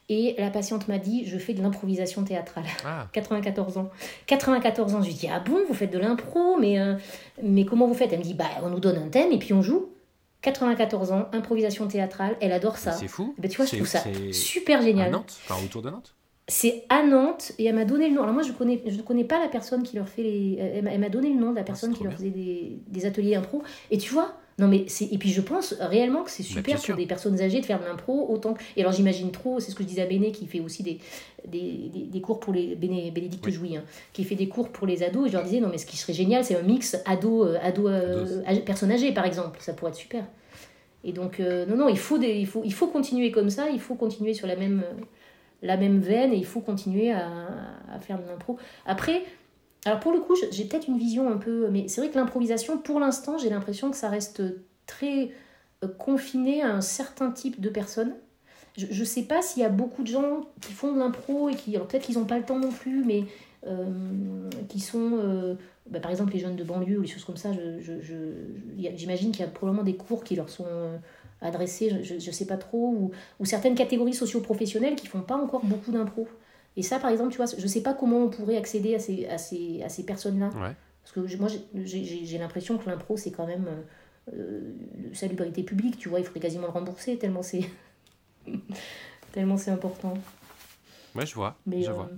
Et 0.09 0.35
la 0.39 0.51
patiente 0.51 0.87
m'a 0.87 0.99
dit, 0.99 1.25
je 1.27 1.39
fais 1.39 1.55
de 1.55 1.63
l'improvisation 1.63 2.25
théâtrale. 2.25 2.65
94 3.13 3.75
ah. 3.77 3.81
ans. 3.81 3.91
94 4.27 4.95
ans, 4.95 5.03
je 5.03 5.09
lui 5.09 5.15
dis, 5.15 5.29
ah 5.29 5.41
bon, 5.41 5.61
vous 5.67 5.75
faites 5.75 5.93
de 5.93 5.99
l'impro, 5.99 6.59
mais, 6.59 6.79
euh, 6.79 6.95
mais 7.43 7.65
comment 7.65 7.87
vous 7.87 7.95
faites? 7.95 8.13
Elle 8.13 8.19
me 8.19 8.25
dit, 8.25 8.35
bah, 8.35 8.51
on 8.63 8.69
nous 8.69 8.81
donne 8.81 8.99
un 8.99 9.09
thème 9.09 9.33
et 9.33 9.39
puis 9.39 9.53
on 9.53 9.63
joue. 9.63 9.89
94 10.43 11.13
ans, 11.13 11.29
improvisation 11.33 11.89
théâtrale, 11.89 12.37
elle 12.43 12.53
adore 12.53 12.77
ça. 12.77 12.93
C'est 12.93 13.09
fou. 13.09 13.35
Ben, 13.39 13.51
tu 13.51 13.57
vois, 13.57 13.65
je 13.65 13.77
trouve 13.77 13.87
ça 13.87 14.03
super 14.33 14.83
génial. 14.83 15.11
Nantes, 15.11 15.35
enfin 15.49 15.65
autour 15.65 15.81
de 15.81 15.89
Nantes 15.89 16.14
c'est 16.47 16.85
à 16.91 17.03
Nantes 17.03 17.53
et 17.59 17.65
elle 17.65 17.75
m'a 17.75 17.85
donné 17.85 18.09
le 18.09 18.15
nom. 18.15 18.23
Alors 18.23 18.35
moi 18.35 18.43
je 18.43 18.53
connais 18.53 18.83
je 18.87 18.97
ne 18.97 19.03
connais 19.03 19.25
pas 19.25 19.41
la 19.41 19.49
personne 19.49 19.83
qui 19.83 19.97
leur 19.97 20.09
fait 20.09 20.23
les 20.23 20.59
elle 20.59 21.01
m'a 21.01 21.09
donné 21.09 21.31
le 21.31 21.41
nom 21.41 21.51
de 21.51 21.57
la 21.57 21.63
ah, 21.63 21.65
personne 21.65 21.95
qui 21.95 22.05
leur 22.05 22.13
faisait 22.13 22.31
des, 22.31 22.79
des, 22.87 23.07
ateliers 23.07 23.35
impro. 23.35 23.63
Et 23.91 23.99
tu 23.99 24.13
vois 24.13 24.35
non 24.59 24.69
mais 24.69 24.85
c'est 24.87 25.07
et 25.07 25.19
puis 25.19 25.31
je 25.31 25.41
pense 25.41 25.75
réellement 25.81 26.23
que 26.23 26.31
c'est 26.31 26.43
super 26.43 26.81
pour 26.81 26.95
des 26.97 27.07
personnes 27.07 27.41
âgées 27.41 27.61
de 27.61 27.67
faire 27.67 27.81
de 27.81 27.87
l'impro 27.87 28.31
autant 28.31 28.55
et 28.77 28.83
alors 28.83 28.93
j'imagine 28.93 29.33
trop 29.33 29.59
c'est 29.59 29.73
ce 29.73 29.75
que 29.75 29.83
je 29.83 29.89
disais 29.89 30.03
à 30.03 30.07
Béné 30.07 30.31
qui 30.31 30.47
fait 30.47 30.61
aussi 30.61 30.85
des 30.85 31.01
des, 31.49 31.91
des, 31.93 32.21
cours 32.21 32.39
pour 32.41 32.53
les 32.53 32.77
Béné, 32.77 33.11
Bénédicte 33.11 33.51
Jouy 33.51 33.77
hein, 33.77 33.83
qui 34.13 34.23
fait 34.23 34.37
des 34.37 34.49
cours 34.49 34.69
pour 34.69 34.87
les 34.87 35.03
ados 35.03 35.27
et 35.27 35.29
je 35.29 35.33
leur 35.35 35.43
disais 35.43 35.59
non 35.59 35.69
mais 35.71 35.79
ce 35.79 35.87
qui 35.87 35.97
serait 35.97 36.13
génial 36.13 36.45
c'est 36.45 36.57
un 36.57 36.63
mix 36.63 36.97
ado 37.05 37.45
euh, 37.45 37.59
ado, 37.63 37.89
euh, 37.89 38.41
personnes 38.65 38.93
âgées 38.93 39.13
par 39.13 39.25
exemple. 39.25 39.59
Ça 39.61 39.73
pourrait 39.73 39.91
être 39.91 39.97
super. 39.97 40.25
Et 41.07 41.13
donc, 41.13 41.39
non, 41.39 41.77
non, 41.77 41.89
il 41.91 41.99
faut, 41.99 42.17
des, 42.17 42.33
il, 42.33 42.47
faut, 42.47 42.63
il 42.65 42.73
faut 42.73 42.87
continuer 42.87 43.31
comme 43.31 43.51
ça, 43.51 43.69
il 43.69 43.79
faut 43.79 43.95
continuer 43.95 44.33
sur 44.33 44.47
la 44.47 44.57
même, 44.57 44.83
la 45.65 45.77
même 45.77 45.99
veine 45.99 46.33
et 46.33 46.37
il 46.37 46.47
faut 46.47 46.61
continuer 46.61 47.11
à, 47.11 47.49
faire 48.01 48.21
de 48.21 48.27
l'impro. 48.27 48.59
Après, 48.87 49.23
alors 49.85 49.99
pour 49.99 50.13
le 50.13 50.21
coup, 50.21 50.35
j'ai 50.51 50.65
peut-être 50.65 50.89
une 50.89 50.99
vision 50.99 51.31
un 51.33 51.37
peu... 51.37 51.69
Mais 51.71 51.89
c'est 51.89 52.01
vrai 52.01 52.11
que 52.11 52.19
l'improvisation, 52.19 52.79
pour 52.79 53.01
l'instant, 53.01 53.39
j'ai 53.39 53.51
l'impression 53.51 53.91
que 53.91 53.97
ça 53.97 54.09
reste 54.09 54.43
très 54.87 55.31
confiné 55.99 56.63
à 56.63 56.75
un 56.75 56.81
certain 56.81 57.31
type 57.31 57.61
de 57.61 57.69
personnes. 57.69 58.15
Je 58.77 58.99
ne 58.99 59.05
sais 59.05 59.23
pas 59.23 59.41
s'il 59.41 59.63
y 59.63 59.65
a 59.65 59.69
beaucoup 59.69 60.03
de 60.03 60.09
gens 60.09 60.41
qui 60.61 60.73
font 60.73 60.93
de 60.93 60.99
l'impro 60.99 61.49
et 61.49 61.55
qui, 61.55 61.77
alors 61.77 61.87
peut-être 61.87 62.05
qu'ils 62.05 62.19
n'ont 62.19 62.25
pas 62.25 62.39
le 62.39 62.45
temps 62.45 62.59
non 62.59 62.73
plus, 62.73 63.05
mais 63.05 63.25
euh, 63.67 64.51
qui 64.69 64.81
sont, 64.81 65.13
euh, 65.15 65.55
bah, 65.89 66.01
par 66.01 66.11
exemple 66.11 66.33
les 66.33 66.41
jeunes 66.41 66.57
de 66.57 66.65
banlieue 66.65 66.99
ou 66.99 67.03
les 67.03 67.09
choses 67.09 67.25
comme 67.25 67.37
ça, 67.37 67.51
j'imagine 68.97 69.31
qu'il 69.31 69.41
y 69.41 69.49
a 69.49 69.51
probablement 69.51 69.85
des 69.85 69.95
cours 69.95 70.25
qui 70.25 70.35
leur 70.35 70.51
sont 70.51 70.67
euh, 70.67 70.97
adressés, 71.45 72.03
je 72.03 72.15
ne 72.15 72.33
sais 72.33 72.47
pas 72.47 72.57
trop, 72.57 72.89
ou, 72.89 73.11
ou 73.39 73.45
certaines 73.45 73.75
catégories 73.75 74.15
socio-professionnelles 74.15 74.97
qui 74.97 75.07
font 75.07 75.21
pas 75.21 75.37
encore 75.37 75.65
beaucoup 75.65 75.93
d'impro. 75.93 76.27
Et 76.77 76.83
ça, 76.83 76.99
par 76.99 77.11
exemple, 77.11 77.31
tu 77.31 77.37
vois, 77.37 77.47
je 77.47 77.63
ne 77.63 77.69
sais 77.69 77.83
pas 77.83 77.95
comment 77.95 78.19
on 78.19 78.29
pourrait 78.29 78.57
accéder 78.57 78.95
à 78.95 78.99
ces, 78.99 79.27
à 79.27 79.39
ces, 79.39 79.83
à 79.83 79.89
ces 79.89 80.05
personnes-là. 80.05 80.51
Parce 81.03 81.13
que 81.13 81.37
moi, 81.37 81.49
j'ai 81.75 82.39
l'impression 82.39 82.79
que 82.79 82.89
l'impro, 82.89 83.17
c'est 83.17 83.31
quand 83.31 83.47
même 83.47 83.69
euh, 84.33 84.73
salubrité 85.13 85.63
publique, 85.63 85.99
tu 85.99 86.09
vois, 86.09 86.19
il 86.19 86.25
faudrait 86.25 86.41
quasiment 86.41 86.67
le 86.67 86.73
rembourser 86.73 87.19
tellement 87.19 87.43
c'est 87.43 87.69
tellement 89.33 89.59
c'est 89.59 89.71
important. 89.71 90.15
Ouais, 91.15 91.27
je 91.27 91.35
vois. 91.35 91.59
Mais, 91.67 91.83
je 91.83 91.91
vois. 91.91 92.09
Euh, 92.11 92.17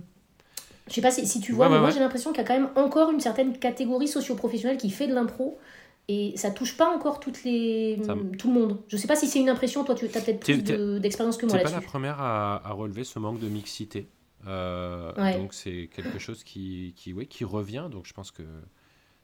je 0.87 0.93
sais 0.93 1.01
pas 1.01 1.11
si, 1.11 1.27
si 1.27 1.41
tu 1.41 1.51
vois, 1.51 1.67
mais 1.67 1.79
moi 1.79 1.89
j'ai 1.89 1.99
l'impression 1.99 2.31
qu'il 2.31 2.41
y 2.41 2.45
a 2.45 2.47
quand 2.47 2.53
même 2.53 2.69
encore 2.75 3.11
une 3.11 3.19
certaine 3.19 3.57
catégorie 3.59 4.07
socio-professionnelle 4.07 4.77
qui 4.77 4.89
fait 4.89 5.07
de 5.07 5.13
l'impro 5.13 5.59
et 6.07 6.35
ça 6.37 6.51
touche 6.51 6.77
pas 6.77 6.89
encore 6.93 7.19
toutes 7.19 7.43
les 7.43 7.99
tout 8.37 8.47
le 8.47 8.53
monde. 8.53 8.79
Je 8.87 8.97
sais 8.97 9.07
pas 9.07 9.15
si 9.15 9.27
c'est 9.27 9.39
une 9.39 9.49
impression, 9.49 9.83
toi 9.83 9.95
tu 9.95 10.05
as 10.05 10.21
peut-être 10.21 10.39
plus 10.39 10.61
d'expérience 10.99 11.37
que 11.37 11.45
moi 11.45 11.57
là-dessus. 11.57 11.73
pas 11.73 11.81
la 11.81 11.85
première 11.85 12.21
à, 12.21 12.67
à, 12.67 12.71
relever 12.71 13.03
ce 13.03 13.19
manque 13.19 13.39
de 13.39 13.49
mixité. 13.49 14.09
Euh, 14.45 15.11
donc 15.37 15.53
c'est 15.53 15.89
quelque 15.93 16.19
chose 16.19 16.43
qui, 16.43 16.93
qui, 16.95 17.13
oui, 17.13 17.27
qui 17.27 17.43
revient, 17.43 17.87
donc 17.91 18.05
je 18.05 18.13
pense 18.13 18.31
que 18.31 18.43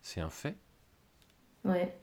c'est 0.02 0.22
un 0.22 0.30
fait. 0.30 0.56
Ouais. 1.64 1.96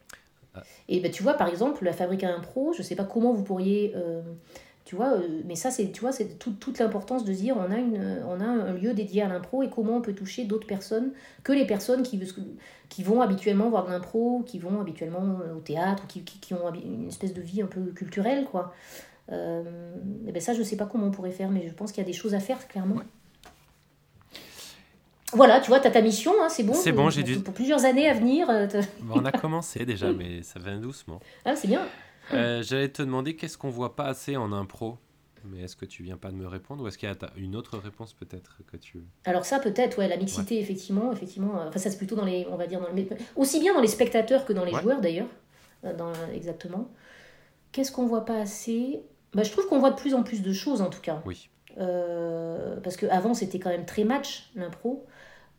Et 0.89 1.01
ben, 1.01 1.11
tu 1.12 1.23
vois, 1.23 1.35
par 1.35 1.48
exemple, 1.48 1.85
la 1.85 1.93
fabrique 1.93 2.24
à 2.24 2.35
impro, 2.35 2.73
je 2.73 2.82
sais 2.82 2.97
pas 2.97 3.05
comment 3.05 3.32
vous 3.32 3.44
pourriez. 3.44 3.93
Euh, 3.94 4.23
tu 4.91 4.97
vois, 4.97 5.12
euh, 5.12 5.43
mais 5.45 5.55
ça, 5.55 5.71
c'est, 5.71 5.93
tu 5.93 6.01
vois, 6.01 6.11
c'est 6.11 6.37
toute 6.37 6.81
l'importance 6.81 7.25
de 7.25 7.33
dire 7.33 7.57
on 7.57 7.71
a, 7.71 7.77
une, 7.77 8.25
on 8.27 8.41
a 8.41 8.45
un 8.45 8.73
lieu 8.73 8.93
dédié 8.93 9.23
à 9.23 9.29
l'impro 9.29 9.62
et 9.62 9.71
comment 9.71 9.99
on 9.99 10.01
peut 10.01 10.15
toucher 10.15 10.43
d'autres 10.43 10.67
personnes 10.67 11.12
que 11.45 11.53
les 11.53 11.65
personnes 11.65 12.03
qui, 12.03 12.21
qui 12.89 13.05
vont 13.05 13.21
habituellement 13.21 13.71
voir 13.71 13.87
de 13.87 13.93
l'impro, 13.93 14.43
qui 14.45 14.59
vont 14.59 14.81
habituellement 14.81 15.39
au 15.57 15.61
théâtre, 15.61 16.09
qui, 16.09 16.25
qui, 16.25 16.41
qui, 16.41 16.55
ont 16.55 16.75
une 16.75 17.07
espèce 17.07 17.33
de 17.35 17.41
vie 17.41 17.62
un 17.62 17.69
peu 17.69 17.83
culturelle, 17.93 18.47
quoi. 18.51 18.75
Euh, 19.31 19.62
et 20.27 20.33
ben 20.33 20.43
ça, 20.43 20.55
je 20.55 20.62
sais 20.65 20.77
pas 20.77 20.87
comment 20.87 21.07
on 21.07 21.12
pourrait 21.12 21.31
faire, 21.31 21.53
mais 21.53 21.69
je 21.69 21.73
pense 21.73 21.93
qu'il 21.93 22.03
y 22.03 22.05
a 22.05 22.11
des 22.11 22.12
choses 22.12 22.35
à 22.35 22.41
faire, 22.41 22.67
clairement. 22.67 22.97
Voilà, 25.35 25.61
tu 25.61 25.69
vois, 25.69 25.79
tu 25.79 25.87
as 25.87 25.93
ta 25.93 26.03
mission, 26.03 26.33
hein, 26.43 26.49
c'est 26.49 26.65
bon. 26.65 26.75
C'est 26.75 26.91
bon, 26.91 27.11
j'ai 27.11 27.23
dû. 27.23 27.39
Pour 27.39 27.55
plusieurs 27.55 27.85
années 27.85 28.09
à 28.09 28.15
venir. 28.15 28.51
Euh, 28.51 28.67
on 29.09 29.25
a 29.25 29.31
commencé 29.41 29.85
déjà, 29.85 30.11
mais 30.11 30.43
ça 30.43 30.59
vient 30.59 30.79
doucement. 30.79 31.21
Ah, 31.45 31.55
c'est 31.55 31.69
bien. 31.69 31.87
Euh, 32.35 32.62
j'allais 32.62 32.89
te 32.89 33.02
demander 33.02 33.35
qu'est-ce 33.35 33.59
qu'on 33.59 33.70
voit 33.70 33.97
pas 33.97 34.05
assez 34.05 34.36
en 34.36 34.52
impro? 34.52 34.98
Mais 35.44 35.62
est-ce 35.62 35.74
que 35.74 35.86
tu 35.86 36.02
viens 36.02 36.16
pas 36.16 36.31
de 36.31 36.36
me 36.36 36.47
répondre 36.47 36.85
ou 36.85 36.86
est-ce 36.86 36.98
qu'il 36.98 37.09
y 37.09 37.12
a 37.12 37.16
une 37.36 37.57
autre 37.57 37.78
réponse 37.78 38.12
peut-être 38.12 38.59
que 38.70 38.77
tu 38.77 39.02
Alors 39.24 39.47
ça 39.47 39.59
peut-être 39.59 39.98
ouais 39.98 40.07
la 40.07 40.19
mixité 40.19 40.61
effectivement 40.61 41.11
effectivement 41.12 41.55
enfin 41.66 41.78
ça 41.78 41.90
c'est 41.90 41.97
plutôt 41.97 42.15
dans 42.15 42.27
les 42.27 42.47
on 42.51 42.57
va 42.57 42.66
dire 42.66 42.78
dans 42.78 42.89
aussi 43.36 43.59
bien 43.59 43.73
dans 43.73 43.81
les 43.81 43.89
spectateurs 43.89 44.44
que 44.44 44.52
dans 44.52 44.66
les 44.66 44.73
joueurs 44.73 45.01
d'ailleurs 45.01 45.28
euh, 45.85 45.94
dans 45.94 46.12
exactement. 46.35 46.90
Qu'est-ce 47.73 47.90
qu'on 47.90 48.07
voit 48.07 48.27
pas 48.27 48.39
assez? 48.39 49.01
Bah, 49.32 49.43
je 49.43 49.51
trouve 49.51 49.66
qu'on 49.66 49.78
voit 49.78 49.90
de 49.90 49.97
plus 49.97 50.12
en 50.12 50.23
plus 50.23 50.43
de 50.43 50.52
choses 50.52 50.82
en 50.82 50.90
tout 50.90 51.01
cas. 51.01 51.23
Oui. 51.24 51.48
parce 51.77 52.98
qu'avant 52.98 53.32
c'était 53.32 53.59
quand 53.59 53.70
même 53.70 53.86
très 53.86 54.05
match 54.05 54.51
l'impro. 54.55 55.07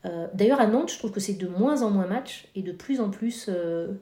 Euh, 0.06 0.28
d'ailleurs, 0.34 0.60
à 0.60 0.68
Nantes, 0.68 0.92
je 0.92 0.98
trouve 0.98 1.12
que 1.12 1.20
c'est 1.20 1.34
de 1.34 1.48
moins 1.48 1.84
en 1.84 1.92
moins 1.92 2.08
match 2.08 2.48
et 2.56 2.64
de 2.64 2.72
plus 2.72 3.02
en 3.02 3.10
plus, 3.10 3.48
euh, 3.50 3.54
euh, 3.54 3.94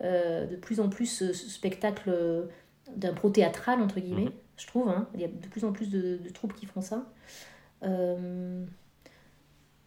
de 0.00 0.56
plus 0.56 0.80
en 0.80 0.88
plus 0.88 1.32
spectacle 1.32 2.48
d'impro 2.96 3.30
théâtral, 3.30 3.80
entre 3.80 4.00
guillemets, 4.00 4.26
mhm. 4.26 4.32
je 4.56 4.66
trouve. 4.66 4.88
Hein. 4.88 5.08
Il 5.14 5.20
y 5.20 5.24
a 5.24 5.28
de 5.28 5.46
plus 5.48 5.64
en 5.64 5.72
plus 5.72 5.90
de, 5.90 6.18
troupes 6.32 6.54
qui 6.54 6.66
font 6.66 6.80
ça. 6.80 7.04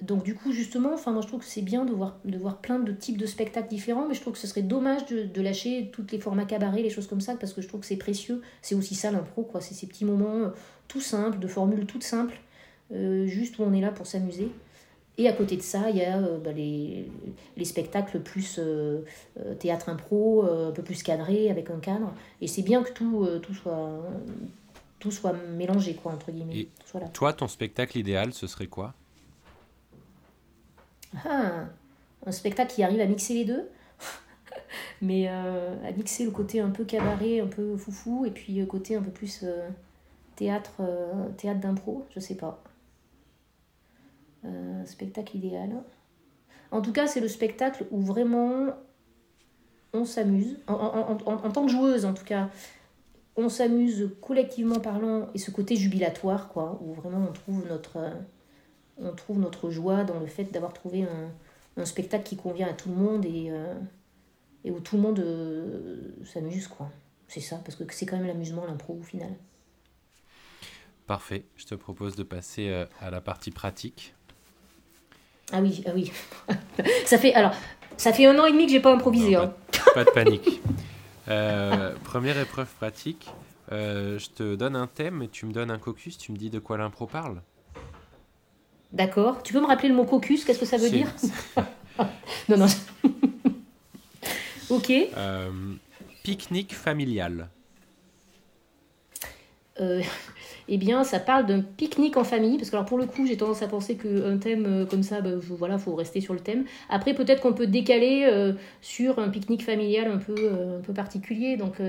donc, 0.01 0.23
du 0.23 0.35
coup, 0.35 0.51
justement, 0.51 0.93
enfin, 0.93 1.11
moi, 1.11 1.21
je 1.21 1.27
trouve 1.27 1.41
que 1.41 1.45
c'est 1.45 1.61
bien 1.61 1.85
de 1.85 1.93
voir, 1.93 2.19
de 2.25 2.37
voir 2.37 2.57
plein 2.57 2.79
de 2.79 2.91
types 2.91 3.17
de 3.17 3.25
spectacles 3.25 3.69
différents, 3.69 4.07
mais 4.07 4.13
je 4.13 4.21
trouve 4.21 4.33
que 4.33 4.39
ce 4.39 4.47
serait 4.47 4.63
dommage 4.63 5.05
de, 5.05 5.23
de 5.23 5.41
lâcher 5.41 5.91
tous 5.93 6.05
les 6.11 6.19
formats 6.19 6.45
cabaret, 6.45 6.81
les 6.81 6.89
choses 6.89 7.07
comme 7.07 7.21
ça, 7.21 7.35
parce 7.35 7.53
que 7.53 7.61
je 7.61 7.67
trouve 7.67 7.81
que 7.81 7.85
c'est 7.85 7.97
précieux. 7.97 8.41
C'est 8.61 8.75
aussi 8.75 8.95
ça 8.95 9.11
l'impro, 9.11 9.43
quoi. 9.43 9.61
C'est 9.61 9.73
ces 9.73 9.87
petits 9.87 10.05
moments 10.05 10.51
tout 10.87 11.01
simples, 11.01 11.39
de 11.39 11.47
formules 11.47 11.85
toutes 11.85 12.03
simples, 12.03 12.39
juste 12.91 13.59
où 13.59 13.63
on 13.63 13.73
est 13.73 13.81
là 13.81 13.91
pour 13.91 14.05
s'amuser. 14.05 14.51
Et 15.17 15.27
à 15.27 15.33
côté 15.33 15.57
de 15.57 15.61
ça, 15.61 15.89
il 15.89 15.97
y 15.97 16.03
a 16.03 16.17
euh, 16.17 16.39
bah, 16.39 16.51
les, 16.51 17.09
les, 17.57 17.65
spectacles 17.65 18.21
plus 18.21 18.57
euh, 18.59 19.03
euh, 19.39 19.53
théâtre 19.55 19.89
impro, 19.89 20.43
un 20.43 20.71
peu 20.71 20.81
plus 20.83 21.03
cadré, 21.03 21.49
avec 21.49 21.69
un 21.69 21.79
cadre. 21.79 22.13
Et 22.39 22.47
c'est 22.47 22.61
bien 22.61 22.81
que 22.81 22.91
tout, 22.91 23.27
tout, 23.41 23.53
soit, 23.53 23.89
tout 24.99 25.11
soit 25.11 25.33
mélangé, 25.33 25.95
quoi, 25.95 26.13
entre 26.13 26.31
guillemets. 26.31 26.67
Toi, 27.13 27.33
ton 27.33 27.47
spectacle 27.47 27.97
idéal, 27.97 28.33
ce 28.33 28.47
serait 28.47 28.67
quoi? 28.67 28.93
Ah, 31.25 31.65
Un 32.25 32.31
spectacle 32.31 32.73
qui 32.73 32.83
arrive 32.83 33.01
à 33.01 33.05
mixer 33.05 33.33
les 33.33 33.45
deux. 33.45 33.69
Mais 35.01 35.27
à 35.27 35.91
mixer 35.97 36.23
le 36.23 36.31
côté 36.31 36.61
un 36.61 36.69
peu 36.69 36.85
cabaret, 36.85 37.41
un 37.41 37.47
peu 37.47 37.75
foufou, 37.75 38.25
et 38.25 38.31
puis 38.31 38.53
le 38.53 38.65
côté 38.65 38.95
un 38.95 39.01
peu 39.01 39.11
plus 39.11 39.45
théâtre, 40.37 40.81
théâtre 41.37 41.59
d'impro, 41.59 42.05
je 42.15 42.21
sais 42.21 42.35
pas. 42.35 42.63
Euh, 44.43 44.85
spectacle 44.85 45.37
idéal. 45.37 45.83
En 46.71 46.81
tout 46.81 46.91
cas, 46.91 47.05
c'est 47.05 47.19
le 47.19 47.27
spectacle 47.27 47.85
où 47.91 48.01
vraiment 48.01 48.69
on 49.93 50.03
s'amuse. 50.03 50.57
En, 50.67 51.51
tant 51.51 51.65
que 51.65 51.71
joueuse, 51.71 52.05
en 52.05 52.13
tout 52.15 52.23
cas, 52.23 52.49
on 53.35 53.49
s'amuse 53.49 54.09
collectivement 54.19 54.79
parlant 54.79 55.29
et 55.35 55.37
ce 55.37 55.51
côté 55.51 55.75
jubilatoire, 55.75 56.49
quoi, 56.49 56.79
où 56.81 56.93
vraiment 56.93 57.27
on 57.29 57.33
trouve 57.33 57.67
notre, 57.67 57.99
on 58.97 59.13
trouve 59.13 59.37
notre 59.37 59.69
joie 59.69 60.03
dans 60.05 60.19
le 60.19 60.25
fait 60.25 60.45
d'avoir 60.45 60.73
trouvé 60.73 61.03
un, 61.03 61.85
spectacle 61.85 62.23
qui 62.23 62.35
convient 62.35 62.67
à 62.67 62.73
tout 62.73 62.89
le 62.89 62.95
monde 62.95 63.25
et, 63.25 63.47
euh, 63.49 63.73
et 64.63 64.71
où 64.71 64.79
tout 64.79 64.95
le 64.95 65.01
monde 65.03 65.19
euh, 65.19 66.13
s'amuse, 66.25 66.67
quoi. 66.67 66.89
C'est 67.27 67.41
ça, 67.41 67.57
parce 67.63 67.75
que 67.75 67.83
c'est 67.93 68.05
quand 68.07 68.17
même 68.17 68.27
l'amusement, 68.27 68.65
l'impro 68.65 68.97
au 68.99 69.03
final. 69.03 69.31
Parfait, 71.05 71.45
je 71.57 71.65
te 71.65 71.75
propose 71.75 72.15
de 72.15 72.23
passer 72.23 72.85
à 72.99 73.11
la 73.11 73.21
partie 73.21 73.51
pratique. 73.51 74.13
Ah 75.51 75.61
oui, 75.61 75.83
ah 75.85 75.91
oui. 75.93 76.11
ça 77.05 77.17
fait 77.17 77.33
alors, 77.33 77.53
ça 77.97 78.13
fait 78.13 78.25
un 78.25 78.37
an 78.39 78.45
et 78.45 78.51
demi 78.51 78.65
que 78.65 78.71
j'ai 78.71 78.79
pas 78.79 78.93
improvisé. 78.93 79.35
Hein. 79.35 79.53
pas, 79.93 80.03
de 80.03 80.11
panique. 80.11 80.61
Euh, 81.27 81.93
première 82.03 82.37
épreuve 82.39 82.67
pratique. 82.77 83.29
Euh, 83.71 84.19
je 84.19 84.29
te 84.31 84.55
donne 84.55 84.75
un 84.75 84.87
thème 84.87 85.21
et 85.21 85.29
tu 85.29 85.45
me 85.45 85.53
donnes 85.53 85.71
un 85.71 85.77
caucus. 85.77 86.17
Tu 86.17 86.31
me 86.31 86.37
dis 86.37 86.49
de 86.49 86.59
quoi 86.59 86.77
l'impro 86.77 87.05
parle. 87.05 87.41
D'accord. 88.91 89.41
Tu 89.43 89.53
peux 89.53 89.61
me 89.61 89.67
rappeler 89.67 89.87
le 89.87 89.95
mot 89.95 90.03
caucus 90.03 90.43
Qu'est-ce 90.43 90.59
que 90.59 90.65
ça 90.65 90.77
veut 90.77 90.89
dire? 90.89 91.07
Non, 92.49 92.57
non. 92.57 92.67
ok. 94.69 94.89
Euh, 94.89 95.51
pique-nique 96.23 96.73
familial. 96.73 97.49
Euh, 99.79 100.01
eh 100.67 100.77
bien, 100.77 101.03
ça 101.03 101.19
parle 101.19 101.45
d'un 101.45 101.61
pique-nique 101.61 102.17
en 102.17 102.23
famille, 102.23 102.57
parce 102.57 102.69
que 102.69 102.75
alors 102.75 102.85
pour 102.85 102.97
le 102.97 103.05
coup, 103.05 103.25
j'ai 103.25 103.37
tendance 103.37 103.61
à 103.61 103.67
penser 103.67 103.95
qu'un 103.97 104.37
thème 104.37 104.65
euh, 104.65 104.85
comme 104.85 105.03
ça, 105.03 105.21
ben, 105.21 105.39
voilà, 105.39 105.77
faut 105.77 105.95
rester 105.95 106.21
sur 106.21 106.33
le 106.33 106.39
thème. 106.39 106.65
Après, 106.89 107.13
peut-être 107.13 107.41
qu'on 107.41 107.53
peut 107.53 107.67
décaler 107.67 108.27
euh, 108.29 108.53
sur 108.81 109.19
un 109.19 109.29
pique-nique 109.29 109.63
familial 109.63 110.11
un 110.11 110.17
peu, 110.17 110.51
un 110.77 110.81
peu 110.81 110.93
particulier, 110.93 111.57
donc 111.57 111.81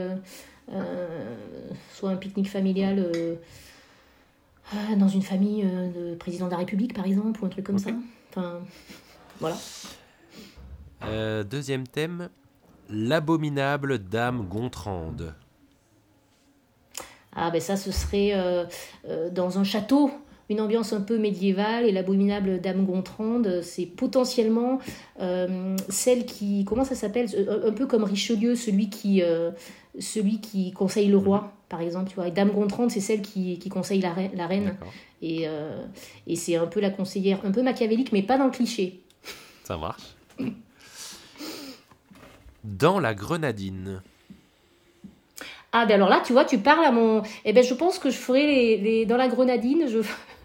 soit 1.92 2.10
un 2.10 2.16
pique-nique 2.16 2.48
familial 2.48 3.06
dans 4.96 5.08
une 5.08 5.22
famille 5.22 5.64
de 5.64 6.14
président 6.14 6.46
de 6.46 6.52
la 6.52 6.58
République, 6.58 6.94
par 6.94 7.06
exemple, 7.06 7.42
ou 7.42 7.46
un 7.46 7.50
truc 7.50 7.64
comme 7.64 7.78
ça. 7.78 7.90
Enfin, 8.30 8.60
voilà. 9.38 9.56
deuxième 11.44 11.86
thème, 11.86 12.28
l'abominable 12.88 13.98
dame 13.98 14.46
Gontrande. 14.48 15.34
Ah 17.34 17.50
ben 17.50 17.60
ça, 17.60 17.76
ce 17.76 17.90
serait 17.90 18.32
euh, 18.34 18.64
euh, 19.09 19.30
dans 19.30 19.59
un 19.59 19.64
château, 19.64 20.10
une 20.50 20.60
ambiance 20.60 20.92
un 20.92 21.00
peu 21.00 21.18
médiévale, 21.18 21.86
et 21.86 21.92
l'abominable 21.92 22.60
Dame 22.60 22.84
Gontrande, 22.84 23.62
c'est 23.62 23.86
potentiellement 23.86 24.80
euh, 25.20 25.76
celle 25.88 26.26
qui, 26.26 26.64
comment 26.66 26.84
ça 26.84 26.94
s'appelle 26.94 27.28
Un 27.66 27.72
peu 27.72 27.86
comme 27.86 28.04
Richelieu, 28.04 28.54
celui 28.54 28.90
qui, 28.90 29.22
celui 29.98 30.40
qui 30.40 30.72
conseille 30.72 31.09
le 31.09 31.16
roi, 31.16 31.52
par 31.70 31.80
exemple. 31.80 32.10
Tu 32.10 32.16
vois. 32.16 32.28
Et 32.28 32.32
Dame 32.32 32.50
Gontrande, 32.50 32.90
c'est 32.90 33.00
celle 33.00 33.22
qui, 33.22 33.59
qui, 33.59 33.68
conseille 33.70 34.02
la, 34.02 34.12
reine. 34.12 34.32
La 34.34 34.46
reine 34.46 34.76
et, 35.22 35.46
et 36.26 36.36
c'est 36.36 36.56
un 36.56 36.66
peu 36.66 36.80
la 36.80 36.90
conseillère, 36.90 37.40
un 37.44 37.50
peu 37.50 37.62
machiavélique, 37.62 38.12
mais 38.12 38.22
pas 38.22 38.36
dans 38.36 38.46
le 38.46 38.50
cliché. 38.50 39.00
Ça 39.64 39.78
marche. 39.78 40.16
Dans 42.64 43.00
la 43.00 43.14
grenadine. 43.14 44.02
Ah, 45.72 45.86
ben 45.86 45.94
alors 45.94 46.10
là, 46.10 46.22
tu 46.24 46.32
vois, 46.34 46.44
tu 46.44 46.58
parles 46.58 46.84
à 46.84 46.92
mon. 46.92 47.22
Eh 47.44 47.52
ben, 47.52 47.64
je 47.64 47.72
pense 47.72 47.98
que 47.98 48.10
je 48.10 48.16
ferai 48.16 48.46
les, 48.46 48.76
les... 48.76 49.06
dans 49.06 49.16
la 49.16 49.28
grenadine. 49.28 49.86
Je, 49.88 50.00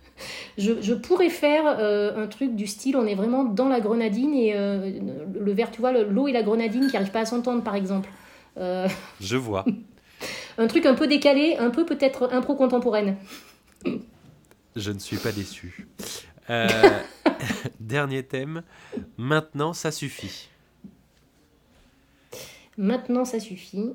je, 0.58 0.82
je 0.82 0.94
pourrais 0.94 1.30
faire 1.30 1.64
euh, 1.68 2.24
un 2.24 2.28
truc 2.28 2.56
du 2.56 2.66
style, 2.66 2.96
on 2.96 3.06
est 3.06 3.16
vraiment 3.16 3.44
dans 3.44 3.68
la 3.68 3.82
grenadine 3.82 4.34
et 4.34 4.54
euh, 4.56 5.00
le 5.40 5.52
verre, 5.52 5.70
tu 5.70 5.82
vois, 5.82 5.92
l'eau 5.92 6.28
et 6.28 6.32
la 6.32 6.44
grenadine 6.44 6.88
qui 6.88 6.94
n'arrivent 6.94 7.12
pas 7.12 7.22
à 7.22 7.26
s'entendre, 7.26 7.62
par 7.62 7.76
exemple. 7.76 8.10
Euh, 8.58 8.88
Je 9.20 9.36
vois. 9.36 9.66
un 10.58 10.68
truc 10.68 10.86
un 10.86 10.96
peu 10.96 11.08
décalé, 11.08 11.58
un 11.58 11.72
peu 11.72 11.86
peut-être 11.86 12.30
impro 12.32 12.56
contemporaine. 12.56 13.18
Je 14.76 14.92
ne 14.92 15.00
suis 15.00 15.18
pas 15.18 15.32
déçu. 15.34 15.88
Dernier 17.82 18.24
thème. 18.24 18.64
Maintenant, 19.18 19.74
ça 19.74 19.92
suffit. 19.92 20.48
Maintenant, 22.78 23.26
ça 23.26 23.40
suffit. 23.40 23.92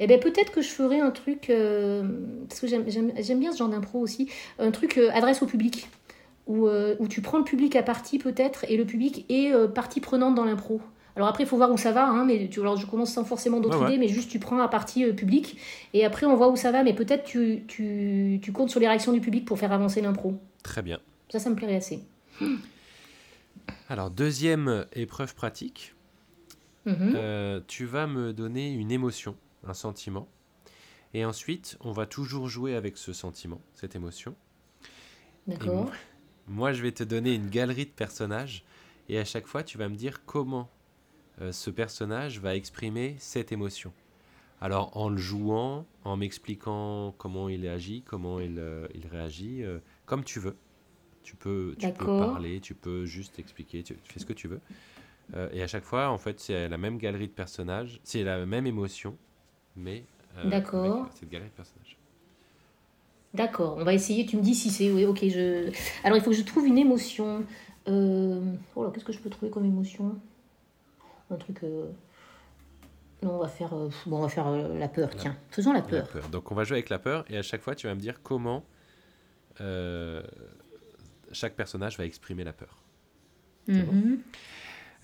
Eh 0.00 0.06
ben 0.06 0.18
peut-être 0.20 0.52
que 0.52 0.60
je 0.62 0.68
ferai 0.68 1.00
un 1.00 1.10
truc, 1.10 1.48
euh, 1.50 2.02
parce 2.48 2.60
que 2.60 2.66
j'aime- 2.66 3.38
bien 3.38 3.52
ce 3.52 3.58
genre 3.58 3.68
d'impro 3.68 4.00
aussi, 4.00 4.28
un 4.58 4.70
truc 4.70 4.98
euh, 4.98 5.10
adresse 5.12 5.42
au 5.42 5.46
public, 5.46 5.88
où, 6.46 6.66
euh, 6.66 6.96
où 6.98 7.06
tu 7.08 7.20
prends 7.22 7.38
le 7.38 7.44
public 7.44 7.76
à 7.76 7.82
partie 7.82 8.18
peut-être, 8.18 8.64
et 8.68 8.76
le 8.76 8.84
public 8.84 9.24
est 9.28 9.52
partie 9.74 10.00
prenante 10.00 10.34
dans 10.34 10.44
l'impro. 10.44 10.80
Alors 11.14 11.28
après, 11.28 11.44
il 11.44 11.46
faut 11.46 11.58
voir 11.58 11.70
où 11.70 11.76
ça 11.76 11.92
va, 11.92 12.06
hein, 12.08 12.24
mais 12.24 12.48
tu, 12.48 12.60
alors 12.60 12.76
je 12.78 12.86
commence 12.86 13.12
sans 13.12 13.24
forcément 13.24 13.60
d'autres 13.60 13.78
Ouais, 13.78 13.84
ouais. 13.84 13.90
idées, 13.94 13.98
mais 14.06 14.08
juste 14.08 14.30
tu 14.30 14.38
prends 14.38 14.58
à 14.60 14.68
partie 14.68 15.04
public, 15.12 15.56
et 15.94 16.04
après 16.06 16.26
on 16.26 16.34
voit 16.36 16.48
où 16.48 16.56
ça 16.56 16.72
va, 16.72 16.82
mais 16.84 16.94
peut-être 16.94 17.24
tu, 17.24 17.64
tu, 17.68 18.40
tu 18.42 18.50
comptes 18.52 18.70
sur 18.70 18.80
les 18.80 18.88
réactions 18.88 19.12
du 19.12 19.20
public 19.20 19.44
pour 19.44 19.58
faire 19.58 19.72
avancer 19.72 20.00
l'impro. 20.00 20.34
Très 20.62 20.80
bien. 20.82 20.98
Ça, 21.28 21.38
ça 21.38 21.50
me 21.50 21.54
plairait 21.54 21.76
assez. 21.76 22.00
Alors, 23.88 24.10
deuxième 24.10 24.86
épreuve 24.94 25.34
pratique. 25.34 25.94
Mhm. 26.86 27.12
Euh, 27.14 27.60
tu 27.68 27.84
vas 27.84 28.06
me 28.06 28.32
donner 28.32 28.72
une 28.72 28.90
émotion, 28.90 29.36
un 29.64 29.74
sentiment. 29.74 30.28
Et 31.14 31.24
ensuite, 31.24 31.76
on 31.80 31.92
va 31.92 32.06
toujours 32.06 32.48
jouer 32.48 32.74
avec 32.74 32.96
ce 32.96 33.12
sentiment, 33.12 33.60
cette 33.74 33.94
émotion. 33.94 34.34
D'accord. 35.46 35.84
moi, 35.84 35.92
moi, 36.48 36.72
je 36.72 36.82
vais 36.82 36.92
te 36.92 37.04
donner 37.04 37.34
une 37.34 37.50
galerie 37.50 37.86
de 37.86 37.90
personnages. 37.90 38.64
Et 39.08 39.18
à 39.18 39.24
chaque 39.24 39.46
fois, 39.46 39.62
tu 39.62 39.76
vas 39.76 39.88
me 39.88 39.96
dire 39.96 40.24
comment 40.24 40.70
euh, 41.40 41.52
ce 41.52 41.70
personnage 41.70 42.40
va 42.40 42.54
exprimer 42.54 43.16
cette 43.18 43.52
émotion. 43.52 43.92
Alors, 44.60 44.96
en 44.96 45.08
le 45.08 45.16
jouant, 45.16 45.86
en 46.04 46.16
m'expliquant 46.16 47.14
comment 47.18 47.48
il 47.48 47.66
agit, 47.66 48.02
comment 48.02 48.38
il, 48.38 48.58
euh, 48.58 48.86
il 48.94 49.06
réagit, 49.06 49.64
euh, 49.64 49.80
comme 50.06 50.24
tu 50.24 50.38
veux. 50.38 50.56
Tu 51.24 51.36
peux, 51.36 51.74
tu 51.78 51.92
peux 51.92 52.18
parler, 52.18 52.60
tu 52.60 52.74
peux 52.74 53.04
juste 53.04 53.38
expliquer, 53.38 53.82
tu, 53.82 53.94
tu 53.94 54.12
fais 54.12 54.20
ce 54.20 54.26
que 54.26 54.32
tu 54.32 54.48
veux. 54.48 54.60
Et 55.52 55.62
à 55.62 55.66
chaque 55.66 55.84
fois, 55.84 56.10
en 56.10 56.18
fait, 56.18 56.40
c'est 56.40 56.68
la 56.68 56.76
même 56.76 56.98
galerie 56.98 57.28
de 57.28 57.32
personnages, 57.32 58.00
c'est 58.02 58.22
la 58.22 58.44
même 58.44 58.66
émotion, 58.66 59.16
mais 59.76 60.04
euh, 60.38 60.48
D'accord. 60.48 61.08
cette 61.14 61.28
galerie 61.30 61.48
de 61.50 61.54
personnages. 61.54 61.96
D'accord, 63.34 63.76
on 63.78 63.84
va 63.84 63.94
essayer. 63.94 64.26
Tu 64.26 64.36
me 64.36 64.42
dis 64.42 64.54
si 64.54 64.70
c'est. 64.70 64.90
Oui, 64.92 65.04
ok. 65.06 65.20
Je... 65.28 65.72
Alors, 66.04 66.18
il 66.18 66.22
faut 66.22 66.30
que 66.30 66.36
je 66.36 66.42
trouve 66.42 66.66
une 66.66 66.76
émotion. 66.78 67.44
Euh... 67.88 68.54
Oh 68.76 68.84
là, 68.84 68.90
qu'est-ce 68.92 69.04
que 69.06 69.12
je 69.12 69.18
peux 69.18 69.30
trouver 69.30 69.50
comme 69.50 69.64
émotion? 69.64 70.18
Un 71.30 71.36
truc. 71.36 71.62
euh, 71.64 71.86
Non, 73.22 73.36
on 73.36 73.38
va 73.38 73.48
faire. 73.48 73.72
euh, 73.74 73.88
Bon, 74.06 74.18
on 74.18 74.22
va 74.22 74.28
faire 74.28 74.50
la 74.50 74.88
peur, 74.88 75.08
tiens. 75.16 75.34
Faisons 75.50 75.72
la 75.72 75.78
La 75.80 75.84
peur. 75.86 76.08
peur. 76.08 76.28
Donc 76.28 76.52
on 76.52 76.54
va 76.54 76.64
jouer 76.64 76.76
avec 76.76 76.90
la 76.90 76.98
peur 76.98 77.24
et 77.30 77.38
à 77.38 77.42
chaque 77.42 77.62
fois 77.62 77.74
tu 77.74 77.86
vas 77.86 77.94
me 77.94 78.00
dire 78.00 78.20
comment 78.22 78.64
euh, 79.62 80.22
chaque 81.32 81.54
personnage 81.54 81.96
va 81.96 82.04
exprimer 82.04 82.44
la 82.44 82.52
peur. 82.52 82.82
Mhm. 83.68 84.20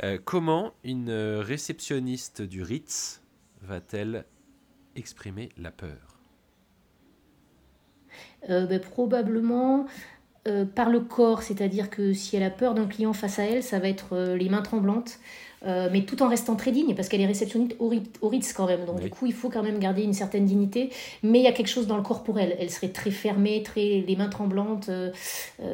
Euh, 0.02 0.18
comment 0.22 0.74
une 0.84 1.10
réceptionniste 1.10 2.42
du 2.42 2.62
Ritz 2.62 3.22
va-t-elle 3.62 4.26
exprimer 4.98 5.48
la 5.56 5.70
peur 5.70 6.18
Euh, 8.48 8.66
ben, 8.66 8.80
probablement 8.80 9.86
euh, 10.46 10.64
par 10.64 10.90
le 10.90 11.00
corps, 11.00 11.42
c'est-à-dire 11.42 11.90
que 11.90 12.12
si 12.12 12.36
elle 12.36 12.42
a 12.42 12.50
peur 12.50 12.74
d'un 12.74 12.86
client 12.86 13.12
face 13.12 13.38
à 13.38 13.44
elle, 13.44 13.62
ça 13.62 13.78
va 13.80 13.88
être 13.88 14.14
euh, 14.14 14.36
les 14.36 14.48
mains 14.48 14.62
tremblantes, 14.62 15.18
mais 15.64 16.04
tout 16.06 16.22
en 16.22 16.28
restant 16.28 16.54
très 16.54 16.70
digne, 16.70 16.94
parce 16.94 17.08
qu'elle 17.08 17.20
est 17.20 17.26
réceptionniste 17.26 17.74
au, 17.80 17.88
Ritz- 17.88 18.16
au 18.22 18.28
Ritz 18.28 18.52
quand 18.52 18.66
même, 18.66 18.84
donc 18.86 18.98
Oui. 18.98 19.04
du 19.04 19.10
coup 19.10 19.26
il 19.26 19.32
faut 19.34 19.50
quand 19.50 19.64
même 19.64 19.80
garder 19.80 20.02
une 20.04 20.12
certaine 20.12 20.44
dignité, 20.46 20.90
mais 21.24 21.40
il 21.40 21.44
y 21.44 21.48
a 21.48 21.52
quelque 21.52 21.66
chose 21.68 21.88
dans 21.88 21.96
le 21.96 22.02
corps 22.04 22.22
pour 22.22 22.38
elle. 22.38 22.56
Elle 22.60 22.70
serait 22.70 22.90
très 22.90 23.10
fermée, 23.10 23.64
très 23.64 24.04
les 24.06 24.16
mains 24.16 24.28
tremblantes, 24.28 24.88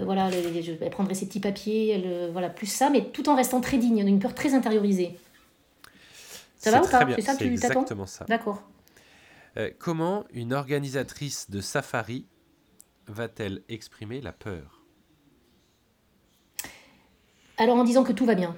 voilà, 0.03 0.31
les- 0.31 0.51
les- 0.51 0.63
je- 0.63 0.73
elle 0.81 0.91
prendrait 0.91 1.15
ses 1.15 1.27
petits 1.27 1.41
papiers, 1.41 1.91
elle, 1.91 2.31
voilà, 2.33 2.49
plus 2.49 2.67
ça, 2.67 2.89
mais 2.91 3.05
tout 3.13 3.29
en 3.29 3.37
restant 3.37 3.61
très 3.61 3.77
digne, 3.77 3.99
une 4.09 4.19
peur 4.21 4.35
très 4.35 4.55
intériorisée. 4.55 5.19
Ça 6.57 6.71
va 6.71 6.83
ou 6.83 6.89
pas? 6.89 7.07
C'est 7.15 7.21
ça 7.23 7.35
que 7.35 7.45
tu 7.45 7.59
t'attends? 7.59 7.81
exactement 7.81 8.07
ça. 8.07 8.25
D'accord. 8.27 8.63
Euh, 9.57 9.71
comment 9.79 10.25
une 10.33 10.53
organisatrice 10.53 11.51
de 11.51 11.61
safari 11.61 12.27
va-t-elle 13.07 13.63
exprimer 13.69 14.21
la 14.21 14.33
peur? 14.33 14.83
Alors 17.57 17.77
en 17.77 17.85
disant 17.85 18.03
que 18.03 18.13
tout 18.13 18.27
va 18.27 18.35
bien. 18.35 18.57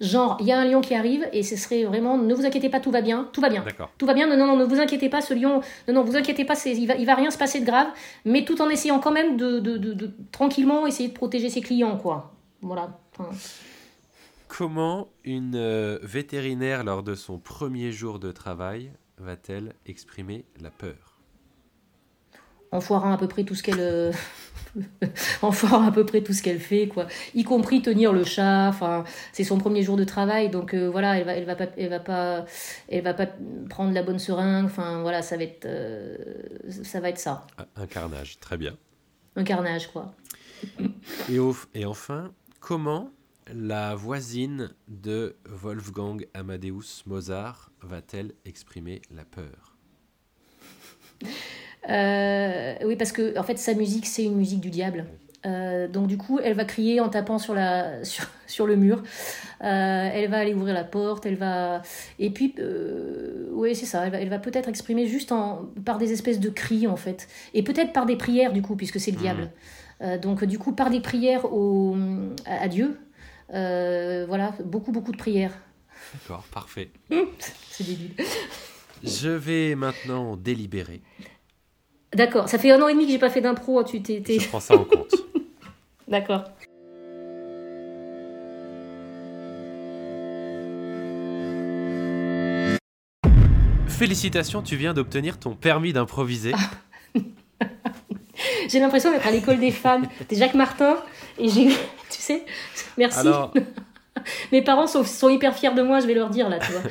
Genre, 0.00 0.38
il 0.40 0.46
y 0.46 0.52
a 0.52 0.58
un 0.58 0.64
lion 0.64 0.80
qui 0.80 0.94
arrive 0.94 1.28
et 1.32 1.42
ce 1.42 1.54
serait 1.54 1.84
vraiment, 1.84 2.16
ne 2.16 2.34
vous 2.34 2.46
inquiétez 2.46 2.70
pas, 2.70 2.80
tout 2.80 2.90
va 2.90 3.02
bien, 3.02 3.28
tout 3.32 3.40
va 3.42 3.50
bien. 3.50 3.62
D'accord. 3.62 3.90
Tout 3.98 4.06
va 4.06 4.14
bien, 4.14 4.26
non, 4.26 4.36
non, 4.38 4.46
non, 4.46 4.56
ne 4.56 4.64
vous 4.64 4.80
inquiétez 4.80 5.10
pas, 5.10 5.20
ce 5.20 5.34
lion, 5.34 5.60
non, 5.86 5.94
non, 5.94 6.02
vous 6.02 6.16
inquiétez 6.16 6.44
pas, 6.46 6.54
il, 6.64 6.86
va, 6.86 6.94
il 6.96 7.04
va 7.04 7.14
rien 7.14 7.30
se 7.30 7.36
passer 7.38 7.60
de 7.60 7.66
grave, 7.66 7.88
mais 8.24 8.44
tout 8.44 8.60
en 8.62 8.70
essayant 8.70 8.98
quand 9.00 9.12
même 9.12 9.36
de, 9.36 9.60
de, 9.60 9.76
de- 9.76 9.92
de 9.92 10.10
tranquillement 10.32 10.86
essayer 10.86 11.10
de 11.10 11.14
protéger 11.14 11.50
ses 11.50 11.60
clients, 11.60 11.98
quoi. 11.98 12.34
Voilà. 12.62 12.98
Enfin, 13.18 13.30
Comment 14.48 15.08
une 15.24 15.54
euh, 15.56 15.98
vétérinaire 16.02 16.84
lors 16.84 17.02
de 17.02 17.14
son 17.14 17.38
premier 17.38 17.92
jour 17.92 18.18
de 18.18 18.32
travail 18.32 18.92
va-t-elle 19.22 19.74
exprimer 19.86 20.44
la 20.60 20.70
peur? 20.70 21.18
En 22.70 22.80
foirant 22.80 23.12
à 23.12 23.18
peu 23.18 23.28
près 23.28 23.44
tout 23.44 23.54
ce 23.54 23.62
qu'elle. 23.62 23.80
euh, 23.80 24.12
en 25.42 25.52
foirant 25.52 25.86
à 25.86 25.92
peu 25.92 26.06
près 26.06 26.22
tout 26.22 26.32
ce 26.32 26.42
qu'elle 26.42 26.58
fait, 26.60 26.88
quoi. 26.88 27.06
Y 27.34 27.44
compris 27.44 27.82
tenir 27.82 28.12
le 28.14 28.24
chat, 28.24 28.68
enfin, 28.68 29.04
c'est 29.32 29.44
son 29.44 29.58
premier 29.58 29.82
jour 29.82 29.96
de 29.98 30.04
travail, 30.04 30.48
donc 30.48 30.72
euh, 30.72 30.88
voilà, 30.88 31.18
elle 31.18 31.24
va, 31.26 31.34
elle 31.34 31.44
va 31.44 31.54
pas, 31.56 31.66
elle 31.76 31.90
va 31.90 32.00
pas, 32.00 32.46
elle 32.88 33.02
va 33.04 33.12
pas 33.12 33.26
prendre 33.68 33.92
la 33.92 34.02
bonne 34.02 34.18
seringue, 34.18 34.64
enfin, 34.64 35.02
voilà, 35.02 35.20
ça 35.20 35.36
va 35.36 35.42
être, 35.42 35.66
euh, 35.66 36.16
ça 36.82 37.00
va 37.00 37.10
être 37.10 37.18
ça. 37.18 37.46
Un 37.76 37.86
carnage, 37.86 38.38
très 38.40 38.56
bien. 38.56 38.74
Un 39.36 39.44
carnage, 39.44 39.88
quoi. 39.92 40.14
Et, 41.28 41.38
au- 41.38 41.56
et 41.74 41.84
enfin, 41.84 42.32
comment 42.60 43.10
la 43.52 43.94
voisine 43.94 44.70
de 44.88 45.36
Wolfgang 45.46 46.26
Amadeus 46.34 47.02
Mozart 47.06 47.70
va-t-elle 47.80 48.32
exprimer 48.44 49.02
la 49.14 49.24
peur? 49.24 49.76
Euh, 51.88 52.74
oui, 52.84 52.96
parce 52.96 53.12
que 53.12 53.36
en 53.38 53.42
fait, 53.42 53.58
sa 53.58 53.74
musique, 53.74 54.06
c'est 54.06 54.24
une 54.24 54.36
musique 54.36 54.60
du 54.60 54.70
diable. 54.70 55.06
Euh, 55.44 55.88
donc 55.88 56.06
du 56.06 56.16
coup, 56.16 56.38
elle 56.38 56.54
va 56.54 56.64
crier 56.64 57.00
en 57.00 57.08
tapant 57.08 57.38
sur, 57.38 57.54
la, 57.54 58.04
sur, 58.04 58.28
sur 58.46 58.66
le 58.66 58.76
mur. 58.76 59.02
Euh, 59.62 60.10
elle 60.12 60.30
va 60.30 60.38
aller 60.38 60.54
ouvrir 60.54 60.74
la 60.74 60.84
porte. 60.84 61.26
Elle 61.26 61.36
va 61.36 61.82
et 62.20 62.30
puis 62.30 62.54
euh, 62.58 63.48
oui, 63.52 63.74
c'est 63.74 63.86
ça. 63.86 64.04
Elle 64.04 64.12
va, 64.12 64.20
elle 64.20 64.28
va 64.28 64.38
peut-être 64.38 64.68
exprimer 64.68 65.08
juste 65.08 65.32
en, 65.32 65.68
par 65.84 65.98
des 65.98 66.12
espèces 66.12 66.38
de 66.38 66.48
cris 66.48 66.86
en 66.86 66.96
fait, 66.96 67.28
et 67.54 67.64
peut-être 67.64 67.92
par 67.92 68.06
des 68.06 68.16
prières 68.16 68.52
du 68.52 68.62
coup, 68.62 68.76
puisque 68.76 69.00
c'est 69.00 69.10
le 69.10 69.16
diable. 69.16 69.50
Euh, 70.00 70.18
donc 70.18 70.44
du 70.44 70.58
coup, 70.58 70.72
par 70.72 70.90
des 70.90 71.00
prières 71.00 71.52
au, 71.52 71.96
à, 72.46 72.62
à 72.62 72.68
Dieu. 72.68 72.96
Euh, 73.52 74.24
voilà, 74.26 74.54
beaucoup 74.64 74.92
beaucoup 74.92 75.12
de 75.12 75.16
prières. 75.16 75.52
D'accord, 76.14 76.44
parfait. 76.52 76.90
C'est 77.70 77.84
débile. 77.86 78.12
Je 79.04 79.28
vais 79.28 79.74
maintenant 79.74 80.36
délibérer. 80.36 81.00
D'accord. 82.14 82.48
Ça 82.48 82.58
fait 82.58 82.70
un 82.70 82.80
an 82.82 82.88
et 82.88 82.92
demi 82.92 83.06
que 83.06 83.12
j'ai 83.12 83.18
pas 83.18 83.30
fait 83.30 83.40
d'impro. 83.40 83.82
Tu 83.84 84.02
t'es, 84.02 84.20
t'es- 84.20 84.38
Je 84.38 84.48
prends 84.48 84.60
ça 84.60 84.74
en 84.76 84.84
compte. 84.84 85.14
D'accord. 86.08 86.44
Félicitations, 93.88 94.62
tu 94.62 94.76
viens 94.76 94.94
d'obtenir 94.94 95.38
ton 95.38 95.54
permis 95.54 95.92
d'improviser. 95.92 96.52
J'ai 98.68 98.80
l'impression 98.80 99.10
d'être 99.10 99.26
à 99.26 99.30
l'école 99.30 99.58
des 99.58 99.70
fans. 99.70 100.02
T'es 100.28 100.36
Jacques 100.36 100.54
Martin 100.54 100.96
et 101.38 101.48
j'ai, 101.48 101.68
tu 101.68 102.20
sais, 102.20 102.44
merci. 102.96 103.20
Alors, 103.20 103.52
Mes 104.52 104.62
parents 104.62 104.86
sont, 104.86 105.04
sont 105.04 105.28
hyper 105.28 105.54
fiers 105.54 105.74
de 105.74 105.82
moi, 105.82 106.00
je 106.00 106.06
vais 106.06 106.14
leur 106.14 106.30
dire 106.30 106.48
là, 106.48 106.58
tu 106.58 106.72
vois. 106.72 106.82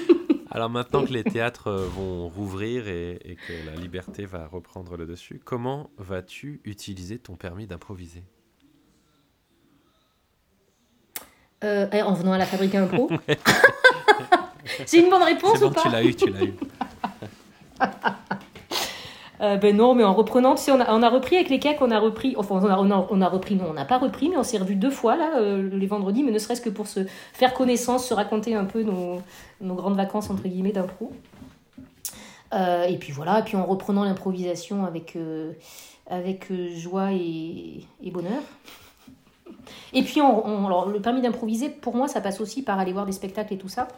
alors 0.50 0.70
maintenant 0.70 1.04
que 1.04 1.12
les 1.12 1.24
théâtres 1.24 1.68
euh, 1.68 1.86
vont 1.86 2.28
rouvrir 2.28 2.88
et, 2.88 3.18
et 3.24 3.36
que 3.36 3.52
la 3.66 3.76
liberté 3.76 4.24
va 4.24 4.46
reprendre 4.46 4.96
le 4.96 5.06
dessus, 5.06 5.40
comment 5.44 5.90
vas-tu 5.98 6.60
utiliser 6.64 7.18
ton 7.18 7.36
permis 7.36 7.66
d'improviser? 7.66 8.24
Euh, 11.62 11.86
eh, 11.92 12.02
en 12.02 12.14
venant 12.14 12.32
à 12.32 12.38
la 12.38 12.46
fabrique 12.46 12.74
impro. 12.74 13.10
C'est 14.86 14.98
une 14.98 15.10
bonne 15.10 15.22
réponse 15.22 15.58
C'est 15.58 15.64
ou 15.64 15.68
bon, 15.68 15.74
pas 15.74 15.82
tu 15.82 15.90
l'as 15.90 16.02
eu, 16.02 16.14
tu 16.14 16.30
l'as 16.30 16.42
eu. 16.42 16.54
Euh, 19.40 19.56
Ben 19.56 19.74
non, 19.74 19.94
mais 19.94 20.04
en 20.04 20.12
reprenant, 20.12 20.54
on 20.68 21.02
a, 21.02 21.08
repris 21.08 21.36
avec 21.36 21.48
les 21.48 21.58
cakes, 21.58 21.80
on 21.80 21.90
a 21.90 21.98
repris, 21.98 22.34
enfin 22.36 22.60
on 22.62 22.90
a, 22.90 23.06
on 23.10 23.20
a, 23.22 23.28
repris, 23.28 23.54
non, 23.54 23.66
on 23.70 23.72
n'a 23.72 23.86
pas 23.86 23.96
repris, 23.96 24.28
mais 24.28 24.36
on 24.36 24.42
s'est 24.42 24.58
revus 24.58 24.74
deux 24.74 24.90
fois 24.90 25.16
là, 25.16 25.38
euh, 25.38 25.70
les 25.72 25.86
vendredis, 25.86 26.22
mais 26.22 26.32
ne 26.32 26.38
serait-ce 26.38 26.60
que 26.60 26.68
pour 26.68 26.86
se 26.86 27.00
faire 27.32 27.54
connaissance, 27.54 28.06
se 28.06 28.12
raconter 28.12 28.54
un 28.54 28.66
peu 28.66 28.82
nos, 28.82 29.22
grandes 29.62 29.96
vacances 29.96 30.28
entre 30.28 30.42
guillemets 30.42 30.72
d'impro. 30.72 31.10
Euh, 32.52 32.84
et 32.84 32.98
puis 32.98 33.12
voilà, 33.12 33.40
et 33.40 33.42
puis 33.42 33.56
en 33.56 33.64
reprenant 33.64 34.04
l'improvisation 34.04 34.84
avec, 34.84 35.16
joie 36.74 37.12
et, 37.12 37.86
bonheur. 38.12 38.42
Et 39.94 40.02
puis 40.02 40.20
on, 40.20 40.66
alors, 40.66 40.86
le 40.86 41.00
permis 41.00 41.22
d'improviser, 41.22 41.70
pour 41.70 41.96
moi, 41.96 42.08
ça 42.08 42.20
passe 42.20 42.42
aussi 42.42 42.62
par 42.62 42.78
aller 42.78 42.92
voir 42.92 43.06
des 43.06 43.12
spectacles 43.12 43.54
et 43.54 43.58
tout 43.58 43.68
ça. 43.68 43.88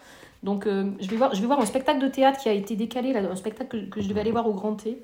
Donc 0.45 0.67
je, 0.67 1.09
vais 1.09 1.17
voir, 1.17 1.35
je 1.35 1.41
vais 1.41 1.47
voir 1.47 1.59
un 1.59 1.67
spectacle 1.67 2.01
de 2.01 2.09
théâtre 2.09 2.39
qui 2.39 2.49
a 2.49 2.53
été 2.53 2.77
décalé, 2.77 3.17
un 3.17 3.35
spectacle 3.37 3.89
que 3.89 4.01
je 4.01 4.09
devais 4.09 4.21
aller 4.21 4.31
voir 4.31 4.47
au 4.47 4.53
Grand 4.53 4.75
T. 4.75 5.03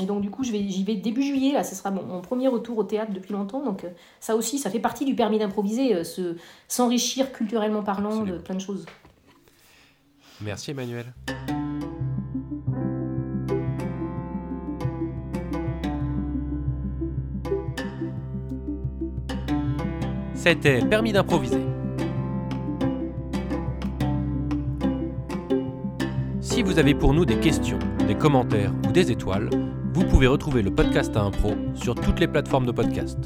Et 0.00 0.06
donc 0.06 0.22
du 0.22 0.30
coup, 0.30 0.42
j'y 0.42 0.50
vais, 0.50 0.92
vais, 0.92 1.00
début 1.00 1.22
juillet, 1.22 1.52
là, 1.52 1.62
ce 1.62 1.74
sera 1.74 1.90
mon, 1.90 2.20
premier 2.20 2.48
retour 2.48 2.78
au 2.78 2.84
théâtre 2.84 3.12
depuis 3.12 3.32
longtemps. 3.32 3.64
Donc 3.64 3.86
ça 4.20 4.34
aussi, 4.34 4.58
ça 4.58 4.70
fait 4.70 4.80
partie 4.80 5.04
du 5.04 5.14
permis 5.14 5.38
d'improviser, 5.38 6.02
s'enrichir 6.66 7.32
culturellement 7.32 7.82
parlant 7.82 8.22
de 8.22 8.38
plein 8.38 8.56
de 8.56 8.60
choses. 8.60 8.86
Merci 10.40 10.72
Emmanuel. 10.72 11.12
C'était 20.44 20.80
Permis 20.80 21.12
d'improviser. 21.12 21.62
Si 26.42 26.62
vous 26.62 26.78
avez 26.78 26.94
pour 26.94 27.14
nous 27.14 27.24
des 27.24 27.38
questions, 27.40 27.78
des 28.06 28.14
commentaires 28.14 28.70
ou 28.86 28.92
des 28.92 29.10
étoiles, 29.10 29.48
pouvez 30.14 30.28
retrouver 30.28 30.62
le 30.62 30.72
podcast 30.72 31.16
à 31.16 31.22
impro 31.22 31.56
sur 31.74 31.96
toutes 31.96 32.20
les 32.20 32.28
plateformes 32.28 32.66
de 32.66 32.70
podcast. 32.70 33.18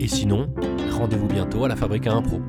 Et 0.00 0.08
sinon, 0.08 0.48
rendez-vous 0.90 1.26
bientôt 1.26 1.66
à 1.66 1.68
la 1.68 1.76
Fabrique 1.76 2.06
à 2.06 2.14
impro. 2.14 2.40